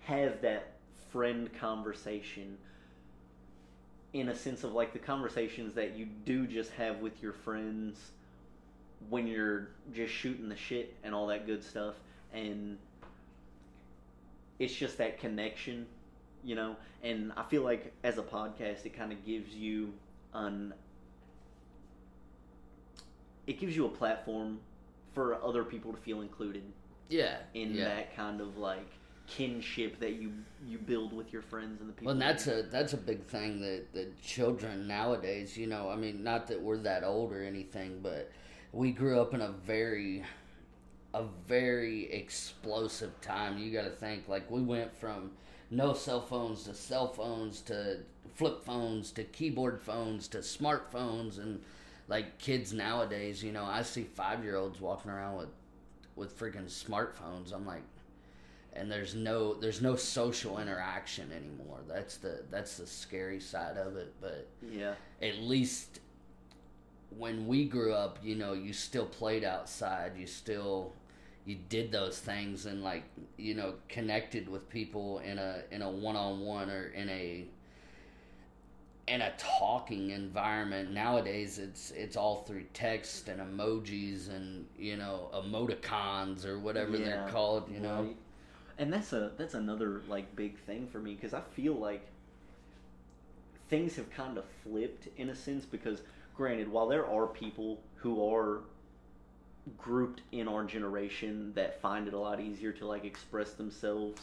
have 0.00 0.42
that 0.42 0.72
friend 1.10 1.50
conversation 1.58 2.56
in 4.12 4.28
a 4.28 4.34
sense 4.34 4.64
of 4.64 4.72
like 4.72 4.92
the 4.92 4.98
conversations 4.98 5.74
that 5.74 5.96
you 5.96 6.06
do 6.24 6.46
just 6.46 6.70
have 6.72 7.00
with 7.00 7.22
your 7.22 7.32
friends 7.32 8.12
when 9.10 9.26
you're 9.26 9.68
just 9.92 10.12
shooting 10.12 10.48
the 10.48 10.56
shit 10.56 10.94
and 11.04 11.14
all 11.14 11.26
that 11.26 11.46
good 11.46 11.62
stuff 11.62 11.94
and 12.32 12.78
it's 14.58 14.74
just 14.74 14.98
that 14.98 15.20
connection 15.20 15.86
you 16.42 16.54
know 16.54 16.76
and 17.02 17.32
i 17.36 17.42
feel 17.42 17.62
like 17.62 17.92
as 18.04 18.16
a 18.18 18.22
podcast 18.22 18.86
it 18.86 18.96
kind 18.96 19.12
of 19.12 19.26
gives 19.26 19.54
you 19.54 19.92
an 20.34 20.72
it 23.46 23.60
gives 23.60 23.76
you 23.76 23.86
a 23.86 23.90
platform 23.90 24.58
for 25.14 25.42
other 25.42 25.62
people 25.62 25.92
to 25.92 25.98
feel 25.98 26.20
included 26.20 26.62
yeah. 27.08 27.38
in 27.54 27.74
yeah. 27.74 27.84
that 27.84 28.16
kind 28.16 28.40
of 28.40 28.58
like 28.58 28.90
kinship 29.26 29.98
that 30.00 30.14
you 30.14 30.32
you 30.66 30.78
build 30.78 31.12
with 31.12 31.32
your 31.32 31.42
friends 31.42 31.80
and 31.80 31.88
the 31.88 31.92
people 31.92 32.06
Well, 32.06 32.12
and 32.12 32.22
that's 32.22 32.46
a 32.46 32.62
that's 32.62 32.92
a 32.92 32.96
big 32.96 33.24
thing 33.24 33.60
that 33.60 33.92
that 33.92 34.20
children 34.22 34.86
nowadays, 34.86 35.56
you 35.56 35.66
know, 35.66 35.90
I 35.90 35.96
mean, 35.96 36.22
not 36.22 36.46
that 36.48 36.60
we're 36.60 36.78
that 36.78 37.04
old 37.04 37.32
or 37.32 37.42
anything, 37.42 38.00
but 38.02 38.30
we 38.72 38.92
grew 38.92 39.20
up 39.20 39.34
in 39.34 39.40
a 39.40 39.50
very 39.50 40.24
a 41.14 41.24
very 41.46 42.12
explosive 42.12 43.20
time. 43.20 43.58
You 43.58 43.72
got 43.72 43.84
to 43.84 43.90
think 43.90 44.28
like 44.28 44.50
we 44.50 44.62
went 44.62 44.94
from 44.94 45.32
no 45.70 45.92
cell 45.94 46.20
phones 46.20 46.64
to 46.64 46.74
cell 46.74 47.08
phones 47.08 47.60
to 47.62 47.98
flip 48.34 48.64
phones 48.64 49.10
to 49.12 49.24
keyboard 49.24 49.80
phones 49.80 50.28
to 50.28 50.38
smartphones 50.38 51.38
and 51.38 51.60
like 52.08 52.38
kids 52.38 52.72
nowadays, 52.72 53.42
you 53.42 53.50
know, 53.50 53.64
I 53.64 53.82
see 53.82 54.06
5-year-olds 54.16 54.80
walking 54.80 55.10
around 55.10 55.38
with 55.38 55.48
with 56.14 56.38
freaking 56.38 56.66
smartphones. 56.66 57.52
I'm 57.52 57.66
like 57.66 57.82
and 58.78 58.90
there's 58.90 59.14
no 59.14 59.54
there's 59.54 59.80
no 59.82 59.96
social 59.96 60.58
interaction 60.58 61.30
anymore. 61.32 61.78
That's 61.88 62.16
the 62.16 62.42
that's 62.50 62.76
the 62.76 62.86
scary 62.86 63.40
side 63.40 63.76
of 63.76 63.96
it, 63.96 64.14
but 64.20 64.46
Yeah. 64.62 64.94
at 65.22 65.38
least 65.38 66.00
when 67.16 67.46
we 67.46 67.64
grew 67.64 67.94
up, 67.94 68.18
you 68.22 68.34
know, 68.34 68.52
you 68.52 68.72
still 68.72 69.06
played 69.06 69.44
outside. 69.44 70.12
You 70.16 70.26
still 70.26 70.92
you 71.44 71.56
did 71.68 71.92
those 71.92 72.18
things 72.18 72.66
and 72.66 72.82
like 72.82 73.04
you 73.36 73.54
know 73.54 73.74
connected 73.88 74.48
with 74.48 74.68
people 74.68 75.20
in 75.20 75.38
a 75.38 75.62
in 75.70 75.82
a 75.82 75.90
one 75.90 76.16
on 76.16 76.40
one 76.40 76.70
or 76.70 76.88
in 76.88 77.08
a 77.08 77.46
in 79.06 79.20
a 79.20 79.32
talking 79.38 80.10
environment. 80.10 80.92
Nowadays, 80.92 81.58
it's 81.58 81.92
it's 81.92 82.16
all 82.16 82.42
through 82.42 82.64
text 82.74 83.28
and 83.28 83.40
emojis 83.40 84.28
and 84.28 84.66
you 84.76 84.96
know 84.96 85.30
emoticons 85.32 86.44
or 86.44 86.58
whatever 86.58 86.98
they're 86.98 87.28
called. 87.28 87.70
You 87.70 87.80
know, 87.80 88.02
Right. 88.02 88.16
And 88.78 88.92
that's 88.92 89.12
a 89.12 89.32
that's 89.36 89.54
another 89.54 90.02
like 90.08 90.36
big 90.36 90.58
thing 90.58 90.86
for 90.86 90.98
me 90.98 91.14
because 91.14 91.32
I 91.32 91.40
feel 91.54 91.74
like 91.74 92.06
things 93.68 93.96
have 93.96 94.10
kind 94.10 94.36
of 94.36 94.44
flipped 94.62 95.08
in 95.16 95.30
a 95.30 95.34
sense 95.34 95.64
because 95.64 96.02
granted 96.36 96.70
while 96.70 96.86
there 96.86 97.06
are 97.06 97.26
people 97.26 97.80
who 97.96 98.34
are 98.34 98.60
grouped 99.78 100.20
in 100.30 100.46
our 100.46 100.62
generation 100.64 101.52
that 101.54 101.80
find 101.80 102.06
it 102.06 102.14
a 102.14 102.18
lot 102.18 102.40
easier 102.40 102.70
to 102.70 102.86
like 102.86 103.04
express 103.04 103.52
themselves 103.52 104.22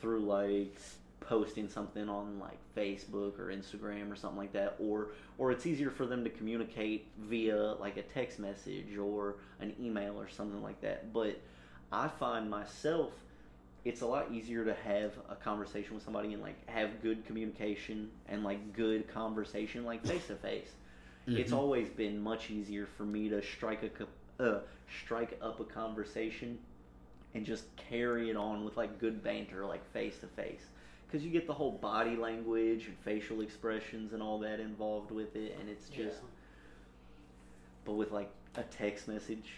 through 0.00 0.20
like 0.20 0.76
posting 1.20 1.68
something 1.68 2.08
on 2.08 2.40
like 2.40 2.58
Facebook 2.76 3.38
or 3.38 3.46
Instagram 3.46 4.10
or 4.10 4.16
something 4.16 4.38
like 4.38 4.52
that 4.52 4.74
or 4.80 5.08
or 5.38 5.52
it's 5.52 5.66
easier 5.66 5.90
for 5.90 6.06
them 6.06 6.24
to 6.24 6.30
communicate 6.30 7.06
via 7.18 7.74
like 7.74 7.96
a 7.96 8.02
text 8.02 8.38
message 8.38 8.96
or 8.96 9.36
an 9.60 9.74
email 9.80 10.18
or 10.18 10.28
something 10.28 10.62
like 10.62 10.80
that. 10.80 11.12
But 11.12 11.40
I 11.92 12.08
find 12.08 12.50
myself 12.50 13.12
it's 13.84 14.00
a 14.02 14.06
lot 14.06 14.30
easier 14.32 14.64
to 14.64 14.74
have 14.74 15.12
a 15.28 15.34
conversation 15.36 15.94
with 15.94 16.04
somebody 16.04 16.32
and 16.32 16.42
like 16.42 16.68
have 16.68 17.02
good 17.02 17.24
communication 17.26 18.10
and 18.28 18.44
like 18.44 18.72
good 18.72 19.08
conversation 19.08 19.84
like 19.84 20.04
face 20.04 20.26
to 20.28 20.36
face. 20.36 20.70
It's 21.34 21.52
Mhm. 21.52 21.56
always 21.56 21.88
been 21.88 22.20
much 22.20 22.50
easier 22.50 22.86
for 22.86 23.04
me 23.04 23.28
to 23.30 23.42
strike 23.42 23.82
a 23.82 23.88
co- 23.90 24.08
uh, 24.40 24.60
strike 25.02 25.38
up 25.40 25.60
a 25.60 25.64
conversation 25.64 26.58
and 27.34 27.44
just 27.44 27.74
carry 27.76 28.30
it 28.30 28.36
on 28.36 28.64
with 28.64 28.76
like 28.76 28.98
good 28.98 29.22
banter 29.22 29.64
like 29.66 29.84
face 29.92 30.18
to 30.20 30.26
face 30.28 30.66
because 31.06 31.24
you 31.24 31.30
get 31.30 31.46
the 31.46 31.54
whole 31.54 31.72
body 31.72 32.16
language 32.16 32.86
and 32.86 32.96
facial 32.98 33.40
expressions 33.40 34.12
and 34.12 34.22
all 34.22 34.38
that 34.40 34.60
involved 34.60 35.10
with 35.10 35.34
it 35.36 35.56
and 35.60 35.68
it's 35.68 35.88
just 35.88 36.20
but 37.84 37.92
with 37.94 38.12
like 38.12 38.30
a 38.56 38.62
text 38.64 39.08
message 39.08 39.52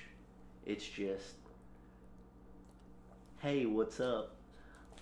it's 0.66 0.86
just 0.86 1.34
hey 3.44 3.66
what's 3.66 4.00
up? 4.00 4.36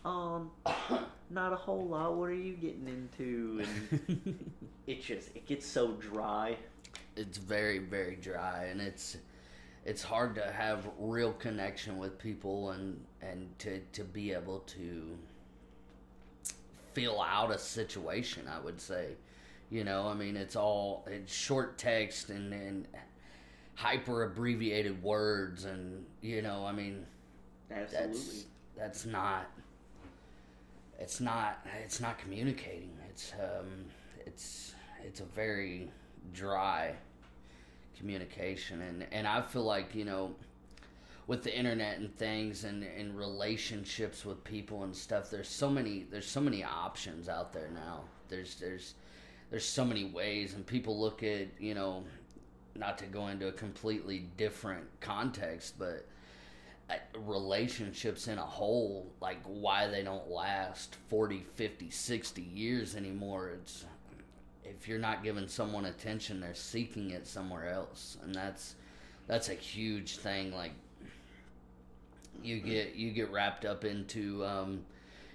Um 0.05 0.51
not 1.31 1.52
a 1.52 1.56
whole 1.56 1.86
lot. 1.86 2.16
What 2.16 2.28
are 2.28 2.35
you 2.35 2.55
getting 2.55 2.89
into? 2.89 3.64
And 3.64 4.52
it 4.89 5.01
just 5.01 5.28
it 5.36 5.47
gets 5.47 5.64
so 5.64 5.93
dry. 5.93 6.56
It's 7.14 7.39
very 7.39 7.78
very 7.78 8.16
dry 8.16 8.64
and 8.64 8.81
it's 8.81 9.16
it's 9.85 10.02
hard 10.02 10.35
to 10.35 10.51
have 10.51 10.89
real 10.98 11.32
connection 11.35 11.98
with 11.98 12.19
people 12.19 12.70
and 12.70 13.01
and 13.20 13.56
to 13.60 13.78
to 13.93 14.02
be 14.02 14.32
able 14.32 14.59
to 14.60 15.16
feel 16.94 17.24
out 17.24 17.52
a 17.52 17.59
situation 17.59 18.48
i 18.48 18.59
would 18.59 18.81
say. 18.81 19.10
You 19.70 19.85
know 19.85 20.09
i 20.09 20.14
mean 20.14 20.36
it's 20.36 20.56
all 20.56 21.06
it's 21.06 21.32
short 21.32 21.78
text 21.78 22.28
and 22.28 22.52
and 22.52 22.89
hyper 23.77 24.24
abbreviated 24.24 25.01
words 25.01 25.64
and 25.64 26.05
you 26.20 26.43
know 26.43 26.66
i 26.66 26.73
mean 26.73 27.06
absolutely. 27.74 28.16
That's 28.16 28.44
that's 28.77 29.07
not 29.07 29.47
it's 30.99 31.20
not 31.20 31.66
it's 31.82 32.01
not 32.01 32.19
communicating. 32.19 32.90
It's 33.11 33.32
um 33.40 33.86
it's 34.24 34.74
it's 35.05 35.20
a 35.20 35.24
very 35.24 35.90
dry 36.32 36.94
communication. 37.99 38.82
And 38.82 39.07
and 39.12 39.27
I 39.27 39.43
feel 39.43 39.65
like 39.65 39.94
you 39.94 40.05
know 40.05 40.35
with 41.27 41.43
the 41.43 41.57
internet 41.57 41.99
and 41.99 42.15
things 42.16 42.65
and 42.65 42.82
and 42.82 43.16
relationships 43.16 44.24
with 44.24 44.43
people 44.44 44.82
and 44.82 44.94
stuff 44.94 45.31
there's 45.31 45.49
so 45.49 45.70
many 45.70 46.07
there's 46.11 46.27
so 46.27 46.40
many 46.40 46.65
options 46.65 47.28
out 47.28 47.53
there 47.53 47.70
now. 47.74 48.03
There's 48.28 48.55
there's 48.57 48.94
there's 49.51 49.65
so 49.65 49.85
many 49.85 50.05
ways. 50.05 50.55
And 50.55 50.66
people 50.66 50.99
look 51.01 51.23
at 51.23 51.49
you 51.59 51.74
know 51.74 52.05
not 52.74 52.97
to 52.99 53.07
go 53.07 53.28
into 53.28 53.49
a 53.49 53.53
completely 53.53 54.27
different 54.39 54.85
context 55.01 55.78
but 55.78 56.07
relationships 57.16 58.28
in 58.28 58.39
a 58.39 58.47
whole 58.47 59.12
like 59.20 59.40
why 59.44 59.86
they 59.86 60.02
don't 60.02 60.31
last 60.31 60.97
40 61.09 61.44
50 61.55 61.90
60 61.90 62.43
years 62.43 62.97
anymore. 62.97 63.51
It's 63.51 63.85
if 64.64 64.89
you're 64.89 64.98
not 64.98 65.23
giving 65.23 65.48
someone 65.48 65.86
attention 65.86 66.40
they're 66.40 66.55
seeking 66.55 67.10
it 67.10 67.27
somewhere 67.27 67.69
else. 67.69 68.19
And 68.23 68.35
that's 68.35 68.77
that's 69.27 69.48
a 69.48 69.55
huge 69.55 70.16
thing 70.16 70.52
like 70.55 70.73
you 72.43 72.60
get 72.60 72.94
you 72.94 73.10
get 73.12 73.31
wrapped 73.31 73.64
up 73.64 73.85
into 73.85 74.44
um 74.44 74.85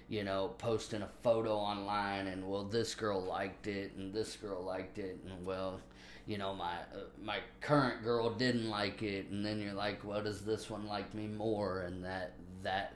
you 0.08 0.24
know 0.24 0.54
posting 0.58 1.02
a 1.02 1.08
photo 1.22 1.54
online 1.54 2.26
and 2.26 2.46
well 2.46 2.64
this 2.64 2.94
girl 2.94 3.22
liked 3.22 3.66
it 3.66 3.92
and 3.96 4.12
this 4.12 4.36
girl 4.36 4.62
liked 4.62 4.98
it 4.98 5.18
and 5.28 5.46
well 5.46 5.80
you 6.28 6.38
know 6.38 6.54
my 6.54 6.74
uh, 6.94 7.00
my 7.20 7.38
current 7.60 8.04
girl 8.04 8.30
didn't 8.30 8.70
like 8.70 9.02
it 9.02 9.30
and 9.30 9.44
then 9.44 9.60
you're 9.60 9.72
like 9.72 10.04
well 10.04 10.22
does 10.22 10.42
this 10.42 10.70
one 10.70 10.86
like 10.86 11.12
me 11.14 11.26
more 11.26 11.80
and 11.80 12.04
that 12.04 12.34
that 12.62 12.92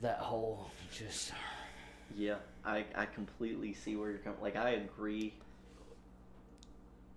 that 0.00 0.18
whole 0.18 0.70
just 0.96 1.32
Yeah, 2.16 2.36
I, 2.64 2.84
I 2.94 3.06
completely 3.06 3.74
see 3.74 3.96
where 3.96 4.10
you're 4.10 4.18
coming. 4.18 4.40
Like 4.40 4.56
I 4.56 4.70
agree 4.70 5.34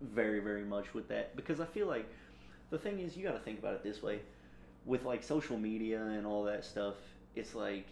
very 0.02 0.40
very 0.40 0.64
much 0.64 0.94
with 0.96 1.08
that 1.10 1.36
because 1.36 1.60
I 1.60 1.66
feel 1.66 1.88
like 1.88 2.10
the 2.72 2.78
thing 2.78 3.00
is 3.00 3.16
you 3.16 3.24
got 3.24 3.34
to 3.34 3.40
think 3.40 3.60
about 3.60 3.76
it 3.76 3.84
this 3.84 4.02
way 4.02 4.20
with 4.86 5.04
like 5.06 5.24
social 5.24 5.58
media 5.58 6.02
and 6.02 6.26
all 6.26 6.44
that 6.46 6.66
stuff. 6.66 6.96
It's 7.36 7.56
like 7.56 7.88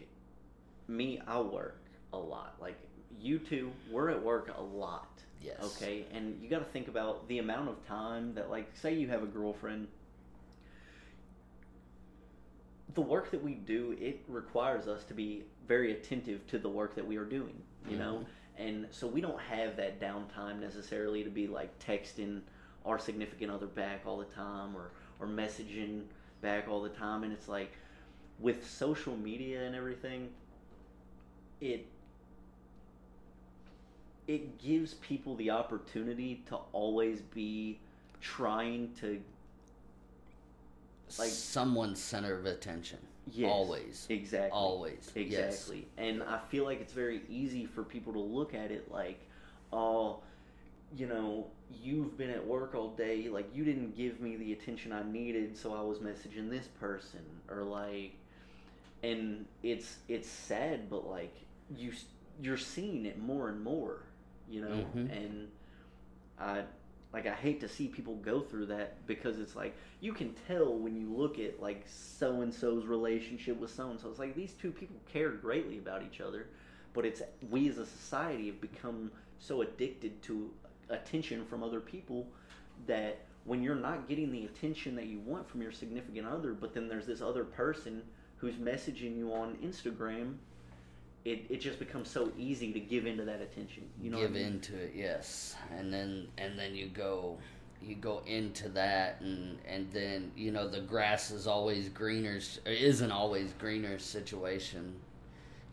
me, 0.88 1.22
I 1.28 1.40
work 1.40 1.80
a 2.14 2.18
lot. 2.18 2.56
Like 2.60 2.78
you 3.22 3.40
two, 3.40 3.72
we're 3.92 4.10
at 4.10 4.22
work 4.22 4.52
a 4.58 4.62
lot. 4.62 5.08
Yes 5.42 5.58
Okay, 5.64 6.06
and 6.14 6.40
you 6.42 6.50
got 6.50 6.60
to 6.60 6.66
think 6.66 6.88
about 6.88 7.28
the 7.28 7.40
amount 7.40 7.70
of 7.70 7.86
time 7.88 8.34
that, 8.36 8.50
like, 8.50 8.70
say 8.76 8.94
you 8.94 9.08
have 9.08 9.24
a 9.24 9.28
girlfriend. 9.28 9.88
The 12.96 13.02
work 13.02 13.32
that 13.32 13.44
we 13.44 13.54
do, 13.54 13.96
it 14.00 14.24
requires 14.28 14.88
us 14.88 15.04
to 15.06 15.14
be 15.14 15.44
very 15.68 15.92
attentive 15.92 16.46
to 16.48 16.58
the 16.58 16.70
work 16.70 16.96
that 16.96 17.06
we 17.06 17.18
are 17.18 17.26
doing, 17.26 17.62
you 17.88 17.98
know? 17.98 18.16
Mm-hmm. 18.16 18.64
And 18.64 18.88
so 18.92 19.08
we 19.08 19.22
don't 19.22 19.40
have 19.40 19.78
that 19.78 20.02
downtime 20.02 20.60
necessarily 20.60 21.24
to 21.24 21.30
be 21.30 21.48
like 21.48 21.78
texting 21.80 22.42
our 22.86 23.00
significant 23.00 23.52
other 23.52 23.68
back 23.68 24.02
all 24.06 24.18
the 24.18 24.26
time 24.26 24.76
or, 24.76 24.92
or 25.20 25.28
messaging 25.28 26.04
back 26.42 26.68
all 26.68 26.82
the 26.82 26.90
time. 26.90 27.24
And 27.24 27.32
it's 27.32 27.48
like 27.48 27.72
with 28.40 28.68
social 28.70 29.16
media 29.16 29.64
and 29.64 29.76
everything, 29.76 30.30
it 31.62 31.86
it 34.30 34.60
gives 34.60 34.94
people 34.94 35.36
the 35.38 35.50
opportunity 35.50 36.44
to 36.46 36.56
always 36.72 37.20
be 37.22 37.80
trying 38.22 38.94
to 39.00 39.20
like- 41.18 41.30
someone's 41.30 42.00
center 42.00 42.38
of 42.38 42.46
attention. 42.46 43.00
Yes, 43.32 43.52
always. 43.52 44.08
exactly. 44.10 44.52
Always. 44.52 45.12
Yes. 45.16 45.56
exactly. 45.56 45.88
And 45.98 46.24
i 46.24 46.40
feel 46.50 46.64
like 46.64 46.80
it's 46.82 46.94
very 46.94 47.22
easy 47.30 47.66
for 47.66 47.84
people 47.84 48.14
to 48.14 48.20
look 48.20 48.54
at 48.56 48.72
it 48.72 48.92
like 48.92 49.20
oh 49.72 50.18
you 50.98 51.06
know 51.06 51.46
you've 51.84 52.18
been 52.18 52.32
at 52.32 52.46
work 52.46 52.74
all 52.74 52.90
day 52.90 53.30
like 53.30 53.48
you 53.54 53.64
didn't 53.64 53.96
give 53.96 54.20
me 54.20 54.36
the 54.36 54.54
attention 54.54 54.92
i 54.92 55.04
needed 55.04 55.56
so 55.56 55.76
i 55.76 55.82
was 55.82 56.00
messaging 56.00 56.50
this 56.50 56.66
person 56.80 57.20
or 57.52 57.62
like 57.62 58.14
and 59.04 59.46
it's 59.62 59.98
it's 60.08 60.28
sad 60.28 60.90
but 60.90 61.08
like 61.08 61.36
you 61.78 61.92
you're 62.42 62.58
seeing 62.58 63.06
it 63.06 63.20
more 63.20 63.50
and 63.50 63.64
more 63.64 64.00
you 64.50 64.62
know 64.62 64.86
Mhm. 64.96 65.12
and 65.12 65.48
i 66.40 66.64
like 67.14 67.26
i 67.28 67.34
hate 67.34 67.60
to 67.62 67.68
see 67.68 67.88
people 67.88 68.16
go 68.18 68.42
through 68.42 68.66
that 68.68 69.06
because 69.08 69.40
it's 69.40 69.56
like 69.56 69.76
you 70.00 70.14
can 70.14 70.34
tell 70.48 70.78
when 70.78 70.96
you 70.96 71.14
look 71.14 71.40
at 71.40 71.62
like 71.62 71.84
so 71.88 72.42
and 72.42 72.54
so's 72.54 72.86
relationship 72.86 73.60
with 73.60 73.72
so 73.74 73.90
and 73.90 74.00
so 74.00 74.10
it's 74.10 74.20
like 74.20 74.36
these 74.36 74.54
two 74.54 74.72
people 74.72 74.98
care 75.12 75.30
greatly 75.30 75.78
about 75.78 76.02
each 76.04 76.22
other 76.22 76.48
but 76.94 77.06
it's 77.06 77.22
we 77.50 77.68
as 77.70 77.78
a 77.78 77.86
society 77.86 78.48
have 78.48 78.60
become 78.62 79.12
so 79.40 79.62
addicted 79.62 80.22
to 80.24 80.50
attention 80.90 81.46
from 81.46 81.64
other 81.64 81.80
people 81.80 82.28
that 82.88 83.20
when 83.46 83.64
you're 83.64 83.76
not 83.76 84.08
getting 84.08 84.32
the 84.32 84.46
attention 84.46 84.96
that 84.96 85.06
you 85.08 85.20
want 85.20 85.50
from 85.50 85.62
your 85.62 85.72
significant 85.72 86.28
other, 86.28 86.54
but 86.54 86.74
then 86.74 86.88
there's 86.88 87.06
this 87.06 87.22
other 87.22 87.44
person 87.44 88.04
who's 88.38 88.56
messaging 88.56 89.18
you 89.18 89.34
on 89.34 89.56
Instagram, 89.64 90.36
it, 91.26 91.46
it 91.50 91.62
just 91.62 91.80
becomes 91.80 92.10
so 92.10 92.32
easy 92.38 92.72
to 92.74 92.80
give 92.80 93.06
into 93.06 93.26
that 93.26 93.42
attention. 93.42 93.84
You 94.02 94.12
know, 94.12 94.20
give 94.20 94.32
I 94.32 94.34
mean? 94.34 94.46
into 94.46 94.76
it, 94.78 94.94
yes, 94.96 95.56
and 95.78 95.94
then 95.94 96.28
and 96.38 96.58
then 96.58 96.76
you 96.76 96.88
go 96.88 97.38
you 97.82 97.96
go 97.96 98.22
into 98.26 98.70
that 98.70 99.22
and 99.22 99.58
and 99.66 99.92
then 99.92 100.32
you 100.36 100.52
know 100.52 100.68
the 100.68 100.82
grass 100.82 101.32
is 101.32 101.48
always 101.48 101.90
greener 101.90 102.40
isn't 102.66 103.12
always 103.12 103.54
greener 103.54 103.98
situation 103.98 104.94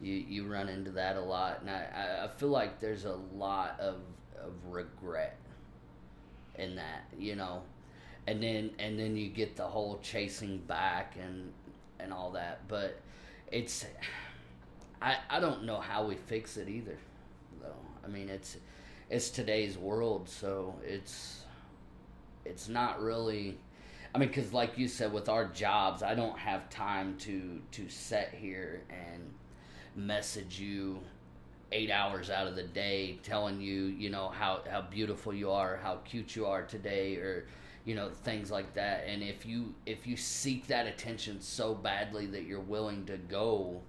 you 0.00 0.12
you 0.14 0.46
run 0.46 0.68
into 0.68 0.90
that 0.90 1.16
a 1.16 1.20
lot 1.20 1.60
and 1.60 1.70
i 1.70 2.24
i 2.24 2.28
feel 2.38 2.48
like 2.48 2.80
there's 2.80 3.04
a 3.04 3.18
lot 3.34 3.78
of 3.80 3.96
of 4.40 4.52
regret 4.68 5.36
in 6.56 6.76
that 6.76 7.04
you 7.18 7.34
know 7.34 7.62
and 8.26 8.42
then 8.42 8.70
and 8.78 8.98
then 8.98 9.16
you 9.16 9.28
get 9.28 9.56
the 9.56 9.64
whole 9.64 9.98
chasing 10.02 10.58
back 10.58 11.16
and 11.20 11.52
and 11.98 12.12
all 12.12 12.30
that 12.30 12.60
but 12.68 13.00
it's 13.50 13.84
i 15.00 15.16
i 15.30 15.40
don't 15.40 15.64
know 15.64 15.80
how 15.80 16.04
we 16.04 16.14
fix 16.14 16.56
it 16.56 16.68
either 16.68 16.98
though. 17.60 17.68
I 18.04 18.08
mean 18.08 18.28
it's 18.28 18.56
it's 19.10 19.30
today's 19.30 19.76
world 19.78 20.28
so 20.28 20.74
it's 20.84 21.42
it's 22.44 22.68
not 22.68 23.00
really 23.00 23.58
i 24.14 24.18
mean 24.18 24.28
because 24.28 24.52
like 24.52 24.78
you 24.78 24.88
said 24.88 25.12
with 25.12 25.28
our 25.28 25.46
jobs 25.46 26.02
i 26.02 26.14
don't 26.14 26.38
have 26.38 26.68
time 26.70 27.16
to 27.18 27.60
to 27.72 27.88
sit 27.88 28.30
here 28.32 28.82
and 28.90 29.22
message 29.94 30.58
you 30.60 30.98
eight 31.72 31.90
hours 31.90 32.30
out 32.30 32.46
of 32.46 32.54
the 32.54 32.62
day 32.62 33.18
telling 33.22 33.60
you 33.60 33.84
you 33.84 34.10
know 34.10 34.28
how 34.28 34.60
how 34.70 34.82
beautiful 34.82 35.32
you 35.34 35.50
are 35.50 35.78
how 35.82 35.96
cute 36.04 36.36
you 36.36 36.46
are 36.46 36.62
today 36.62 37.16
or 37.16 37.46
you 37.86 37.94
know 37.94 38.10
things 38.24 38.50
like 38.50 38.74
that. 38.74 39.04
And 39.06 39.22
if 39.22 39.46
you 39.46 39.72
if 39.86 40.06
you 40.06 40.16
seek 40.16 40.66
that 40.66 40.86
attention 40.86 41.40
so 41.40 41.74
badly 41.74 42.26
that 42.26 42.42
you're 42.42 42.60
willing 42.60 43.06
to 43.06 43.16
go 43.16 43.80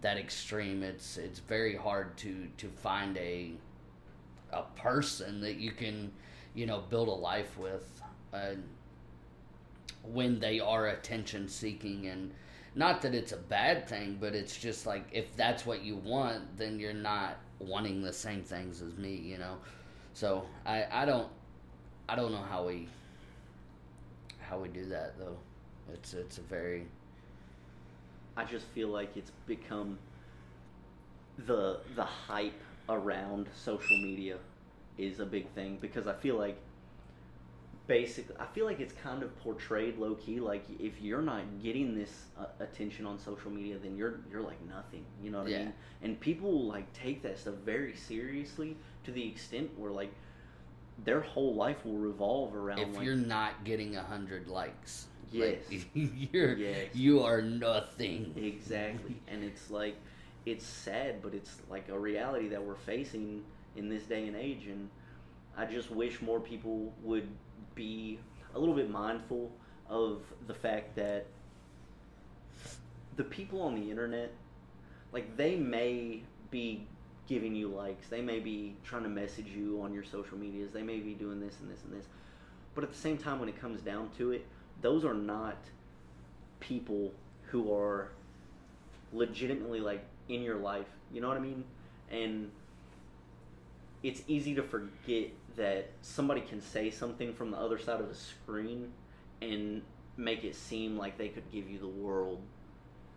that 0.00 0.16
extreme 0.16 0.82
it's 0.82 1.16
it's 1.16 1.40
very 1.40 1.74
hard 1.74 2.16
to 2.16 2.46
to 2.56 2.68
find 2.68 3.16
a 3.18 3.52
a 4.52 4.62
person 4.76 5.40
that 5.40 5.56
you 5.56 5.72
can 5.72 6.10
you 6.54 6.66
know 6.66 6.82
build 6.88 7.08
a 7.08 7.12
life 7.12 7.58
with 7.58 8.00
uh, 8.32 8.54
when 10.02 10.38
they 10.38 10.60
are 10.60 10.88
attention 10.88 11.48
seeking 11.48 12.06
and 12.06 12.32
not 12.74 13.02
that 13.02 13.14
it's 13.14 13.32
a 13.32 13.36
bad 13.36 13.88
thing 13.88 14.16
but 14.20 14.34
it's 14.34 14.56
just 14.56 14.86
like 14.86 15.04
if 15.12 15.34
that's 15.36 15.66
what 15.66 15.82
you 15.82 15.96
want 15.96 16.56
then 16.56 16.78
you're 16.78 16.92
not 16.92 17.38
wanting 17.58 18.02
the 18.02 18.12
same 18.12 18.42
things 18.42 18.80
as 18.80 18.96
me 18.96 19.14
you 19.14 19.38
know? 19.38 19.56
So 20.14 20.44
i 20.64 20.84
i 20.90 21.04
don't 21.04 21.28
i 22.08 22.14
don't 22.16 22.32
know 22.32 22.44
how 22.48 22.64
we 22.64 22.88
how 24.48 24.58
we 24.58 24.68
do 24.68 24.86
that 24.86 25.18
though. 25.18 25.36
It's 25.92 26.14
it's 26.14 26.38
a 26.38 26.42
very 26.42 26.86
I 28.38 28.44
just 28.44 28.66
feel 28.66 28.88
like 28.88 29.16
it's 29.16 29.32
become 29.46 29.98
the 31.46 31.80
the 31.96 32.04
hype 32.04 32.60
around 32.88 33.48
social 33.52 33.98
media 33.98 34.36
is 34.96 35.18
a 35.18 35.26
big 35.26 35.50
thing 35.50 35.76
because 35.80 36.06
I 36.06 36.14
feel 36.14 36.36
like 36.36 36.56
basically 37.88 38.36
I 38.38 38.46
feel 38.46 38.64
like 38.64 38.78
it's 38.78 38.92
kind 38.92 39.24
of 39.24 39.36
portrayed 39.40 39.98
low 39.98 40.14
key 40.14 40.38
like 40.38 40.64
if 40.78 41.00
you're 41.00 41.22
not 41.22 41.42
getting 41.60 41.96
this 41.96 42.26
uh, 42.38 42.46
attention 42.60 43.06
on 43.06 43.18
social 43.18 43.50
media 43.50 43.76
then 43.76 43.96
you're 43.96 44.20
you're 44.30 44.42
like 44.42 44.64
nothing 44.68 45.04
you 45.20 45.30
know 45.30 45.40
what 45.40 45.48
Yeah. 45.48 45.56
I 45.56 45.60
mean 45.64 45.72
and 46.02 46.20
people 46.20 46.64
like 46.66 46.92
take 46.92 47.22
that 47.22 47.38
stuff 47.40 47.54
very 47.64 47.96
seriously 47.96 48.76
to 49.02 49.10
the 49.10 49.26
extent 49.26 49.76
where 49.76 49.90
like 49.90 50.12
their 51.04 51.20
whole 51.20 51.54
life 51.54 51.84
will 51.84 51.96
revolve 51.96 52.54
around 52.54 52.78
if 52.78 52.94
like 52.94 53.04
you're 53.04 53.16
not 53.16 53.64
getting 53.64 53.96
a 53.96 54.02
hundred 54.02 54.46
likes 54.46 55.06
Yes. 55.32 55.56
like, 55.70 55.86
you're 56.32 56.56
Yes. 56.56 56.94
you 56.94 57.22
are 57.22 57.42
nothing 57.42 58.32
Exactly. 58.36 59.16
and 59.28 59.42
it's 59.44 59.70
like 59.70 59.96
it's 60.46 60.64
sad, 60.66 61.20
but 61.22 61.34
it's 61.34 61.58
like 61.68 61.88
a 61.88 61.98
reality 61.98 62.48
that 62.48 62.62
we're 62.62 62.74
facing 62.74 63.44
in 63.76 63.88
this 63.88 64.04
day 64.04 64.26
and 64.26 64.36
age 64.36 64.66
and 64.66 64.88
I 65.56 65.66
just 65.66 65.90
wish 65.90 66.22
more 66.22 66.40
people 66.40 66.92
would 67.02 67.28
be 67.74 68.18
a 68.54 68.58
little 68.58 68.74
bit 68.74 68.88
mindful 68.90 69.50
of 69.88 70.22
the 70.46 70.54
fact 70.54 70.96
that 70.96 71.26
the 73.16 73.24
people 73.24 73.60
on 73.62 73.74
the 73.74 73.90
internet 73.90 74.32
like 75.12 75.36
they 75.36 75.56
may 75.56 76.22
be 76.50 76.86
giving 77.28 77.54
you 77.54 77.68
likes, 77.68 78.08
they 78.08 78.22
may 78.22 78.40
be 78.40 78.74
trying 78.84 79.02
to 79.02 79.08
message 79.08 79.48
you 79.48 79.80
on 79.82 79.92
your 79.92 80.02
social 80.02 80.38
medias, 80.38 80.72
they 80.72 80.82
may 80.82 80.98
be 80.98 81.12
doing 81.14 81.38
this 81.40 81.56
and 81.60 81.70
this 81.70 81.82
and 81.84 81.92
this. 81.92 82.06
But 82.74 82.84
at 82.84 82.90
the 82.90 82.96
same 82.98 83.18
time 83.18 83.38
when 83.38 83.48
it 83.48 83.60
comes 83.60 83.82
down 83.82 84.10
to 84.18 84.32
it, 84.32 84.46
those 84.80 85.04
are 85.04 85.14
not 85.14 85.56
people 86.60 87.12
who 87.46 87.74
are 87.74 88.08
legitimately 89.12 89.80
like 89.80 90.04
in 90.28 90.42
your 90.42 90.56
life. 90.56 90.86
You 91.12 91.20
know 91.20 91.28
what 91.28 91.36
I 91.36 91.40
mean? 91.40 91.64
And 92.10 92.50
it's 94.02 94.22
easy 94.28 94.54
to 94.54 94.62
forget 94.62 95.30
that 95.56 95.90
somebody 96.02 96.40
can 96.40 96.60
say 96.60 96.90
something 96.90 97.34
from 97.34 97.50
the 97.50 97.56
other 97.56 97.78
side 97.78 98.00
of 98.00 98.08
a 98.08 98.14
screen 98.14 98.92
and 99.42 99.82
make 100.16 100.44
it 100.44 100.54
seem 100.54 100.96
like 100.96 101.18
they 101.18 101.28
could 101.28 101.50
give 101.50 101.68
you 101.68 101.78
the 101.78 101.88
world. 101.88 102.40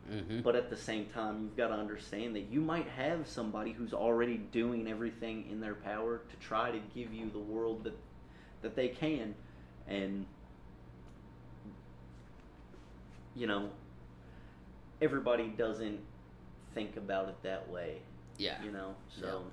hmm 0.10 0.42
But 0.42 0.56
at 0.56 0.70
the 0.70 0.78
same 0.78 1.06
time, 1.08 1.44
you've 1.44 1.58
got 1.58 1.68
to 1.68 1.76
understand 1.76 2.36
that 2.36 2.48
you 2.50 2.62
might 2.62 2.88
have 2.88 3.28
somebody 3.28 3.72
who's 3.74 3.94
already 3.94 4.38
doing 4.38 4.88
everything 4.88 5.46
in 5.52 5.60
their 5.60 5.76
power 5.76 6.22
to 6.30 6.36
try 6.38 6.72
to 6.72 6.80
give 6.96 7.14
you 7.14 7.30
the 7.30 7.40
world 7.40 7.84
that 7.84 7.98
that 8.62 8.76
they 8.76 8.90
can 8.90 9.34
and 9.88 10.26
you 13.36 13.48
know 13.48 13.70
everybody 15.02 15.48
doesn't 15.58 16.00
think 16.74 16.98
about 16.98 17.28
it 17.28 17.36
that 17.44 17.70
way 17.70 17.98
yeah. 18.42 18.64
you 18.64 18.72
know? 18.72 18.96
So 19.08 19.44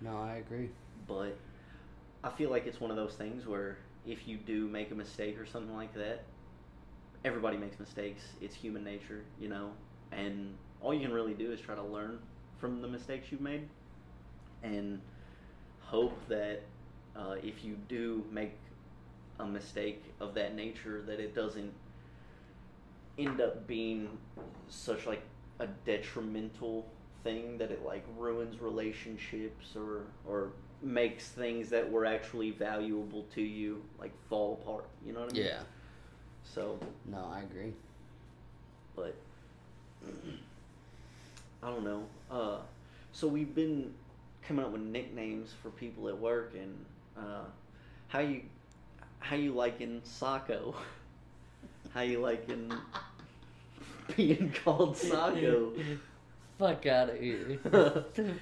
no 0.00 0.16
i 0.16 0.36
agree. 0.36 0.70
But 1.06 1.36
I 2.22 2.30
feel 2.30 2.50
like 2.50 2.66
it's 2.66 2.80
one 2.80 2.90
of 2.90 2.96
those 2.96 3.14
things 3.14 3.46
where 3.46 3.78
if 4.06 4.26
you 4.26 4.36
do 4.36 4.68
make 4.68 4.90
a 4.90 4.94
mistake 4.94 5.38
or 5.38 5.46
something 5.46 5.74
like 5.74 5.94
that, 5.94 6.24
everybody 7.24 7.56
makes 7.56 7.78
mistakes. 7.78 8.22
It's 8.40 8.54
human 8.54 8.84
nature, 8.84 9.24
you 9.40 9.48
know, 9.48 9.70
and 10.12 10.54
all 10.80 10.94
you 10.94 11.00
can 11.00 11.12
really 11.12 11.34
do 11.34 11.50
is 11.52 11.60
try 11.60 11.74
to 11.74 11.82
learn 11.82 12.18
from 12.60 12.80
the 12.80 12.88
mistakes 12.88 13.30
you've 13.30 13.40
made 13.40 13.68
and 14.62 15.00
hope 15.80 16.16
that 16.28 16.62
uh, 17.16 17.36
if 17.42 17.64
you 17.64 17.76
do 17.88 18.24
make 18.30 18.54
a 19.40 19.46
mistake 19.46 20.02
of 20.20 20.34
that 20.34 20.54
nature, 20.54 21.02
that 21.06 21.20
it 21.20 21.34
doesn't 21.34 21.72
end 23.18 23.40
up 23.40 23.66
being 23.66 24.08
such 24.68 25.06
like 25.06 25.22
a 25.60 25.66
detrimental 25.84 26.86
thing 27.24 27.58
that 27.58 27.70
it 27.70 27.84
like 27.84 28.04
ruins 28.16 28.60
relationships 28.60 29.74
or 29.76 30.02
or 30.26 30.50
makes 30.82 31.28
things 31.28 31.68
that 31.70 31.90
were 31.90 32.04
actually 32.06 32.50
valuable 32.52 33.24
to 33.34 33.42
you 33.42 33.82
like 33.98 34.12
fall 34.28 34.60
apart. 34.62 34.84
You 35.04 35.12
know 35.12 35.20
what 35.20 35.30
I 35.30 35.34
mean? 35.34 35.44
yeah 35.44 35.60
So, 36.44 36.78
no 37.06 37.28
i 37.32 37.40
agree 37.42 37.72
but 38.96 39.14
I 41.62 41.68
don't 41.70 41.84
know. 41.84 42.04
Uh, 42.30 42.58
so 43.12 43.26
we've 43.26 43.54
been 43.54 43.92
coming 44.42 44.64
up 44.64 44.72
with 44.72 44.82
nicknames 44.82 45.52
for 45.62 45.70
people 45.70 46.08
at 46.08 46.18
work, 46.18 46.54
and 46.54 46.84
uh, 47.16 47.44
how 48.08 48.20
you 48.20 48.42
how 49.20 49.36
you 49.36 49.52
liking 49.52 50.02
Shego? 50.02 50.74
How 51.94 52.02
you 52.02 52.20
liking 52.20 52.70
being 54.16 54.52
called 54.64 54.96
Shego. 54.96 55.98
fuck 56.58 56.86
out 56.86 57.10
of 57.10 57.20
here 57.20 57.58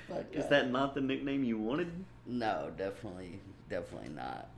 Fuck 0.09 0.27
Is 0.33 0.49
that 0.49 0.71
not 0.71 0.95
the 0.95 1.01
nickname 1.01 1.45
you 1.45 1.59
wanted? 1.59 1.91
no 2.27 2.71
definitely 2.77 3.41
definitely 3.71 4.11
not 4.11 4.49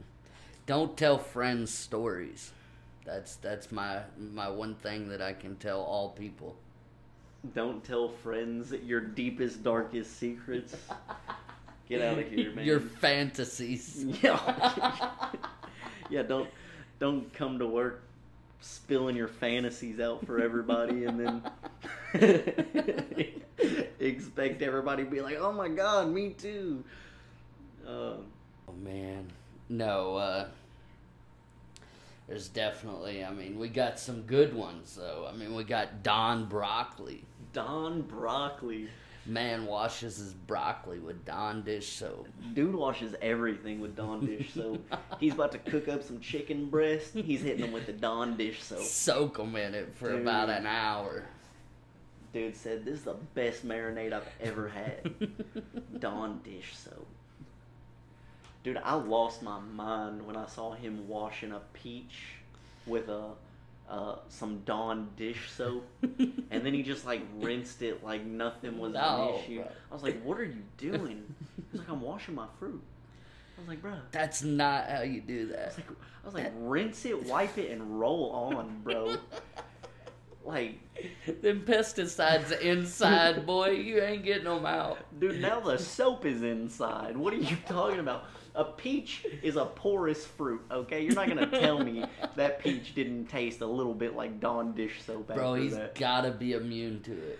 don't 0.66 0.96
tell 0.96 1.18
friends 1.18 1.72
stories 1.72 2.52
that's 3.04 3.36
that's 3.36 3.70
my 3.72 4.00
my 4.18 4.48
one 4.48 4.74
thing 4.76 5.08
that 5.08 5.20
i 5.22 5.32
can 5.32 5.56
tell 5.56 5.80
all 5.82 6.10
people 6.10 6.56
Don't 7.54 7.82
tell 7.84 8.08
friends 8.08 8.72
your 8.84 9.00
deepest, 9.00 9.62
darkest 9.62 10.18
secrets. 10.18 10.74
Get 11.88 12.02
out 12.02 12.18
of 12.18 12.28
here, 12.30 12.52
man. 12.52 12.64
your 12.66 12.80
fantasies 12.80 14.04
yeah, 14.22 15.30
yeah. 16.10 16.22
Don't 16.22 16.48
don't 16.98 17.32
come 17.32 17.58
to 17.60 17.66
work 17.66 18.02
spilling 18.60 19.16
your 19.16 19.28
fantasies 19.28 20.00
out 20.00 20.24
for 20.26 20.40
everybody, 20.40 21.04
and 21.04 21.20
then 21.20 21.42
expect 24.00 24.62
everybody 24.62 25.04
to 25.04 25.10
be 25.10 25.20
like, 25.20 25.36
"Oh 25.38 25.52
my 25.52 25.68
god, 25.68 26.10
me 26.10 26.30
too." 26.30 26.84
Um, 27.86 28.26
Oh 28.68 28.74
man, 28.82 29.32
no. 29.68 30.16
uh 30.16 30.48
There's 32.26 32.48
definitely. 32.48 33.24
I 33.24 33.30
mean, 33.32 33.58
we 33.58 33.68
got 33.68 33.98
some 33.98 34.22
good 34.22 34.54
ones 34.54 34.94
though. 34.94 35.28
I 35.30 35.34
mean, 35.34 35.54
we 35.54 35.64
got 35.64 36.02
Don 36.02 36.44
Broccoli. 36.46 37.24
Don 37.52 38.02
Broccoli. 38.02 38.88
Man 39.28 39.66
washes 39.66 40.16
his 40.16 40.32
broccoli 40.32 40.98
with 40.98 41.26
Dawn 41.26 41.62
dish 41.62 41.92
soap. 41.92 42.28
Dude 42.54 42.74
washes 42.74 43.14
everything 43.20 43.78
with 43.78 43.94
Dawn 43.94 44.24
dish 44.24 44.54
soap. 44.54 44.82
He's 45.20 45.34
about 45.34 45.52
to 45.52 45.58
cook 45.58 45.86
up 45.86 46.02
some 46.02 46.18
chicken 46.18 46.70
breast. 46.70 47.12
He's 47.12 47.42
hitting 47.42 47.60
them 47.60 47.72
with 47.72 47.84
the 47.84 47.92
Dawn 47.92 48.38
dish 48.38 48.62
soap. 48.62 48.80
Soak 48.80 49.36
them 49.36 49.54
in 49.54 49.74
it 49.74 49.94
for 49.96 50.12
Dude. 50.12 50.22
about 50.22 50.48
an 50.48 50.66
hour. 50.66 51.26
Dude 52.32 52.56
said, 52.56 52.86
"This 52.86 53.00
is 53.00 53.04
the 53.04 53.16
best 53.34 53.66
marinade 53.66 54.14
I've 54.14 54.28
ever 54.40 54.68
had." 54.68 55.12
Dawn 56.00 56.40
dish 56.42 56.74
soap. 56.74 57.06
Dude, 58.64 58.78
I 58.78 58.94
lost 58.94 59.42
my 59.42 59.58
mind 59.60 60.26
when 60.26 60.36
I 60.36 60.46
saw 60.46 60.72
him 60.72 61.06
washing 61.06 61.52
a 61.52 61.60
peach 61.74 62.36
with 62.86 63.08
a 63.10 63.32
uh, 63.88 64.16
some 64.28 64.60
Dawn 64.64 65.08
dish 65.16 65.50
soap, 65.50 65.86
and 66.02 66.64
then 66.64 66.74
he 66.74 66.82
just 66.82 67.06
like 67.06 67.22
rinsed 67.40 67.82
it 67.82 68.04
like 68.04 68.24
nothing 68.24 68.78
was 68.78 68.92
No, 68.92 69.34
an 69.38 69.44
issue. 69.44 69.56
bro. 69.62 69.68
I 69.90 69.94
was 69.94 70.02
like, 70.02 70.22
"What 70.22 70.38
are 70.38 70.44
you 70.44 70.62
doing?" 70.76 71.34
He's 71.70 71.80
like, 71.80 71.88
"I'm 71.88 72.00
washing 72.02 72.34
my 72.34 72.46
fruit." 72.58 72.82
I 73.56 73.60
was 73.60 73.68
like, 73.68 73.80
"Bro." 73.82 73.94
That's 74.12 74.42
not 74.42 74.88
how 74.88 75.02
you 75.02 75.20
do 75.20 75.48
I 75.52 75.56
that. 75.56 75.66
was 75.66 75.76
like, 75.76 75.86
I 75.90 76.26
was 76.26 76.34
like, 76.34 76.52
rinse 76.58 77.04
it, 77.06 77.26
wipe 77.26 77.56
it, 77.58 77.70
and 77.70 77.98
roll 77.98 78.30
on, 78.30 78.80
bro. 78.84 79.16
like, 80.44 80.78
Them 81.42 81.62
pesticides 81.66 82.58
inside, 82.60 83.46
boy, 83.46 83.70
you 83.70 84.00
ain't 84.02 84.24
getting 84.24 84.44
them 84.44 84.64
out. 84.66 84.98
dude, 85.18 85.40
now 85.40 85.60
the 85.60 85.78
soap 85.78 86.26
is 86.26 86.42
inside. 86.42 87.16
What 87.16 87.32
are 87.32 87.38
you 87.38 87.56
talking 87.66 88.00
about? 88.00 88.24
A 88.58 88.64
peach 88.64 89.24
is 89.40 89.54
a 89.54 89.66
porous 89.66 90.26
fruit, 90.26 90.60
okay? 90.68 91.00
You're 91.04 91.14
not 91.14 91.28
gonna 91.28 91.46
tell 91.46 91.78
me 91.78 92.04
that 92.36 92.58
peach 92.58 92.92
didn't 92.92 93.26
taste 93.26 93.60
a 93.60 93.66
little 93.66 93.94
bit 93.94 94.16
like 94.16 94.40
Dawn 94.40 94.74
dish 94.74 95.00
soap 95.06 95.28
Bro, 95.28 95.54
he's 95.54 95.76
that. 95.76 95.94
gotta 95.94 96.32
be 96.32 96.54
immune 96.54 97.00
to 97.02 97.12
it. 97.12 97.38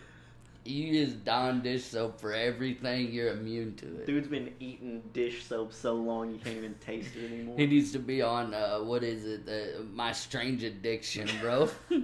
You 0.65 0.85
use 0.85 1.15
Dawn 1.15 1.61
dish 1.61 1.82
soap 1.82 2.20
for 2.20 2.32
everything, 2.32 3.11
you're 3.11 3.32
immune 3.32 3.74
to 3.77 3.86
it. 3.86 4.07
Dude's 4.07 4.28
been 4.28 4.55
eating 4.61 5.03
dish 5.12 5.45
soap 5.45 5.73
so 5.73 5.95
long 5.95 6.31
you 6.31 6.39
can't 6.39 6.57
even 6.57 6.74
taste 6.74 7.16
it 7.16 7.32
anymore. 7.32 7.57
He 7.59 7.66
needs 7.66 7.90
to 7.93 7.99
be 7.99 8.23
on 8.23 8.55
uh, 8.55 8.78
what 8.78 9.03
is 9.03 9.24
it? 9.24 9.49
Uh, 9.49 9.82
my 9.93 10.12
strange 10.12 10.62
addiction, 10.62 11.28
bro. 11.40 11.69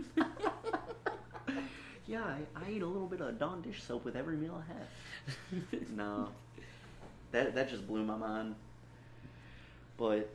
yeah, 2.07 2.25
I, 2.25 2.41
I 2.57 2.71
eat 2.71 2.83
a 2.83 2.87
little 2.87 3.07
bit 3.07 3.21
of 3.21 3.39
Dawn 3.39 3.63
dish 3.63 3.81
soap 3.81 4.05
with 4.05 4.17
every 4.17 4.37
meal 4.37 4.61
I 4.61 4.73
have. 4.73 4.89
No, 5.97 6.31
that 7.31 7.55
that 7.55 7.69
just 7.69 7.87
blew 7.87 8.03
my 8.03 8.17
mind. 8.17 8.57
But, 9.97 10.29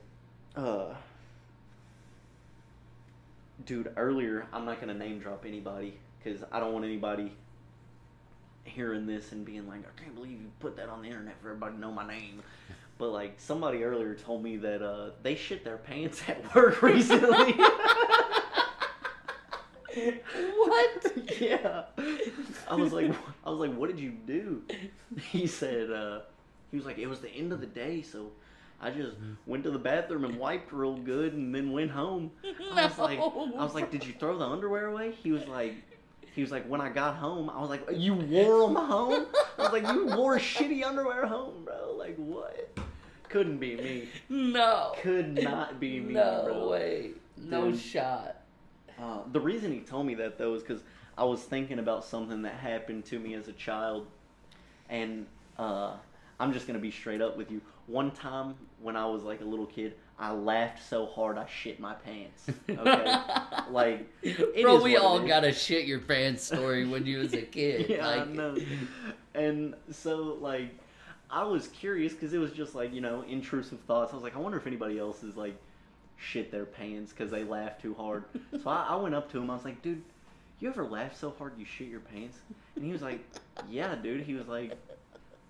uh, 0.56 0.94
dude, 3.66 3.92
earlier 3.98 4.48
I'm 4.54 4.66
not 4.66 4.80
gonna 4.80 4.94
name 4.94 5.20
drop 5.20 5.46
anybody 5.46 5.98
because 6.24 6.44
I 6.52 6.60
don't 6.60 6.74
want 6.74 6.86
anybody 6.86 7.34
hearing 8.64 9.06
this 9.06 9.32
and 9.32 9.46
being 9.46 9.68
like, 9.68 9.82
I 9.82 10.02
can't 10.02 10.16
believe 10.16 10.40
you 10.40 10.52
put 10.60 10.76
that 10.78 10.90
on 10.90 11.02
the 11.02 11.08
internet 11.08 11.42
for 11.42 11.50
everybody 11.50 11.76
to 11.76 11.80
know 11.80 11.92
my 11.92 12.08
name. 12.08 12.42
But 12.98 13.10
like 13.10 13.36
somebody 13.38 13.84
earlier 13.84 14.14
told 14.14 14.44
me 14.44 14.58
that 14.58 14.82
uh, 14.82 15.12
they 15.24 15.36
shit 15.36 15.64
their 15.64 15.78
pants 15.78 16.22
at 16.28 16.54
work 16.54 16.82
recently. 16.82 17.54
what? 20.58 21.14
yeah. 21.40 21.84
I 22.70 22.76
was 22.76 22.94
like, 22.94 23.12
I 23.46 23.50
was 23.50 23.60
like, 23.60 23.74
what 23.76 23.90
did 23.90 24.00
you 24.00 24.12
do? 24.12 24.62
He 25.32 25.48
said, 25.48 25.90
uh, 25.92 26.20
he 26.72 26.78
was 26.78 26.86
like, 26.86 26.98
it 26.98 27.08
was 27.08 27.20
the 27.20 27.30
end 27.30 27.52
of 27.52 27.62
the 27.62 27.68
day, 27.68 28.02
so 28.02 28.32
I 28.82 28.92
just 28.92 29.14
went 29.46 29.64
to 29.66 29.72
the 29.72 29.80
bathroom 29.80 30.24
and 30.26 30.38
wiped 30.38 30.72
real 30.72 30.96
good, 30.96 31.34
and 31.34 31.54
then 31.54 31.72
went 31.72 31.92
home. 31.92 32.32
I 32.74 32.86
was 32.86 32.98
like, 32.98 33.20
I 33.20 33.64
was 33.64 33.76
like, 33.76 33.92
did 33.92 34.06
you 34.06 34.14
throw 34.14 34.38
the 34.38 34.46
underwear 34.46 34.88
away? 34.88 35.12
He 35.12 35.32
was 35.32 35.46
like. 35.48 35.76
He 36.36 36.42
was 36.42 36.52
like, 36.52 36.68
when 36.68 36.80
I 36.80 36.90
got 36.90 37.16
home, 37.16 37.50
I 37.50 37.60
was 37.60 37.70
like, 37.70 37.84
you 37.92 38.14
wore 38.14 38.68
them 38.68 38.76
home? 38.76 39.26
I 39.58 39.64
was 39.64 39.72
like, 39.74 39.86
you 39.88 40.06
wore 40.16 40.38
shitty 40.38 40.86
underwear 40.86 41.26
home, 41.26 41.66
bro. 41.66 41.96
Like, 41.98 42.16
what? 42.18 42.70
Couldn't 43.30 43.58
be 43.58 43.76
me. 43.76 44.10
No. 44.30 44.94
Could 45.02 45.42
not 45.44 45.80
be 45.80 46.00
me, 46.00 46.14
no 46.14 46.44
bro. 46.46 46.70
way. 46.70 47.12
No 47.38 47.72
Dude. 47.72 47.80
shot. 47.80 48.38
Uh, 49.02 49.20
the 49.32 49.40
reason 49.40 49.72
he 49.72 49.80
told 49.80 50.06
me 50.06 50.14
that 50.16 50.38
though 50.38 50.54
is 50.54 50.62
because 50.62 50.84
I 51.18 51.24
was 51.24 51.42
thinking 51.42 51.80
about 51.80 52.06
something 52.06 52.42
that 52.44 52.54
happened 52.54 53.06
to 53.06 53.20
me 53.20 53.34
as 53.34 53.48
a 53.48 53.54
child, 53.54 54.08
and 54.90 55.26
uh, 55.58 55.94
I'm 56.40 56.54
just 56.54 56.68
gonna 56.68 56.80
be 56.80 56.92
straight 56.92 57.22
up 57.22 57.38
with 57.38 57.52
you. 57.52 57.60
One 57.88 58.12
time 58.12 58.56
when 58.82 58.96
I 58.96 59.06
was 59.06 59.24
like 59.24 59.42
a 59.42 59.46
little 59.46 59.66
kid, 59.66 59.96
I 60.18 60.32
laughed 60.32 60.88
so 60.88 61.06
hard 61.06 61.38
I 61.38 61.46
shit 61.48 61.80
my 61.80 61.94
pants. 61.94 62.48
Okay, 62.70 63.18
like 63.72 64.08
it 64.22 64.62
Bro, 64.64 64.82
we 64.84 64.98
all 64.98 65.20
got 65.20 65.44
a 65.44 65.52
shit 65.52 65.86
your 65.86 66.00
pants 66.00 66.44
story 66.44 66.86
when 66.86 67.06
you 67.06 67.20
was 67.20 67.34
a 67.34 67.42
kid. 67.58 67.90
yeah, 67.90 68.08
I 68.08 68.26
know. 68.26 68.58
And 69.36 69.76
so 69.92 70.38
like, 70.40 70.70
I 71.30 71.44
was 71.44 71.68
curious 71.70 72.14
because 72.14 72.34
it 72.34 72.38
was 72.40 72.52
just 72.52 72.76
like 72.76 72.94
you 72.94 73.02
know 73.02 73.24
intrusive 73.28 73.80
thoughts. 73.82 74.12
I 74.14 74.16
was 74.16 74.24
like, 74.24 74.36
I 74.36 74.40
wonder 74.40 74.58
if 74.58 74.68
anybody 74.68 74.98
else 75.00 75.24
is 75.24 75.36
like 75.36 75.56
shit 76.18 76.52
their 76.52 76.66
pants 76.66 77.12
because 77.12 77.32
they 77.32 77.44
laugh 77.44 77.82
too 77.82 77.94
hard. 77.94 78.26
so 78.62 78.70
I, 78.70 78.88
I 78.90 78.96
went 78.96 79.16
up 79.16 79.32
to 79.32 79.38
him. 79.40 79.50
I 79.50 79.56
was 79.56 79.64
like, 79.66 79.82
dude, 79.82 80.02
you 80.60 80.68
ever 80.70 80.86
laugh 80.86 81.18
so 81.18 81.34
hard 81.38 81.54
you 81.58 81.66
shit 81.66 81.88
your 81.88 82.02
pants? 82.02 82.38
And 82.76 82.84
he 82.84 82.92
was 82.92 83.02
like, 83.02 83.20
yeah, 83.70 83.96
dude. 83.96 84.22
He 84.22 84.34
was 84.34 84.48
like, 84.48 84.78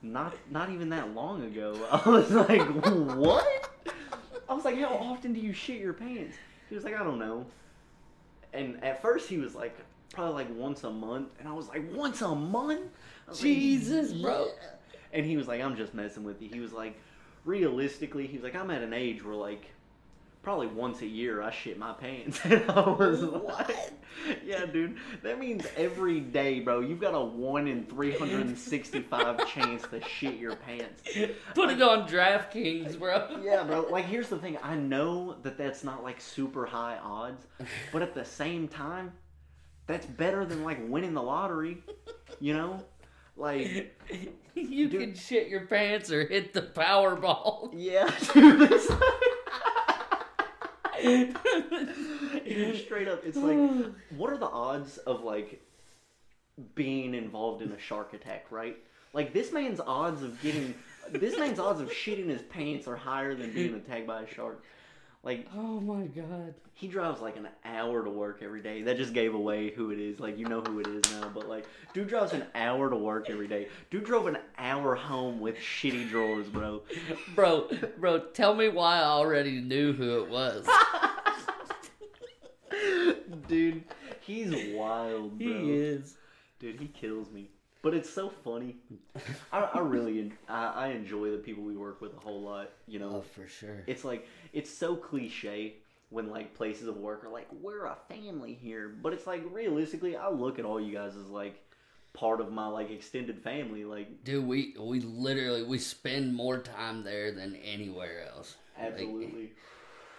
not 0.02 0.36
not 0.50 0.70
even 0.70 0.90
that 0.90 1.14
long 1.14 1.44
ago. 1.44 1.76
I 1.92 2.10
was 2.10 2.32
like, 2.32 2.62
what? 3.16 3.70
I 4.48 4.54
was 4.54 4.66
like, 4.66 4.80
how 4.80 4.96
often 4.96 5.34
do 5.34 5.40
you 5.40 5.54
shit 5.54 5.80
your 5.80 5.94
pants? 5.94 6.36
He 6.70 6.76
was 6.76 6.84
like, 6.84 6.96
I 6.96 7.04
don't 7.04 7.20
know. 7.20 7.46
And 8.54 8.84
at 8.84 9.02
first 9.02 9.30
he 9.30 9.38
was 9.38 9.54
like, 9.54 9.78
probably 10.14 10.34
like 10.44 10.56
once 10.56 10.84
a 10.84 10.90
month. 10.90 11.30
And 11.40 11.48
I 11.48 11.54
was 11.54 11.68
like, 11.68 11.84
once 11.94 12.22
a 12.22 12.34
month? 12.34 12.90
Was 13.28 13.38
like, 13.38 13.44
Jesus, 13.44 14.14
bro. 14.14 14.48
"Yeah." 14.48 14.70
And 15.14 15.26
he 15.26 15.38
was 15.38 15.48
like, 15.48 15.62
I'm 15.62 15.76
just 15.76 15.94
messing 15.94 16.24
with 16.24 16.42
you. 16.42 16.50
He 16.52 16.60
was 16.60 16.74
like, 16.74 17.00
realistically, 17.46 18.28
he 18.28 18.38
was 18.38 18.44
like, 18.44 18.56
I'm 18.56 18.72
at 18.72 18.82
an 18.82 18.94
age 18.94 19.24
where 19.24 19.36
like, 19.36 19.66
probably 20.50 20.66
once 20.66 21.04
a 21.04 21.06
year 21.06 21.44
I 21.44 21.52
shit 21.52 21.78
my 21.78 21.94
pants. 21.94 22.40
And 22.44 22.64
I 22.72 22.90
was 22.90 23.22
like, 23.22 23.44
What? 23.44 23.94
yeah, 24.44 24.66
dude. 24.66 24.98
That 25.22 25.38
means 25.38 25.64
every 25.78 26.22
day, 26.22 26.60
bro, 26.60 26.80
you've 26.80 27.00
got 27.00 27.14
a 27.14 27.24
1 27.24 27.68
in 27.68 27.86
365 27.86 29.48
chance 29.54 29.84
to 29.90 30.02
shit 30.04 30.38
your 30.38 30.56
pants. 30.56 31.04
Put 31.54 31.70
it 31.70 31.80
on 31.84 32.08
DraftKings, 32.10 32.98
bro. 32.98 33.42
Yeah, 33.44 33.64
bro. 33.64 33.82
Like, 33.92 34.06
here's 34.06 34.30
the 34.30 34.40
thing. 34.40 34.58
I 34.64 34.76
know 34.76 35.36
that 35.44 35.56
that's 35.56 35.84
not 35.84 36.04
like 36.04 36.20
super 36.20 36.66
high 36.66 36.98
odds, 36.98 37.46
but 37.94 38.02
at 38.02 38.16
the 38.16 38.26
same 38.26 38.68
time, 38.68 39.12
that's 39.86 40.08
better 40.08 40.46
than 40.46 40.64
like 40.64 40.80
winning 40.90 41.14
the 41.14 41.22
lottery. 41.22 41.84
You 42.40 42.56
know, 42.56 42.84
like, 43.38 43.96
you 44.56 44.90
Dude. 44.90 45.00
can 45.00 45.14
shit 45.14 45.48
your 45.48 45.68
pants 45.68 46.12
or 46.12 46.28
hit 46.28 46.54
the 46.54 46.64
Powerball. 46.64 47.70
yeah, 47.72 48.10
dude. 48.34 48.82
Straight 52.76 53.08
up, 53.08 53.24
it's 53.26 53.38
like, 53.38 53.58
what 54.18 54.34
are 54.34 54.38
the 54.38 54.50
odds 54.50 54.98
of 55.00 55.24
like 55.24 55.62
being 56.76 57.14
involved 57.14 57.62
in 57.62 57.72
a 57.72 57.80
shark 57.80 58.14
attack? 58.14 58.52
Right? 58.52 58.78
Like, 59.14 59.34
this 59.34 59.52
man's 59.52 59.80
odds 59.80 60.22
of 60.22 60.40
getting, 60.42 60.76
this 61.12 61.38
man's 61.38 61.60
odds 61.60 61.82
of 61.82 61.90
shitting 61.90 62.28
his 62.28 62.44
pants 62.44 62.88
are 62.88 62.96
higher 62.96 63.34
than 63.34 63.52
being 63.54 63.74
attacked 63.88 64.08
by 64.08 64.22
a 64.22 64.28
shark. 64.28 64.64
Like, 65.22 65.48
oh 65.54 65.82
my 65.82 66.06
god. 66.06 66.54
He 66.74 66.88
drives 66.88 67.20
like 67.20 67.36
an 67.36 67.50
hour 67.66 68.04
to 68.06 68.10
work 68.10 68.40
every 68.42 68.62
day. 68.62 68.84
That 68.84 68.96
just 68.96 69.14
gave 69.14 69.34
away 69.34 69.72
who 69.72 69.92
it 69.92 70.00
is. 70.00 70.20
Like 70.20 70.38
you 70.38 70.46
know 70.46 70.62
who 70.62 70.80
it 70.80 70.88
is 70.88 71.04
now, 71.12 71.30
but 71.34 71.50
like 71.50 71.66
dude 71.94 72.08
drives 72.08 72.32
an 72.32 72.46
hour 72.56 72.90
to 72.90 72.96
work 72.96 73.30
every 73.30 73.48
day. 73.48 73.68
Dude 73.92 74.06
drove 74.06 74.28
an 74.28 74.38
hour 74.58 74.96
home 74.96 75.42
with 75.42 75.58
shitty 75.58 76.10
drawers, 76.10 76.48
bro. 76.48 76.84
Bro, 77.36 77.70
bro, 77.98 78.20
tell 78.34 78.56
me 78.56 78.70
why 78.70 79.00
I 79.00 79.04
already 79.04 79.60
knew 79.62 79.94
who 79.94 80.24
it 80.24 80.30
was. 80.30 80.66
dude, 83.48 83.84
he's 84.22 84.74
wild, 84.74 85.38
bro. 85.38 85.48
He 85.48 85.74
is. 85.74 86.16
Dude, 86.60 86.80
he 86.80 86.88
kills 86.88 87.30
me. 87.32 87.50
But 87.82 87.94
it's 87.94 88.10
so 88.10 88.30
funny. 88.30 88.76
I, 89.54 89.62
I 89.74 89.80
really, 89.80 90.32
I, 90.48 90.66
I 90.68 90.88
enjoy 90.90 91.32
the 91.32 91.38
people 91.38 91.64
we 91.64 91.78
work 91.78 92.02
with 92.02 92.14
a 92.14 92.20
whole 92.20 92.42
lot. 92.42 92.72
You 92.88 93.00
know, 93.00 93.12
Oh, 93.16 93.22
for 93.22 93.48
sure. 93.48 93.84
it's 93.88 94.04
like 94.04 94.28
it's 94.54 94.70
so 94.70 94.96
cliche 94.96 95.76
when 96.10 96.30
like 96.30 96.54
places 96.56 96.88
of 96.88 96.98
work 96.98 97.24
are 97.24 97.30
like 97.30 97.48
we're 97.62 97.86
a 97.86 97.96
family 98.10 98.56
here 98.56 98.90
but 99.04 99.14
it's 99.14 99.28
like 99.28 99.44
realistically 99.52 100.18
i 100.18 100.28
look 100.28 100.58
at 100.58 100.66
all 100.66 100.82
you 100.82 100.92
guys 100.92 101.16
as 101.16 101.28
like 101.28 101.62
part 102.14 102.42
of 102.42 102.52
my 102.52 102.66
like 102.66 102.90
extended 102.90 103.40
family 103.44 103.86
like 103.86 104.24
Dude, 104.24 104.44
we 104.48 104.76
we 104.80 105.02
literally 105.02 105.62
we 105.62 105.78
spend 105.78 106.34
more 106.36 106.58
time 106.58 107.04
there 107.04 107.32
than 107.32 107.56
anywhere 107.58 108.28
else. 108.28 108.56
Like, 108.80 108.94
absolutely 108.94 109.52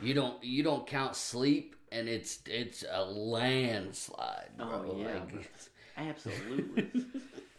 you 0.00 0.14
don't 0.14 0.42
you 0.44 0.62
don't 0.62 0.86
count 0.86 1.16
sleep 1.16 1.74
and 1.90 2.08
it's 2.08 2.38
it's 2.46 2.84
a 2.88 3.04
landslide, 3.04 4.50
bro. 4.56 4.84
Oh, 4.86 4.96
yeah, 4.96 5.22
Like, 5.24 5.50
absolutely 5.98 6.86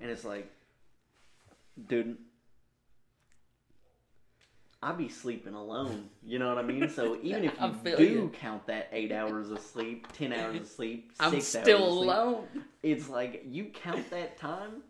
and 0.00 0.10
it's 0.10 0.24
like 0.24 0.50
dude 1.88 2.16
I 4.82 4.92
be 4.92 5.10
sleeping 5.10 5.52
alone, 5.52 6.08
you 6.24 6.38
know 6.38 6.48
what 6.48 6.56
I 6.56 6.62
mean? 6.62 6.88
So 6.88 7.18
even 7.22 7.44
if 7.44 7.52
you 7.60 7.96
do 7.98 8.04
you. 8.04 8.32
count 8.32 8.66
that 8.66 8.88
eight 8.92 9.12
hours 9.12 9.50
of 9.50 9.58
sleep, 9.60 10.10
ten 10.14 10.32
hours 10.32 10.56
of 10.56 10.66
sleep, 10.66 11.12
I'm 11.20 11.32
six 11.32 11.48
still 11.48 11.60
hours 11.60 11.68
of 11.68 11.68
sleep, 11.68 11.74
Still 11.74 12.02
alone. 12.02 12.46
it's 12.82 13.08
like 13.10 13.44
you 13.46 13.66
count 13.66 14.08
that 14.10 14.38
time 14.38 14.82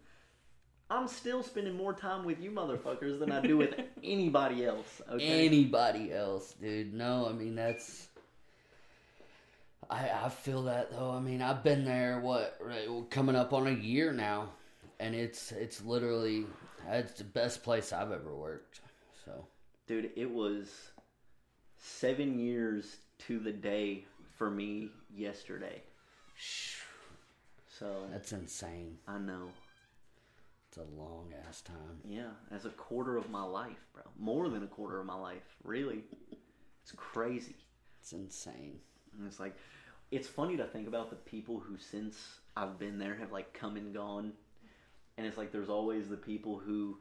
I'm 0.91 1.07
still 1.07 1.43
spending 1.43 1.77
more 1.77 1.93
time 1.93 2.25
with 2.25 2.41
you 2.41 2.51
motherfuckers 2.51 3.21
than 3.21 3.31
I 3.31 3.41
do 3.41 3.57
with 3.57 3.75
anybody 4.03 4.65
else. 4.65 5.01
Okay. 5.09 5.47
Anybody 5.47 6.13
else, 6.13 6.55
dude? 6.61 6.93
No, 6.93 7.29
I 7.29 7.33
mean 7.33 7.55
that's. 7.55 8.09
I 9.89 10.11
I 10.25 10.29
feel 10.29 10.65
that 10.65 10.91
though. 10.91 11.13
I 11.13 11.21
mean, 11.21 11.43
I've 11.43 11.63
been 11.63 11.85
there. 11.85 12.19
What 12.19 12.59
right, 12.61 12.89
coming 13.09 13.37
up 13.37 13.53
on 13.53 13.69
a 13.69 13.73
year 13.73 14.13
now, 14.13 14.51
and 15.01 15.15
it's 15.15 15.51
it's 15.51 15.83
literally 15.83 16.47
it's 16.89 17.13
the 17.15 17.25
best 17.25 17.65
place 17.65 17.93
I've 17.93 18.13
ever 18.13 18.37
worked. 18.37 18.81
So 19.25 19.47
Dude, 19.87 20.11
it 20.15 20.31
was 20.31 20.71
seven 21.79 22.39
years 22.39 22.99
to 23.27 23.41
the 23.41 23.53
day 23.53 24.05
for 24.37 24.51
me 24.51 24.91
yesterday. 25.13 25.83
So 27.79 28.07
that's 28.13 28.33
insane. 28.33 28.99
I 29.09 29.19
know. 29.19 29.49
It's 30.69 30.77
a 30.77 31.01
long 31.01 31.33
ass 31.49 31.63
time. 31.63 31.99
Yeah, 32.05 32.31
that's 32.51 32.65
a 32.65 32.71
quarter 32.71 33.17
of 33.17 33.29
my 33.31 33.43
life, 33.43 33.89
bro. 33.93 34.05
More 34.19 34.49
than 34.49 34.63
a 34.63 34.69
quarter 34.69 35.01
of 35.01 35.07
my 35.07 35.17
life, 35.17 35.57
really. 35.65 36.05
It's 36.83 36.93
crazy. 36.97 37.57
It's 38.01 38.13
insane. 38.13 38.79
And 39.19 39.27
it's 39.27 39.41
like, 39.41 39.57
it's 40.13 40.29
funny 40.29 40.57
to 40.57 40.65
think 40.65 40.87
about 40.87 41.11
the 41.11 41.17
people 41.17 41.59
who, 41.59 41.77
since 41.77 42.17
I've 42.57 42.79
been 42.79 42.99
there, 42.99 43.17
have 43.17 43.33
like 43.33 43.53
come 43.53 43.77
and 43.77 43.93
gone. 43.93 44.33
And 45.19 45.27
it's 45.27 45.37
like, 45.37 45.53
there's 45.53 45.69
always 45.69 46.09
the 46.09 46.17
people 46.17 46.59
who, 46.59 46.99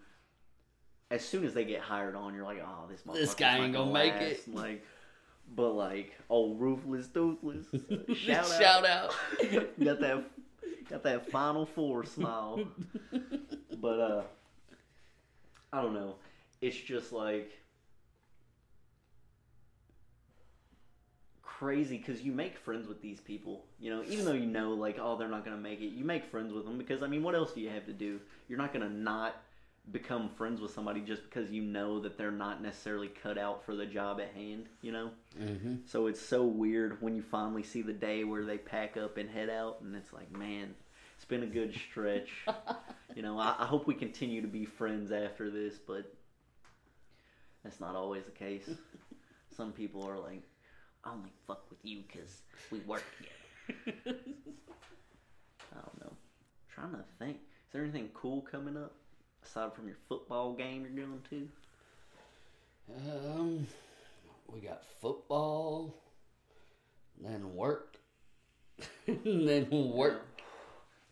as 1.10 1.23
soon 1.23 1.45
as 1.45 1.53
they 1.53 1.64
get 1.64 1.80
hired 1.81 2.15
on, 2.15 2.34
you're 2.36 2.44
like, 2.44 2.61
oh, 2.64 2.86
this 2.90 3.02
This 3.14 3.34
guy 3.34 3.60
ain't 3.60 3.73
gonna 3.73 3.91
make 3.94 4.14
last. 4.14 4.48
it. 4.48 4.53
Like, 4.53 4.84
but 5.56 5.72
like, 5.72 6.14
oh, 6.30 6.53
ruthless, 6.56 7.07
toothless. 7.07 7.65
uh, 7.73 8.14
Shout 8.14 8.52
out. 8.52 8.61
Shout 8.61 8.86
out. 8.86 9.14
got 9.84 9.99
that, 10.02 10.23
got 10.90 11.03
that 11.03 11.31
final 11.31 11.65
four 11.65 12.03
smile. 12.06 12.60
but 13.81 13.99
uh, 13.99 14.23
I 15.72 15.81
don't 15.81 15.94
know. 15.94 16.15
It's 16.61 16.77
just 16.77 17.11
like 17.14 17.52
crazy 21.60 21.98
because 21.98 22.22
you 22.22 22.31
make 22.31 22.57
friends 22.57 22.88
with 22.88 23.02
these 23.02 23.19
people. 23.19 23.65
You 23.80 23.91
know, 23.91 24.03
even 24.07 24.26
though 24.26 24.34
you 24.34 24.45
know 24.45 24.73
like 24.73 24.98
oh 24.99 25.18
they're 25.18 25.27
not 25.27 25.44
gonna 25.44 25.57
make 25.57 25.81
it, 25.81 25.91
you 25.91 26.06
make 26.06 26.26
friends 26.26 26.53
with 26.53 26.65
them 26.65 26.77
because 26.77 27.03
I 27.03 27.07
mean, 27.07 27.23
what 27.23 27.36
else 27.36 27.52
do 27.53 27.61
you 27.61 27.69
have 27.69 27.86
to 27.88 27.94
do? 27.94 28.19
You're 28.48 28.57
not 28.57 28.73
gonna 28.73 28.90
not 28.90 29.41
become 29.91 30.30
friends 30.30 30.61
with 30.61 30.72
somebody 30.72 31.02
just 31.02 31.23
because 31.23 31.49
you 31.52 31.61
know 31.61 31.99
that 31.99 32.18
they're 32.18 32.31
not 32.31 32.61
necessarily 32.61 33.07
cut 33.07 33.38
out 33.38 33.65
for 33.65 33.76
the 33.76 33.86
job 33.86 34.19
at 34.22 34.31
hand. 34.34 34.68
You 34.81 34.91
know. 34.91 35.11
hmm 35.38 35.76
So 35.86 36.07
it's 36.07 36.22
so 36.22 36.45
weird 36.45 37.02
when 37.02 37.15
you 37.15 37.22
finally 37.22 37.64
see 37.64 37.81
the 37.81 37.94
day 37.94 38.23
where 38.23 38.45
they 38.45 38.57
pack 38.57 38.95
up 38.98 39.18
and 39.18 39.30
head 39.30 39.49
out, 39.49 39.81
and 39.81 39.95
it's 39.95 40.14
like, 40.14 40.31
man, 40.31 40.73
it's 41.15 41.26
been 41.26 41.44
a 41.44 41.48
good 41.48 41.73
stretch. 41.73 42.30
you 43.15 43.22
know, 43.22 43.38
I, 43.38 43.56
I 43.60 43.65
hope 43.65 43.86
we 43.86 43.95
continue 43.95 44.41
to 44.41 44.48
be 44.48 44.65
friends 44.65 45.11
after 45.11 45.49
this, 45.49 45.76
but 45.77 46.14
that's 47.64 47.81
not 47.81 47.95
always 47.95 48.23
the 48.23 48.31
case. 48.31 48.69
Some 49.56 49.73
people 49.73 50.07
are 50.07 50.18
like, 50.18 50.44
I 51.04 51.12
only 51.12 51.32
fuck 51.48 51.70
with 51.70 51.80
you 51.84 52.04
because 52.08 52.42
we 52.72 52.80
work 52.80 53.04
together. 53.18 54.20
I 55.72 55.76
don't 55.76 56.02
know. 56.02 56.14
trying 56.74 56.92
to 56.92 57.04
think. 57.20 57.38
Is 57.38 57.74
there 57.74 57.84
anything 57.84 58.10
cool 58.14 58.42
coming 58.42 58.76
up 58.76 58.94
aside 59.46 59.74
from 59.74 59.88
your 59.88 59.98
football 60.08 60.54
game 60.54 60.84
you're 60.84 61.06
going 61.06 61.22
to? 61.30 61.48
Um, 62.96 63.68
we 64.48 64.60
got 64.60 64.84
football, 65.00 65.94
then 67.22 67.54
work, 67.56 67.98
then 69.08 69.68
work. 69.70 70.42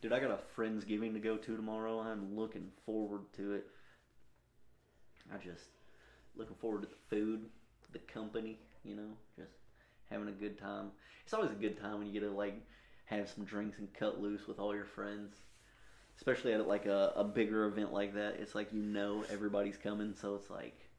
Dude, 0.01 0.14
I 0.14 0.19
got 0.19 0.31
a 0.31 0.59
Friendsgiving 0.59 1.14
to 1.14 1.19
go 1.19 1.38
to 1.38 1.55
tomorrow. 1.55 1.99
I'm 1.99 2.35
looking 2.35 2.69
forward 2.85 3.22
to 3.38 3.53
it. 3.53 3.68
I 5.34 5.38
just 5.38 5.65
looking 6.35 6.55
forward 6.55 6.84
to 6.84 6.88
the 6.88 7.15
food, 7.15 7.45
the 7.91 7.99
company, 7.99 8.57
you 8.84 8.95
know, 8.95 9.09
just 9.38 9.51
having 10.09 10.27
a 10.27 10.31
good 10.31 10.57
time. 10.57 10.91
It's 11.23 11.34
always 11.34 11.51
a 11.51 11.55
good 11.55 11.79
time 11.79 11.99
when 11.99 12.07
you 12.07 12.13
get 12.13 12.21
to 12.21 12.31
like 12.31 12.61
have 13.05 13.29
some 13.29 13.45
drinks 13.45 13.79
and 13.79 13.93
cut 13.93 14.21
loose 14.21 14.47
with 14.47 14.59
all 14.59 14.75
your 14.75 14.85
friends. 14.85 15.35
Especially 16.17 16.53
at 16.53 16.67
like 16.67 16.88
a, 16.88 17.13
a 17.15 17.23
bigger 17.23 17.65
event 17.65 17.93
like 17.93 18.15
that. 18.15 18.38
It's 18.39 18.55
like 18.55 18.73
you 18.73 18.81
know 18.81 19.23
everybody's 19.31 19.77
coming, 19.77 20.15
so 20.19 20.35
it's 20.35 20.49
like 20.49 20.89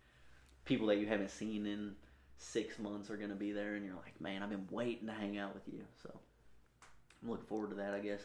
people 0.65 0.87
that 0.89 0.99
you 0.99 1.07
haven't 1.07 1.31
seen 1.31 1.67
in 1.67 1.95
six 2.37 2.79
months 2.79 3.11
are 3.11 3.17
gonna 3.17 3.35
be 3.35 3.51
there 3.51 3.75
and 3.75 3.85
you're 3.85 3.97
like, 3.97 4.21
Man, 4.21 4.43
I've 4.43 4.51
been 4.51 4.69
waiting 4.71 5.09
to 5.09 5.13
hang 5.13 5.39
out 5.39 5.55
with 5.55 5.67
you. 5.67 5.81
So 6.03 6.11
I'm 7.23 7.31
looking 7.31 7.47
forward 7.47 7.71
to 7.71 7.77
that 7.77 7.95
I 7.95 7.99
guess. 7.99 8.23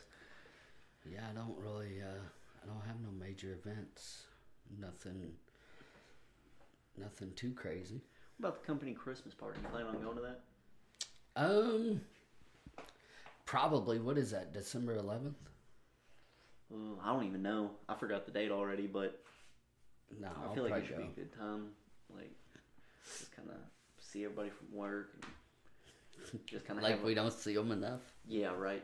Yeah, 1.12 1.22
I 1.30 1.34
don't 1.34 1.58
really. 1.58 2.02
Uh, 2.02 2.22
I 2.64 2.68
don't 2.68 2.86
have 2.88 3.02
no 3.02 3.10
major 3.12 3.54
events. 3.54 4.24
Nothing. 4.80 5.34
Nothing 6.98 7.32
too 7.36 7.52
crazy. 7.52 8.02
What 8.38 8.50
about 8.50 8.62
the 8.62 8.68
company 8.68 8.94
Christmas 8.94 9.34
party? 9.34 9.60
You 9.62 9.70
plan 9.70 9.86
on 9.86 10.02
going 10.02 10.16
to 10.16 10.22
that? 10.22 10.42
Um, 11.36 12.02
probably. 13.46 14.00
What 14.00 14.18
is 14.18 14.32
that? 14.32 14.54
December 14.54 14.96
eleventh? 14.96 15.38
Uh, 16.74 17.00
I 17.04 17.14
don't 17.14 17.26
even 17.26 17.42
know. 17.44 17.72
I 17.88 17.96
forgot 17.96 18.26
the 18.26 18.32
date 18.32 18.52
already, 18.52 18.88
but 18.88 19.22
No, 20.20 20.28
I 20.28 20.48
I'll 20.48 20.54
feel 20.54 20.64
like 20.64 20.84
it 20.84 20.88
should 20.88 20.98
go. 20.98 21.04
be 21.04 21.10
a 21.10 21.16
good 21.16 21.34
time. 21.38 21.68
Like, 22.16 22.32
just 23.20 23.36
kind 23.36 23.50
of 23.50 23.56
see 24.00 24.24
everybody 24.26 24.50
from 24.50 24.76
work. 24.78 25.14
And 26.32 26.46
just 26.48 26.66
kind 26.66 26.80
of 26.80 26.84
Like 26.84 27.04
we 27.04 27.12
a, 27.14 27.16
don't 27.16 27.34
see 27.34 27.54
them 27.56 27.72
enough. 27.72 28.02
yeah, 28.28 28.52
right. 28.58 28.84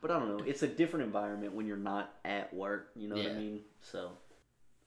But 0.00 0.12
I 0.12 0.18
don't 0.20 0.36
know. 0.38 0.44
It's 0.44 0.62
a 0.62 0.68
different 0.68 1.04
environment 1.06 1.54
when 1.54 1.66
you're 1.66 1.76
not 1.76 2.14
at 2.24 2.54
work. 2.54 2.90
You 2.94 3.08
know 3.08 3.16
what 3.16 3.26
I 3.26 3.34
mean? 3.34 3.60
So, 3.80 4.10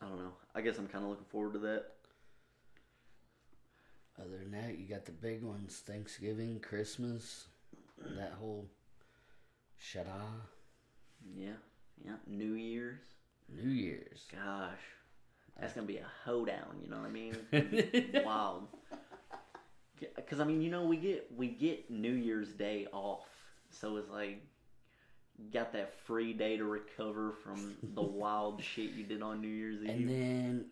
I 0.02 0.08
don't 0.08 0.18
know. 0.18 0.32
I 0.56 0.62
guess 0.62 0.78
I'm 0.78 0.88
kind 0.88 1.04
of 1.04 1.10
looking 1.10 1.26
forward 1.26 1.54
to 1.54 1.60
that. 1.60 1.88
Other 4.22 4.38
than 4.38 4.52
that, 4.52 4.78
you 4.78 4.86
got 4.86 5.06
the 5.06 5.12
big 5.12 5.44
ones: 5.44 5.82
Thanksgiving, 5.86 6.60
Christmas, 6.60 7.46
that 8.18 8.34
whole 8.40 8.68
shada, 9.82 10.22
Yeah, 11.36 11.54
yeah. 12.04 12.16
New 12.28 12.54
Year's. 12.54 13.02
New 13.50 13.70
Year's. 13.70 14.26
Gosh, 14.32 14.80
that's 15.60 15.74
gonna 15.74 15.88
be 15.88 15.98
a 15.98 16.08
hoedown. 16.24 16.80
You 16.84 16.90
know 16.90 16.98
what 16.98 17.08
I 17.08 17.12
mean? 17.12 17.36
It's 17.52 17.92
gonna 18.02 18.12
be 18.12 18.26
Wild. 18.26 18.68
Because 20.16 20.40
I 20.40 20.44
mean, 20.44 20.62
you 20.62 20.70
know, 20.70 20.86
we 20.86 20.98
get 20.98 21.32
we 21.36 21.48
get 21.48 21.90
New 21.90 22.14
Year's 22.14 22.50
Day 22.50 22.88
off, 22.92 23.28
so 23.70 23.98
it's 23.98 24.10
like 24.10 24.42
got 25.52 25.74
that 25.74 25.96
free 26.06 26.34
day 26.34 26.58
to 26.58 26.66
recover 26.66 27.32
from 27.44 27.76
the 27.96 28.02
wild 28.02 28.62
shit 28.64 28.92
you 28.92 29.04
did 29.04 29.24
on 29.24 29.42
New 29.42 29.48
Year's 29.48 29.82
Eve. 29.82 29.90
And 29.90 30.10
then 30.10 30.66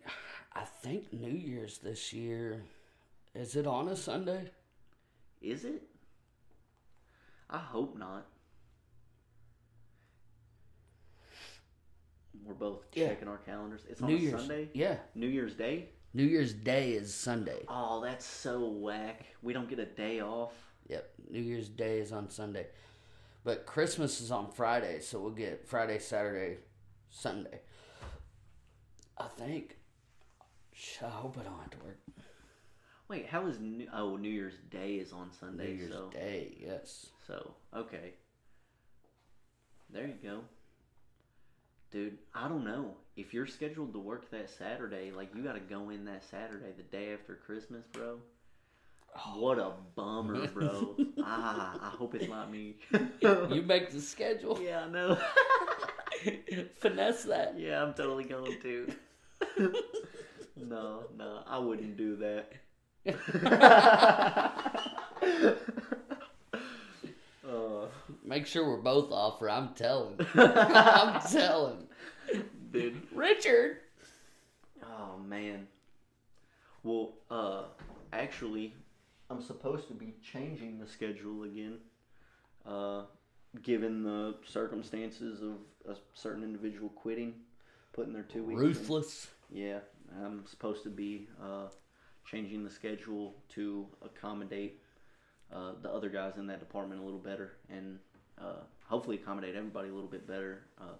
I 0.52 0.62
think 0.64 1.12
New 1.12 1.32
Year's 1.32 1.78
this 1.78 2.12
year 2.12 2.62
is 3.34 3.56
it 3.56 3.66
on 3.66 3.88
a 3.88 3.96
Sunday? 3.96 4.50
Is 5.40 5.64
it? 5.64 5.82
I 7.48 7.58
hope 7.58 7.96
not. 7.96 8.26
We're 12.44 12.54
both 12.54 12.84
Yeah. 12.92 13.08
checking 13.08 13.28
our 13.28 13.38
calendars. 13.38 13.84
It's 13.88 14.00
on 14.00 14.08
New 14.08 14.16
a 14.16 14.18
Year's. 14.18 14.40
Sunday. 14.40 14.70
Yeah, 14.74 14.98
New 15.14 15.26
Year's 15.26 15.54
Day. 15.54 15.90
New 16.12 16.24
Year's 16.24 16.52
Day 16.52 16.92
is 16.92 17.14
Sunday. 17.14 17.64
Oh, 17.68 18.00
that's 18.00 18.24
so 18.24 18.68
whack. 18.68 19.26
We 19.42 19.52
don't 19.52 19.68
get 19.68 19.78
a 19.78 19.86
day 19.86 20.20
off. 20.20 20.52
Yep, 20.88 21.12
New 21.30 21.40
Year's 21.42 21.68
Day 21.68 22.00
is 22.00 22.12
on 22.12 22.30
Sunday. 22.30 22.66
But 23.44 23.64
Christmas 23.66 24.20
is 24.20 24.30
on 24.30 24.50
Friday, 24.50 25.00
so 25.00 25.20
we'll 25.20 25.30
get 25.30 25.66
Friday, 25.68 25.98
Saturday, 25.98 26.58
Sunday. 27.10 27.60
I 29.16 29.28
think. 29.28 29.78
Sh- 30.72 31.02
I 31.02 31.08
hope 31.10 31.38
I 31.38 31.42
don't 31.44 31.58
have 31.60 31.70
to 31.70 31.78
work. 31.78 31.98
Wait, 33.10 33.26
how 33.26 33.48
is 33.48 33.58
New- 33.58 33.88
oh 33.92 34.16
New 34.16 34.28
Year's 34.28 34.54
Day 34.70 34.94
is 34.94 35.12
on 35.12 35.32
Sunday? 35.32 35.72
New 35.72 35.78
Year's 35.78 35.92
so 35.92 36.10
Day, 36.10 36.56
yes. 36.64 37.08
so 37.26 37.54
okay. 37.74 38.12
There 39.92 40.06
you 40.06 40.14
go, 40.22 40.42
dude. 41.90 42.18
I 42.32 42.46
don't 42.46 42.64
know 42.64 42.94
if 43.16 43.34
you're 43.34 43.48
scheduled 43.48 43.94
to 43.94 43.98
work 43.98 44.30
that 44.30 44.48
Saturday. 44.48 45.10
Like 45.10 45.34
you 45.34 45.42
got 45.42 45.54
to 45.54 45.60
go 45.60 45.90
in 45.90 46.04
that 46.04 46.22
Saturday, 46.22 46.70
the 46.76 46.84
day 46.84 47.12
after 47.12 47.34
Christmas, 47.34 47.84
bro. 47.90 48.18
What 49.34 49.58
a 49.58 49.72
bummer, 49.96 50.46
bro. 50.46 50.94
ah, 51.24 51.80
I 51.82 51.96
hope 51.96 52.14
it's 52.14 52.28
not 52.28 52.48
me. 52.48 52.76
You 53.20 53.64
make 53.66 53.90
the 53.90 54.00
schedule. 54.00 54.60
yeah, 54.64 54.84
I 54.84 54.88
know. 54.88 55.18
Finesse 56.78 57.24
that. 57.24 57.58
yeah, 57.58 57.82
I'm 57.82 57.92
totally 57.92 58.22
going 58.22 58.60
to. 58.60 58.92
no, 60.56 61.06
no, 61.18 61.42
I 61.44 61.58
wouldn't 61.58 61.96
do 61.96 62.14
that. 62.14 62.52
Uh, 63.06 64.50
Make 68.24 68.46
sure 68.46 68.68
we're 68.68 68.76
both 68.76 69.10
off, 69.10 69.40
or 69.42 69.50
I'm 69.50 69.74
telling. 69.74 70.18
I'm 70.34 71.20
telling. 71.22 71.88
dude. 72.72 73.00
Richard. 73.14 73.78
Oh 74.84 75.18
man. 75.18 75.66
Well, 76.82 77.14
uh, 77.30 77.64
actually, 78.12 78.74
I'm 79.28 79.42
supposed 79.42 79.88
to 79.88 79.94
be 79.94 80.14
changing 80.22 80.78
the 80.78 80.86
schedule 80.86 81.42
again. 81.44 81.78
Uh, 82.64 83.02
given 83.62 84.02
the 84.04 84.36
circumstances 84.46 85.42
of 85.42 85.56
a 85.92 85.96
certain 86.14 86.44
individual 86.44 86.88
quitting 86.90 87.34
putting 87.92 88.12
their 88.12 88.22
two 88.22 88.44
weeks. 88.44 88.60
in. 88.60 88.66
Ruthless. 88.66 89.28
Yeah, 89.50 89.80
I'm 90.22 90.46
supposed 90.46 90.82
to 90.84 90.90
be 90.90 91.28
uh, 91.42 91.68
changing 92.24 92.64
the 92.64 92.70
schedule 92.70 93.36
to 93.50 93.86
accommodate 94.02 94.80
uh, 95.52 95.72
the 95.82 95.90
other 95.90 96.08
guys 96.08 96.38
in 96.38 96.46
that 96.46 96.60
department 96.60 97.00
a 97.00 97.04
little 97.04 97.18
better, 97.20 97.52
and 97.68 97.98
uh, 98.40 98.60
hopefully 98.86 99.16
accommodate 99.16 99.56
everybody 99.56 99.88
a 99.88 99.94
little 99.94 100.10
bit 100.10 100.26
better. 100.26 100.62
Uh, 100.80 100.94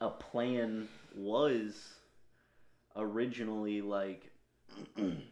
a 0.00 0.10
plan 0.10 0.88
was 1.14 2.00
originally 2.96 3.82
like 3.82 4.30
kind 4.96 5.22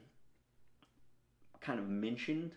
of 1.78 1.88
mentioned, 1.88 2.52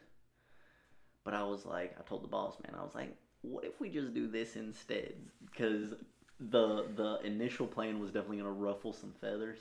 but 1.24 1.34
I 1.34 1.44
was 1.44 1.66
like, 1.66 1.96
I 2.00 2.04
told 2.04 2.24
the 2.24 2.28
boss 2.28 2.56
man, 2.64 2.76
I 2.80 2.84
was 2.84 2.96
like, 2.96 3.16
what 3.42 3.64
if 3.64 3.80
we 3.80 3.90
just 3.90 4.14
do 4.14 4.28
this 4.28 4.56
instead? 4.56 5.14
Because 5.46 5.94
the 6.40 6.86
the 6.96 7.20
initial 7.24 7.68
plan 7.68 8.00
was 8.00 8.12
definitely 8.12 8.38
gonna 8.38 8.52
ruffle 8.52 8.94
some 8.94 9.14
feathers. 9.22 9.60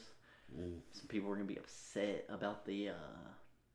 Some 0.93 1.07
people 1.09 1.29
were 1.29 1.37
gonna 1.37 1.47
be 1.47 1.59
upset 1.59 2.25
about 2.29 2.65
the 2.67 2.91
uh, 2.91 3.29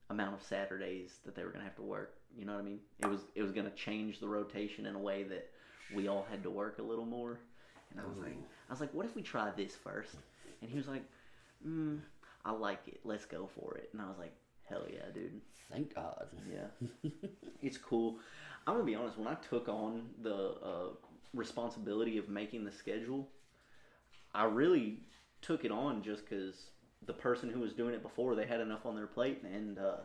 amount 0.09 0.35
of 0.35 0.43
Saturdays 0.43 1.19
that 1.25 1.35
they 1.35 1.43
were 1.43 1.51
gonna 1.51 1.63
have 1.63 1.75
to 1.75 1.81
work. 1.81 2.15
You 2.37 2.45
know 2.45 2.53
what 2.53 2.59
I 2.61 2.63
mean? 2.63 2.79
It 2.99 3.07
was 3.07 3.21
it 3.35 3.41
was 3.41 3.51
gonna 3.51 3.71
change 3.71 4.19
the 4.19 4.27
rotation 4.27 4.85
in 4.85 4.95
a 4.95 4.99
way 4.99 5.23
that 5.23 5.49
we 5.93 6.07
all 6.07 6.25
had 6.29 6.43
to 6.43 6.49
work 6.49 6.79
a 6.79 6.83
little 6.83 7.05
more. 7.05 7.39
And 7.91 7.99
I 7.99 8.07
was 8.07 8.17
like, 8.17 8.35
I 8.69 8.73
was 8.73 8.81
like, 8.81 8.93
what 8.93 9.05
if 9.05 9.15
we 9.15 9.21
try 9.21 9.51
this 9.55 9.75
first? 9.75 10.15
And 10.61 10.69
he 10.69 10.77
was 10.77 10.87
like, 10.87 11.03
mm, 11.65 11.99
I 12.43 12.51
like 12.51 12.87
it. 12.87 12.99
Let's 13.03 13.25
go 13.25 13.49
for 13.59 13.77
it. 13.77 13.89
And 13.93 14.01
I 14.01 14.07
was 14.07 14.17
like, 14.17 14.35
hell 14.67 14.85
yeah, 14.91 15.05
dude. 15.13 15.41
Thank 15.71 15.95
God. 15.95 16.27
Yeah, 16.51 17.11
it's 17.61 17.77
cool. 17.77 18.19
I'm 18.67 18.75
gonna 18.75 18.85
be 18.85 18.95
honest. 18.95 19.17
When 19.17 19.27
I 19.27 19.35
took 19.35 19.67
on 19.69 20.09
the 20.21 20.55
uh, 20.63 20.89
responsibility 21.33 22.17
of 22.17 22.29
making 22.29 22.65
the 22.65 22.71
schedule, 22.71 23.27
I 24.33 24.45
really 24.45 24.99
took 25.45 25.65
it 25.65 25.71
on 25.71 26.01
just 26.01 26.27
because 26.27 26.71
the 27.05 27.13
person 27.13 27.49
who 27.49 27.59
was 27.59 27.73
doing 27.73 27.93
it 27.93 28.01
before 28.01 28.35
they 28.35 28.45
had 28.45 28.59
enough 28.59 28.85
on 28.85 28.95
their 28.95 29.07
plate, 29.07 29.43
and 29.43 29.77
uh, 29.77 29.97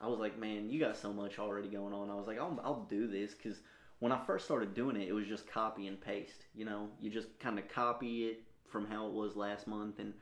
I 0.00 0.06
was 0.06 0.20
like, 0.20 0.38
man, 0.38 0.70
you 0.70 0.78
got 0.78 0.96
so 0.96 1.12
much 1.12 1.38
already 1.38 1.68
going 1.68 1.92
on. 1.92 2.10
I 2.10 2.14
was 2.14 2.26
like, 2.26 2.38
I'll, 2.38 2.60
I'll 2.62 2.86
do 2.88 3.08
this 3.08 3.34
because 3.34 3.58
when 3.98 4.12
I 4.12 4.24
first 4.24 4.44
started 4.44 4.74
doing 4.74 4.96
it, 4.96 5.08
it 5.08 5.12
was 5.12 5.26
just 5.26 5.50
copy 5.50 5.88
and 5.88 6.00
paste. 6.00 6.46
You 6.54 6.64
know, 6.64 6.88
you 7.00 7.10
just 7.10 7.38
kind 7.40 7.58
of 7.58 7.68
copy 7.68 8.26
it 8.26 8.42
from 8.70 8.86
how 8.86 9.06
it 9.06 9.12
was 9.12 9.34
last 9.34 9.66
month, 9.66 9.98
and 9.98 10.12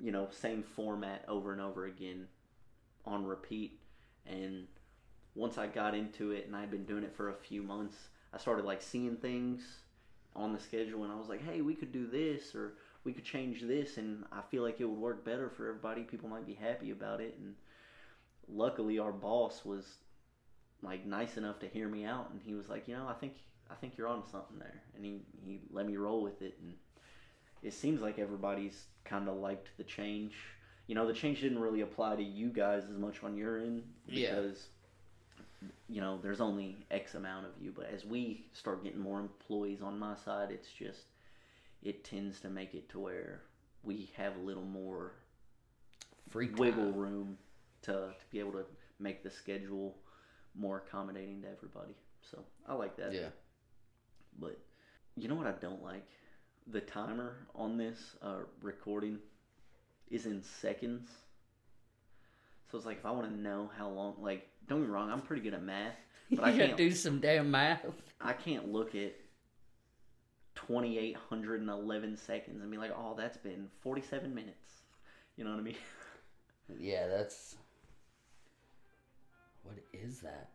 you 0.00 0.12
know, 0.12 0.28
same 0.30 0.62
format 0.62 1.24
over 1.26 1.52
and 1.52 1.60
over 1.60 1.86
again 1.86 2.26
on 3.06 3.24
repeat. 3.24 3.80
And 4.26 4.66
once 5.34 5.56
I 5.56 5.66
got 5.66 5.94
into 5.94 6.32
it 6.32 6.46
and 6.46 6.54
I'd 6.54 6.70
been 6.70 6.84
doing 6.84 7.04
it 7.04 7.14
for 7.16 7.30
a 7.30 7.34
few 7.34 7.62
months, 7.62 7.96
I 8.34 8.38
started 8.38 8.64
like 8.64 8.82
seeing 8.82 9.16
things 9.16 9.62
on 10.34 10.52
the 10.52 10.60
schedule 10.60 11.04
and 11.04 11.12
I 11.12 11.16
was 11.16 11.28
like, 11.28 11.42
hey, 11.42 11.62
we 11.62 11.74
could 11.74 11.92
do 11.92 12.06
this 12.06 12.54
or 12.54 12.74
we 13.06 13.12
could 13.12 13.24
change 13.24 13.62
this 13.62 13.96
and 13.98 14.24
I 14.32 14.40
feel 14.50 14.64
like 14.64 14.80
it 14.80 14.84
would 14.84 14.98
work 14.98 15.24
better 15.24 15.48
for 15.48 15.68
everybody. 15.68 16.02
People 16.02 16.28
might 16.28 16.44
be 16.44 16.54
happy 16.54 16.90
about 16.90 17.20
it. 17.20 17.36
And 17.40 17.54
luckily, 18.52 18.98
our 18.98 19.12
boss 19.12 19.64
was 19.64 19.84
like 20.82 21.06
nice 21.06 21.36
enough 21.36 21.60
to 21.60 21.68
hear 21.68 21.88
me 21.88 22.04
out 22.04 22.30
and 22.32 22.40
he 22.44 22.54
was 22.54 22.68
like, 22.68 22.88
you 22.88 22.94
know, 22.96 23.06
I 23.08 23.14
think 23.14 23.34
I 23.70 23.74
think 23.76 23.96
you're 23.96 24.08
on 24.08 24.24
something 24.30 24.58
there. 24.58 24.82
And 24.96 25.04
he, 25.04 25.20
he 25.44 25.60
let 25.70 25.86
me 25.86 25.96
roll 25.96 26.20
with 26.20 26.42
it 26.42 26.58
and 26.60 26.74
it 27.62 27.72
seems 27.72 28.00
like 28.00 28.18
everybody's 28.18 28.86
kind 29.04 29.28
of 29.28 29.36
liked 29.36 29.68
the 29.78 29.84
change. 29.84 30.34
You 30.88 30.96
know, 30.96 31.06
the 31.06 31.14
change 31.14 31.40
didn't 31.40 31.60
really 31.60 31.82
apply 31.82 32.16
to 32.16 32.22
you 32.24 32.48
guys 32.48 32.82
as 32.90 32.98
much 32.98 33.22
on 33.22 33.36
your 33.36 33.58
end 33.58 33.84
Yeah. 34.08 34.34
because 34.34 34.66
you 35.88 36.00
know 36.00 36.18
there's 36.22 36.40
only 36.40 36.76
X 36.90 37.14
amount 37.14 37.46
of 37.46 37.52
you. 37.62 37.72
But 37.74 37.88
as 37.94 38.04
we 38.04 38.46
start 38.52 38.82
getting 38.82 39.00
more 39.00 39.20
employees 39.20 39.80
on 39.80 39.96
my 39.96 40.16
side, 40.16 40.50
it's 40.50 40.68
just 40.68 41.02
it 41.86 42.04
tends 42.04 42.40
to 42.40 42.48
make 42.50 42.74
it 42.74 42.88
to 42.90 42.98
where 42.98 43.42
we 43.82 44.10
have 44.16 44.34
a 44.36 44.40
little 44.40 44.64
more 44.64 45.12
Free 46.30 46.48
time. 46.48 46.56
wiggle 46.56 46.92
room 46.92 47.38
to 47.82 47.92
to 47.92 48.12
be 48.32 48.40
able 48.40 48.52
to 48.52 48.64
make 48.98 49.22
the 49.22 49.30
schedule 49.30 49.96
more 50.54 50.78
accommodating 50.78 51.42
to 51.42 51.48
everybody. 51.48 51.94
So 52.30 52.38
I 52.68 52.74
like 52.74 52.96
that. 52.96 53.12
Yeah. 53.12 53.28
But 54.38 54.58
you 55.16 55.28
know 55.28 55.34
what 55.36 55.46
I 55.46 55.52
don't 55.52 55.82
like? 55.82 56.06
The 56.66 56.80
timer 56.80 57.36
on 57.54 57.76
this 57.76 57.98
uh, 58.20 58.40
recording 58.60 59.18
is 60.10 60.26
in 60.26 60.42
seconds. 60.42 61.08
So 62.70 62.78
it's 62.78 62.86
like 62.86 62.98
if 62.98 63.06
I 63.06 63.12
want 63.12 63.30
to 63.30 63.36
know 63.40 63.70
how 63.78 63.88
long, 63.88 64.16
like, 64.20 64.48
don't 64.68 64.80
get 64.80 64.88
me 64.88 64.92
wrong, 64.92 65.10
I'm 65.12 65.20
pretty 65.22 65.42
good 65.42 65.54
at 65.54 65.62
math, 65.62 65.94
but 66.32 66.44
I 66.44 66.50
can't. 66.56 66.76
do 66.76 66.90
some 66.90 67.20
damn 67.20 67.48
math. 67.50 67.84
I 68.20 68.32
can't 68.32 68.72
look 68.72 68.96
at 68.96 69.14
2,811 70.56 72.16
seconds 72.16 72.62
and 72.62 72.70
be 72.70 72.78
like, 72.78 72.92
oh, 72.96 73.14
that's 73.16 73.36
been 73.36 73.68
47 73.80 74.34
minutes. 74.34 74.82
You 75.36 75.44
know 75.44 75.50
what 75.50 75.60
I 75.60 75.62
mean? 75.62 75.76
Yeah, 76.80 77.06
that's. 77.06 77.56
What 79.62 79.76
is 79.92 80.20
that? 80.20 80.50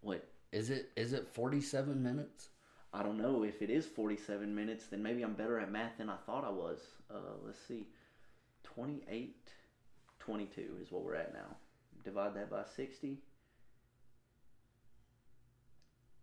What? 0.00 0.28
Is 0.52 0.70
it 0.70 0.90
is 0.96 1.12
it 1.12 1.26
forty 1.26 1.60
seven 1.60 2.02
minutes? 2.02 2.50
I 2.92 3.02
don't 3.02 3.18
know 3.18 3.42
if 3.42 3.60
it 3.60 3.68
is 3.68 3.84
47 3.84 4.54
minutes, 4.54 4.86
then 4.86 5.02
maybe 5.02 5.22
I'm 5.22 5.34
better 5.34 5.60
at 5.60 5.70
math 5.70 5.98
than 5.98 6.08
I 6.08 6.16
thought 6.24 6.44
I 6.44 6.50
was. 6.50 6.78
Uh, 7.10 7.34
let's 7.44 7.58
see. 7.68 7.88
28, 8.62 9.36
22 10.18 10.60
is 10.80 10.90
what 10.90 11.04
we're 11.04 11.14
at 11.14 11.34
now. 11.34 11.56
Divide 12.04 12.34
that 12.36 12.50
by 12.50 12.62
60. 12.74 13.18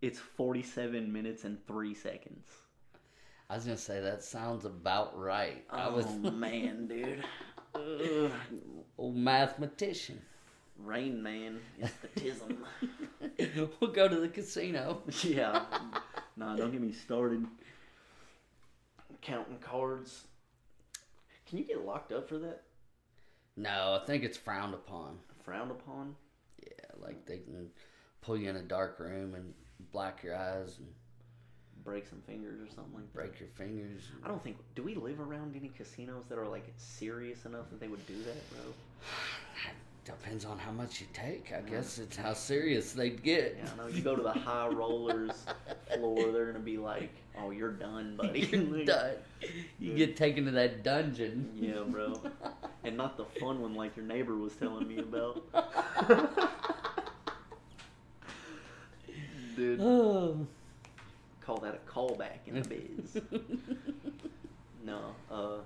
It's 0.04 0.18
47 0.18 1.10
minutes 1.10 1.44
and 1.44 1.66
3 1.66 1.94
seconds. 1.94 2.46
I 3.48 3.54
was 3.54 3.64
gonna 3.64 3.78
say 3.78 4.02
that 4.02 4.22
sounds 4.22 4.66
about 4.66 5.18
right. 5.18 5.64
I 5.70 5.86
oh, 5.86 5.94
was 5.94 6.04
Oh, 6.06 6.30
man, 6.30 6.86
dude. 6.86 7.24
Ugh. 7.74 8.30
old 8.98 9.16
mathematician. 9.16 10.20
Rain 10.78 11.22
Man 11.22 11.58
is 11.80 11.90
the 12.02 12.20
tism. 12.20 13.70
we'll 13.80 13.92
go 13.92 14.06
to 14.06 14.20
the 14.20 14.28
casino. 14.28 15.00
yeah. 15.22 15.64
Nah, 16.36 16.54
don't 16.54 16.70
get 16.70 16.82
me 16.82 16.92
started. 16.92 17.46
Counting 19.22 19.56
cards. 19.58 20.26
Can 21.48 21.56
you 21.56 21.64
get 21.64 21.86
locked 21.86 22.12
up 22.12 22.28
for 22.28 22.36
that? 22.40 22.64
No, 23.56 23.98
I 24.02 24.04
think 24.04 24.22
it's 24.22 24.36
frowned 24.36 24.74
upon. 24.74 25.16
Frowned 25.44 25.70
upon? 25.70 26.14
Yeah, 26.62 26.90
like 27.00 27.24
they 27.24 27.38
can 27.38 27.70
pull 28.20 28.36
you 28.36 28.50
in 28.50 28.56
a 28.56 28.62
dark 28.62 29.00
room 29.00 29.34
and 29.34 29.54
black 29.92 30.22
your 30.22 30.36
eyes 30.36 30.76
and 30.78 30.88
Break 31.84 32.06
some 32.06 32.22
fingers 32.26 32.60
or 32.62 32.66
something 32.74 32.94
like 32.94 33.12
that? 33.12 33.14
break 33.14 33.38
your 33.40 33.48
fingers. 33.50 34.04
I 34.24 34.28
don't 34.28 34.42
think. 34.42 34.56
Do 34.74 34.82
we 34.82 34.94
live 34.94 35.20
around 35.20 35.54
any 35.54 35.68
casinos 35.68 36.24
that 36.30 36.38
are 36.38 36.48
like 36.48 36.64
serious 36.78 37.44
enough 37.44 37.68
that 37.70 37.78
they 37.78 37.88
would 37.88 38.06
do 38.06 38.16
that, 38.22 38.50
bro? 38.50 38.72
Depends 40.06 40.44
on 40.46 40.58
how 40.58 40.70
much 40.70 41.00
you 41.02 41.06
take. 41.12 41.52
I 41.54 41.60
guess 41.60 41.98
it's 41.98 42.16
how 42.16 42.32
serious 42.32 42.92
they'd 42.92 43.22
get. 43.22 43.58
Yeah, 43.58 43.70
I 43.72 43.76
know. 43.76 43.86
You 43.88 44.00
go 44.02 44.16
to 44.16 44.22
the 44.22 44.32
high 44.32 44.68
rollers 44.72 45.44
floor, 45.94 46.30
they're 46.32 46.46
gonna 46.46 46.58
be 46.58 46.78
like, 46.78 47.10
"Oh, 47.38 47.50
you're 47.50 47.72
done, 47.72 48.16
buddy." 48.20 48.40
You're 48.40 48.84
done. 48.86 49.14
You 49.78 49.94
get 49.94 50.16
taken 50.16 50.46
to 50.46 50.50
that 50.52 50.84
dungeon. 50.84 51.50
Yeah, 51.54 51.82
bro. 51.86 52.18
And 52.82 52.96
not 52.96 53.16
the 53.18 53.24
fun 53.40 53.60
one 53.60 53.74
like 53.74 53.94
your 53.96 54.06
neighbor 54.06 54.36
was 54.36 54.54
telling 54.54 54.88
me 54.88 54.98
about. 54.98 55.42
Dude, 59.56 59.80
Oh. 59.80 60.46
call 61.40 61.58
that 61.58 61.74
a 61.74 61.90
callback 61.90 62.38
in 62.46 62.54
the 62.60 62.68
biz. 62.68 63.22
no, 64.84 65.14
uh, 65.30 65.58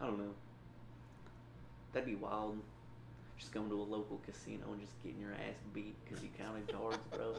I 0.00 0.06
don't 0.06 0.18
know. 0.18 0.34
That'd 1.92 2.06
be 2.08 2.14
wild. 2.14 2.58
Just 3.38 3.52
going 3.52 3.68
to 3.68 3.74
a 3.74 3.82
local 3.82 4.20
casino 4.24 4.64
and 4.72 4.80
just 4.80 5.02
getting 5.02 5.20
your 5.20 5.32
ass 5.32 5.56
beat 5.74 5.94
because 6.04 6.22
you 6.22 6.30
counted 6.38 6.68
cards, 6.72 6.98
bro. 7.10 7.36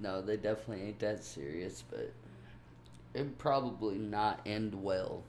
No, 0.00 0.20
they 0.22 0.36
definitely 0.36 0.86
ain't 0.88 0.98
that 1.00 1.22
serious, 1.22 1.84
but 1.88 2.12
it'd 3.12 3.38
probably 3.38 3.96
not 3.98 4.40
end 4.46 4.74
well. 4.82 5.22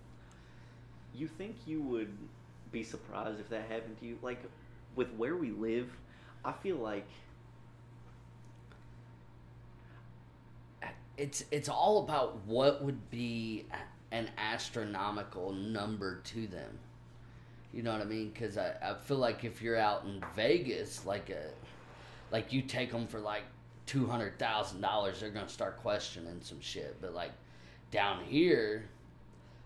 You 1.14 1.28
think 1.28 1.56
you 1.66 1.82
would 1.82 2.16
be 2.72 2.84
surprised 2.84 3.40
if 3.40 3.50
that 3.50 3.66
happened 3.70 4.00
to 4.00 4.06
you? 4.06 4.18
Like, 4.22 4.40
with 4.96 5.12
where 5.14 5.36
we 5.36 5.52
live, 5.52 5.90
I 6.44 6.52
feel 6.54 6.78
like 6.78 7.08
It's 11.18 11.46
it's 11.52 11.70
all 11.70 12.00
about 12.04 12.46
what 12.46 12.84
would 12.84 13.10
be 13.10 13.66
an 14.12 14.30
astronomical 14.38 15.54
number 15.54 16.22
to 16.26 16.48
them. 16.48 16.78
You 17.74 17.84
know 17.84 17.92
what 17.92 18.02
I 18.02 18.06
mean? 18.06 18.32
Because 18.32 18.58
I, 18.58 18.74
I 18.82 18.96
feel 19.06 19.18
like 19.18 19.44
if 19.44 19.62
you're 19.62 19.78
out 19.78 20.06
in 20.06 20.24
Vegas, 20.36 21.06
like 21.06 21.30
a 21.30 21.44
like 22.32 22.52
you 22.52 22.62
take 22.62 22.92
them 22.92 23.08
for 23.08 23.20
like 23.20 23.44
two 23.86 24.08
hundred 24.08 24.38
thousand 24.40 24.82
dollars, 24.82 25.20
they're 25.22 25.30
gonna 25.30 25.48
start 25.50 25.78
questioning 25.78 26.40
some 26.42 26.60
shit. 26.60 26.98
But 27.02 27.14
like 27.14 27.32
down 27.92 28.24
here, 28.26 28.86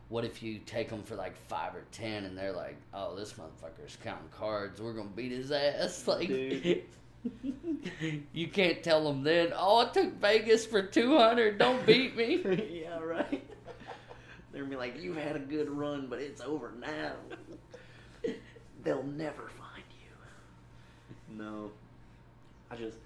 what 0.09 0.25
if 0.25 0.41
you 0.41 0.59
take 0.65 0.89
them 0.89 1.03
for 1.03 1.15
like 1.15 1.37
five 1.47 1.75
or 1.75 1.83
ten, 1.91 2.25
and 2.25 2.37
they're 2.37 2.51
like, 2.51 2.75
"Oh, 2.93 3.15
this 3.15 3.33
motherfucker's 3.33 3.97
counting 4.03 4.29
cards. 4.31 4.81
We're 4.81 4.93
gonna 4.93 5.09
beat 5.09 5.31
his 5.31 5.51
ass." 5.51 6.03
Like, 6.07 6.29
You 8.33 8.47
can't 8.47 8.81
tell 8.81 9.03
them 9.03 9.23
then. 9.23 9.51
Oh, 9.55 9.79
I 9.79 9.89
took 9.89 10.13
Vegas 10.15 10.65
for 10.65 10.81
two 10.81 11.17
hundred. 11.17 11.57
Don't 11.57 11.85
beat 11.85 12.15
me. 12.15 12.41
yeah, 12.83 12.97
right. 12.99 13.43
They're 14.51 14.61
gonna 14.61 14.71
be 14.71 14.77
like, 14.77 15.01
"You've 15.01 15.17
had 15.17 15.35
a 15.35 15.39
good 15.39 15.69
run, 15.69 16.07
but 16.09 16.19
it's 16.19 16.41
over 16.41 16.71
now. 16.79 17.13
They'll 18.83 19.03
never 19.03 19.49
find 19.49 19.83
you." 19.91 21.37
No, 21.37 21.71
I 22.71 22.77
just 22.77 22.97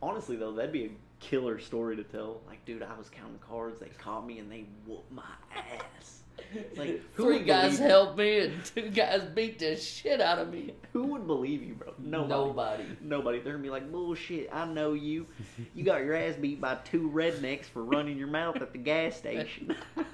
honestly 0.00 0.36
though, 0.36 0.52
that'd 0.52 0.72
be 0.72 0.86
a 0.86 0.90
killer 1.22 1.58
story 1.58 1.96
to 1.96 2.04
tell. 2.04 2.40
Like, 2.46 2.64
dude, 2.64 2.82
I 2.82 2.98
was 2.98 3.08
counting 3.08 3.38
cards. 3.38 3.80
They 3.80 3.88
caught 3.98 4.26
me 4.26 4.38
and 4.38 4.50
they 4.50 4.66
whooped 4.86 5.10
my 5.10 5.22
ass. 5.54 6.22
It's 6.54 6.76
Like, 6.76 7.00
who 7.14 7.24
Three 7.24 7.44
guys 7.44 7.78
helped 7.78 8.18
me, 8.18 8.40
and 8.40 8.64
two 8.64 8.90
guys 8.90 9.22
beat 9.34 9.58
the 9.58 9.76
shit 9.76 10.20
out 10.20 10.38
of 10.38 10.52
me. 10.52 10.74
Who 10.92 11.04
would 11.04 11.26
believe 11.26 11.62
you, 11.62 11.74
bro? 11.74 11.94
Nobody. 11.98 12.28
Nobody. 12.28 12.84
Nobody. 13.00 13.40
They're 13.40 13.52
gonna 13.52 13.62
be 13.62 13.70
like, 13.70 13.90
bullshit. 13.90 14.50
I 14.52 14.66
know 14.66 14.92
you. 14.94 15.26
You 15.74 15.84
got 15.84 16.02
your 16.04 16.14
ass 16.14 16.34
beat 16.36 16.60
by 16.60 16.74
two 16.84 17.10
rednecks 17.14 17.66
for 17.66 17.84
running 17.84 18.18
your 18.18 18.28
mouth 18.28 18.56
at 18.56 18.72
the 18.72 18.78
gas 18.78 19.16
station. 19.16 19.76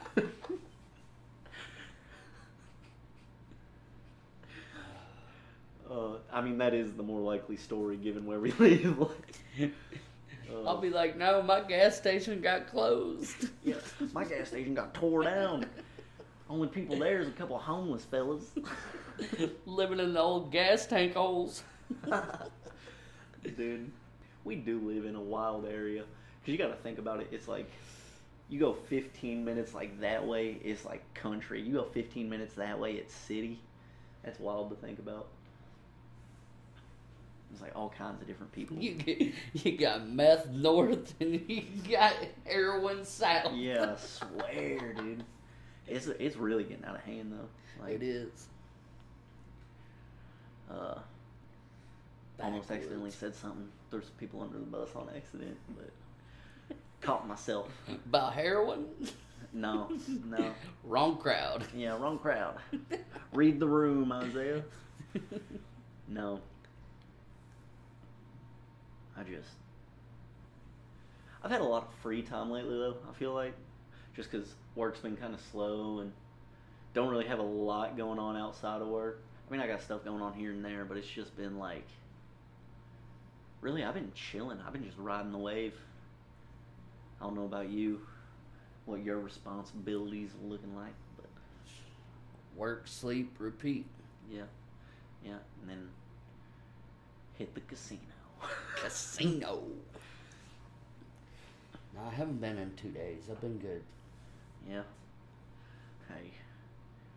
uh, 5.91 6.17
I 6.33 6.41
mean, 6.43 6.59
that 6.59 6.75
is 6.75 6.93
the 6.93 7.03
more 7.03 7.21
likely 7.21 7.57
story 7.57 7.97
given 7.97 8.27
where 8.27 8.41
we 8.41 8.53
live. 8.59 9.09
Uh, 10.51 10.65
I'll 10.65 10.81
be 10.81 10.91
like, 10.91 11.17
no, 11.17 11.43
my 11.43 11.61
gas 11.61 11.97
station 11.97 12.41
got 12.41 12.69
closed. 12.69 13.49
yeah, 13.65 13.75
my 14.13 14.25
gas 14.25 14.49
station 14.49 14.75
got 14.75 14.95
tore 14.95 15.25
down. 15.25 15.67
Only 16.49 16.69
people 16.69 16.99
there 16.99 17.21
is 17.21 17.29
a 17.29 17.33
couple 17.33 17.57
of 17.57 17.63
homeless 17.63 18.05
fellas. 18.05 18.45
Living 19.67 20.01
in 20.01 20.15
the 20.15 20.21
old 20.21 20.51
gas 20.51 20.87
tank 20.87 21.15
holes. 21.15 21.63
Dude, 23.57 23.91
we 24.45 24.57
do 24.57 24.81
live 24.81 25.05
in 25.05 25.15
a 25.15 25.21
wild 25.21 25.67
area. 25.67 26.05
Because 26.41 26.53
you 26.53 26.59
got 26.59 26.69
to 26.69 26.83
think 26.83 26.99
about 26.99 27.21
it. 27.21 27.29
It's 27.31 27.49
like, 27.49 27.71
you 28.49 28.59
go 28.59 28.73
15 28.73 29.45
minutes 29.45 29.75
like 29.75 30.01
that 30.01 30.27
way, 30.27 30.59
it's 30.65 30.87
like 30.87 31.03
country. 31.13 31.61
You 31.61 31.75
go 31.75 31.85
15 31.85 32.31
minutes 32.31 32.55
that 32.55 32.79
way, 32.79 32.95
it's 32.95 33.13
city. 33.13 33.61
That's 34.25 34.41
wild 34.41 34.71
to 34.71 34.77
think 34.77 34.99
about. 34.99 35.29
It's 37.53 37.63
like 37.63 37.75
all 37.75 37.93
kinds 37.97 38.21
of 38.21 38.27
different 38.27 38.53
people. 38.53 38.77
You 38.77 38.95
get, 38.95 39.33
you 39.55 39.79
got 39.79 40.09
meth 40.09 40.49
north 40.51 41.15
and 41.21 41.41
you 41.49 41.65
got 41.89 42.15
heroin 42.45 43.05
south. 43.05 43.55
Yeah, 43.55 43.95
I 43.95 43.97
swear, 43.97 44.93
dude. 44.95 45.25
It's 45.87 46.07
it's 46.07 46.37
really 46.37 46.65
getting 46.65 46.85
out 46.85 46.97
of 46.97 47.01
hand 47.03 47.33
though. 47.33 47.83
Like, 47.83 47.95
it 47.95 48.03
is. 48.03 48.49
Uh, 50.71 50.99
almost 52.43 52.71
accidentally 52.71 53.11
said 53.11 53.35
something. 53.35 53.69
Threw 53.91 54.03
some 54.03 54.11
people 54.19 54.43
under 54.43 54.59
the 54.59 54.67
bus 54.67 54.91
on 54.95 55.09
accident, 55.17 55.57
but 55.77 56.77
caught 57.01 57.27
myself. 57.27 57.69
About 58.07 58.35
heroin? 58.35 58.85
No, 59.53 59.91
no. 60.27 60.53
Wrong 60.85 61.17
crowd. 61.17 61.65
Yeah, 61.75 61.99
wrong 61.99 62.19
crowd. 62.19 62.57
Read 63.33 63.59
the 63.59 63.67
room, 63.67 64.13
Isaiah. 64.13 64.63
No. 66.11 66.41
I 69.19 69.23
just. 69.23 69.51
I've 71.43 71.51
had 71.51 71.61
a 71.61 71.65
lot 71.65 71.85
of 71.85 71.95
free 72.03 72.23
time 72.23 72.51
lately, 72.51 72.77
though, 72.77 72.97
I 73.09 73.13
feel 73.15 73.33
like. 73.33 73.55
Just 74.15 74.31
because 74.31 74.55
work's 74.75 75.01
been 75.01 75.17
kind 75.17 75.35
of 75.35 75.41
slow 75.53 76.01
and 76.01 76.13
don't 76.95 77.09
really 77.09 77.27
have 77.27 77.39
a 77.39 77.43
lot 77.43 77.97
going 77.97 78.19
on 78.19 78.37
outside 78.37 78.83
of 78.83 78.89
work. 78.89 79.23
I 79.47 79.53
mean, 79.53 79.61
I 79.61 79.67
got 79.67 79.83
stuff 79.83 80.05
going 80.05 80.21
on 80.21 80.35
here 80.35 80.51
and 80.51 80.65
there, 80.65 80.85
but 80.85 80.97
it's 80.97 81.09
just 81.09 81.37
been 81.37 81.59
like. 81.59 81.87
Really, 83.61 83.85
I've 83.85 83.95
been 83.95 84.13
chilling. 84.15 84.59
I've 84.65 84.73
been 84.73 84.85
just 84.85 84.99
riding 84.99 85.33
the 85.33 85.39
wave. 85.39 85.75
I 87.21 87.25
don't 87.25 87.35
know 87.35 87.45
about 87.45 87.69
you, 87.69 88.01
what 88.87 89.03
your 89.03 89.19
responsibilities 89.19 90.31
are 90.41 90.49
looking 90.49 90.75
like, 90.77 90.95
but 91.17 91.27
Work, 92.57 92.87
sleep, 92.87 93.35
repeat. 93.39 93.87
yeah, 94.31 94.43
yeah, 95.25 95.39
and 95.61 95.69
then 95.69 95.89
hit 97.37 97.55
the 97.55 97.61
casino. 97.61 98.01
Casino. 98.77 99.63
No, 101.95 102.01
I 102.07 102.15
haven't 102.15 102.41
been 102.41 102.59
in 102.59 102.73
two 102.77 102.89
days. 102.89 103.25
I've 103.31 103.41
been 103.41 103.59
good. 103.59 103.83
yeah. 104.69 104.83
Hey, 106.09 106.31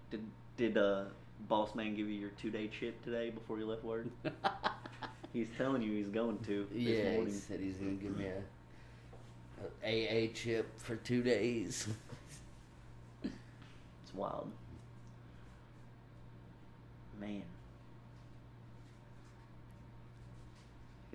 did 0.10 0.22
did 0.58 0.78
uh 0.78 1.04
boss 1.48 1.76
man 1.76 1.96
give 1.96 2.08
you 2.10 2.16
your 2.20 2.32
two 2.42 2.50
day 2.50 2.68
chip 2.68 3.02
today 3.04 3.30
before 3.30 3.58
you 3.58 3.66
left 3.66 3.84
work? 3.84 4.06
He's 5.34 5.48
telling 5.58 5.82
you 5.82 5.94
he's 5.94 6.10
going 6.14 6.40
to 6.40 6.68
this 6.72 6.82
yeah, 6.82 7.22
he 7.22 7.32
said 7.32 7.62
he's 7.62 7.76
gonna 7.78 7.92
give 7.92 8.18
me 8.18 8.26
a, 8.26 9.88
a 9.88 10.28
AA 10.28 10.34
chip 10.34 10.78
for 10.78 10.98
two 10.98 11.24
days. 11.24 11.88
It's 13.24 14.14
wild. 14.14 14.52
Man. 17.18 17.44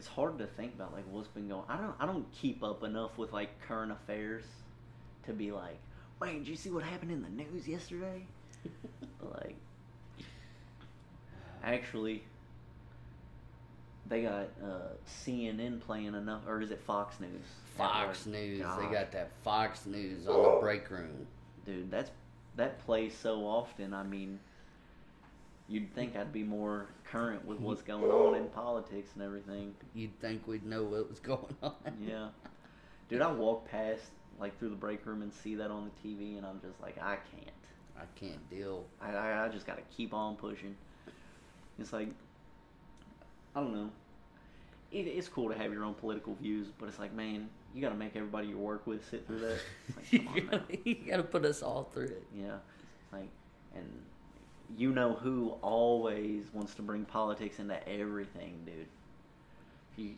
It's 0.06 0.14
hard 0.14 0.38
to 0.38 0.46
think 0.46 0.72
about 0.74 0.92
like 0.92 1.02
what's 1.10 1.26
been 1.26 1.48
going 1.48 1.64
I 1.68 1.78
don't 1.78 1.94
I 1.98 2.06
don't 2.06 2.30
keep 2.32 2.62
up 2.62 2.84
enough 2.84 3.18
with 3.18 3.32
like 3.32 3.60
current 3.66 3.90
affairs 3.90 4.44
to 5.24 5.32
be 5.32 5.50
like, 5.50 5.78
wait, 6.20 6.38
did 6.38 6.46
you 6.46 6.54
see 6.54 6.70
what 6.70 6.84
happened 6.84 7.10
in 7.10 7.22
the 7.22 7.28
news 7.28 7.66
yesterday? 7.66 8.24
but 9.20 9.34
like 9.42 9.56
actually 11.64 12.22
they 14.08 14.22
got 14.22 14.48
uh, 14.62 14.94
CNN 15.24 15.80
playing 15.80 16.14
enough 16.14 16.42
or 16.46 16.62
is 16.62 16.70
it 16.70 16.80
Fox 16.86 17.18
News? 17.18 17.42
Fox 17.76 18.26
work? 18.26 18.34
News. 18.34 18.60
Gosh. 18.60 18.78
They 18.78 18.94
got 18.94 19.10
that 19.10 19.32
Fox 19.42 19.86
News 19.86 20.28
on 20.28 20.54
the 20.54 20.60
break 20.60 20.88
room. 20.88 21.26
dude 21.64 21.90
that's 21.90 22.12
that 22.54 22.78
plays 22.86 23.12
so 23.12 23.40
often 23.40 23.92
i 23.92 24.04
mean 24.04 24.38
you'd 25.68 25.92
think 25.94 26.16
i'd 26.16 26.32
be 26.32 26.42
more 26.42 26.86
current 27.10 27.44
with 27.44 27.58
what's 27.60 27.82
going 27.82 28.10
on 28.10 28.34
in 28.34 28.46
politics 28.48 29.10
and 29.14 29.22
everything. 29.22 29.74
You'd 29.94 30.18
think 30.20 30.46
we'd 30.46 30.64
know 30.64 30.84
what 30.84 31.08
was 31.08 31.20
going 31.20 31.56
on. 31.62 31.74
yeah. 32.06 32.28
Dude 33.08 33.22
i 33.22 33.30
walk 33.30 33.68
past 33.68 34.02
like 34.40 34.58
through 34.58 34.70
the 34.70 34.76
break 34.76 35.06
room 35.06 35.22
and 35.22 35.32
see 35.32 35.54
that 35.54 35.70
on 35.70 35.90
the 36.02 36.08
tv 36.08 36.36
and 36.36 36.46
i'm 36.46 36.60
just 36.60 36.80
like 36.80 36.98
i 36.98 37.16
can't. 37.16 37.56
I 37.98 38.04
can't 38.20 38.50
deal. 38.50 38.84
i, 39.00 39.10
I, 39.12 39.46
I 39.46 39.48
just 39.48 39.66
gotta 39.66 39.82
keep 39.96 40.12
on 40.12 40.36
pushing. 40.36 40.76
It's 41.78 41.92
like 41.92 42.08
i 43.54 43.60
don't 43.60 43.74
know. 43.74 43.90
It, 44.92 45.06
it's 45.06 45.28
cool 45.28 45.48
to 45.48 45.56
have 45.56 45.72
your 45.72 45.84
own 45.84 45.94
political 45.94 46.34
views 46.34 46.68
but 46.78 46.88
it's 46.88 46.98
like 46.98 47.14
man 47.14 47.48
you 47.74 47.82
gotta 47.82 47.94
make 47.94 48.16
everybody 48.16 48.48
you 48.48 48.58
work 48.58 48.86
with 48.86 49.08
sit 49.10 49.26
through 49.26 49.40
that. 49.40 49.58
Like, 49.96 50.12
you, 50.12 50.20
come 50.24 50.36
on 50.36 50.46
gotta, 50.50 50.78
you 50.84 50.94
gotta 50.94 51.22
put 51.22 51.44
us 51.44 51.62
all 51.62 51.90
through 51.92 52.06
it. 52.06 52.26
Yeah, 52.34 52.56
like, 53.12 53.28
and 53.74 53.86
you 54.76 54.92
know 54.92 55.14
who 55.14 55.54
always 55.62 56.44
wants 56.52 56.74
to 56.74 56.82
bring 56.82 57.04
politics 57.04 57.58
into 57.58 57.88
everything, 57.88 58.58
dude. 58.64 58.86
You, 59.96 60.10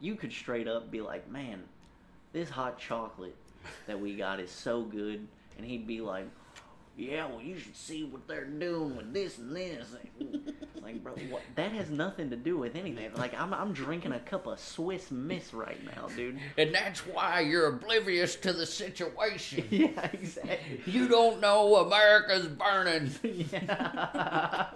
you 0.00 0.14
could 0.14 0.32
straight 0.32 0.68
up 0.68 0.90
be 0.90 1.00
like, 1.00 1.30
man, 1.30 1.62
this 2.32 2.50
hot 2.50 2.78
chocolate 2.78 3.36
that 3.86 3.98
we 3.98 4.14
got 4.14 4.40
is 4.40 4.50
so 4.50 4.82
good, 4.82 5.26
and 5.56 5.66
he'd 5.66 5.86
be 5.86 6.00
like, 6.00 6.28
yeah, 6.96 7.26
well, 7.26 7.42
you 7.42 7.58
should 7.58 7.76
see 7.76 8.04
what 8.04 8.26
they're 8.26 8.44
doing 8.44 8.96
with 8.96 9.12
this 9.12 9.38
and 9.38 9.54
this. 9.54 9.86
Like, 10.86 11.02
bro, 11.02 11.14
what? 11.30 11.42
that 11.56 11.72
has 11.72 11.90
nothing 11.90 12.30
to 12.30 12.36
do 12.36 12.56
with 12.56 12.76
anything. 12.76 13.12
Like, 13.14 13.34
I'm, 13.34 13.52
I'm 13.52 13.72
drinking 13.72 14.12
a 14.12 14.20
cup 14.20 14.46
of 14.46 14.60
Swiss 14.60 15.10
Miss 15.10 15.52
right 15.52 15.82
now, 15.84 16.08
dude. 16.14 16.38
And 16.58 16.74
that's 16.74 17.00
why 17.00 17.40
you're 17.40 17.66
oblivious 17.66 18.36
to 18.36 18.52
the 18.52 18.64
situation. 18.66 19.66
yeah, 19.70 20.08
exactly. 20.12 20.80
You 20.86 21.08
don't 21.08 21.40
know 21.40 21.76
America's 21.76 22.46
burning. 22.46 23.10
Yeah. 23.52 24.68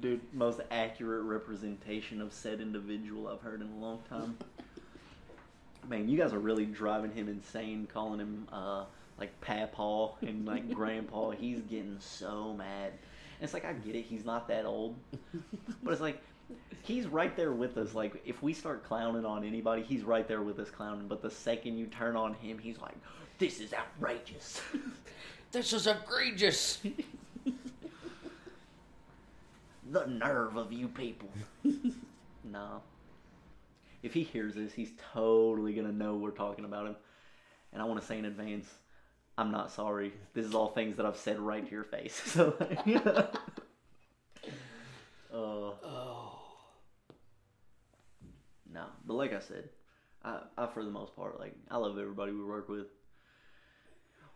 Dude, 0.00 0.20
most 0.32 0.60
accurate 0.70 1.24
representation 1.24 2.20
of 2.20 2.32
said 2.32 2.60
individual 2.60 3.26
I've 3.26 3.40
heard 3.40 3.60
in 3.62 3.68
a 3.68 3.76
long 3.76 4.00
time. 4.08 4.36
Man, 5.88 6.08
you 6.08 6.16
guys 6.16 6.32
are 6.32 6.38
really 6.38 6.66
driving 6.66 7.10
him 7.10 7.28
insane, 7.28 7.88
calling 7.92 8.20
him 8.20 8.46
uh, 8.52 8.84
like 9.18 9.40
Papaw 9.40 10.12
and 10.22 10.46
like 10.46 10.70
Grandpa. 10.70 11.30
He's 11.30 11.60
getting 11.62 11.96
so 11.98 12.54
mad. 12.54 12.92
And 13.38 13.44
it's 13.44 13.54
like 13.54 13.64
I 13.64 13.72
get 13.72 13.94
it, 13.94 14.04
he's 14.04 14.24
not 14.24 14.48
that 14.48 14.64
old, 14.64 14.96
but 15.82 15.92
it's 15.92 16.00
like 16.00 16.22
he's 16.82 17.06
right 17.06 17.36
there 17.36 17.52
with 17.52 17.76
us. 17.76 17.94
Like 17.94 18.22
if 18.24 18.42
we 18.42 18.52
start 18.52 18.84
clowning 18.84 19.24
on 19.24 19.44
anybody, 19.44 19.82
he's 19.82 20.04
right 20.04 20.26
there 20.26 20.42
with 20.42 20.58
us 20.58 20.70
clowning. 20.70 21.08
But 21.08 21.22
the 21.22 21.30
second 21.30 21.76
you 21.76 21.86
turn 21.86 22.16
on 22.16 22.34
him, 22.34 22.58
he's 22.58 22.78
like, 22.78 22.96
"This 23.38 23.60
is 23.60 23.72
outrageous." 23.72 24.60
This 25.52 25.72
is 25.72 25.86
egregious. 25.86 26.80
The 29.90 30.06
nerve 30.06 30.56
of 30.56 30.72
you 30.72 30.88
people. 30.88 31.28
no. 32.44 32.80
If 34.02 34.14
he 34.14 34.22
hears 34.22 34.54
this, 34.54 34.72
he's 34.72 34.92
totally 35.12 35.74
gonna 35.74 35.92
know 35.92 36.16
we're 36.16 36.30
talking 36.30 36.64
about 36.64 36.86
him. 36.86 36.96
And 37.72 37.82
I 37.82 37.84
want 37.84 38.00
to 38.00 38.06
say 38.06 38.18
in 38.18 38.24
advance, 38.24 38.66
I'm 39.36 39.50
not 39.50 39.70
sorry. 39.72 40.12
This 40.32 40.46
is 40.46 40.54
all 40.54 40.68
things 40.68 40.96
that 40.96 41.06
I've 41.06 41.16
said 41.16 41.38
right 41.40 41.64
to 41.64 41.70
your 41.72 41.84
face. 41.84 42.20
So, 42.34 42.54
uh, 45.32 45.36
Oh. 45.36 46.38
no, 48.72 48.84
but 49.04 49.14
like 49.14 49.32
I 49.32 49.40
said, 49.40 49.68
I, 50.22 50.40
I 50.56 50.66
for 50.66 50.84
the 50.84 50.90
most 50.90 51.16
part 51.16 51.40
like 51.40 51.54
I 51.70 51.76
love 51.76 51.98
everybody 51.98 52.32
we 52.32 52.44
work 52.44 52.68
with. 52.68 52.86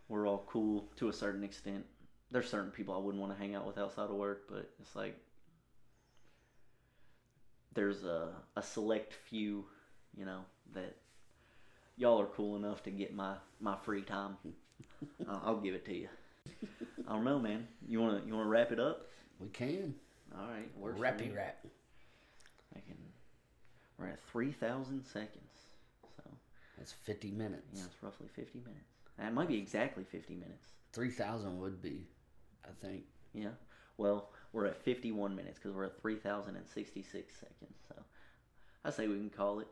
We're 0.09 0.27
all 0.27 0.45
cool 0.49 0.91
to 0.97 1.09
a 1.09 1.13
certain 1.13 1.45
extent. 1.45 1.85
There's 2.31 2.49
certain 2.51 2.71
people 2.71 2.95
I 2.95 2.99
wouldn't 2.99 3.21
want 3.21 3.33
to 3.33 3.39
hang 3.39 3.55
out 3.55 3.67
with 3.67 3.79
outside 3.79 4.11
of 4.11 4.17
work, 4.17 4.45
but 4.49 4.71
it's 4.81 4.97
like 4.97 5.17
there's 7.75 8.05
a 8.05 8.31
a 8.57 8.63
select 8.63 9.15
few, 9.15 9.67
you 10.17 10.25
know, 10.25 10.41
that 10.75 10.97
y'all 11.97 12.21
are 12.21 12.27
cool 12.27 12.57
enough 12.57 12.83
to 12.85 12.91
get 12.91 13.15
my 13.15 13.35
my 13.61 13.77
free 13.85 14.03
time. 14.03 14.37
I'll, 15.29 15.43
I'll 15.45 15.61
give 15.61 15.75
it 15.75 15.85
to 15.87 15.95
you. 15.95 16.09
I 17.07 17.13
don't 17.13 17.25
know, 17.25 17.39
man. 17.39 17.67
You 17.87 18.01
wanna 18.01 18.23
you 18.27 18.35
wanna 18.35 18.49
wrap 18.49 18.73
it 18.73 18.81
up? 18.81 19.07
We 19.41 19.49
can. 19.49 19.95
All 20.35 20.47
right, 20.47 20.69
works 20.77 20.99
Rappy 21.01 21.35
rap. 21.35 21.65
I 22.77 22.81
can. 22.81 22.97
We're 23.99 24.09
at 24.09 24.21
three 24.31 24.53
thousand 24.53 25.05
seconds, 25.05 25.53
so 26.17 26.23
That's 26.77 26.93
50 26.93 27.31
minutes. 27.31 27.67
yeah, 27.75 27.83
it's 27.87 28.03
roughly 28.03 28.29
fifty 28.35 28.59
minutes. 28.61 28.85
That 29.19 29.33
might 29.35 29.49
be 29.49 29.59
exactly 29.59 30.05
fifty 30.05 30.35
minutes. 30.35 30.69
3,000 30.93 31.61
would 31.61 31.83
be, 31.83 32.07
I 32.65 32.71
think. 32.81 33.03
Yeah. 33.35 33.51
Well, 33.99 34.31
we're 34.53 34.67
at 34.67 34.83
fifty-one 34.83 35.35
minutes 35.37 35.59
because 35.59 35.77
we're 35.77 35.85
at 35.85 36.01
three 36.01 36.17
thousand 36.17 36.57
and 36.57 36.67
sixty-six 36.67 37.35
seconds. 37.35 37.79
So 37.89 37.95
I 38.85 38.91
say 38.91 39.07
we 39.09 39.17
can 39.17 39.31
call 39.31 39.61
it. 39.61 39.69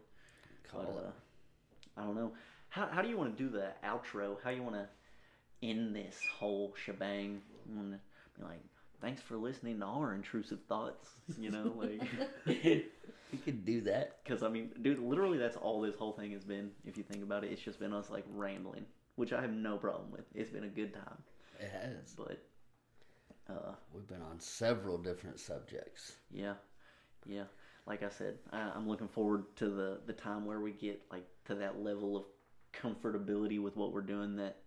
Call 0.70 0.82
but, 0.82 0.90
it. 0.90 1.06
Uh, 1.06 2.00
I 2.00 2.04
don't 2.04 2.16
know. 2.16 2.32
How 2.68 2.88
how 2.88 3.02
do 3.02 3.08
you 3.08 3.16
want 3.16 3.36
to 3.36 3.42
do 3.42 3.48
the 3.48 3.68
outro? 3.84 4.36
How 4.42 4.50
you 4.50 4.62
want 4.62 4.74
to 4.74 4.88
end 5.62 5.94
this 5.96 6.18
whole 6.38 6.74
shebang? 6.84 7.40
You 7.68 7.76
want 7.76 7.92
to 7.92 7.98
be 8.38 8.44
like, 8.44 8.60
thanks 9.00 9.20
for 9.22 9.36
listening 9.36 9.80
to 9.80 9.86
our 9.86 10.14
intrusive 10.14 10.60
thoughts. 10.68 11.10
You 11.38 11.50
know, 11.50 11.72
like. 11.76 12.02
We 13.32 13.38
could 13.38 13.64
do 13.64 13.80
that. 13.82 14.18
Because 14.22 14.44
I 14.44 14.48
mean, 14.48 14.70
dude, 14.82 15.00
literally 15.00 15.36
that's 15.36 15.56
all 15.56 15.80
this 15.80 15.96
whole 15.96 16.12
thing 16.12 16.30
has 16.30 16.44
been. 16.44 16.70
If 16.86 16.96
you 16.96 17.02
think 17.02 17.24
about 17.24 17.42
it, 17.42 17.50
it's 17.50 17.60
just 17.60 17.80
been 17.80 17.92
us 17.92 18.08
like 18.08 18.24
rambling, 18.32 18.86
which 19.16 19.32
I 19.32 19.40
have 19.40 19.50
no 19.52 19.76
problem 19.76 20.12
with. 20.12 20.22
It's 20.32 20.48
been 20.48 20.62
a 20.62 20.68
good 20.68 20.94
time, 20.94 21.18
It 21.58 21.68
has. 21.72 22.14
but 22.16 22.38
uh, 23.50 23.72
We've 23.92 24.06
been 24.06 24.22
on 24.22 24.38
several 24.38 24.96
different 24.96 25.40
subjects. 25.40 26.12
yeah, 26.30 26.54
yeah. 27.26 27.44
Like 27.84 28.04
I 28.04 28.10
said, 28.10 28.38
I, 28.52 28.60
I'm 28.74 28.88
looking 28.88 29.08
forward 29.08 29.44
to 29.56 29.70
the 29.70 29.98
the 30.06 30.12
time 30.12 30.46
where 30.46 30.60
we 30.60 30.70
get 30.70 31.02
like 31.10 31.26
to 31.46 31.56
that 31.56 31.82
level 31.82 32.16
of 32.16 32.24
comfortability 32.72 33.60
with 33.60 33.76
what 33.76 33.92
we're 33.92 34.02
doing 34.02 34.36
that 34.36 34.58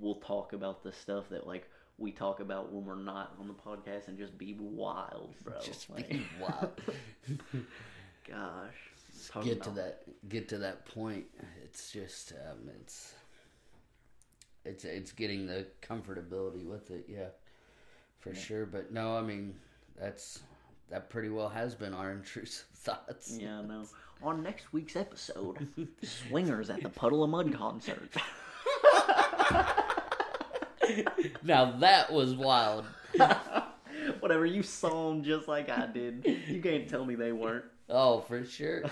we'll 0.00 0.16
talk 0.16 0.52
about 0.52 0.82
the 0.82 0.92
stuff 0.92 1.28
that 1.30 1.46
like 1.46 1.68
we 1.98 2.12
talk 2.12 2.40
about 2.40 2.72
when 2.72 2.84
we're 2.84 2.94
not 2.94 3.34
on 3.40 3.48
the 3.48 3.54
podcast 3.54 4.06
and 4.08 4.16
just 4.18 4.38
be 4.38 4.54
wild, 4.60 5.34
bro. 5.44 5.54
Just 5.64 5.90
Like, 5.90 6.08
be 6.08 6.22
wild. 6.40 6.80
gosh. 8.28 8.74
Talking 9.30 9.48
get 9.54 9.62
to 9.64 9.70
about- 9.70 9.74
that 9.76 10.28
get 10.28 10.48
to 10.50 10.58
that 10.58 10.84
point 10.86 11.24
it's 11.64 11.90
just 11.90 12.32
um, 12.32 12.68
it's 12.80 13.14
it's 14.64 14.84
it's 14.84 15.10
getting 15.12 15.46
the 15.46 15.66
comfortability 15.82 16.64
with 16.64 16.90
it 16.92 17.06
yeah 17.08 17.28
for 18.20 18.32
sure 18.34 18.64
but 18.66 18.92
no 18.92 19.16
i 19.16 19.20
mean 19.22 19.54
that's 19.98 20.40
that 20.90 21.10
pretty 21.10 21.30
well 21.30 21.48
has 21.48 21.74
been 21.74 21.94
our 21.94 22.12
intrusive 22.18 22.66
thoughts 22.74 23.36
Yeah, 23.40 23.58
I 23.58 23.62
know. 23.62 23.84
On 24.22 24.42
next 24.42 24.72
week's 24.72 24.94
episode, 24.96 25.66
swingers 26.02 26.70
at 26.70 26.82
the 26.82 26.88
Puddle 26.88 27.22
of 27.24 27.30
Mudd 27.30 27.52
concert. 27.54 28.10
now 31.42 31.78
that 31.78 32.12
was 32.12 32.34
wild 32.34 32.84
Whatever, 34.20 34.46
you 34.46 34.62
saw 34.62 35.08
them 35.10 35.22
just 35.24 35.48
like 35.48 35.68
I 35.68 35.86
did. 35.86 36.24
You 36.48 36.62
can't 36.62 36.88
tell 36.88 37.04
me 37.04 37.14
they 37.14 37.32
weren't. 37.32 37.64
oh 37.88 38.20
for 38.20 38.44
sure 38.44 38.84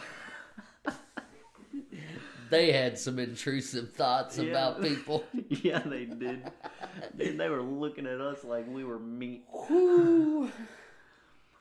they 2.50 2.72
had 2.72 2.98
some 2.98 3.18
intrusive 3.18 3.92
thoughts 3.92 4.38
Yeah. 4.38 4.50
about 4.50 4.82
people 4.82 5.24
Yeah, 5.48 5.80
they 5.80 6.04
did. 6.06 6.50
Dude, 7.16 7.38
they 7.38 7.48
were 7.48 7.62
looking 7.62 8.06
at 8.06 8.20
us 8.20 8.44
like 8.44 8.66
we 8.68 8.84
were 8.84 8.98
meat. 8.98 9.44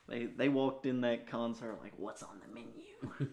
They 0.08 0.26
they 0.26 0.48
walked 0.48 0.86
in 0.86 1.00
that 1.00 1.26
concert 1.26 1.78
like, 1.82 1.92
"What's 1.96 2.22
on 2.22 2.40
the 2.40 2.54
menu?" 2.54 3.30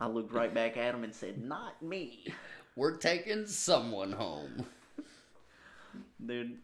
I 0.00 0.06
looked 0.06 0.32
right 0.32 0.52
back 0.54 0.76
at 0.78 0.92
them 0.92 1.04
and 1.04 1.14
said, 1.14 1.38
"Not 1.42 1.82
me." 1.82 2.32
we're 2.76 2.96
taking 2.96 3.44
someone 3.46 4.12
home 4.12 4.64
Dude, 6.24 6.58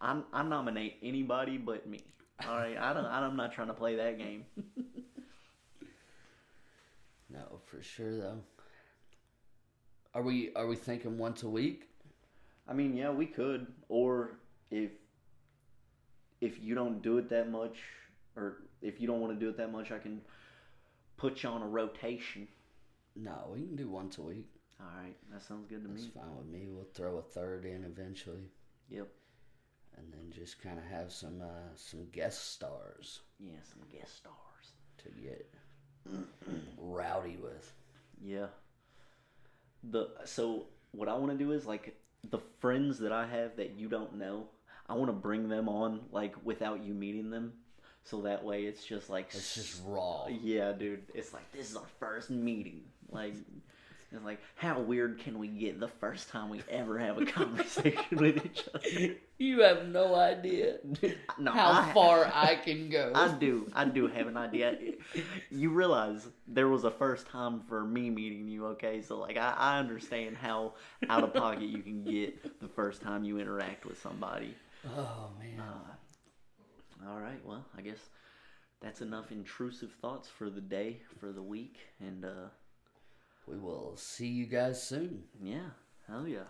I 0.00 0.20
I 0.32 0.42
nominate 0.42 0.98
anybody 1.02 1.58
but 1.58 1.88
me. 1.88 2.00
All 2.46 2.56
right, 2.56 2.76
I 2.76 2.92
don't. 2.92 3.06
I'm 3.06 3.36
not 3.36 3.52
trying 3.52 3.68
to 3.68 3.74
play 3.74 3.96
that 3.96 4.18
game. 4.18 4.44
No, 7.28 7.60
for 7.66 7.82
sure 7.82 8.16
though. 8.16 8.38
Are 10.14 10.22
we 10.22 10.54
are 10.54 10.66
we 10.66 10.76
thinking 10.76 11.18
once 11.18 11.42
a 11.42 11.48
week? 11.48 11.88
I 12.68 12.72
mean, 12.72 12.96
yeah, 12.96 13.10
we 13.10 13.26
could. 13.26 13.66
Or 13.88 14.38
if 14.70 14.90
if 16.40 16.62
you 16.62 16.74
don't 16.74 17.02
do 17.02 17.18
it 17.18 17.28
that 17.30 17.50
much, 17.50 17.78
or 18.36 18.62
if 18.82 19.00
you 19.00 19.06
don't 19.06 19.20
want 19.20 19.32
to 19.32 19.38
do 19.38 19.48
it 19.48 19.56
that 19.56 19.72
much, 19.72 19.90
I 19.90 19.98
can 19.98 20.20
put 21.16 21.42
you 21.42 21.48
on 21.48 21.62
a 21.62 21.68
rotation. 21.68 22.48
No, 23.14 23.50
we 23.52 23.60
can 23.60 23.76
do 23.76 23.88
once 23.88 24.18
a 24.18 24.22
week. 24.22 24.48
All 24.80 24.86
right, 25.02 25.16
that 25.32 25.42
sounds 25.42 25.66
good 25.66 25.82
to 25.82 25.88
That's 25.88 26.02
me. 26.02 26.10
That's 26.14 26.26
fine 26.26 26.36
with 26.36 26.46
me. 26.48 26.66
We'll 26.68 26.84
throw 26.84 27.16
a 27.18 27.22
third 27.22 27.64
in 27.64 27.84
eventually, 27.84 28.50
Yep. 28.90 29.08
and 29.96 30.12
then 30.12 30.30
just 30.30 30.60
kind 30.62 30.78
of 30.78 30.84
have 30.84 31.10
some 31.12 31.40
uh, 31.40 31.74
some 31.76 32.06
guest 32.12 32.52
stars 32.52 33.20
Yeah, 33.40 33.56
some 33.64 33.82
guest 33.90 34.16
stars. 34.16 34.72
to 34.98 35.08
get 35.22 35.50
rowdy 36.78 37.36
with. 37.42 37.72
Yeah. 38.22 38.46
The 39.82 40.08
so 40.24 40.66
what 40.92 41.08
I 41.08 41.14
want 41.14 41.32
to 41.32 41.38
do 41.38 41.52
is 41.52 41.66
like 41.66 41.96
the 42.30 42.38
friends 42.60 42.98
that 42.98 43.12
I 43.12 43.26
have 43.26 43.56
that 43.56 43.72
you 43.78 43.88
don't 43.88 44.16
know, 44.16 44.48
I 44.88 44.94
want 44.94 45.08
to 45.08 45.12
bring 45.14 45.48
them 45.48 45.68
on 45.68 46.00
like 46.12 46.34
without 46.44 46.84
you 46.84 46.92
meeting 46.94 47.30
them, 47.30 47.52
so 48.04 48.22
that 48.22 48.44
way 48.44 48.64
it's 48.64 48.84
just 48.84 49.08
like 49.10 49.28
It's 49.34 49.54
just 49.54 49.80
raw. 49.86 50.26
Yeah, 50.28 50.72
dude. 50.72 51.04
It's 51.14 51.32
like 51.32 51.50
this 51.52 51.70
is 51.70 51.76
our 51.76 51.86
first 51.98 52.30
meeting. 52.30 52.82
Like 53.10 53.34
it's 54.12 54.24
like 54.24 54.40
how 54.54 54.80
weird 54.80 55.18
can 55.18 55.38
we 55.38 55.48
get 55.48 55.80
the 55.80 55.88
first 55.88 56.28
time 56.30 56.48
we 56.48 56.62
ever 56.70 56.98
have 56.98 57.18
a 57.18 57.26
conversation 57.26 58.04
with 58.18 58.44
each 58.44 58.64
other? 58.74 59.14
You 59.38 59.60
have 59.62 59.88
no 59.88 60.14
idea 60.14 60.78
No, 61.38 61.50
how 61.52 61.72
I- 61.72 61.92
far 61.92 62.24
I 62.34 62.54
can 62.56 62.88
go. 62.88 63.12
I 63.14 63.28
do. 63.34 63.68
I 63.74 63.84
do 63.84 64.06
have 64.06 64.26
an 64.28 64.36
idea. 64.36 64.76
You 65.50 65.70
realize 65.70 66.26
there 66.46 66.68
was 66.68 66.84
a 66.84 66.90
first 66.90 67.26
time 67.26 67.60
for 67.68 67.84
me 67.84 68.08
meeting 68.10 68.48
you, 68.48 68.66
okay? 68.68 69.02
So 69.02 69.18
like 69.18 69.36
I, 69.36 69.54
I 69.58 69.78
understand 69.78 70.36
how 70.36 70.74
out 71.10 71.24
of 71.24 71.34
pocket 71.34 71.62
you 71.68 71.82
can 71.82 72.02
get 72.04 72.60
the 72.60 72.68
first 72.68 73.02
time 73.02 73.24
you 73.24 73.38
interact 73.38 73.84
with 73.84 74.00
somebody. 74.00 74.54
oh 74.86 75.30
man. 75.38 75.62
All 77.08 77.18
right, 77.20 77.44
well, 77.44 77.64
I 77.76 77.82
guess 77.82 77.98
that's 78.80 79.00
enough 79.00 79.30
intrusive 79.32 79.92
thoughts 80.00 80.28
for 80.28 80.48
the 80.50 80.60
day, 80.60 81.00
for 81.20 81.32
the 81.32 81.42
week, 81.42 81.76
and 82.00 82.24
uh 82.24 82.48
We 83.46 83.56
will 83.56 83.96
see 83.96 84.26
you 84.26 84.46
guys 84.46 84.82
soon. 84.82 85.24
yeah, 85.40 85.70
hell 86.08 86.26
yeah. 86.26 86.48